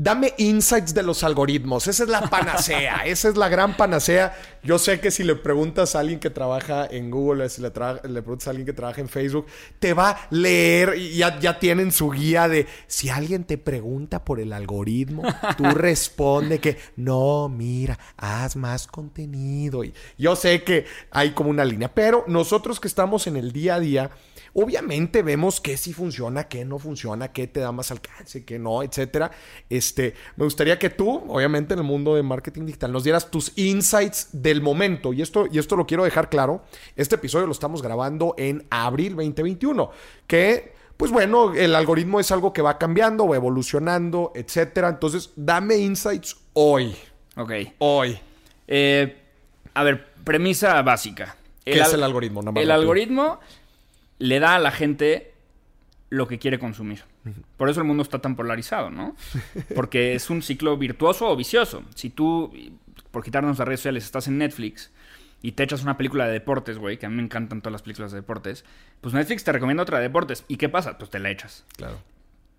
Dame 0.02 0.32
insights 0.38 0.94
de 0.94 1.02
los 1.02 1.22
algoritmos. 1.24 1.86
Esa 1.86 2.04
es 2.04 2.08
la 2.08 2.22
panacea. 2.22 3.00
esa 3.04 3.28
es 3.28 3.36
la 3.36 3.50
gran 3.50 3.76
panacea. 3.76 4.34
Yo 4.62 4.78
sé 4.78 4.98
que 4.98 5.10
si 5.10 5.24
le 5.24 5.34
preguntas 5.34 5.94
a 5.94 6.00
alguien 6.00 6.18
que 6.18 6.30
trabaja 6.30 6.86
en 6.90 7.10
Google, 7.10 7.46
si 7.50 7.60
le, 7.60 7.68
le 7.68 8.22
preguntas 8.22 8.46
a 8.46 8.50
alguien 8.52 8.64
que 8.64 8.72
trabaja 8.72 9.02
en 9.02 9.10
Facebook, 9.10 9.44
te 9.78 9.92
va 9.92 10.08
a 10.08 10.26
leer 10.30 10.94
y 10.96 11.18
ya, 11.18 11.38
ya 11.38 11.58
tienen 11.58 11.92
su 11.92 12.08
guía 12.08 12.48
de 12.48 12.66
si 12.86 13.10
alguien 13.10 13.44
te 13.44 13.58
pregunta 13.58 14.24
por 14.24 14.40
el 14.40 14.54
algoritmo, 14.54 15.22
tú 15.58 15.64
responde 15.74 16.60
que 16.60 16.78
no, 16.96 17.50
mira, 17.50 17.98
haz 18.16 18.56
más 18.56 18.86
contenido. 18.86 19.84
Y 19.84 19.92
yo 20.16 20.34
sé 20.34 20.64
que 20.64 20.86
hay 21.10 21.32
como 21.32 21.50
una 21.50 21.66
línea, 21.66 21.92
pero 21.92 22.24
nosotros 22.26 22.80
que 22.80 22.88
estamos 22.88 23.26
en 23.26 23.36
el 23.36 23.52
día 23.52 23.74
a 23.74 23.80
día, 23.80 24.10
Obviamente 24.52 25.22
vemos 25.22 25.60
qué 25.60 25.76
sí 25.76 25.92
funciona, 25.92 26.48
qué 26.48 26.64
no 26.64 26.78
funciona, 26.78 27.32
qué 27.32 27.46
te 27.46 27.60
da 27.60 27.70
más 27.70 27.90
alcance, 27.92 28.44
qué 28.44 28.58
no, 28.58 28.82
etcétera. 28.82 29.30
Este, 29.90 30.14
me 30.36 30.44
gustaría 30.44 30.78
que 30.78 30.88
tú, 30.88 31.24
obviamente 31.26 31.74
en 31.74 31.80
el 31.80 31.84
mundo 31.84 32.14
de 32.14 32.22
marketing 32.22 32.64
digital, 32.64 32.92
nos 32.92 33.02
dieras 33.02 33.28
tus 33.28 33.52
insights 33.56 34.28
del 34.32 34.62
momento. 34.62 35.12
Y 35.12 35.20
esto, 35.20 35.46
y 35.50 35.58
esto 35.58 35.74
lo 35.74 35.84
quiero 35.84 36.04
dejar 36.04 36.30
claro. 36.30 36.62
Este 36.94 37.16
episodio 37.16 37.46
lo 37.46 37.52
estamos 37.52 37.82
grabando 37.82 38.36
en 38.38 38.66
abril 38.70 39.16
2021, 39.16 39.90
que 40.28 40.78
pues 40.96 41.10
bueno, 41.10 41.54
el 41.54 41.74
algoritmo 41.74 42.20
es 42.20 42.30
algo 42.30 42.52
que 42.52 42.62
va 42.62 42.78
cambiando, 42.78 43.26
va 43.26 43.34
evolucionando, 43.34 44.32
etcétera. 44.34 44.90
Entonces, 44.90 45.32
dame 45.34 45.78
insights 45.78 46.36
hoy. 46.52 46.94
Ok. 47.36 47.52
Hoy. 47.78 48.18
Eh, 48.68 49.16
a 49.74 49.82
ver, 49.82 50.12
premisa 50.22 50.80
básica. 50.82 51.36
¿Qué 51.64 51.80
es 51.80 51.92
el 51.94 52.02
algoritmo? 52.02 52.42
el 52.54 52.70
algoritmo 52.70 53.40
le 54.18 54.38
da 54.38 54.56
a 54.56 54.58
la 54.58 54.70
gente 54.70 55.32
lo 56.10 56.28
que 56.28 56.38
quiere 56.38 56.58
consumir. 56.58 57.02
Por 57.56 57.68
eso 57.68 57.80
el 57.80 57.86
mundo 57.86 58.02
está 58.02 58.18
tan 58.18 58.36
polarizado, 58.36 58.90
¿no? 58.90 59.14
Porque 59.74 60.14
es 60.14 60.30
un 60.30 60.42
ciclo 60.42 60.76
virtuoso 60.76 61.28
o 61.28 61.36
vicioso. 61.36 61.82
Si 61.94 62.10
tú, 62.10 62.52
por 63.10 63.22
quitarnos 63.22 63.58
las 63.58 63.68
redes 63.68 63.80
sociales, 63.80 64.04
estás 64.04 64.28
en 64.28 64.38
Netflix 64.38 64.90
y 65.42 65.52
te 65.52 65.62
echas 65.62 65.82
una 65.82 65.96
película 65.96 66.26
de 66.26 66.32
deportes, 66.32 66.78
güey, 66.78 66.98
que 66.98 67.06
a 67.06 67.08
mí 67.08 67.16
me 67.16 67.22
encantan 67.22 67.60
todas 67.60 67.72
las 67.72 67.82
películas 67.82 68.12
de 68.12 68.18
deportes, 68.18 68.64
pues 69.00 69.14
Netflix 69.14 69.44
te 69.44 69.52
recomienda 69.52 69.82
otra 69.82 69.98
de 69.98 70.04
deportes. 70.04 70.44
¿Y 70.48 70.56
qué 70.56 70.68
pasa? 70.68 70.98
Pues 70.98 71.10
te 71.10 71.18
la 71.18 71.30
echas. 71.30 71.64
Claro. 71.76 71.98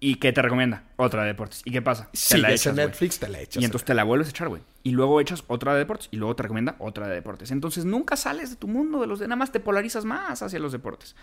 ¿Y 0.04 0.16
qué 0.16 0.34
te 0.34 0.42
recomienda? 0.42 0.84
Otra 0.96 1.22
de 1.22 1.28
deportes. 1.28 1.62
¿Y 1.64 1.70
qué 1.70 1.84
pasa? 1.84 2.10
te 2.12 2.40
la 2.40 2.52
echas, 2.52 2.74
Netflix, 2.74 3.20
te 3.20 3.30
la 3.30 3.40
echas. 3.40 3.62
Y 3.62 3.66
entonces 3.66 3.86
te 3.86 3.94
la 3.94 4.04
vuelves 4.04 4.30
a 4.30 4.32
echar, 4.32 4.50
güey. 4.50 4.64
Y 4.82 4.94
luego 4.94 5.22
echas 5.22 5.44
otra 5.46 5.74
de 5.74 5.80
deportes. 5.80 6.10
Y 6.10 6.18
luego 6.18 6.36
te 6.36 6.42
recomienda 6.42 6.76
otra 6.80 7.08
de 7.08 7.14
deportes. 7.14 7.52
Entonces 7.52 7.86
nunca 7.86 8.16
sales 8.16 8.50
de 8.50 8.56
tu 8.56 8.68
mundo 8.68 9.00
de 9.00 9.06
los 9.06 9.20
de 9.20 9.28
nada 9.28 9.36
más 9.36 9.52
te 9.52 9.60
polarizas 9.60 10.04
más 10.04 10.42
hacia 10.42 10.58
los 10.58 10.72
deportes. 10.72 11.16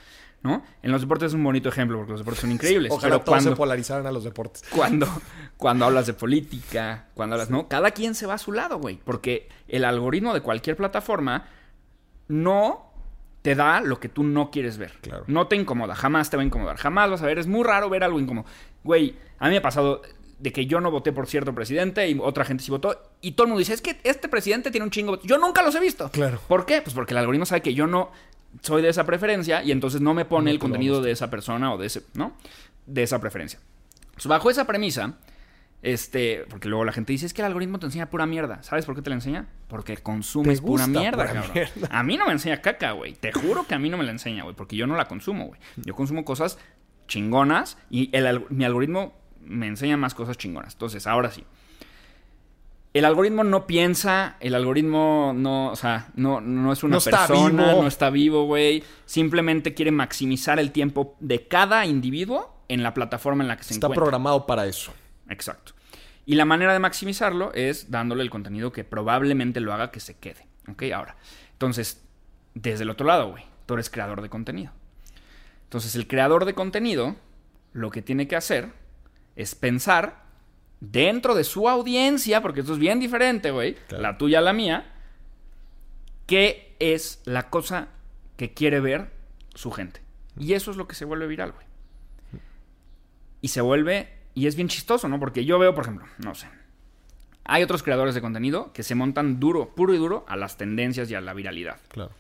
¿No? 0.45 0.63
En 0.85 0.93
los 0.93 1.01
deportes 1.01 1.27
es 1.27 1.35
un 1.35 1.43
bonito 1.43 1.69
ejemplo 1.69 1.97
porque 1.97 2.13
los 2.13 2.21
deportes 2.21 2.41
son 2.41 2.53
increíbles. 2.53 2.93
Ojalá 2.93 3.17
pero 3.17 3.25
todos 3.25 3.35
cuando, 3.39 3.51
se 3.51 3.57
polarizaran 3.57 4.07
a 4.07 4.13
los 4.13 4.23
deportes. 4.23 4.63
Cuando, 4.71 5.09
cuando 5.57 5.85
hablas 5.85 6.07
de 6.07 6.13
política, 6.13 7.09
cuando 7.15 7.35
hablas, 7.35 7.51
¿no? 7.51 7.67
Cada 7.67 7.91
quien 7.91 8.15
se 8.15 8.27
va 8.27 8.35
a 8.35 8.39
su 8.39 8.53
lado, 8.53 8.79
güey. 8.79 9.01
Porque 9.05 9.49
el 9.67 9.85
algoritmo 9.85 10.35
de 10.35 10.41
cualquier 10.41 10.77
plataforma 10.77 11.49
no 12.29 12.88
te 13.43 13.55
da 13.55 13.81
lo 13.81 14.01
que 14.01 14.09
tú 14.09 14.23
no 14.23 14.51
quieres 14.51 14.79
ver. 14.79 14.93
Claro. 15.01 15.25
No 15.27 15.47
te 15.47 15.57
incomoda, 15.57 15.95
jamás 15.95 16.31
te 16.31 16.37
va 16.37 16.43
a 16.43 16.47
incomodar. 16.47 16.77
Jamás 16.77 17.11
vas 17.11 17.23
a 17.23 17.27
ver. 17.27 17.39
Es 17.39 17.47
muy 17.47 17.65
raro 17.65 17.89
ver 17.89 18.05
algo 18.05 18.21
incómodo. 18.21 18.47
Güey, 18.85 19.17
a 19.39 19.47
mí 19.47 19.53
me 19.53 19.59
ha 19.59 19.63
pasado 19.63 20.03
de 20.39 20.53
que 20.53 20.67
yo 20.67 20.81
no 20.81 20.91
voté 20.91 21.13
por 21.13 21.27
cierto 21.27 21.55
presidente 21.55 22.09
y 22.09 22.19
otra 22.21 22.45
gente 22.45 22.63
sí 22.63 22.71
votó. 22.71 23.11
Y 23.21 23.33
todo 23.33 23.45
el 23.45 23.49
mundo 23.49 23.59
dice, 23.59 23.75
es 23.75 23.83
que 23.83 23.99
este 24.05 24.29
presidente 24.29 24.71
tiene 24.71 24.85
un 24.85 24.91
chingo. 24.91 25.21
Yo 25.23 25.39
nunca 25.39 25.63
los 25.63 25.75
he 25.75 25.81
visto. 25.81 26.11
Claro. 26.11 26.41
¿Por 26.47 26.67
qué? 26.67 26.83
Pues 26.83 26.95
porque 26.95 27.15
el 27.15 27.19
algoritmo 27.19 27.47
sabe 27.47 27.63
que 27.63 27.75
yo 27.75 27.87
no 27.87 28.11
soy 28.63 28.83
de 28.83 28.89
esa 28.89 29.05
preferencia 29.05 29.63
y 29.63 29.73
entonces 29.73 30.01
no 30.01 30.15
me 30.15 30.25
pone 30.25 30.51
el 30.51 30.59
contenido 30.59 31.03
de 31.03 31.11
esa 31.11 31.31
persona 31.31 31.73
o 31.73 31.79
de 31.79 31.87
ese, 31.87 32.03
¿no? 32.15 32.33
De 32.87 33.03
esa 33.03 33.21
preferencia. 33.21 33.61
Pues 34.15 34.27
bajo 34.27 34.51
esa 34.51 34.67
premisa, 34.67 35.15
este, 35.83 36.45
porque 36.51 36.69
luego 36.69 36.85
la 36.85 36.93
gente 36.93 37.13
dice, 37.13 37.27
es 37.27 37.33
que 37.33 37.43
el 37.43 37.47
algoritmo 37.47 37.79
te 37.79 37.87
enseña 37.87 38.11
pura 38.11 38.27
mierda. 38.27 38.63
¿Sabes 38.63 38.85
por 38.85 38.97
qué 38.97 39.03
te 39.03 39.11
la 39.11 39.17
enseña? 39.17 39.47
Porque 39.69 39.97
consumes 39.97 40.61
pura 40.61 40.87
mierda, 40.87 41.27
cabrón. 41.27 41.53
A 41.91 42.03
mí 42.03 42.17
no 42.17 42.27
me 42.27 42.33
enseña 42.33 42.61
caca, 42.61 42.93
güey. 42.93 43.15
Te 43.15 43.33
juro 43.33 43.67
que 43.67 43.75
a 43.75 43.79
mí 43.79 43.89
no 43.89 43.97
me 43.97 44.05
la 44.05 44.11
enseña, 44.11 44.43
güey, 44.43 44.57
porque 44.57 44.77
yo 44.77 44.87
no 44.87 44.97
la 44.97 45.07
consumo, 45.07 45.47
güey. 45.47 45.61
Yo 45.77 45.95
consumo 45.95 46.25
cosas 46.25 46.59
chingonas 47.07 47.79
y 47.91 48.11
el, 48.13 48.45
mi 48.51 48.65
algoritmo 48.65 49.15
me 49.41 49.67
enseña 49.67 49.97
más 49.97 50.15
cosas 50.15 50.37
chingonas. 50.37 50.75
Entonces, 50.75 51.07
ahora 51.07 51.31
sí. 51.31 51.45
El 52.95 53.05
algoritmo 53.05 53.45
no 53.45 53.67
piensa, 53.67 54.37
el 54.41 54.55
algoritmo 54.55 55.33
no, 55.37 55.71
o 55.71 55.77
sea, 55.77 56.09
no, 56.15 56.41
no 56.41 56.73
es 56.73 56.83
una 56.83 56.99
persona, 56.99 57.73
no 57.75 57.87
está 57.87 58.11
vivo, 58.11 58.47
güey. 58.47 58.83
Simplemente 59.05 59.75
quiere 59.75 59.93
maximizar 59.93 60.59
el 60.59 60.73
tiempo 60.73 61.15
de 61.21 61.47
cada 61.47 61.87
individuo 61.87 62.63
en 62.67 62.83
la 62.83 62.95
plataforma 62.95 63.45
en 63.45 63.49
la 63.49 63.57
que 63.57 63.65
se 63.65 63.75
encuentra. 63.75 63.89
Está 63.89 63.95
programado 63.95 64.47
para 64.47 64.67
eso. 64.67 64.93
Exacto. 65.29 65.73
Y 66.27 66.35
la 66.35 66.45
manera 66.45 66.73
de 66.73 66.79
maximizarlo 66.79 67.53
es 67.55 67.91
dándole 67.91 68.23
el 68.23 68.31
contenido 68.31 68.73
que 68.73 68.85
probablemente 68.85 69.61
lo 69.61 69.73
haga 69.73 69.91
que 69.91 70.01
se 70.01 70.19
quede. 70.19 70.47
¿Ok? 70.69 70.85
Ahora, 70.95 71.17
entonces, 71.53 72.05
desde 72.55 72.85
el 72.85 72.91
otro 72.91 73.07
lado, 73.07 73.31
güey, 73.31 73.45
tú 73.67 73.75
eres 73.75 73.89
creador 73.89 74.21
de 74.21 74.29
contenido. 74.29 74.73
Entonces, 75.65 75.95
el 75.95 76.07
creador 76.07 76.45
de 76.45 76.55
contenido 76.55 77.17
lo 77.73 77.91
que 77.91 78.03
tiene 78.03 78.29
que 78.29 78.37
hacer 78.37 78.73
es 79.37 79.55
pensar 79.55 80.25
dentro 80.81 81.35
de 81.35 81.45
su 81.45 81.69
audiencia, 81.69 82.43
porque 82.43 82.61
esto 82.61 82.75
es 82.75 82.79
bien 82.79 83.01
diferente, 83.01 83.51
güey, 83.51 83.77
la 83.91 84.19
tuya 84.19 84.39
a 84.39 84.43
la 84.43 84.53
mía, 84.53 84.93
qué 86.27 86.77
es 86.79 87.23
la 87.25 87.51
cosa 87.51 87.89
que 88.37 88.53
quiere 88.53 88.81
ver 88.81 89.11
su 89.55 89.71
gente. 89.71 90.03
Y 90.39 90.53
eso 90.53 90.71
es 90.71 90.77
lo 90.77 90.87
que 90.87 90.95
se 90.95 91.05
vuelve 91.05 91.27
viral, 91.27 91.53
güey. 91.53 91.67
Y 93.41 93.49
se 93.49 93.61
vuelve 93.61 94.18
y 94.39 94.47
es 94.47 94.55
bien 94.55 94.69
chistoso, 94.69 95.09
¿no? 95.09 95.19
Porque 95.19 95.45
yo 95.45 95.59
veo, 95.59 95.75
por 95.75 95.83
ejemplo, 95.83 96.07
no 96.19 96.33
sé. 96.37 96.49
Hay 97.43 97.65
otros 97.65 97.83
creadores 97.83 98.15
de 98.15 98.21
contenido 98.21 98.73
que 98.73 98.85
se 98.85 98.95
montan 98.95 99.41
duro, 99.41 99.75
puro 99.75 99.95
y 99.95 99.99
duro, 99.99 100.25
a 100.29 100.37
las 100.37 100.57
tendencias 100.57 101.11
y 101.11 101.17
a 101.17 101.21
la 101.21 101.35
viralidad. 101.35 101.81
Claro. 101.89 102.13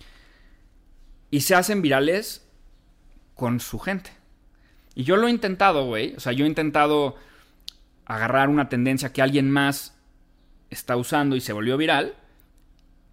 Y 1.31 1.43
se 1.43 1.55
hacen 1.55 1.81
virales 1.81 2.45
con 3.35 3.61
su 3.61 3.79
gente. 3.79 4.11
Y 4.97 5.05
yo 5.05 5.16
lo 5.16 5.29
he 5.29 5.31
intentado, 5.31 5.85
güey. 5.87 6.14
O 6.16 6.21
sea, 6.21 6.33
yo 6.33 6.45
he 6.45 6.49
intentado 6.49 7.14
agarrar 8.05 8.49
una 8.49 8.69
tendencia 8.69 9.12
que 9.12 9.23
alguien 9.23 9.49
más 9.49 9.97
está 10.71 10.97
usando 10.97 11.37
y 11.37 11.41
se 11.41 11.53
volvió 11.53 11.77
viral. 11.77 12.16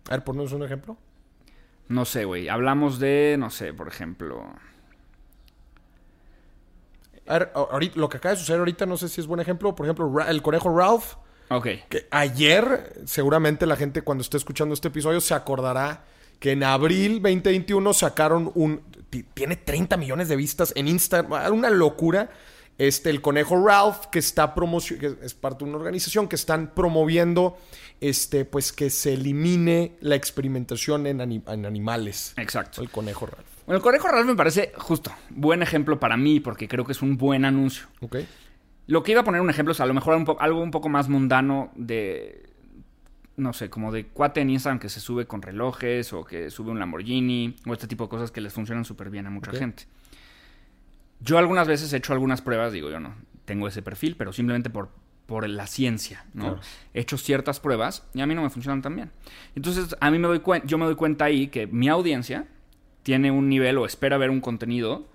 A 0.07 0.11
ver, 0.11 0.23
ponnos 0.23 0.51
un 0.51 0.63
ejemplo. 0.63 0.97
No 1.89 2.05
sé, 2.05 2.25
güey. 2.25 2.49
Hablamos 2.49 2.97
de, 2.97 3.35
no 3.37 3.51
sé, 3.51 3.71
por 3.71 3.87
ejemplo. 3.87 4.51
Ahorita, 7.27 7.99
lo 7.99 8.09
que 8.09 8.17
acaba 8.17 8.35
de 8.35 8.39
suceder 8.39 8.59
ahorita, 8.59 8.85
no 8.85 8.97
sé 8.97 9.09
si 9.09 9.21
es 9.21 9.27
buen 9.27 9.39
ejemplo. 9.39 9.73
Por 9.75 9.85
ejemplo, 9.85 10.21
el 10.21 10.41
conejo 10.41 10.75
Ralph. 10.75 11.15
Ok. 11.49 11.67
Que 11.89 12.07
ayer, 12.11 13.01
seguramente 13.05 13.65
la 13.65 13.75
gente 13.75 14.01
cuando 14.01 14.21
esté 14.21 14.37
escuchando 14.37 14.73
este 14.73 14.89
episodio 14.89 15.21
se 15.21 15.33
acordará 15.33 16.05
que 16.39 16.51
en 16.51 16.63
abril 16.63 17.21
2021 17.21 17.93
sacaron 17.93 18.51
un... 18.55 18.81
Tiene 19.33 19.55
30 19.55 19.97
millones 19.97 20.27
de 20.27 20.35
vistas 20.35 20.73
en 20.75 20.87
Instagram. 20.87 21.53
Una 21.53 21.69
locura. 21.69 22.29
Este, 22.77 23.09
el 23.09 23.21
conejo 23.21 23.65
Ralph, 23.65 24.07
que 24.11 24.19
está 24.19 24.53
promocionando, 24.53 25.23
es 25.23 25.33
parte 25.33 25.63
de 25.63 25.69
una 25.69 25.79
organización 25.79 26.27
que 26.27 26.35
están 26.35 26.73
promoviendo, 26.75 27.57
este, 28.01 28.43
pues 28.43 28.73
que 28.73 28.89
se 28.89 29.13
elimine 29.13 29.95
la 30.01 30.15
experimentación 30.15 31.07
en, 31.07 31.21
en 31.21 31.65
animales. 31.65 32.33
Exacto. 32.35 32.81
El 32.81 32.89
conejo 32.89 33.27
Ralph. 33.27 33.54
Bueno, 33.65 33.77
el 33.77 33.81
Conejo 33.81 34.07
Real 34.07 34.25
me 34.25 34.35
parece 34.35 34.71
justo, 34.77 35.11
buen 35.29 35.61
ejemplo 35.61 35.99
para 35.99 36.17
mí, 36.17 36.39
porque 36.39 36.67
creo 36.67 36.85
que 36.85 36.91
es 36.91 37.01
un 37.01 37.17
buen 37.17 37.45
anuncio. 37.45 37.87
Ok. 38.01 38.17
Lo 38.87 39.01
que 39.01 39.13
iba 39.13 39.21
a 39.21 39.23
poner 39.23 39.41
un 39.41 39.49
ejemplo 39.49 39.71
es 39.71 39.79
a 39.79 39.85
lo 39.85 39.93
mejor 39.93 40.15
algo 40.39 40.61
un 40.61 40.71
poco 40.71 40.89
más 40.89 41.09
mundano 41.09 41.71
de, 41.75 42.49
no 43.37 43.53
sé, 43.53 43.69
como 43.69 43.91
de 43.91 44.05
cuate 44.05 44.41
en 44.41 44.51
Instagram 44.51 44.79
que 44.79 44.89
se 44.89 44.99
sube 44.99 45.25
con 45.25 45.41
relojes 45.41 46.13
o 46.13 46.23
que 46.23 46.51
sube 46.51 46.69
un 46.69 46.77
Lamborghini 46.77 47.55
o 47.65 47.73
este 47.73 47.87
tipo 47.87 48.03
de 48.03 48.09
cosas 48.09 48.29
que 48.29 48.41
les 48.41 48.53
funcionan 48.53 48.85
súper 48.85 49.09
bien 49.09 49.25
a 49.25 49.31
mucha 49.31 49.51
gente. 49.51 49.85
Yo 51.19 51.39
algunas 51.39 51.67
veces 51.67 51.91
he 51.93 51.97
hecho 51.97 52.13
algunas 52.13 52.41
pruebas, 52.41 52.71
digo 52.71 52.91
yo 52.91 52.99
no 52.99 53.15
tengo 53.45 53.67
ese 53.67 53.81
perfil, 53.81 54.15
pero 54.17 54.33
simplemente 54.33 54.69
por, 54.69 54.89
por 55.25 55.47
la 55.47 55.67
ciencia, 55.67 56.25
¿no? 56.33 56.59
He 56.93 57.01
hecho 57.01 57.17
ciertas 57.17 57.59
pruebas 57.59 58.03
y 58.13 58.21
a 58.21 58.25
mí 58.25 58.35
no 58.35 58.41
me 58.41 58.49
funcionan 58.49 58.81
tan 58.81 58.95
bien. 58.95 59.11
Entonces, 59.55 59.95
a 59.99 60.11
mí 60.11 60.19
me 60.19 60.27
doy 60.27 60.41
yo 60.65 60.77
me 60.77 60.85
doy 60.85 60.95
cuenta 60.95 61.25
ahí 61.25 61.47
que 61.47 61.67
mi 61.67 61.87
audiencia 61.87 62.47
tiene 63.05 63.29
un 63.29 63.47
nivel 63.49 63.77
o 63.77 63.85
espera 63.85 64.17
ver 64.17 64.31
un 64.31 64.41
contenido 64.41 65.05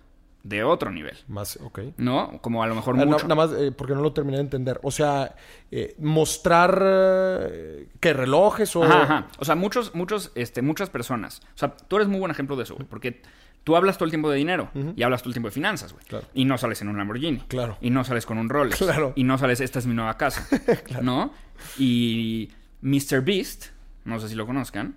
de 0.44 0.62
otro 0.62 0.92
nivel. 0.92 1.18
Más, 1.26 1.58
ok. 1.60 1.80
¿No? 1.96 2.38
Como 2.40 2.62
a 2.62 2.68
lo 2.68 2.76
mejor 2.76 2.94
Ah, 2.94 3.04
no, 3.04 3.10
mucho. 3.10 3.24
nada 3.26 3.34
más, 3.34 3.50
eh, 3.58 3.72
porque 3.72 3.94
no 3.94 4.00
lo 4.00 4.12
terminé 4.12 4.36
de 4.36 4.44
entender. 4.44 4.78
O 4.84 4.92
sea, 4.92 5.34
eh, 5.72 5.96
mostrar, 5.98 6.80
eh, 6.82 7.88
¿qué? 7.98 8.12
¿Relojes 8.12 8.76
o...? 8.76 8.84
Ajá, 8.84 9.02
ajá. 9.02 9.26
O 9.40 9.44
sea, 9.44 9.56
muchos, 9.56 9.92
muchos, 9.96 10.30
este, 10.36 10.62
muchas 10.62 10.88
personas. 10.88 11.42
O 11.56 11.58
sea, 11.58 11.76
tú 11.76 11.96
eres 11.96 12.06
muy 12.06 12.20
buen 12.20 12.30
ejemplo 12.30 12.54
de 12.56 12.62
eso, 12.62 12.76
güey. 12.76 12.86
Porque 12.88 13.20
tú 13.64 13.74
hablas 13.74 13.98
todo 13.98 14.04
el 14.04 14.12
tiempo 14.12 14.30
de 14.30 14.36
dinero 14.38 14.70
y 14.96 15.02
hablas 15.02 15.20
todo 15.22 15.30
el 15.30 15.34
tiempo 15.34 15.48
de 15.48 15.52
finanzas, 15.52 15.92
güey. 15.92 16.04
Claro. 16.06 16.26
Y 16.32 16.44
no 16.44 16.56
sales 16.58 16.80
en 16.80 16.88
un 16.88 16.96
Lamborghini. 16.96 17.40
Claro. 17.48 17.76
Y 17.80 17.90
no 17.90 18.04
sales 18.04 18.24
con 18.24 18.38
un 18.38 18.48
Rolex. 18.48 18.78
Claro. 18.78 19.12
Y 19.16 19.24
no 19.24 19.36
sales, 19.36 19.60
esta 19.60 19.80
es 19.80 19.86
mi 19.86 19.94
nueva 19.94 20.16
casa. 20.16 20.46
¿No? 21.02 21.32
Y 21.76 22.50
Mr. 22.82 23.20
Beast, 23.22 23.66
no 24.04 24.18
sé 24.20 24.28
si 24.28 24.36
lo 24.36 24.46
conozcan. 24.46 24.94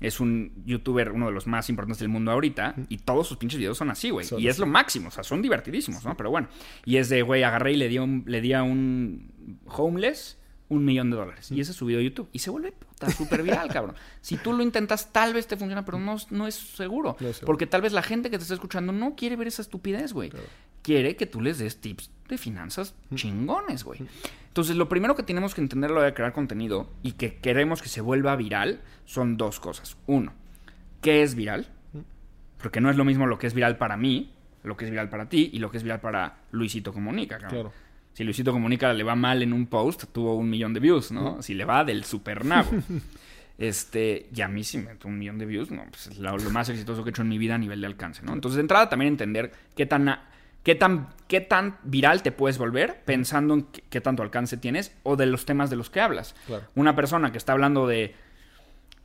Es 0.00 0.20
un 0.20 0.52
youtuber, 0.64 1.12
uno 1.12 1.26
de 1.26 1.32
los 1.32 1.46
más 1.46 1.70
importantes 1.70 2.00
del 2.00 2.08
mundo 2.08 2.30
ahorita, 2.30 2.74
y 2.88 2.98
todos 2.98 3.26
sus 3.26 3.38
pinches 3.38 3.58
videos 3.58 3.78
son 3.78 3.90
así, 3.90 4.10
güey. 4.10 4.26
Y 4.38 4.48
es 4.48 4.58
lo 4.58 4.66
máximo, 4.66 5.08
o 5.08 5.10
sea, 5.10 5.24
son 5.24 5.40
divertidísimos, 5.42 6.04
¿no? 6.04 6.16
Pero 6.16 6.30
bueno. 6.30 6.48
Y 6.84 6.96
es 6.98 7.08
de, 7.08 7.22
güey, 7.22 7.42
agarré 7.42 7.72
y 7.72 7.76
le 7.76 7.88
di 7.88 7.98
un, 7.98 8.24
le 8.26 8.40
di 8.40 8.52
a 8.52 8.62
un 8.62 9.32
homeless 9.66 10.38
un 10.68 10.84
millón 10.84 11.10
de 11.10 11.16
dólares. 11.16 11.50
Y 11.50 11.60
ese 11.60 11.70
es 11.70 11.76
su 11.76 11.86
video 11.86 11.98
de 12.00 12.06
YouTube. 12.06 12.28
Y 12.32 12.40
se 12.40 12.50
vuelve 12.50 12.72
puta 12.72 13.10
súper 13.10 13.42
viral, 13.42 13.68
cabrón. 13.72 13.96
Si 14.20 14.36
tú 14.36 14.52
lo 14.52 14.62
intentas, 14.62 15.12
tal 15.12 15.32
vez 15.32 15.46
te 15.46 15.56
funciona, 15.56 15.84
pero 15.84 15.98
no, 15.98 16.16
no 16.30 16.46
es 16.46 16.54
seguro. 16.54 17.16
No 17.20 17.28
es 17.28 17.36
seguro. 17.36 17.46
Porque 17.46 17.66
tal 17.66 17.82
vez 17.82 17.92
la 17.92 18.02
gente 18.02 18.30
que 18.30 18.38
te 18.38 18.42
está 18.42 18.54
escuchando 18.54 18.92
no 18.92 19.14
quiere 19.14 19.36
ver 19.36 19.48
esa 19.48 19.62
estupidez, 19.62 20.12
güey. 20.12 20.32
Quiere 20.82 21.16
que 21.16 21.26
tú 21.26 21.40
les 21.40 21.58
des 21.58 21.80
tips 21.80 22.10
de 22.28 22.38
finanzas 22.38 22.94
chingones, 23.14 23.84
güey. 23.84 24.00
Entonces, 24.48 24.76
lo 24.76 24.88
primero 24.88 25.14
que 25.14 25.22
tenemos 25.22 25.54
que 25.54 25.60
entender 25.60 25.90
a 25.90 25.92
la 25.94 25.98
hora 26.00 26.06
de 26.08 26.14
crear 26.14 26.32
contenido 26.32 26.90
y 27.02 27.12
que 27.12 27.36
queremos 27.36 27.82
que 27.82 27.88
se 27.88 28.00
vuelva 28.00 28.36
viral 28.36 28.80
son 29.04 29.36
dos 29.36 29.60
cosas. 29.60 29.96
Uno, 30.06 30.32
¿qué 31.02 31.22
es 31.22 31.34
viral? 31.34 31.68
Porque 32.60 32.80
no 32.80 32.90
es 32.90 32.96
lo 32.96 33.04
mismo 33.04 33.26
lo 33.26 33.38
que 33.38 33.46
es 33.46 33.54
viral 33.54 33.76
para 33.76 33.96
mí, 33.96 34.32
lo 34.62 34.76
que 34.76 34.86
es 34.86 34.90
viral 34.90 35.08
para 35.08 35.28
ti 35.28 35.50
y 35.52 35.58
lo 35.58 35.70
que 35.70 35.76
es 35.76 35.82
viral 35.82 36.00
para 36.00 36.38
Luisito 36.52 36.92
Comunica, 36.92 37.38
cabrón. 37.38 37.50
Claro. 37.50 37.72
Si 38.12 38.24
Luisito 38.24 38.50
Comunica 38.50 38.92
le 38.94 39.04
va 39.04 39.14
mal 39.14 39.42
en 39.42 39.52
un 39.52 39.66
post, 39.66 40.04
tuvo 40.10 40.36
un 40.36 40.48
millón 40.48 40.72
de 40.72 40.80
views, 40.80 41.12
¿no? 41.12 41.42
Si 41.42 41.52
le 41.52 41.66
va 41.66 41.84
del 41.84 42.04
super 42.04 42.44
nabo. 42.44 42.70
Este, 43.58 44.28
y 44.34 44.42
a 44.42 44.48
mí 44.48 44.64
si 44.64 44.76
me 44.76 44.84
meto 44.84 45.08
un 45.08 45.18
millón 45.18 45.38
de 45.38 45.46
views, 45.46 45.70
no, 45.70 45.82
pues 45.88 46.08
es 46.08 46.18
lo, 46.18 46.36
lo 46.36 46.50
más 46.50 46.68
exitoso 46.68 47.02
que 47.02 47.08
he 47.08 47.12
hecho 47.12 47.22
en 47.22 47.28
mi 47.28 47.38
vida 47.38 47.54
a 47.54 47.58
nivel 47.58 47.80
de 47.80 47.86
alcance, 47.86 48.22
¿no? 48.22 48.34
Entonces, 48.34 48.56
de 48.56 48.60
entrada, 48.60 48.90
también 48.90 49.12
entender 49.12 49.50
qué 49.74 49.86
tan, 49.86 50.14
qué 50.66 50.74
tan, 50.74 51.10
qué 51.28 51.40
tan 51.40 51.78
viral 51.84 52.24
te 52.24 52.32
puedes 52.32 52.58
volver 52.58 53.00
pensando 53.04 53.54
en 53.54 53.62
qué, 53.62 53.84
qué 53.88 54.00
tanto 54.00 54.24
alcance 54.24 54.56
tienes 54.56 54.92
o 55.04 55.14
de 55.14 55.26
los 55.26 55.46
temas 55.46 55.70
de 55.70 55.76
los 55.76 55.90
que 55.90 56.00
hablas. 56.00 56.34
Claro. 56.48 56.64
Una 56.74 56.96
persona 56.96 57.30
que 57.30 57.38
está 57.38 57.52
hablando 57.52 57.86
de 57.86 58.16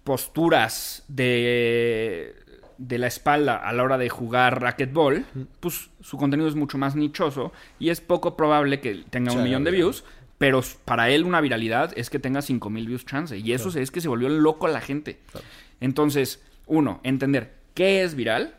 posturas 0.03 1.03
de, 1.07 2.33
de 2.79 2.97
la 2.97 3.05
espalda 3.05 3.57
a 3.57 3.73
la 3.73 3.83
hora 3.83 3.99
de 3.99 4.09
jugar 4.09 4.59
racquetball, 4.59 5.23
pues 5.59 5.91
su 6.01 6.17
contenido 6.17 6.49
es 6.49 6.55
mucho 6.55 6.79
más 6.79 6.95
nichoso 6.95 7.51
y 7.77 7.89
es 7.89 8.01
poco 8.01 8.35
probable 8.35 8.79
que 8.79 9.03
tenga 9.11 9.31
un 9.31 9.37
Sí, 9.37 9.43
millón 9.43 9.63
de 9.63 9.69
views. 9.69 10.03
Pero 10.39 10.61
para 10.83 11.11
él 11.11 11.25
una 11.25 11.41
viralidad 11.41 11.93
es 11.95 12.09
que 12.09 12.17
tenga 12.17 12.41
5000 12.41 12.87
views 12.87 13.05
chance. 13.05 13.37
Y 13.37 13.53
eso 13.53 13.69
es 13.77 13.91
que 13.91 14.01
se 14.01 14.07
volvió 14.07 14.29
loco 14.29 14.67
la 14.67 14.81
gente. 14.81 15.19
Entonces, 15.79 16.41
uno, 16.65 17.01
entender 17.03 17.53
qué 17.75 18.01
es 18.01 18.15
viral 18.15 18.55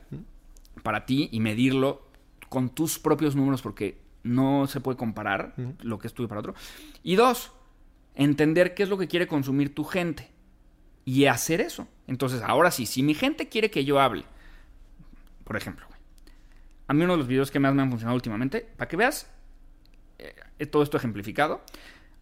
para 0.85 1.05
ti 1.05 1.29
y 1.33 1.41
medirlo 1.41 2.12
con 2.53 2.69
tus 2.69 2.99
propios 2.99 3.35
números 3.35 3.63
porque 3.63 3.99
no 4.25 4.67
se 4.67 4.83
puede 4.83 4.99
comparar 4.99 5.55
lo 5.81 5.99
que 5.99 6.07
es 6.07 6.13
tuyo 6.13 6.29
para 6.29 6.41
otro. 6.41 6.55
Y 7.03 7.17
dos, 7.17 7.51
entender 8.15 8.75
qué 8.75 8.83
es 8.83 8.91
lo 8.91 8.99
que 8.99 9.09
quiere 9.09 9.27
consumir 9.27 9.75
tu 9.75 9.85
gente 9.85 10.29
y 11.07 11.25
hacer 11.25 11.63
eso. 11.63 11.89
Entonces, 12.07 12.43
ahora 12.43 12.71
sí, 12.71 12.85
si 12.85 13.03
mi 13.03 13.15
gente 13.15 13.49
quiere 13.49 13.71
que 13.71 13.87
yo 13.87 13.99
hable, 13.99 14.27
por 15.45 15.57
ejemplo, 15.57 15.87
a 16.89 16.93
mí 16.93 17.03
uno 17.05 17.15
de 17.15 17.19
los 17.21 17.27
videos 17.27 17.51
que 17.51 17.59
más 17.59 17.73
me 17.75 17.81
han 17.81 17.89
funcionado 17.89 18.17
últimamente, 18.17 18.61
para 18.77 18.87
que 18.87 18.99
veas 18.99 19.31
eh, 20.19 20.67
todo 20.67 20.83
esto 20.83 20.99
ejemplificado, 20.99 21.63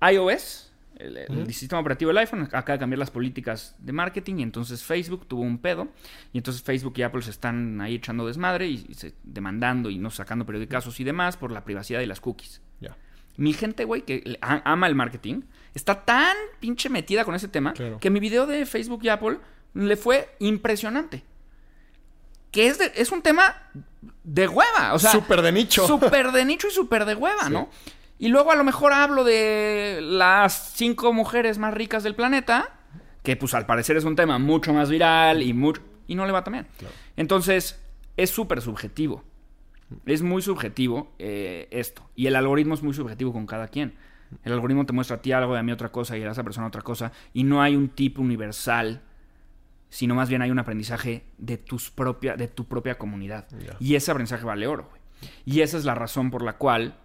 iOS, 0.01 0.70
el, 0.97 1.17
el 1.17 1.55
sistema 1.55 1.81
operativo 1.81 2.09
del 2.11 2.19
iPhone, 2.19 2.43
acaba 2.53 2.73
de 2.73 2.79
cambiar 2.79 2.99
las 2.99 3.11
políticas 3.11 3.75
de 3.79 3.93
marketing 3.93 4.37
y 4.39 4.43
entonces 4.43 4.83
Facebook 4.85 5.27
tuvo 5.27 5.43
un 5.43 5.59
pedo 5.59 5.89
y 6.33 6.39
entonces 6.39 6.63
Facebook 6.63 6.95
y 6.97 7.03
Apple 7.03 7.23
se 7.23 7.31
están 7.31 7.81
ahí 7.81 7.95
echando 7.95 8.27
desmadre 8.27 8.69
y, 8.69 8.85
y 8.89 8.95
se- 8.95 9.15
demandando 9.23 9.89
y 9.91 9.99
no 9.99 10.11
sacando 10.11 10.45
periodicazos 10.45 11.01
y 11.01 11.05
demás 11.05 11.37
por 11.37 11.53
la 11.53 11.65
privacidad 11.65 12.01
y 12.01 12.07
las 12.07 12.21
cookies. 12.21 12.61
Ya. 12.81 12.97
Mi 13.37 13.53
gente, 13.55 13.85
güey, 13.85 14.03
que 14.03 14.39
ama 14.43 14.87
el 14.87 14.95
marketing, 14.95 15.43
está 15.75 16.05
tan 16.05 16.37
pinche 16.61 16.91
metida 16.91 17.25
con 17.25 17.35
ese 17.35 17.49
tema 17.49 17.73
Claro. 17.73 17.99
que 17.99 18.11
mi 18.11 18.21
video 18.21 18.47
de 18.47 18.67
Facebook 18.67 19.01
y 19.03 19.09
Apple 19.09 19.39
le 19.75 19.97
fue 19.97 20.35
impresionante. 20.41 21.23
Que 22.51 22.67
es, 22.67 22.79
de- 22.79 22.93
es 22.97 23.13
un 23.13 23.23
tema 23.23 23.55
de 24.25 24.49
hueva, 24.49 24.93
o 24.95 24.99
sea... 24.99 25.13
Súper 25.13 25.41
de 25.41 25.53
nicho. 25.53 25.87
Súper 25.87 26.33
de 26.33 26.45
nicho 26.45 26.67
y 26.67 26.73
súper 26.73 27.05
de 27.05 27.15
hueva, 27.15 27.45
Sí. 27.47 27.53
¿no? 27.53 27.71
Y 28.21 28.29
luego 28.29 28.53
a 28.53 28.55
lo 28.55 28.65
mejor 28.65 28.93
hablo 28.93 29.25
de 29.25 30.01
las 30.03 30.75
cinco 30.75 31.15
mujeres 31.15 31.57
más 31.57 31.73
ricas 31.73 32.03
del 32.03 32.15
planeta, 32.15 32.69
que 33.23 33.35
pues 33.35 33.55
al 33.55 33.65
parecer 33.65 33.97
es 33.97 34.05
un 34.05 34.15
tema 34.15 34.39
mucho 34.39 34.75
más 34.75 34.91
viral 34.91 35.43
y 35.43 35.55
mucho... 35.55 35.81
Y 36.07 36.17
no 36.17 36.27
le 36.27 36.33
va 36.33 36.45
también. 36.45 36.67
Entonces, 37.17 37.83
es 38.19 38.29
súper 38.29 38.61
subjetivo. 38.61 39.25
Es 40.05 40.21
muy 40.21 40.43
subjetivo 40.43 41.15
eh, 41.19 41.67
esto. 41.71 42.11
Y 42.15 42.27
el 42.27 42.37
algoritmo 42.37 42.75
es 42.75 42.83
muy 42.83 42.93
subjetivo 42.93 43.33
con 43.33 43.47
cada 43.47 43.69
quien. 43.69 43.95
El 44.45 44.53
algoritmo 44.53 44.85
te 44.85 44.93
muestra 44.93 45.17
a 45.17 45.23
ti 45.23 45.33
algo 45.33 45.55
y 45.55 45.59
a 45.59 45.63
mí 45.63 45.73
otra 45.73 45.91
cosa 45.91 46.19
y 46.19 46.23
a 46.23 46.31
esa 46.31 46.45
persona 46.45 46.67
otra 46.67 46.83
cosa. 46.83 47.13
Y 47.33 47.45
no 47.45 47.63
hay 47.63 47.75
un 47.75 47.89
tip 47.89 48.19
universal, 48.19 49.01
sino 49.89 50.15
más 50.15 50.29
bien 50.29 50.43
hay 50.43 50.51
un 50.51 50.59
aprendizaje 50.59 51.25
de, 51.39 51.57
tus 51.57 51.91
propia, 51.91 52.37
de 52.37 52.49
tu 52.49 52.67
propia 52.67 52.99
comunidad. 52.99 53.49
Y 53.79 53.95
ese 53.95 54.11
aprendizaje 54.11 54.45
vale 54.45 54.67
oro. 54.67 54.91
Y 55.47 55.63
esa 55.63 55.79
es 55.79 55.87
la 55.87 55.95
razón 55.95 56.31
por 56.31 56.43
la 56.43 56.59
cual 56.59 57.00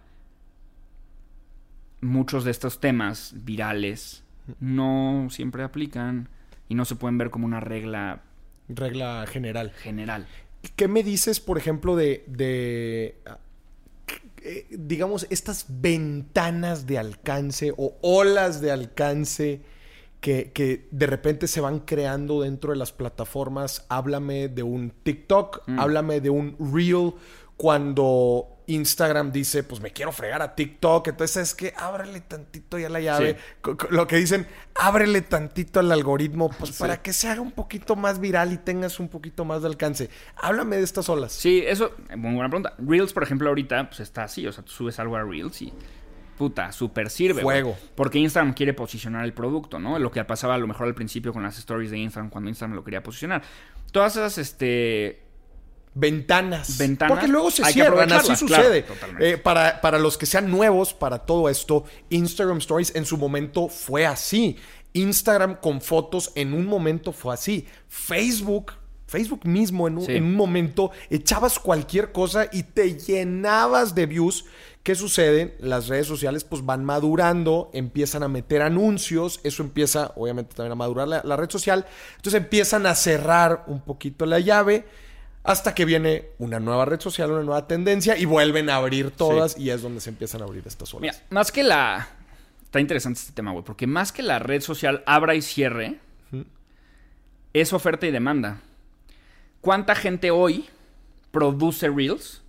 muchos 2.00 2.44
de 2.44 2.50
estos 2.50 2.80
temas 2.80 3.32
virales 3.44 4.22
no 4.60 5.28
siempre 5.30 5.62
aplican 5.64 6.28
y 6.68 6.74
no 6.74 6.84
se 6.84 6.94
pueden 6.96 7.18
ver 7.18 7.30
como 7.30 7.46
una 7.46 7.60
regla 7.60 8.22
Regla 8.68 9.24
general. 9.28 9.70
general. 9.72 10.26
¿Qué 10.74 10.88
me 10.88 11.02
dices, 11.04 11.38
por 11.40 11.56
ejemplo, 11.58 11.94
de, 11.96 12.24
de 12.26 13.16
digamos, 14.70 15.26
estas 15.30 15.66
ventanas 15.68 16.86
de 16.86 16.98
alcance 16.98 17.72
o 17.76 17.96
olas 18.02 18.60
de 18.60 18.70
alcance 18.72 19.60
que, 20.20 20.50
que 20.52 20.88
de 20.90 21.06
repente 21.06 21.46
se 21.48 21.60
van 21.60 21.80
creando 21.80 22.42
dentro 22.42 22.72
de 22.72 22.76
las 22.78 22.92
plataformas? 22.92 23.84
Háblame 23.88 24.48
de 24.48 24.62
un 24.62 24.90
TikTok, 25.02 25.62
Mm. 25.68 25.78
háblame 25.80 26.20
de 26.20 26.30
un 26.30 26.56
Reel, 26.72 27.12
cuando 27.56 28.55
Instagram 28.66 29.32
dice, 29.32 29.62
pues 29.62 29.80
me 29.80 29.92
quiero 29.92 30.12
fregar 30.12 30.42
a 30.42 30.54
TikTok, 30.54 31.08
entonces 31.08 31.50
es 31.50 31.54
que 31.54 31.72
ábrele 31.76 32.20
tantito 32.20 32.78
ya 32.78 32.88
la 32.88 33.00
llave. 33.00 33.36
Sí. 33.62 33.70
Lo 33.90 34.06
que 34.06 34.16
dicen, 34.16 34.46
ábrele 34.74 35.20
tantito 35.20 35.80
al 35.80 35.92
algoritmo, 35.92 36.50
pues 36.50 36.72
para 36.72 37.00
que 37.02 37.12
se 37.12 37.28
haga 37.28 37.40
un 37.40 37.52
poquito 37.52 37.96
más 37.96 38.20
viral 38.20 38.52
y 38.52 38.58
tengas 38.58 38.98
un 38.98 39.08
poquito 39.08 39.44
más 39.44 39.62
de 39.62 39.68
alcance. 39.68 40.10
Háblame 40.36 40.76
de 40.76 40.82
estas 40.82 41.08
olas. 41.08 41.32
Sí, 41.32 41.62
eso, 41.66 41.94
muy 42.16 42.34
buena 42.34 42.48
pregunta. 42.48 42.74
Reels, 42.78 43.12
por 43.12 43.22
ejemplo, 43.22 43.48
ahorita, 43.48 43.88
pues 43.88 44.00
está 44.00 44.24
así. 44.24 44.46
O 44.46 44.52
sea, 44.52 44.64
tú 44.64 44.72
subes 44.72 44.98
algo 44.98 45.16
a 45.16 45.22
Reels 45.22 45.62
y. 45.62 45.72
Puta, 46.36 46.70
súper 46.70 47.08
sirve. 47.08 47.40
Fuego. 47.40 47.78
Porque 47.94 48.18
Instagram 48.18 48.52
quiere 48.52 48.74
posicionar 48.74 49.24
el 49.24 49.32
producto, 49.32 49.78
¿no? 49.78 49.98
Lo 49.98 50.10
que 50.10 50.22
pasaba 50.24 50.54
a 50.54 50.58
lo 50.58 50.66
mejor 50.66 50.86
al 50.86 50.94
principio 50.94 51.32
con 51.32 51.42
las 51.42 51.56
stories 51.58 51.90
de 51.90 51.96
Instagram, 51.96 52.28
cuando 52.28 52.50
Instagram 52.50 52.76
lo 52.76 52.84
quería 52.84 53.02
posicionar. 53.02 53.42
Todas 53.90 54.16
esas, 54.16 54.36
este. 54.36 55.25
Ventanas. 55.98 56.76
Ventanas, 56.76 57.10
Porque 57.14 57.26
luego 57.26 57.50
se 57.50 57.64
cierran, 57.64 58.12
así 58.12 58.26
claro, 58.26 58.36
sucede. 58.36 58.84
Eh, 59.18 59.38
para, 59.38 59.80
para 59.80 59.98
los 59.98 60.18
que 60.18 60.26
sean 60.26 60.50
nuevos, 60.50 60.92
para 60.92 61.20
todo 61.20 61.48
esto, 61.48 61.84
Instagram 62.10 62.58
Stories 62.58 62.94
en 62.94 63.06
su 63.06 63.16
momento 63.16 63.68
fue 63.68 64.04
así. 64.04 64.58
Instagram 64.92 65.56
con 65.56 65.80
fotos 65.80 66.32
en 66.34 66.52
un 66.52 66.66
momento 66.66 67.12
fue 67.12 67.32
así. 67.32 67.66
Facebook, 67.88 68.72
Facebook 69.06 69.46
mismo 69.46 69.88
en 69.88 69.96
un, 69.96 70.04
Sí. 70.04 70.12
en 70.16 70.24
un 70.24 70.34
momento 70.34 70.90
echabas 71.08 71.58
cualquier 71.58 72.12
cosa 72.12 72.46
y 72.52 72.64
te 72.64 72.98
llenabas 72.98 73.94
de 73.94 74.04
views. 74.04 74.44
¿Qué 74.82 74.94
sucede? 74.94 75.56
Las 75.60 75.88
redes 75.88 76.06
sociales 76.06 76.44
pues 76.44 76.62
van 76.64 76.84
madurando, 76.84 77.70
empiezan 77.72 78.22
a 78.22 78.28
meter 78.28 78.60
anuncios, 78.60 79.40
eso 79.44 79.62
empieza 79.62 80.12
obviamente 80.14 80.54
también 80.54 80.72
a 80.72 80.76
madurar 80.76 81.08
la, 81.08 81.22
la 81.24 81.36
red 81.36 81.50
social, 81.50 81.86
entonces 82.16 82.40
empiezan 82.42 82.84
a 82.84 82.94
cerrar 82.94 83.64
un 83.66 83.80
poquito 83.80 84.26
la 84.26 84.40
llave 84.40 84.84
hasta 85.46 85.74
que 85.74 85.84
viene 85.84 86.30
una 86.38 86.58
nueva 86.58 86.84
red 86.84 87.00
social, 87.00 87.30
una 87.30 87.42
nueva 87.42 87.68
tendencia 87.68 88.18
y 88.18 88.24
vuelven 88.24 88.68
a 88.68 88.76
abrir 88.76 89.12
todas 89.12 89.56
y 89.56 89.70
es 89.70 89.80
donde 89.80 90.00
se 90.00 90.10
empiezan 90.10 90.42
a 90.42 90.44
abrir 90.44 90.64
estas 90.66 90.92
olas. 90.92 91.02
Mira, 91.02 91.26
más 91.30 91.52
que 91.52 91.62
la. 91.62 92.08
Está 92.64 92.80
interesante 92.80 93.20
este 93.20 93.32
tema, 93.32 93.52
güey. 93.52 93.64
Porque 93.64 93.86
más 93.86 94.10
que 94.10 94.22
la 94.22 94.40
red 94.40 94.60
social 94.60 95.04
abra 95.06 95.36
y 95.36 95.42
cierre, 95.42 96.00
es 97.52 97.72
oferta 97.72 98.06
y 98.06 98.10
demanda. 98.10 98.60
¿Cuánta 99.60 99.94
gente 99.94 100.32
hoy 100.32 100.66
produce 101.30 101.88
Reels 101.88 102.42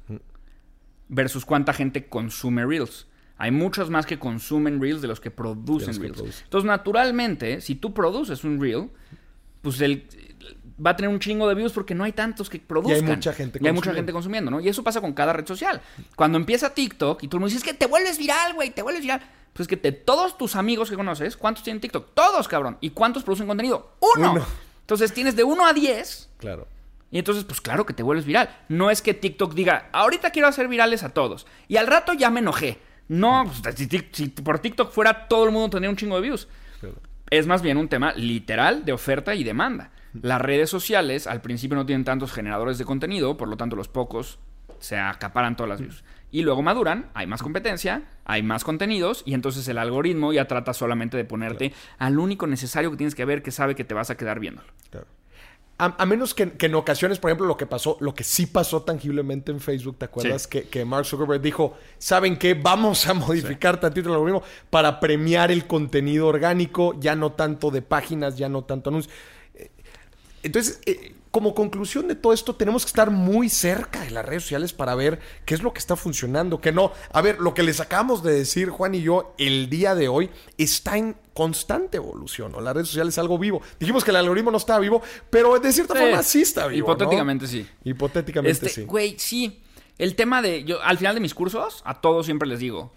versus 1.07 1.45
cuánta 1.45 1.73
gente 1.73 2.07
consume 2.07 2.65
Reels? 2.65 3.05
Hay 3.37 3.51
muchos 3.51 3.91
más 3.91 4.07
que 4.07 4.17
consumen 4.17 4.81
Reels 4.81 5.03
de 5.03 5.07
los 5.07 5.19
que 5.19 5.29
producen 5.29 5.93
De 5.93 5.99
los 5.99 6.15
que 6.17 6.21
Reels. 6.23 6.41
Entonces, 6.45 6.67
naturalmente, 6.67 7.61
si 7.61 7.75
tú 7.75 7.93
produces 7.93 8.43
un 8.43 8.59
Reel, 8.59 8.89
pues 9.61 9.81
el, 9.81 10.07
va 10.83 10.91
a 10.91 10.95
tener 10.95 11.09
un 11.09 11.19
chingo 11.19 11.47
de 11.49 11.55
views 11.55 11.71
porque 11.71 11.95
no 11.95 12.03
hay 12.03 12.11
tantos 12.13 12.49
que 12.49 12.59
produzcan. 12.59 13.05
mucha 13.05 13.33
gente 13.33 13.59
Y 13.61 13.65
hay 13.67 13.71
mucha 13.73 13.85
consumiendo. 13.91 13.97
gente 13.99 14.13
consumiendo, 14.13 14.51
¿no? 14.51 14.59
Y 14.59 14.69
eso 14.69 14.83
pasa 14.83 15.01
con 15.01 15.13
cada 15.13 15.33
red 15.33 15.45
social. 15.47 15.81
Cuando 16.15 16.37
empieza 16.37 16.73
TikTok 16.73 17.23
y 17.23 17.27
tú 17.27 17.39
me 17.39 17.45
dices, 17.45 17.59
es 17.59 17.63
que 17.63 17.73
te 17.73 17.85
vuelves 17.87 18.17
viral, 18.17 18.53
güey, 18.53 18.69
te 18.71 18.81
vuelves 18.81 19.01
viral. 19.01 19.21
Pues 19.53 19.61
es 19.61 19.67
que 19.67 19.75
de 19.77 19.91
todos 19.91 20.37
tus 20.37 20.55
amigos 20.55 20.89
que 20.89 20.95
conoces, 20.95 21.35
¿cuántos 21.35 21.63
tienen 21.63 21.81
TikTok? 21.81 22.13
Todos, 22.13 22.47
cabrón. 22.47 22.77
¿Y 22.79 22.91
cuántos 22.91 23.23
producen 23.23 23.47
contenido? 23.47 23.93
Uno. 24.15 24.33
Uno. 24.33 24.45
Entonces 24.81 25.11
tienes 25.13 25.35
de 25.35 25.43
1 25.43 25.65
a 25.65 25.73
10 25.73 26.29
Claro. 26.37 26.67
y 27.11 27.17
entonces, 27.19 27.43
pues 27.43 27.59
claro 27.59 27.85
que 27.85 27.93
te 27.93 28.03
vuelves 28.03 28.25
viral. 28.25 28.49
No 28.69 28.91
es 28.91 29.01
que 29.01 29.13
TikTok 29.15 29.53
diga, 29.55 29.89
ahorita 29.91 30.29
quiero 30.29 30.47
hacer 30.47 30.67
virales 30.67 31.03
a 31.03 31.09
todos. 31.09 31.47
Y 31.67 31.77
al 31.77 31.87
rato 31.87 32.13
ya 32.13 32.29
me 32.29 32.39
enojé. 32.39 32.79
No, 33.09 33.51
pues, 33.63 33.75
si, 34.11 34.27
por 34.27 34.59
TikTok 34.59 34.91
fuera 34.91 35.27
todo 35.27 35.45
el 35.45 35.51
mundo 35.51 35.69
tendría 35.71 35.89
un 35.89 35.95
chingo 35.97 36.15
de 36.17 36.21
views. 36.21 36.47
claro. 36.79 36.95
Es 37.29 37.45
más 37.47 37.61
bien 37.61 37.77
un 37.77 37.89
tema 37.89 38.13
literal 38.13 38.85
de 38.85 38.93
oferta 38.93 39.33
y 39.35 39.43
demanda. 39.43 39.91
Las 40.13 40.41
redes 40.41 40.69
sociales 40.69 41.27
al 41.27 41.41
principio 41.41 41.75
no 41.75 41.85
tienen 41.85 42.05
tantos 42.05 42.31
generadores 42.31 42.77
de 42.77 42.85
contenido, 42.85 43.37
por 43.37 43.47
lo 43.47 43.57
tanto 43.57 43.75
los 43.75 43.87
pocos 43.87 44.39
se 44.79 44.97
acaparan 44.97 45.55
todas 45.55 45.69
las 45.69 45.81
views. 45.81 46.03
Y 46.29 46.41
luego 46.41 46.61
maduran, 46.61 47.09
hay 47.13 47.25
más 47.25 47.41
competencia, 47.41 48.03
hay 48.25 48.43
más 48.43 48.63
contenidos 48.63 49.23
y 49.25 49.33
entonces 49.33 49.67
el 49.69 49.77
algoritmo 49.77 50.33
ya 50.33 50.45
trata 50.45 50.73
solamente 50.73 51.15
de 51.15 51.23
ponerte 51.23 51.73
al 51.97 52.19
único 52.19 52.47
necesario 52.47 52.91
que 52.91 52.97
tienes 52.97 53.15
que 53.15 53.25
ver 53.25 53.41
que 53.41 53.51
sabe 53.51 53.75
que 53.75 53.85
te 53.85 53.93
vas 53.93 54.09
a 54.09 54.17
quedar 54.17 54.39
viéndolo. 54.39 54.67
Claro. 54.89 55.07
A, 55.79 55.95
a 56.01 56.05
menos 56.07 56.33
que, 56.33 56.51
que 56.53 56.65
en 56.65 56.75
ocasiones, 56.75 57.19
por 57.19 57.29
ejemplo, 57.29 57.45
lo 57.45 57.55
que 57.55 57.67
pasó, 57.67 57.97
lo 58.01 58.13
que 58.13 58.23
sí 58.23 58.47
pasó 58.47 58.81
tangiblemente 58.81 59.51
en 59.51 59.59
Facebook, 59.59 59.97
¿te 59.99 60.05
acuerdas? 60.05 60.43
Sí. 60.43 60.49
Que, 60.49 60.63
que 60.63 60.83
Mark 60.85 61.05
Zuckerberg 61.05 61.41
dijo, 61.41 61.77
¿saben 61.99 62.35
qué? 62.37 62.55
Vamos 62.55 63.07
a 63.07 63.13
modificar 63.13 63.79
tantito 63.79 64.09
el 64.09 64.15
algoritmo 64.15 64.43
para 64.69 64.99
premiar 64.99 65.51
el 65.51 65.67
contenido 65.67 66.27
orgánico, 66.27 66.99
ya 66.99 67.15
no 67.15 67.33
tanto 67.33 67.69
de 67.69 67.83
páginas, 67.83 68.37
ya 68.37 68.49
no 68.49 68.63
tanto 68.63 68.89
anuncios. 68.89 69.13
Entonces, 70.43 70.79
eh, 70.85 71.13
como 71.31 71.53
conclusión 71.53 72.07
de 72.07 72.15
todo 72.15 72.33
esto, 72.33 72.55
tenemos 72.55 72.83
que 72.83 72.89
estar 72.89 73.11
muy 73.11 73.49
cerca 73.49 74.01
de 74.01 74.11
las 74.11 74.25
redes 74.25 74.43
sociales 74.43 74.73
para 74.73 74.95
ver 74.95 75.19
qué 75.45 75.53
es 75.53 75.61
lo 75.61 75.73
que 75.73 75.79
está 75.79 75.95
funcionando, 75.95 76.61
qué 76.61 76.71
no. 76.71 76.91
A 77.11 77.21
ver, 77.21 77.39
lo 77.39 77.53
que 77.53 77.63
les 77.63 77.79
acabamos 77.79 78.23
de 78.23 78.33
decir, 78.33 78.69
Juan 78.69 78.95
y 78.95 79.01
yo, 79.01 79.33
el 79.37 79.69
día 79.69 79.93
de 79.93 80.07
hoy, 80.07 80.29
está 80.57 80.97
en 80.97 81.15
constante 81.33 81.97
evolución. 81.97 82.51
¿no? 82.53 82.61
Las 82.61 82.73
redes 82.73 82.87
sociales 82.87 83.13
es 83.13 83.17
algo 83.19 83.37
vivo. 83.37 83.61
Dijimos 83.79 84.03
que 84.03 84.09
el 84.11 84.15
algoritmo 84.17 84.49
no 84.51 84.57
estaba 84.57 84.79
vivo, 84.79 85.01
pero 85.29 85.59
de 85.59 85.71
cierta 85.71 85.93
Sí. 85.95 85.99
forma 85.99 86.23
sí 86.23 86.41
está 86.41 86.67
vivo. 86.67 86.87
¿no? 86.87 86.93
Hipotéticamente 86.93 87.47
sí. 87.47 87.67
Hipotéticamente 87.83 88.51
Este, 88.51 88.69
sí. 88.69 88.83
güey, 88.85 89.15
sí. 89.19 89.59
El 89.99 90.15
tema 90.15 90.41
de. 90.41 90.63
Yo, 90.63 90.81
al 90.81 90.97
final 90.97 91.13
de 91.15 91.21
mis 91.21 91.33
cursos, 91.33 91.81
a 91.85 91.99
todos 92.01 92.25
siempre 92.25 92.47
les 92.47 92.59
digo. 92.59 92.93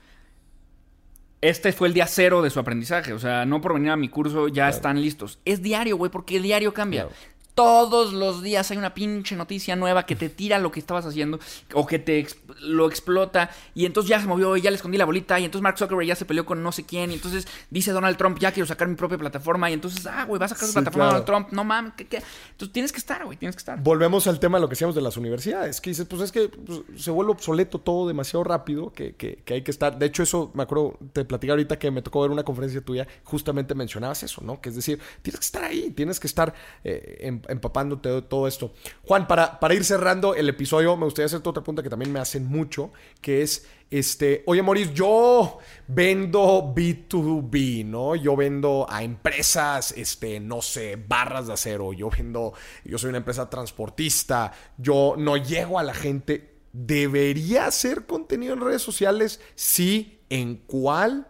Este 1.41 1.72
fue 1.72 1.88
el 1.88 1.95
día 1.95 2.07
cero 2.07 2.43
de 2.43 2.51
su 2.51 2.61
aprendizaje. 2.61 3.12
O 3.12 3.18
sea, 3.18 3.47
no 3.47 3.61
por 3.61 3.74
venir 3.74 3.91
a 3.91 3.97
mi 3.97 4.09
curso 4.09 4.49
ya 4.49 4.68
están 4.68 5.01
listos. 5.01 5.38
Es 5.45 5.62
diario, 5.62 5.97
güey, 5.97 6.11
porque 6.11 6.41
diario 6.41 6.74
cambia. 6.74 7.03
Claro. 7.03 7.16
Todos 7.65 8.15
los 8.15 8.43
días 8.43 8.71
hay 8.71 8.79
una 8.79 8.95
pinche 8.95 9.37
noticia 9.37 9.77
nueva 9.77 10.07
que 10.07 10.17
te 10.17 10.31
tira 10.31 10.59
lo 10.59 10.71
que 10.73 10.81
estabas 10.81 11.05
haciendo 11.05 11.39
o 11.75 11.87
que 11.87 11.99
te 11.99 12.27
lo 12.63 12.89
explota 12.89 13.51
y 13.75 13.85
entonces 13.85 14.09
ya 14.09 14.19
se 14.19 14.27
movió 14.27 14.57
y 14.57 14.63
ya 14.63 14.71
le 14.71 14.77
escondí 14.77 14.97
la 14.97 15.05
bolita 15.05 15.39
y 15.39 15.45
entonces 15.45 15.63
Mark 15.63 15.77
Zuckerberg 15.77 16.07
ya 16.09 16.17
se 16.17 16.25
peleó 16.25 16.47
con 16.47 16.63
no 16.63 16.73
sé 16.73 16.85
quién 16.87 17.11
y 17.11 17.15
entonces 17.15 17.47
dice 17.69 17.93
Donald 17.93 18.17
Trump 18.17 18.39
ya 18.39 18.51
quiero 18.53 18.67
sacar 18.67 18.89
mi 18.89 18.95
propia 18.97 19.19
plataforma 19.19 19.69
y 19.69 19.75
entonces 19.75 20.07
ah 20.07 20.25
güey 20.25 20.39
va 20.41 20.47
a 20.47 20.49
sacar 20.49 20.63
su 20.65 20.69
Sí, 20.69 20.73
plataforma 20.73 21.09
claro. 21.11 21.25
Donald 21.25 21.27
Trump 21.45 21.53
no 21.53 21.65
mames 21.65 21.93
¿qué, 21.99 22.07
qué? 22.07 22.23
entonces 22.53 22.73
tienes 22.73 22.93
que 22.93 22.99
estar 22.99 23.25
güey 23.27 23.37
tienes 23.37 23.57
que 23.57 23.61
estar 23.61 23.79
Volvemos 23.83 24.27
al 24.27 24.41
tema 24.41 24.57
de 24.57 24.63
lo 24.63 24.69
que 24.69 24.73
decíamos 24.73 24.95
de 24.97 25.03
las 25.03 25.17
universidades, 25.19 25.81
que 25.83 25.91
dices, 25.91 26.07
pues 26.07 26.23
es 26.23 26.33
que 26.33 26.49
pues, 26.49 26.81
se 26.97 27.11
vuelve 27.11 27.33
obsoleto 27.33 27.79
todo 27.79 28.09
demasiado 28.09 28.43
rápido, 28.45 28.91
que, 28.93 29.15
que- 29.17 29.37
que 29.45 29.55
hay 29.55 29.63
que 29.63 29.71
estar. 29.71 29.99
De 29.99 30.07
hecho, 30.07 30.23
eso 30.23 30.51
me 30.55 30.63
acuerdo, 30.63 30.97
te 31.13 31.25
platicé 31.25 31.51
ahorita 31.51 31.79
que 31.79 31.91
me 31.91 32.01
tocó 32.03 32.23
ver 32.23 32.31
una 32.31 32.43
conferencia 32.43 32.81
tuya, 32.81 33.07
justamente 33.25 33.75
mencionabas 33.75 34.23
eso, 34.23 34.41
¿no? 34.43 34.61
Que 34.61 34.69
es 34.71 34.77
decir, 34.77 34.99
tienes 35.23 35.41
que 35.41 35.45
estar 35.45 35.65
ahí, 35.65 35.91
tienes 35.91 36.19
que 36.21 36.27
estar 36.27 36.55
eh, 36.85 37.19
em- 37.23 37.43
empapándote 37.51 38.09
de 38.09 38.23
todo 38.23 38.47
esto. 38.49 38.73
Juan, 39.05 39.27
para, 39.27 39.59
para 39.61 39.75
ir 39.75 39.85
cerrando 39.85 40.35
el 40.35 40.49
episodio, 40.49 40.97
me 40.97 41.05
gustaría 41.05 41.27
hacerte 41.27 41.49
otra 41.49 41.63
pregunta 41.63 41.83
que 41.83 41.91
también 41.91 42.13
me 42.13 42.21
hacen 42.21 42.47
mucho, 42.47 42.93
que 43.21 43.43
es, 43.43 43.67
este, 43.91 44.43
oye, 44.47 44.63
Maurice, 44.63 44.93
yo 44.95 45.59
vendo 45.89 46.73
B2B, 46.75 47.85
¿no? 47.85 48.15
Yo 48.17 48.37
vendo 48.37 48.87
a 48.89 49.03
empresas, 49.03 49.93
este, 49.97 50.41
no 50.41 50.63
sé, 50.63 50.97
barras 50.97 51.49
de 51.49 51.53
acero, 51.55 51.93
yo 51.93 52.09
vendo, 52.11 52.53
yo 52.85 52.99
soy 52.99 53.09
una 53.09 53.19
empresa 53.19 53.51
transportista, 53.51 54.53
yo 54.79 55.15
no 55.19 55.37
llego 55.37 55.79
a 55.79 55.83
la 55.83 55.95
gente. 55.95 56.49
¿Debería 56.73 57.67
hacer 57.67 58.07
contenido 58.07 58.55
en 58.55 58.61
redes 58.61 58.81
sociales? 58.83 59.41
Sí, 59.57 60.21
¿en 60.31 60.57
cuál? 60.67 61.27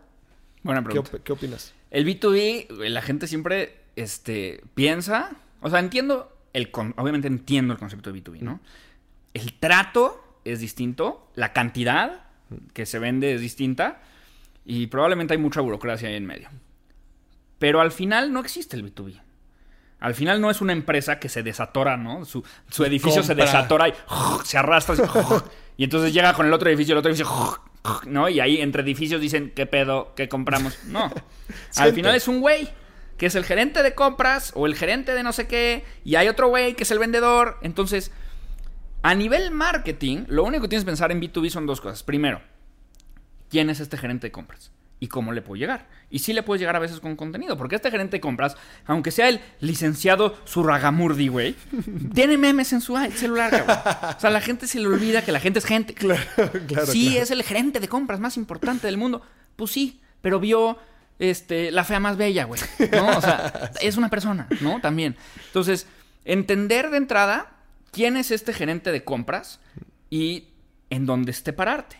buena 0.62 0.81
¿Qué, 0.83 0.85
pregunta 0.91 1.16
op- 1.16 1.23
qué 1.25 1.33
opinas? 1.33 1.73
El 1.91 2.07
B2B, 2.07 2.68
la 2.91 3.01
gente 3.01 3.27
siempre 3.27 3.79
este, 3.97 4.62
piensa. 4.75 5.31
O 5.61 5.70
sea, 5.70 5.78
entiendo. 5.78 6.36
El 6.52 6.70
con- 6.70 6.94
obviamente 6.96 7.28
entiendo 7.28 7.72
el 7.72 7.78
concepto 7.78 8.12
de 8.12 8.22
B2B, 8.22 8.40
¿no? 8.40 8.61
El 9.34 9.52
trato 9.54 10.38
es 10.44 10.58
distinto. 10.61 11.30
La 11.34 11.52
cantidad 11.52 12.24
que 12.72 12.86
se 12.86 12.98
vende 12.98 13.34
es 13.34 13.40
distinta. 13.40 14.00
Y 14.64 14.88
probablemente 14.88 15.34
hay 15.34 15.38
mucha 15.38 15.61
burocracia 15.61 16.08
ahí 16.08 16.16
en 16.16 16.26
medio. 16.26 16.48
Pero 17.58 17.80
al 17.80 17.92
final 17.92 18.32
no 18.32 18.40
existe 18.40 18.76
el 18.76 18.84
B2B. 18.84 19.20
Al 20.00 20.14
final 20.14 20.40
no 20.40 20.50
es 20.50 20.61
una 20.62 20.72
empresa 20.72 21.18
que 21.20 21.28
se 21.28 21.42
desatora, 21.42 21.96
¿no? 21.98 22.24
Su, 22.24 22.42
su 22.70 22.84
edificio 22.84 23.22
se 23.22 23.34
desatora 23.34 23.88
y 23.88 23.94
se 24.44 24.58
arrastra. 24.58 24.96
Y 25.76 25.84
entonces 25.84 26.12
llega 26.12 26.34
con 26.34 26.44
el 26.46 26.52
otro 26.52 26.68
edificio, 26.68 26.92
el 26.92 26.98
otro 26.98 27.11
edificio, 27.11 27.58
¿no? 28.06 28.28
Y 28.28 28.38
ahí 28.38 28.61
entre 28.61 28.82
edificios 28.82 29.18
dicen, 29.18 29.50
¿qué 29.56 29.64
pedo? 29.64 30.12
¿Qué 30.14 30.28
compramos? 30.28 30.78
No. 30.88 31.11
Al 31.76 31.94
final 31.94 32.14
es 32.14 32.28
un 32.28 32.40
güey 32.40 32.68
que 33.21 33.27
es 33.27 33.35
el 33.35 33.45
gerente 33.45 33.83
de 33.83 33.95
compras 33.95 34.51
o 34.55 34.64
el 34.64 34.75
gerente 34.75 35.12
de 35.12 35.23
no 35.23 35.35
sé 35.35 35.47
qué. 35.47 35.85
Y 36.05 36.14
hay 36.14 36.29
otro 36.29 36.49
güey 36.49 36.73
que 36.75 36.85
es 36.85 36.91
el 36.91 36.99
vendedor. 36.99 37.59
Entonces, 37.61 38.12
a 39.03 39.14
nivel 39.14 39.51
marketing, 39.51 40.25
lo 40.29 40.43
único 40.43 40.62
que 40.62 40.68
tienes 40.68 40.85
que 40.85 40.91
pensar 40.91 41.12
en 41.12 41.21
B2B 41.21 41.51
son 41.51 41.66
dos 41.66 41.83
cosas. 41.83 42.03
Primero, 42.03 42.41
¿quién 43.51 43.68
es 43.68 43.79
este 43.79 43.99
gerente 43.99 44.29
de 44.29 44.33
compras? 44.33 44.73
¿Y 45.01 45.09
cómo 45.09 45.33
le 45.33 45.43
puedo 45.43 45.61
llegar? 45.61 45.87
Y 46.09 46.21
sí 46.21 46.33
le 46.33 46.43
puedes 46.43 46.61
llegar 46.61 46.77
a 46.77 46.79
veces 46.79 46.99
con 46.99 47.14
contenido. 47.14 47.59
Porque 47.59 47.77
este 47.77 47.91
gerente 47.91 48.16
de 48.16 48.21
compras, 48.23 48.57
aunque 48.87 49.11
sea 49.11 49.29
el 49.29 49.43
licenciado 49.61 50.39
Surragamurdi, 50.47 51.29
güey, 51.29 51.57
tiene 52.14 52.39
memes 52.39 52.73
en 52.73 52.81
su 52.81 52.97
celular, 53.14 53.51
güey. 53.51 53.77
O 54.16 54.18
sea, 54.18 54.31
la 54.31 54.41
gente 54.41 54.66
se 54.66 54.81
le 54.81 54.87
olvida 54.87 55.23
que 55.23 55.33
la 55.33 55.41
gente 55.41 55.59
es 55.59 55.66
gente. 55.66 55.93
Claro, 56.01 56.23
claro. 56.66 56.87
sí, 56.87 57.09
claro. 57.09 57.23
es 57.23 57.31
el 57.31 57.43
gerente 57.43 57.81
de 57.81 57.89
compras 57.89 58.18
más 58.18 58.39
importante 58.39 58.87
del 58.87 58.97
mundo. 58.97 59.21
Pues 59.57 59.73
sí, 59.73 60.01
pero 60.23 60.41
vio 60.41 60.79
este, 61.21 61.71
la 61.71 61.85
fea 61.85 62.01
más 62.01 62.16
bella, 62.16 62.45
güey. 62.45 62.61
¿no? 62.91 63.16
O 63.16 63.21
sea, 63.21 63.71
es 63.81 63.97
una 63.97 64.09
persona, 64.09 64.49
¿no? 64.61 64.81
También. 64.81 65.16
Entonces, 65.47 65.87
entender 66.25 66.91
de 66.91 66.97
entrada 66.97 67.53
quién 67.93 68.16
es 68.16 68.31
este 68.31 68.53
gerente 68.53 68.91
de 68.91 69.05
compras 69.05 69.61
y 70.09 70.49
en 70.89 71.07
dónde 71.07 71.31
esté 71.31 71.53
pararte. 71.53 71.99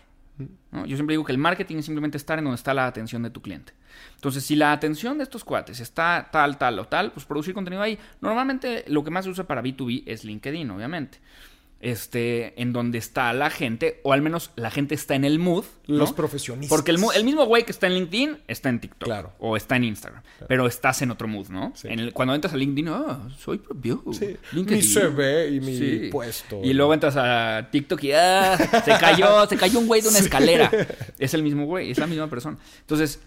¿no? 0.71 0.87
Yo 0.87 0.97
siempre 0.97 1.13
digo 1.13 1.23
que 1.23 1.31
el 1.31 1.37
marketing 1.37 1.77
es 1.77 1.85
simplemente 1.85 2.17
estar 2.17 2.39
en 2.39 2.45
donde 2.45 2.55
está 2.55 2.73
la 2.73 2.87
atención 2.87 3.21
de 3.21 3.29
tu 3.29 3.43
cliente. 3.43 3.73
Entonces, 4.15 4.43
si 4.43 4.55
la 4.55 4.71
atención 4.71 5.19
de 5.19 5.23
estos 5.23 5.43
cuates 5.43 5.79
está 5.79 6.29
tal, 6.31 6.57
tal 6.57 6.79
o 6.79 6.87
tal, 6.87 7.11
pues 7.11 7.25
producir 7.25 7.53
contenido 7.53 7.83
ahí. 7.83 7.99
Normalmente 8.21 8.85
lo 8.87 9.03
que 9.03 9.11
más 9.11 9.25
se 9.25 9.31
usa 9.31 9.43
para 9.45 9.61
B2B 9.61 10.03
es 10.07 10.23
LinkedIn, 10.23 10.71
obviamente. 10.71 11.19
Este, 11.83 12.61
en 12.61 12.73
donde 12.73 12.99
está 12.99 13.33
la 13.33 13.49
gente, 13.49 13.99
o 14.03 14.13
al 14.13 14.21
menos 14.21 14.51
la 14.55 14.69
gente 14.69 14.93
está 14.93 15.15
en 15.15 15.25
el 15.25 15.39
mood. 15.39 15.65
¿no? 15.87 15.97
Los 15.97 16.13
profesionistas. 16.13 16.69
Porque 16.69 16.91
el, 16.91 16.99
el 17.15 17.23
mismo 17.23 17.43
güey 17.45 17.65
que 17.65 17.71
está 17.71 17.87
en 17.87 17.95
LinkedIn 17.95 18.37
está 18.47 18.69
en 18.69 18.79
TikTok. 18.79 19.03
Claro. 19.07 19.33
O 19.39 19.57
está 19.57 19.77
en 19.77 19.85
Instagram. 19.85 20.21
Pero 20.47 20.67
estás 20.67 21.01
en 21.01 21.09
otro 21.09 21.27
mood, 21.27 21.49
¿no? 21.49 21.73
Sí. 21.75 21.87
En 21.87 21.99
el- 21.99 22.13
cuando 22.13 22.35
entras 22.35 22.53
a 22.53 22.57
LinkedIn, 22.57 22.87
ah, 22.89 23.27
soy 23.39 23.57
propio. 23.57 24.03
Sí, 24.13 24.37
LinkedIn. 24.51 24.77
mi 24.77 24.83
CV 24.83 25.49
y 25.49 25.59
mi 25.59 25.75
Sí. 25.77 26.09
puesto. 26.11 26.61
Y 26.63 26.73
luego 26.73 26.93
entras 26.93 27.15
a 27.17 27.67
TikTok 27.71 28.03
y 28.03 28.11
ah, 28.13 28.57
se 28.85 28.91
cayó, 28.99 29.45
se 29.49 29.57
cayó 29.57 29.79
un 29.79 29.87
güey 29.87 30.01
de 30.01 30.09
una 30.09 30.19
escalera. 30.19 30.69
Es 31.17 31.33
el 31.33 31.41
mismo 31.41 31.65
güey, 31.65 31.89
es 31.89 31.97
la 31.97 32.05
misma 32.07 32.29
persona. 32.29 32.57
Entonces, 32.81 33.19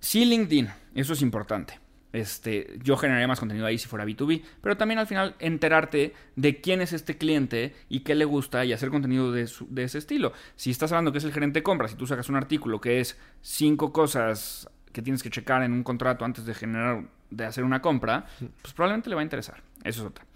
sí 0.00 0.24
LinkedIn, 0.24 0.68
eso 0.96 1.12
es 1.12 1.22
importante. 1.22 1.78
Este, 2.12 2.78
yo 2.82 2.96
generaría 2.96 3.26
más 3.26 3.40
contenido 3.40 3.64
ahí 3.66 3.78
si 3.78 3.88
fuera 3.88 4.04
B2B, 4.04 4.42
pero 4.60 4.76
también 4.76 4.98
al 4.98 5.06
final 5.06 5.34
enterarte 5.38 6.12
de 6.36 6.60
quién 6.60 6.80
es 6.82 6.92
este 6.92 7.16
cliente 7.16 7.74
y 7.88 8.00
qué 8.00 8.14
le 8.14 8.24
gusta 8.26 8.64
y 8.64 8.72
hacer 8.74 8.90
contenido 8.90 9.32
de, 9.32 9.46
su- 9.46 9.66
de 9.70 9.84
ese 9.84 9.98
estilo. 9.98 10.32
Si 10.56 10.70
estás 10.70 10.92
hablando 10.92 11.10
que 11.12 11.18
es 11.18 11.24
el 11.24 11.32
gerente 11.32 11.60
de 11.60 11.62
compras 11.62 11.92
y 11.92 11.96
tú 11.96 12.06
sacas 12.06 12.28
un 12.28 12.36
artículo 12.36 12.80
que 12.80 13.00
es 13.00 13.18
cinco 13.40 13.92
cosas 13.92 14.68
que 14.92 15.00
tienes 15.00 15.22
que 15.22 15.30
checar 15.30 15.62
en 15.62 15.72
un 15.72 15.82
contrato 15.82 16.24
antes 16.26 16.44
de 16.44 16.52
generar, 16.52 17.04
de 17.30 17.44
hacer 17.46 17.64
una 17.64 17.80
compra, 17.80 18.26
pues 18.60 18.74
probablemente 18.74 19.08
le 19.08 19.14
va 19.16 19.22
a 19.22 19.24
interesar. 19.24 19.62
Eso 19.82 20.02
es 20.02 20.08
otra. 20.08 20.26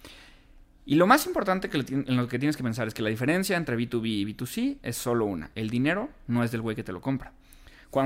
Y 0.87 0.95
lo 0.95 1.07
más 1.07 1.27
importante 1.27 1.69
que 1.69 1.79
en 1.91 2.17
lo 2.17 2.29
que 2.29 2.39
tienes 2.39 2.57
que 2.57 2.63
pensar 2.63 2.87
es 2.89 2.95
que 2.95 3.03
la 3.03 3.11
diferencia 3.11 3.57
entre 3.57 3.77
B2B 3.77 4.07
y 4.07 4.25
B2C 4.25 4.77
es 4.83 4.97
solo 4.97 5.25
una. 5.27 5.51
El 5.57 5.69
dinero 5.69 6.09
no 6.29 6.43
es 6.45 6.53
del 6.53 6.63
güey 6.63 6.77
que 6.77 6.85
te 6.85 6.93
lo 6.93 7.01
compra. 7.01 7.33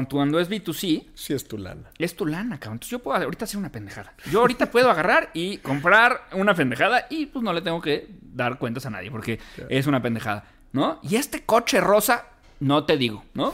Cuando, 0.06 0.38
es 0.38 0.48
B2C, 0.48 1.06
Sí 1.14 1.32
es 1.32 1.46
tu 1.46 1.58
lana. 1.58 1.90
es 1.98 2.14
tu 2.14 2.26
lana, 2.26 2.58
cabrón. 2.58 2.76
Entonces 2.76 2.90
yo 2.90 2.98
puedo 3.00 3.22
ahorita 3.22 3.44
hacer 3.44 3.58
una 3.58 3.72
pendejada. 3.72 4.14
Yo 4.30 4.40
ahorita 4.40 4.70
puedo 4.70 4.90
agarrar 4.90 5.30
y 5.34 5.58
comprar 5.58 6.28
una 6.32 6.54
pendejada 6.54 7.06
y 7.10 7.26
pues 7.26 7.42
no 7.42 7.52
le 7.52 7.60
tengo 7.62 7.80
que 7.80 8.08
dar 8.22 8.58
cuentas 8.58 8.86
a 8.86 8.90
nadie 8.90 9.10
porque 9.10 9.40
es 9.68 9.86
una 9.86 10.00
pendejada, 10.00 10.44
¿no? 10.72 11.00
Y 11.02 11.16
este 11.16 11.44
coche 11.44 11.80
rosa, 11.80 12.26
no 12.60 12.84
te 12.84 12.96
digo, 12.96 13.24
¿no? 13.34 13.52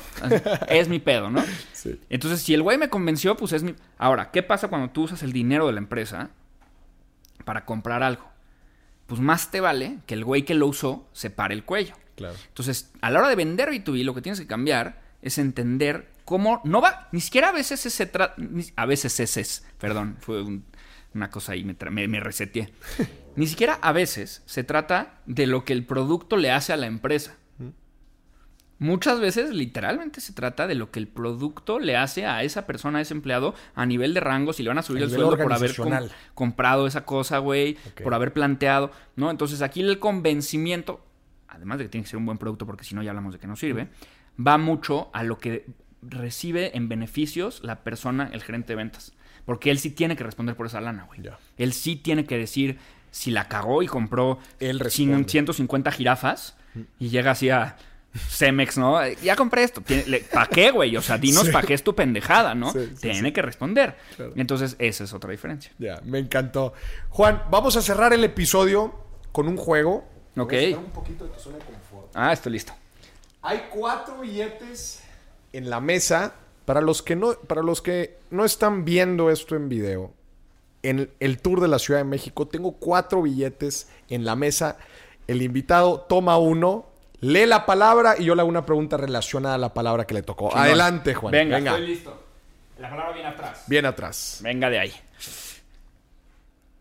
Es 0.68 0.88
mi 0.88 0.98
pedo, 0.98 1.30
¿no? 1.30 1.42
Sí. 1.72 2.00
Entonces, 2.10 2.42
si 2.42 2.54
el 2.54 2.62
güey 2.62 2.76
me 2.76 2.88
convenció, 2.90 3.36
pues 3.36 3.52
es 3.52 3.62
mi... 3.62 3.74
Ahora, 3.98 4.30
¿qué 4.30 4.42
pasa 4.42 4.68
cuando 4.68 4.90
tú 4.90 5.04
usas 5.04 5.22
el 5.22 5.32
dinero 5.32 5.66
de 5.66 5.72
la 5.72 5.78
empresa 5.78 6.30
para 7.46 7.64
comprar 7.64 8.02
algo. 8.02 8.28
Pues 9.06 9.20
más 9.20 9.50
te 9.50 9.60
vale 9.60 10.00
que 10.04 10.14
el 10.14 10.24
güey 10.24 10.42
que 10.42 10.54
lo 10.54 10.66
usó 10.66 11.08
se 11.12 11.30
pare 11.30 11.54
el 11.54 11.64
cuello. 11.64 11.94
Claro. 12.16 12.34
Entonces, 12.48 12.90
a 13.00 13.10
la 13.10 13.20
hora 13.20 13.28
de 13.28 13.36
vender 13.36 13.70
B2B, 13.70 14.02
lo 14.02 14.14
que 14.14 14.20
tienes 14.20 14.40
que 14.40 14.48
cambiar 14.48 15.00
es 15.22 15.38
entender 15.38 16.10
cómo 16.26 16.60
no 16.64 16.82
va, 16.82 17.08
ni 17.12 17.20
siquiera 17.22 17.48
a 17.48 17.52
veces 17.52 17.80
se 17.80 18.04
trata, 18.06 18.34
a 18.76 18.84
veces 18.86 19.18
es, 19.20 19.64
perdón, 19.78 20.18
fue 20.20 20.42
un- 20.42 20.64
una 21.14 21.30
cosa 21.30 21.52
ahí, 21.52 21.64
me, 21.64 21.74
me, 21.90 22.06
me 22.08 22.20
reseteé. 22.20 22.70
ni 23.36 23.46
siquiera 23.46 23.78
a 23.80 23.92
veces 23.92 24.42
se 24.44 24.62
trata 24.64 25.20
de 25.24 25.46
lo 25.46 25.64
que 25.64 25.72
el 25.72 25.86
producto 25.86 26.36
le 26.36 26.50
hace 26.50 26.74
a 26.74 26.76
la 26.76 26.86
empresa. 26.86 27.36
Muchas 28.78 29.20
veces, 29.20 29.52
literalmente, 29.54 30.20
se 30.20 30.34
trata 30.34 30.66
de 30.66 30.74
lo 30.74 30.90
que 30.90 30.98
el 30.98 31.08
producto 31.08 31.78
le 31.78 31.96
hace 31.96 32.26
a 32.26 32.42
esa 32.42 32.66
persona, 32.66 32.98
a 32.98 33.00
ese 33.00 33.14
empleado, 33.14 33.54
a 33.74 33.86
nivel 33.86 34.12
de 34.12 34.20
rango, 34.20 34.52
si 34.52 34.62
le 34.62 34.68
van 34.68 34.76
a 34.76 34.82
subir 34.82 35.00
A 35.00 35.04
el 35.06 35.10
sueldo 35.10 35.38
por 35.38 35.50
haber 35.54 35.74
com- 35.74 35.90
comprado 36.34 36.86
esa 36.86 37.06
cosa, 37.06 37.38
güey, 37.38 37.78
Ok. 37.92 38.02
por 38.02 38.12
haber 38.12 38.34
planteado, 38.34 38.90
¿no? 39.14 39.30
Entonces 39.30 39.62
aquí 39.62 39.80
el 39.80 39.98
convencimiento, 39.98 41.00
además 41.48 41.78
de 41.78 41.84
que 41.84 41.88
tiene 41.88 42.04
que 42.04 42.10
ser 42.10 42.18
un 42.18 42.26
buen 42.26 42.36
producto, 42.36 42.66
porque 42.66 42.84
si 42.84 42.94
no 42.94 43.02
ya 43.02 43.12
hablamos 43.12 43.32
de 43.32 43.38
que 43.38 43.46
no 43.46 43.56
sirve, 43.56 43.88
va 44.46 44.58
mucho 44.58 45.08
a 45.14 45.22
lo 45.22 45.38
que 45.38 45.64
recibe 46.08 46.76
en 46.76 46.88
beneficios 46.88 47.60
la 47.62 47.76
persona, 47.80 48.30
el 48.32 48.42
gerente 48.42 48.72
de 48.72 48.76
ventas. 48.76 49.12
Porque 49.44 49.70
él 49.70 49.78
sí 49.78 49.90
tiene 49.90 50.16
que 50.16 50.24
responder 50.24 50.56
por 50.56 50.66
esa 50.66 50.80
lana, 50.80 51.04
güey. 51.04 51.20
Él 51.56 51.72
sí 51.72 51.96
tiene 51.96 52.24
que 52.24 52.36
decir 52.36 52.78
si 53.10 53.30
la 53.30 53.48
cagó 53.48 53.82
y 53.82 53.86
compró 53.86 54.38
Él 54.60 54.80
cin- 54.80 54.82
responde. 54.84 55.28
150 55.28 55.92
jirafas 55.92 56.56
y 56.98 57.08
llega 57.08 57.30
así 57.30 57.48
a 57.50 57.76
Cemex, 58.28 58.76
¿no? 58.78 59.06
Ya 59.22 59.36
compré 59.36 59.62
esto. 59.62 59.82
¿Para 60.32 60.46
qué, 60.46 60.70
güey? 60.70 60.96
O 60.96 61.02
sea, 61.02 61.16
dinos 61.18 61.46
Sí. 61.46 61.52
para 61.52 61.66
qué 61.66 61.74
es 61.74 61.84
tu 61.84 61.94
pendejada, 61.94 62.54
¿no? 62.54 62.72
Sí, 62.72 62.86
sí, 62.94 63.00
tiene 63.12 63.32
que 63.32 63.40
responder. 63.42 63.96
Claro. 64.16 64.32
Entonces, 64.36 64.74
esa 64.78 65.04
es 65.04 65.12
otra 65.12 65.30
diferencia. 65.30 65.70
Ya, 65.78 66.00
me 66.04 66.18
encantó. 66.18 66.72
Juan, 67.10 67.42
vamos 67.50 67.76
a 67.76 67.82
cerrar 67.82 68.12
el 68.14 68.24
episodio 68.24 68.94
con 69.32 69.48
un 69.48 69.56
juego. 69.56 70.08
Ok. 70.36 70.52
Vamos 70.52 70.74
a 70.74 70.78
un 70.78 70.90
poquito 70.92 71.24
de 71.24 71.30
tu 71.34 71.40
zona 71.40 71.58
de 71.58 71.64
confort. 71.64 72.10
Ah, 72.14 72.32
estoy 72.32 72.52
listo. 72.52 72.72
Hay 73.42 73.64
cuatro 73.70 74.20
billetes 74.20 75.02
en 75.56 75.70
la 75.70 75.80
mesa. 75.80 76.34
Para 76.64 76.80
los 76.80 77.02
que 77.02 77.14
no, 77.14 77.34
para 77.34 77.62
los 77.62 77.80
que 77.80 78.18
no 78.30 78.44
están 78.44 78.84
viendo 78.84 79.30
esto 79.30 79.54
en 79.54 79.68
video, 79.68 80.12
en 80.82 81.10
el 81.20 81.38
tour 81.38 81.60
de 81.60 81.68
la 81.68 81.78
Ciudad 81.78 82.00
de 82.00 82.04
México, 82.04 82.48
tengo 82.48 82.72
cuatro 82.72 83.22
billetes 83.22 83.88
en 84.08 84.24
la 84.24 84.34
mesa. 84.34 84.76
El 85.28 85.42
invitado 85.42 86.00
toma 86.08 86.38
uno, 86.38 86.86
lee 87.20 87.46
la 87.46 87.66
palabra 87.66 88.16
y 88.18 88.24
yo 88.24 88.34
le 88.34 88.40
hago 88.40 88.48
una 88.48 88.66
pregunta 88.66 88.96
relacionada 88.96 89.54
a 89.54 89.58
la 89.58 89.74
palabra 89.74 90.06
que 90.06 90.14
le 90.14 90.22
tocó. 90.22 90.56
Adelante, 90.56 91.14
Juan. 91.14 91.30
Venga, 91.30 91.56
Venga. 91.56 91.70
estoy 91.72 91.86
listo. 91.86 92.22
La 92.78 92.90
palabra 92.90 93.12
viene 93.12 93.28
atrás. 93.28 93.62
Bien 93.68 93.86
atrás. 93.86 94.38
Venga 94.42 94.68
de 94.68 94.78
ahí. 94.80 94.92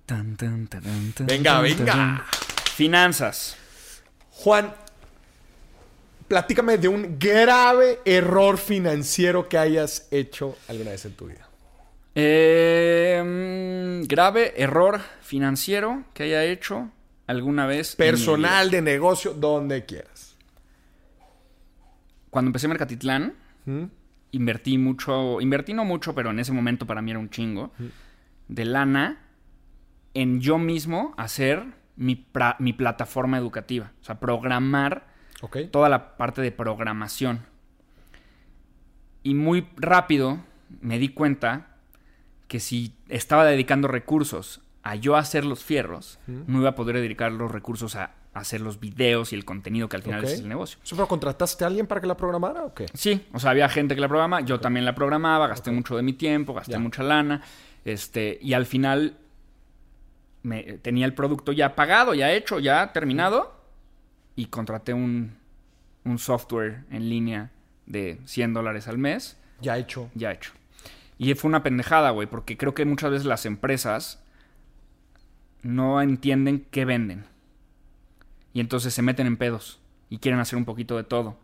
Tan, 0.06 0.36
tan, 0.36 0.68
tan, 0.68 0.82
Venga, 1.20 1.54
tan, 1.54 1.64
venga. 1.64 2.26
Finanzas. 2.76 3.56
Juan, 4.32 4.74
platícame 6.28 6.78
de 6.78 6.88
un 6.88 7.18
grave 7.20 8.00
error 8.06 8.58
financiero 8.58 9.48
que 9.50 9.58
hayas 9.58 10.08
hecho 10.12 10.58
alguna 10.68 10.92
vez 10.92 11.06
en 11.06 11.14
tu 11.14 11.28
vida. 11.28 11.48
Eh, 12.16 13.22
mm, 14.04 14.08
grave 14.08 14.54
error 14.62 15.00
financiero 15.22 16.04
que 16.14 16.24
haya 16.24 16.44
hecho 16.46 16.90
alguna 17.28 17.66
vez. 17.68 17.96
Personal, 17.96 18.72
de 18.72 18.82
negocio, 18.82 19.34
donde 19.34 19.86
quieras. 19.86 20.36
Cuando 22.30 22.50
empecé 22.50 22.68
Mercatitlán, 22.68 23.34
¿Mm? 23.66 23.84
invertí 24.32 24.78
mucho, 24.78 25.40
invertí 25.42 25.74
no 25.74 25.86
mucho, 25.86 26.14
pero 26.16 26.32
en 26.32 26.40
ese 26.40 26.52
momento 26.52 26.86
para 26.86 27.02
mí 27.02 27.12
era 27.12 27.20
un 27.20 27.30
chingo, 27.30 27.72
de 28.48 28.66
lana 28.66 29.20
en 30.14 30.40
yo 30.42 30.58
mismo 30.58 31.14
hacer 31.18 31.64
mi, 31.96 32.16
pra- 32.34 32.56
mi 32.60 32.74
plataforma 32.74 33.38
educativa. 33.38 33.92
O 34.02 34.04
sea, 34.04 34.20
programar 34.20 35.08
Toda 35.72 35.90
la 35.90 36.18
parte 36.18 36.42
de 36.42 36.52
programación. 36.52 37.46
Y 39.24 39.34
muy 39.34 39.68
rápido 39.78 40.40
me 40.82 41.00
di 41.00 41.10
cuenta 41.10 41.68
que 42.48 42.60
si 42.60 42.94
estaba 43.10 43.46
dedicando 43.46 43.88
recursos 43.88 44.62
a 44.84 44.96
yo 44.96 45.16
hacer 45.16 45.46
los 45.46 45.64
fierros, 45.64 46.20
no 46.28 46.60
iba 46.60 46.70
a 46.70 46.76
poder 46.76 46.96
dedicar 46.98 47.32
los 47.32 47.52
recursos 47.52 47.96
a 47.96 48.12
hacer 48.36 48.62
los 48.62 48.80
videos 48.80 49.32
y 49.32 49.36
el 49.36 49.46
contenido 49.46 49.88
que 49.90 49.96
al 49.96 50.04
final 50.04 50.24
es 50.24 50.40
el 50.42 50.48
negocio. 50.50 50.78
¿Eso 50.84 50.96
pero 50.96 51.08
contrataste 51.08 51.64
a 51.64 51.68
alguien 51.68 51.88
para 51.88 52.02
que 52.02 52.08
la 52.08 52.18
programara 52.18 52.66
o 52.66 52.74
qué? 52.74 52.86
Sí, 52.94 53.26
o 53.34 53.40
sea, 53.40 53.52
había 53.52 53.70
gente 53.70 53.96
que 53.96 54.02
la 54.02 54.10
programa, 54.10 54.42
yo 54.42 54.60
también 54.60 54.86
la 54.86 54.94
programaba, 54.94 55.48
gasté 55.48 55.72
mucho 55.72 55.96
de 55.96 56.04
mi 56.04 56.14
tiempo, 56.14 56.54
gasté 56.54 56.74
Ya. 56.74 56.80
mucha 56.80 57.02
lana, 57.02 57.42
este, 57.86 58.38
y 58.42 58.54
al 58.54 58.66
final 58.66 59.18
me, 60.44 60.64
tenía 60.80 61.06
el 61.06 61.14
producto 61.14 61.52
ya 61.54 61.76
pagado, 61.76 62.14
ya 62.14 62.32
hecho, 62.34 62.60
ya 62.60 62.92
terminado, 62.94 63.56
y 64.36 64.48
contraté 64.48 64.94
un, 64.94 65.38
un 66.04 66.20
software 66.20 66.84
en 66.92 67.10
línea 67.10 67.52
de 67.86 68.20
100 68.26 68.54
dólares 68.54 68.88
al 68.88 68.98
mes, 68.98 69.38
Ya 69.62 69.78
hecho. 69.78 70.10
ya 70.16 70.32
hecho. 70.32 70.52
Y 71.18 71.34
fue 71.36 71.48
una 71.48 71.64
pendejada, 71.64 72.10
güey, 72.12 72.28
porque 72.28 72.58
creo 72.58 72.74
que 72.74 72.84
muchas 72.86 73.12
veces 73.12 73.26
las 73.26 73.46
empresas 73.46 74.22
no 75.62 76.02
entienden 76.02 76.66
qué 76.72 76.86
venden. 76.86 77.26
Y 78.54 78.60
entonces 78.60 78.94
se 78.94 79.02
meten 79.02 79.28
en 79.28 79.38
pedos 79.38 79.80
y 80.10 80.18
quieren 80.20 80.40
hacer 80.40 80.58
un 80.58 80.66
poquito 80.66 80.98
de 80.98 81.04
todo. 81.04 81.38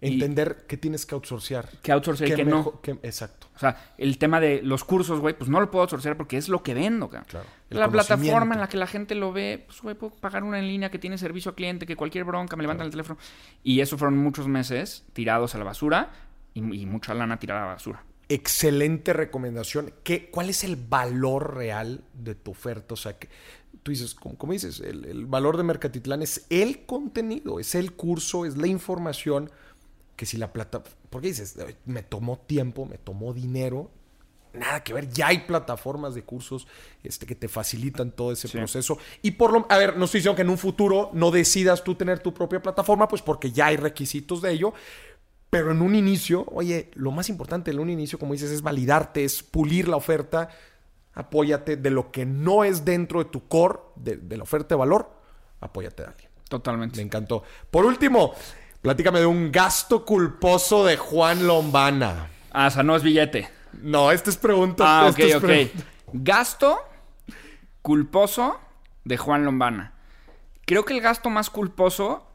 Entender 0.00 0.64
que 0.68 0.76
tienes 0.76 1.04
que 1.06 1.14
outsourcear. 1.14 1.68
Que 1.82 1.90
outsourcear 1.90 2.28
y 2.28 2.32
Qué 2.32 2.36
que 2.36 2.44
no. 2.44 2.80
exacto. 3.02 3.48
O 3.56 3.58
sea, 3.58 3.94
el 3.98 4.16
tema 4.18 4.38
de 4.38 4.62
los 4.62 4.84
cursos, 4.84 5.18
güey, 5.18 5.36
pues 5.36 5.50
no 5.50 5.60
lo 5.60 5.70
puedo 5.70 5.82
outsourcear 5.82 6.16
porque 6.16 6.36
es 6.36 6.48
lo 6.48 6.62
que 6.62 6.72
vendo, 6.74 7.08
cabrón. 7.08 7.26
Claro. 7.28 7.46
La 7.70 7.88
plataforma 7.90 8.54
en 8.54 8.60
la 8.60 8.68
que 8.68 8.76
la 8.76 8.86
gente 8.86 9.16
lo 9.16 9.32
ve, 9.32 9.64
pues, 9.66 9.82
güey, 9.82 9.96
puedo 9.96 10.14
pagar 10.14 10.44
una 10.44 10.60
en 10.60 10.68
línea 10.68 10.90
que 10.90 11.00
tiene 11.00 11.18
servicio 11.18 11.50
al 11.50 11.56
cliente, 11.56 11.84
que 11.84 11.96
cualquier 11.96 12.24
bronca 12.24 12.54
me 12.54 12.62
levantan 12.62 12.86
el 12.86 12.92
teléfono. 12.92 13.18
Y 13.64 13.80
eso 13.80 13.98
fueron 13.98 14.16
muchos 14.18 14.46
meses 14.46 15.04
tirados 15.12 15.56
a 15.56 15.58
la 15.58 15.64
basura 15.64 16.12
y, 16.54 16.60
y 16.60 16.86
mucha 16.86 17.12
lana 17.12 17.40
tirada 17.40 17.62
a 17.62 17.66
la 17.66 17.72
basura. 17.72 18.04
Excelente 18.28 19.12
recomendación. 19.12 19.92
¿Qué, 20.04 20.30
¿Cuál 20.30 20.50
es 20.50 20.62
el 20.62 20.76
valor 20.76 21.56
real 21.56 22.04
de 22.14 22.36
tu 22.36 22.52
oferta? 22.52 22.94
O 22.94 22.96
sea, 22.96 23.18
que 23.18 23.28
tú 23.82 23.90
dices, 23.90 24.14
como, 24.14 24.36
como 24.36 24.52
dices, 24.52 24.80
el, 24.80 25.06
el 25.06 25.26
valor 25.26 25.56
de 25.56 25.62
Mercatitlán 25.64 26.22
es 26.22 26.46
el 26.50 26.84
contenido, 26.84 27.58
es 27.58 27.74
el 27.74 27.92
curso, 27.92 28.44
es 28.44 28.56
la 28.56 28.66
información. 28.66 29.50
Que 30.18 30.26
si 30.26 30.36
la 30.36 30.52
plata. 30.52 30.82
Porque 31.10 31.28
dices, 31.28 31.56
"Ay, 31.64 31.76
me 31.86 32.02
tomó 32.02 32.38
tiempo, 32.40 32.84
me 32.86 32.98
tomó 32.98 33.32
dinero. 33.32 33.88
Nada 34.52 34.82
que 34.82 34.92
ver, 34.92 35.08
ya 35.10 35.28
hay 35.28 35.40
plataformas 35.40 36.14
de 36.16 36.24
cursos 36.24 36.66
este, 37.04 37.24
que 37.24 37.36
te 37.36 37.46
facilitan 37.48 38.10
todo 38.10 38.32
ese 38.32 38.48
Sí. 38.48 38.58
proceso. 38.58 38.98
Y 39.22 39.30
por 39.32 39.52
lo. 39.52 39.66
A 39.70 39.78
ver, 39.78 39.96
no 39.96 40.06
estoy 40.06 40.18
diciendo 40.18 40.34
que 40.34 40.42
en 40.42 40.50
un 40.50 40.58
futuro 40.58 41.10
no 41.12 41.30
decidas 41.30 41.84
tú 41.84 41.94
tener 41.94 42.18
tu 42.18 42.34
propia 42.34 42.60
plataforma, 42.60 43.06
pues 43.06 43.22
porque 43.22 43.52
ya 43.52 43.66
hay 43.66 43.76
requisitos 43.76 44.42
de 44.42 44.50
ello. 44.50 44.72
Pero 45.50 45.70
en 45.70 45.80
un 45.80 45.94
inicio, 45.94 46.44
oye, 46.50 46.90
lo 46.94 47.10
más 47.12 47.28
importante 47.28 47.70
en 47.70 47.78
un 47.78 47.88
inicio, 47.88 48.18
como 48.18 48.32
dices, 48.32 48.50
es 48.50 48.60
validarte, 48.60 49.22
es 49.24 49.42
pulir 49.44 49.86
la 49.88 49.96
oferta. 49.96 50.48
Apóyate 51.14 51.76
de 51.76 51.90
lo 51.90 52.10
que 52.10 52.26
no 52.26 52.64
es 52.64 52.84
dentro 52.84 53.22
de 53.22 53.30
tu 53.30 53.46
core, 53.48 53.78
de, 53.96 54.16
de 54.16 54.36
la 54.36 54.42
oferta 54.42 54.74
de 54.74 54.78
valor. 54.80 55.10
Apóyate 55.60 56.02
de 56.02 56.08
alguien. 56.08 56.30
Me 56.36 56.44
Totalmente. 56.48 57.00
encantó. 57.00 57.42
Por 57.70 57.84
último, 57.84 58.32
platícame 58.82 59.20
de 59.20 59.26
un 59.26 59.52
gasto 59.52 60.04
culposo 60.04 60.84
de 60.84 60.96
Juan 60.96 61.46
Lombana. 61.46 62.28
Ah, 62.52 62.66
o 62.66 62.70
sea, 62.70 62.82
no 62.82 62.96
es 62.96 63.02
billete. 63.02 63.48
No, 63.82 64.10
esta 64.10 64.30
es 64.30 64.36
pregunta. 64.36 65.00
Ah, 65.00 65.06
ok, 65.08 65.20
ok. 65.36 65.42
pregunta. 65.42 65.84
Gasto 66.12 66.78
culposo 67.82 68.60
de 69.04 69.16
Juan 69.16 69.44
Lombana. 69.44 69.94
Creo 70.66 70.84
que 70.84 70.94
el 70.94 71.00
gasto 71.00 71.30
más 71.30 71.50
culposo 71.50 72.26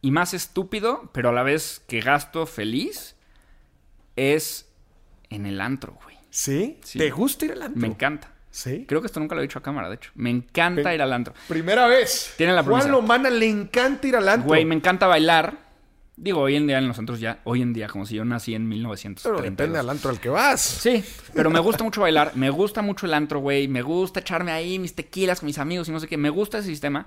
y 0.00 0.10
más 0.10 0.34
estúpido, 0.34 1.10
pero 1.12 1.30
a 1.30 1.32
la 1.32 1.42
vez 1.42 1.82
que 1.88 2.00
gasto 2.00 2.46
feliz, 2.46 3.16
es 4.16 4.68
en 5.30 5.46
el 5.46 5.60
antro, 5.60 5.98
güey. 6.02 6.16
¿Sí? 6.30 6.78
Sí. 6.84 6.98
¿Te 6.98 7.10
gusta 7.10 7.46
ir 7.46 7.52
al 7.52 7.62
antro? 7.62 7.80
Me 7.80 7.88
encanta. 7.88 8.32
¿Sí? 8.58 8.84
Creo 8.88 9.00
que 9.00 9.06
esto 9.06 9.20
nunca 9.20 9.36
lo 9.36 9.40
he 9.40 9.44
dicho 9.44 9.60
a 9.60 9.62
cámara, 9.62 9.88
de 9.88 9.94
hecho. 9.94 10.10
Me 10.16 10.30
encanta 10.30 10.92
ir 10.92 11.00
al 11.00 11.12
antro. 11.12 11.32
Primera 11.46 11.86
vez. 11.86 12.34
Tiene 12.36 12.52
la 12.54 12.64
Juan. 12.64 12.90
Lombana 12.90 13.30
le 13.30 13.48
encanta 13.48 14.08
ir 14.08 14.16
al 14.16 14.28
antro. 14.28 14.48
Güey, 14.48 14.64
me 14.64 14.74
encanta 14.74 15.06
bailar. 15.06 15.68
Digo, 16.16 16.40
hoy 16.40 16.56
en 16.56 16.66
día 16.66 16.78
en 16.78 16.88
los 16.88 16.98
antros 16.98 17.20
ya, 17.20 17.38
hoy 17.44 17.62
en 17.62 17.72
día, 17.72 17.86
como 17.86 18.04
si 18.04 18.16
yo 18.16 18.24
nací 18.24 18.52
en 18.56 18.62
Pero 18.68 18.74
1930. 18.74 19.42
depende 19.48 19.78
del 19.78 19.88
antro 19.88 20.10
al 20.10 20.18
que 20.18 20.28
vas. 20.28 20.60
Sí, 20.60 21.04
pero 21.32 21.50
me 21.50 21.60
gusta 21.60 21.84
mucho 21.84 22.00
bailar, 22.00 22.32
me 22.34 22.50
gusta 22.50 22.82
mucho 22.82 23.06
el 23.06 23.14
antro, 23.14 23.38
güey, 23.38 23.68
me 23.68 23.82
gusta 23.82 24.18
echarme 24.18 24.50
ahí 24.50 24.80
mis 24.80 24.96
tequilas 24.96 25.38
con 25.38 25.46
mis 25.46 25.58
amigos 25.58 25.88
y 25.88 25.92
no 25.92 26.00
sé 26.00 26.08
qué, 26.08 26.16
me 26.16 26.30
gusta 26.30 26.58
ese 26.58 26.66
sistema. 26.66 27.06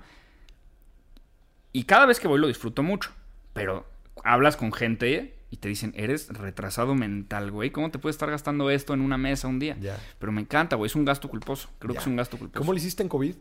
Y 1.72 1.84
cada 1.84 2.06
vez 2.06 2.18
que 2.18 2.28
voy 2.28 2.40
lo 2.40 2.46
disfruto 2.48 2.82
mucho, 2.82 3.10
pero 3.52 3.86
hablas 4.24 4.56
con 4.56 4.72
gente 4.72 5.34
y 5.52 5.58
te 5.58 5.68
dicen, 5.68 5.92
eres 5.94 6.28
retrasado 6.30 6.94
mental, 6.96 7.50
güey, 7.52 7.70
¿cómo 7.70 7.90
te 7.90 7.98
puedes 8.00 8.14
estar 8.16 8.30
gastando 8.30 8.70
esto 8.70 8.94
en 8.94 9.02
una 9.02 9.18
mesa 9.18 9.46
un 9.46 9.58
día? 9.60 9.76
Ya. 9.80 9.96
Pero 10.18 10.32
me 10.32 10.40
encanta, 10.40 10.74
güey, 10.76 10.86
es 10.88 10.96
un 10.96 11.04
gasto 11.04 11.28
culposo, 11.28 11.68
creo 11.78 11.92
Ya. 11.94 11.98
que 11.98 12.02
es 12.02 12.06
un 12.08 12.16
gasto 12.16 12.38
culposo. 12.38 12.58
¿Cómo 12.58 12.72
le 12.72 12.78
hiciste 12.80 13.02
en 13.04 13.08
COVID? 13.10 13.34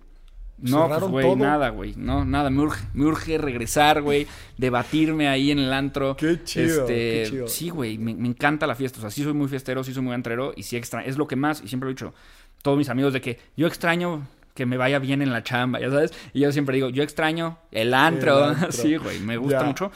No, 0.63 0.87
pues, 0.89 1.01
güey, 1.05 1.25
todo. 1.25 1.35
nada, 1.37 1.69
güey. 1.69 1.95
No, 1.97 2.23
nada. 2.23 2.51
Me 2.51 2.61
urge, 2.61 2.85
me 2.93 3.05
urge 3.05 3.39
regresar, 3.39 4.03
güey. 4.03 4.27
Debatirme 4.59 5.27
ahí 5.27 5.49
en 5.49 5.57
el 5.57 5.73
antro. 5.73 6.15
Qué 6.15 6.43
chido, 6.43 6.81
Este, 6.81 6.93
qué 7.23 7.27
chido. 7.31 7.47
Sí, 7.47 7.69
güey. 7.69 7.97
Me, 7.97 8.13
me 8.13 8.27
encanta 8.27 8.67
la 8.67 8.75
fiesta. 8.75 8.99
O 8.99 9.01
sea, 9.01 9.09
sí 9.09 9.23
soy 9.23 9.33
muy 9.33 9.47
fiestero, 9.47 9.83
sí 9.83 9.91
soy 9.91 10.03
muy 10.03 10.13
antrero 10.13 10.53
y 10.55 10.61
sí 10.61 10.77
extraño. 10.77 11.07
Es 11.07 11.17
lo 11.17 11.27
que 11.27 11.35
más, 11.35 11.63
y 11.63 11.67
siempre 11.67 11.85
lo 11.87 11.91
he 11.91 11.93
dicho, 11.95 12.13
todos 12.61 12.77
mis 12.77 12.89
amigos 12.89 13.11
de 13.13 13.21
que 13.21 13.39
yo 13.57 13.65
extraño 13.65 14.27
que 14.53 14.67
me 14.67 14.77
vaya 14.77 14.99
bien 14.99 15.23
en 15.23 15.31
la 15.31 15.41
chamba, 15.41 15.79
ya 15.79 15.89
sabes. 15.89 16.13
Y 16.31 16.41
yo 16.41 16.51
siempre 16.51 16.75
digo, 16.75 16.89
yo 16.89 17.01
extraño 17.01 17.57
el 17.71 17.95
antro. 17.95 18.37
El 18.37 18.43
antro. 18.57 18.71
sí, 18.71 18.97
güey, 18.97 19.19
me 19.19 19.37
gusta 19.37 19.61
Ya. 19.61 19.65
mucho. 19.65 19.91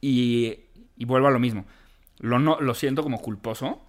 Y, 0.00 0.58
y 1.00 1.04
vuelvo 1.06 1.26
a 1.26 1.30
lo 1.32 1.40
mismo. 1.40 1.64
Lo, 2.20 2.38
no, 2.38 2.60
lo 2.60 2.74
siento 2.74 3.02
como 3.02 3.20
culposo, 3.20 3.80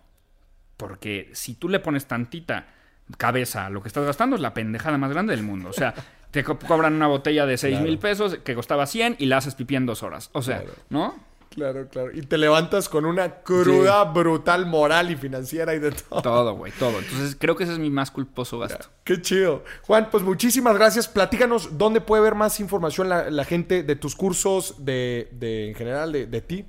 porque 0.78 1.30
si 1.34 1.54
tú 1.54 1.70
le 1.70 1.80
pones 1.80 2.06
tantita 2.08 2.68
cabeza 3.18 3.66
a 3.66 3.70
lo 3.70 3.82
que 3.82 3.88
estás 3.90 4.06
gastando, 4.06 4.36
es 4.36 4.42
la 4.42 4.54
pendejada 4.54 4.98
más 4.98 5.12
grande 5.12 5.36
del 5.36 5.44
mundo. 5.44 5.70
O 5.70 5.74
sea, 5.74 5.94
te 6.32 6.44
co- 6.44 6.58
cobran 6.58 6.94
una 6.96 7.08
botella 7.08 7.46
de 7.46 7.58
6 7.58 7.74
Claro. 7.74 7.86
mil 7.86 8.00
pesos 8.00 8.38
que 8.44 8.56
costaba 8.56 8.88
100 8.88 9.18
y 9.20 9.26
la 9.26 9.38
haces 9.38 9.56
pipí 9.56 9.76
en 9.76 9.86
dos 9.86 10.02
horas. 10.02 10.30
O 10.34 10.42
sea, 10.42 10.62
Claro. 10.62 10.74
¿no? 10.90 11.32
Claro, 11.50 11.90
claro. 11.90 12.12
Y 12.14 12.22
te 12.22 12.38
levantas 12.38 12.88
con 12.88 13.04
una 13.04 13.42
cruda 13.42 14.06
brutal 14.06 14.66
moral 14.66 15.12
y 15.12 15.18
financiera 15.18 15.76
y 15.76 15.80
de 15.80 15.92
todo. 15.92 16.22
Todo, 16.22 16.56
güey, 16.56 16.72
todo. 16.72 16.98
Entonces 17.00 17.36
creo 17.38 17.58
que 17.58 17.66
ese 17.66 17.74
es 17.74 17.80
mi 17.80 17.90
más 17.90 18.10
culposo 18.10 18.58
gasto. 18.58 18.88
Qué 19.04 19.22
chido. 19.22 19.66
Juan, 19.82 20.08
pues 20.10 20.24
muchísimas 20.24 20.76
gracias. 20.78 21.10
Platícanos 21.10 21.78
dónde 21.78 22.00
puede 22.00 22.24
ver 22.24 22.36
más 22.36 22.62
información 22.62 23.10
la, 23.10 23.30
la 23.30 23.44
gente 23.44 23.84
de 23.84 23.96
tus 23.98 24.16
cursos, 24.16 24.86
de, 24.86 25.28
de- 25.34 25.68
en 25.68 25.76
general, 25.76 26.14
de, 26.14 26.26
de 26.28 26.40
ti. 26.42 26.66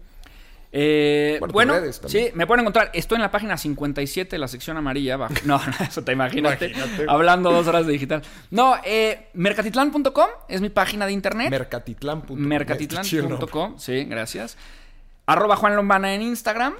Eh, 0.74 1.38
Bueno, 1.52 1.74
redes 1.74 2.00
sí, 2.06 2.30
me 2.34 2.46
pueden 2.46 2.60
encontrar. 2.60 2.90
Estoy 2.94 3.16
en 3.16 3.22
la 3.22 3.30
página 3.30 3.58
57, 3.58 4.38
la 4.38 4.48
sección 4.48 4.78
amarilla. 4.78 5.14
abajo. 5.14 5.34
No, 5.44 5.58
no, 5.80 5.84
eso 5.86 6.02
te 6.02 6.12
imagínate. 6.12 6.68
Imagínate. 6.70 7.04
Hablando 7.08 7.52
dos 7.52 7.66
horas 7.66 7.86
de 7.86 7.92
digital. 7.92 8.22
No, 8.50 8.76
eh, 8.84 9.28
mercatitlán.com 9.34 10.28
es 10.48 10.60
mi 10.62 10.70
página 10.70 11.06
de 11.06 11.12
internet. 11.12 11.50
Mercatitlán.com. 11.50 12.38
mercatitlán.com, 12.38 13.74
sí, 13.78 14.04
gracias. 14.04 14.56
Arroba 15.26 15.56
Juan 15.56 15.76
Lombana 15.76 16.14
en 16.14 16.22
Instagram. 16.22 16.74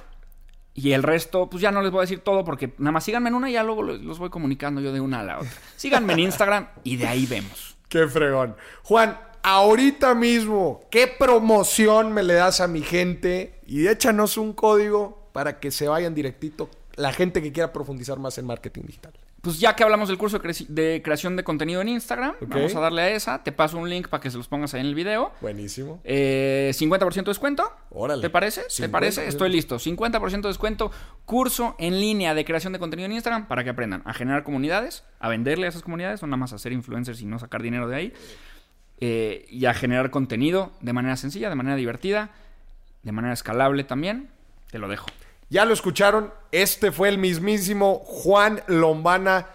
Y 0.75 0.93
el 0.93 1.03
resto, 1.03 1.47
pues 1.51 1.61
ya 1.61 1.71
no 1.71 1.83
les 1.83 1.91
voy 1.91 1.99
a 1.99 2.01
decir 2.01 2.21
todo 2.21 2.43
porque 2.43 2.73
nada 2.79 2.93
más 2.93 3.03
síganme 3.03 3.29
en 3.29 3.35
una 3.35 3.47
y 3.47 3.53
ya 3.53 3.61
luego 3.63 3.83
los 3.83 4.17
voy 4.17 4.31
comunicando 4.31 4.81
yo 4.81 4.91
de 4.91 5.01
una 5.01 5.19
a 5.19 5.23
la 5.23 5.37
otra. 5.37 5.51
Síganme 5.75 6.13
en 6.13 6.19
Instagram 6.19 6.67
y 6.83 6.95
de 6.97 7.05
ahí 7.05 7.27
vemos. 7.27 7.75
Qué 7.89 8.07
fregón. 8.07 8.55
Juan, 8.81 9.19
ahorita 9.43 10.15
mismo, 10.15 10.81
¿qué 10.89 11.07
promoción 11.07 12.13
me 12.13 12.23
le 12.23 12.33
das 12.33 12.61
a 12.61 12.67
mi 12.67 12.81
gente? 12.81 13.59
Y 13.67 13.87
échanos 13.87 14.37
un 14.37 14.53
código 14.53 15.29
para 15.33 15.59
que 15.59 15.69
se 15.71 15.87
vayan 15.87 16.15
directito 16.15 16.69
la 16.95 17.11
gente 17.11 17.41
que 17.41 17.51
quiera 17.51 17.73
profundizar 17.73 18.19
más 18.19 18.37
en 18.37 18.45
marketing 18.45 18.83
digital. 18.83 19.13
Pues 19.41 19.59
ya 19.59 19.75
que 19.75 19.83
hablamos 19.83 20.07
del 20.07 20.17
curso 20.17 20.39
de, 20.39 21.01
creación 21.03 21.35
de 21.35 21.43
contenido 21.43 21.81
en 21.81 21.89
Instagram, 21.89 22.35
vamos 22.47 22.73
a 22.75 22.79
darle 22.79 23.01
a 23.01 23.09
esa. 23.09 23.43
Te 23.43 23.51
paso 23.51 23.77
un 23.77 23.89
link 23.89 24.07
para 24.07 24.21
que 24.21 24.31
se 24.31 24.37
los 24.37 24.47
pongas 24.47 24.73
ahí 24.73 24.79
en 24.79 24.87
el 24.87 24.95
video. 24.95 25.33
Buenísimo. 25.41 25.99
Eh, 26.05 26.71
50% 26.73 27.13
de 27.13 27.21
descuento. 27.23 27.69
Órale. 27.89 28.21
¿Te 28.21 28.29
parece? 28.29 28.61
¿Te 28.61 28.87
50%. 28.87 28.89
parece? 28.89 29.27
Estoy 29.27 29.49
listo. 29.49 29.79
50% 29.79 30.41
de 30.43 30.47
descuento. 30.47 30.91
Curso 31.25 31.75
en 31.77 31.99
línea 31.99 32.33
de 32.33 32.45
creación 32.45 32.71
de 32.71 32.79
contenido 32.79 33.07
en 33.07 33.11
Instagram 33.11 33.49
para 33.49 33.65
que 33.65 33.71
aprendan 33.71 34.01
a 34.05 34.13
generar 34.13 34.43
comunidades, 34.43 35.03
a 35.19 35.27
venderle 35.27 35.65
a 35.65 35.69
esas 35.69 35.81
comunidades, 35.81 36.21
no 36.21 36.29
nada 36.29 36.37
más 36.37 36.53
a 36.53 36.57
ser 36.57 36.71
influencers 36.71 37.19
y 37.19 37.25
no 37.25 37.37
sacar 37.37 37.61
dinero 37.61 37.89
de 37.89 37.97
ahí. 37.97 38.13
Eh, 38.99 39.45
y 39.49 39.65
a 39.65 39.73
generar 39.73 40.09
contenido 40.09 40.71
de 40.81 40.93
manera 40.93 41.17
sencilla, 41.17 41.49
de 41.49 41.55
manera 41.55 41.75
divertida, 41.75 42.29
de 43.03 43.11
manera 43.11 43.33
escalable 43.33 43.83
también. 43.83 44.29
Te 44.71 44.79
lo 44.79 44.87
dejo. 44.87 45.07
Ya 45.49 45.65
lo 45.65 45.73
escucharon, 45.73 46.33
este 46.51 46.91
fue 46.91 47.09
el 47.09 47.17
mismísimo 47.17 47.99
Juan 48.05 48.61
Lombana 48.67 49.47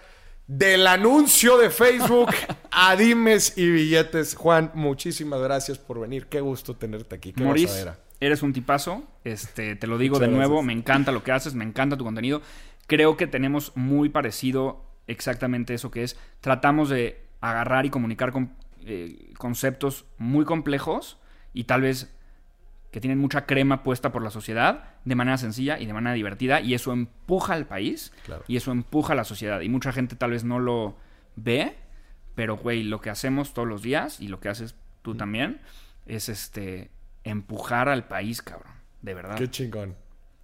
del 0.47 0.87
anuncio 0.87 1.59
de 1.59 1.71
Facebook 1.71 2.31
a 2.71 2.95
Dimes 2.97 3.57
y 3.57 3.69
Billetes. 3.71 4.35
Juan, 4.35 4.71
muchísimas 4.75 5.41
gracias 5.41 5.79
por 5.79 6.01
venir. 6.01 6.27
Qué 6.27 6.41
gusto 6.41 6.75
tenerte 6.75 7.17
aquí. 7.17 7.33
Qué 7.33 7.43
Maurice, 7.43 7.67
gozadera. 7.67 7.99
eres 8.21 8.43
un 8.43 8.53
tipazo. 8.53 9.03
Este, 9.25 9.77
te 9.77 9.87
lo 9.87 9.99
digo 9.99 10.17
Muchas 10.17 10.29
de 10.31 10.35
nuevo, 10.35 10.55
gracias. 10.55 10.67
me 10.67 10.73
encanta 10.73 11.13
lo 11.13 11.23
que 11.23 11.33
haces, 11.33 11.55
me 11.55 11.65
encanta 11.65 11.97
tu 11.97 12.05
contenido. 12.05 12.43
Creo 12.87 13.17
que 13.17 13.27
tenemos 13.27 13.73
muy 13.75 14.09
parecido 14.09 14.85
exactamente 15.07 15.75
eso 15.75 15.91
que 15.91 16.03
es. 16.05 16.17
Tratamos 16.41 16.89
de 16.89 17.21
agarrar 17.41 17.87
y 17.87 17.91
comunicar 17.91 18.33
con 18.33 18.53
eh, 18.85 19.33
conceptos 19.39 20.07
muy 20.19 20.45
complejos 20.45 21.19
y 21.53 21.65
tal 21.65 21.83
vez 21.83 22.15
que 22.91 23.01
tienen 23.01 23.19
mucha 23.19 23.45
crema 23.47 23.83
puesta 23.83 24.13
por 24.13 24.23
la 24.23 24.31
sociedad 24.31 24.95
de 25.05 25.15
manera 25.15 25.37
sencilla 25.37 25.79
y 25.79 25.87
de 25.87 25.93
manera 25.93 26.15
divertida 26.15 26.61
y 26.61 26.75
eso 26.75 26.93
empuja 26.93 27.53
al 27.55 27.67
país 27.67 28.13
Claro. 28.25 28.45
y 28.49 28.57
eso 28.57 28.73
empuja 28.73 29.13
a 29.13 29.17
la 29.17 29.25
sociedad 29.25 29.61
y 29.61 29.69
mucha 29.69 29.93
gente 29.93 30.17
tal 30.17 30.31
vez 30.31 30.45
no 30.45 30.59
lo 30.59 30.97
ve 31.37 31.75
pero 32.35 32.57
güey 32.57 32.83
lo 32.85 33.01
que 33.01 33.11
hacemos 33.11 33.53
todos 33.53 33.69
los 33.69 33.83
días 33.83 34.21
y 34.21 34.29
lo 34.29 34.41
que 34.41 34.49
haces 34.49 34.75
tú 35.03 35.15
también 35.17 35.61
es 36.07 36.29
este 36.31 36.91
empujar 37.25 37.89
al 37.91 38.09
país 38.09 38.41
cabrón 38.43 38.73
de 39.03 39.15
verdad 39.15 39.37
Qué 39.37 39.49
chingón. 39.51 39.95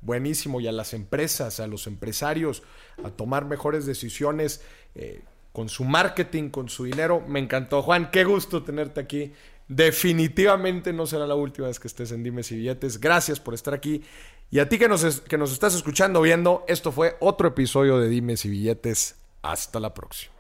Buenísimo. 0.01 0.61
Y 0.61 0.67
a 0.69 0.73
las 0.73 0.93
empresas, 0.93 1.61
a 1.61 1.67
los 1.67 1.87
empresarios, 1.87 2.63
a 3.03 3.09
tomar 3.09 3.47
mejores 3.47 3.87
decisiones 3.87 4.63
eh, 4.95 5.23
con 5.55 5.69
su 5.69 5.85
marketing, 5.85 6.51
con 6.51 6.69
su 6.69 6.83
dinero. 6.83 7.23
Me 7.29 7.39
encantó. 7.39 7.81
Juan, 7.81 8.11
qué 8.11 8.25
gusto 8.25 8.65
tenerte 8.65 9.01
aquí. 9.01 9.33
Definitivamente 9.69 10.93
no 10.93 11.07
será 11.07 11.29
la 11.29 11.37
última 11.37 11.69
vez 11.69 11.79
que 11.79 11.87
estés 11.87 12.11
en 12.11 12.25
Dimes 12.25 12.51
y 12.51 12.57
Billetes. 12.57 12.99
Gracias 13.01 13.39
por 13.39 13.55
estar 13.55 13.73
aquí. 13.73 14.03
Y 14.51 14.59
a 14.59 14.69
ti 14.69 14.79
que 14.79 14.89
nos, 14.89 15.21
que 15.21 15.39
nos 15.39 15.53
estás 15.53 15.77
escuchando, 15.77 16.21
viendo, 16.21 16.65
esto 16.67 16.91
fue 16.91 17.17
otro 17.21 17.47
episodio 17.47 18.01
de 18.01 18.09
Dimes 18.09 18.45
y 18.45 18.51
Billetes. 18.51 19.15
Hasta 19.43 19.79
la 19.79 19.95
próxima. 19.95 20.34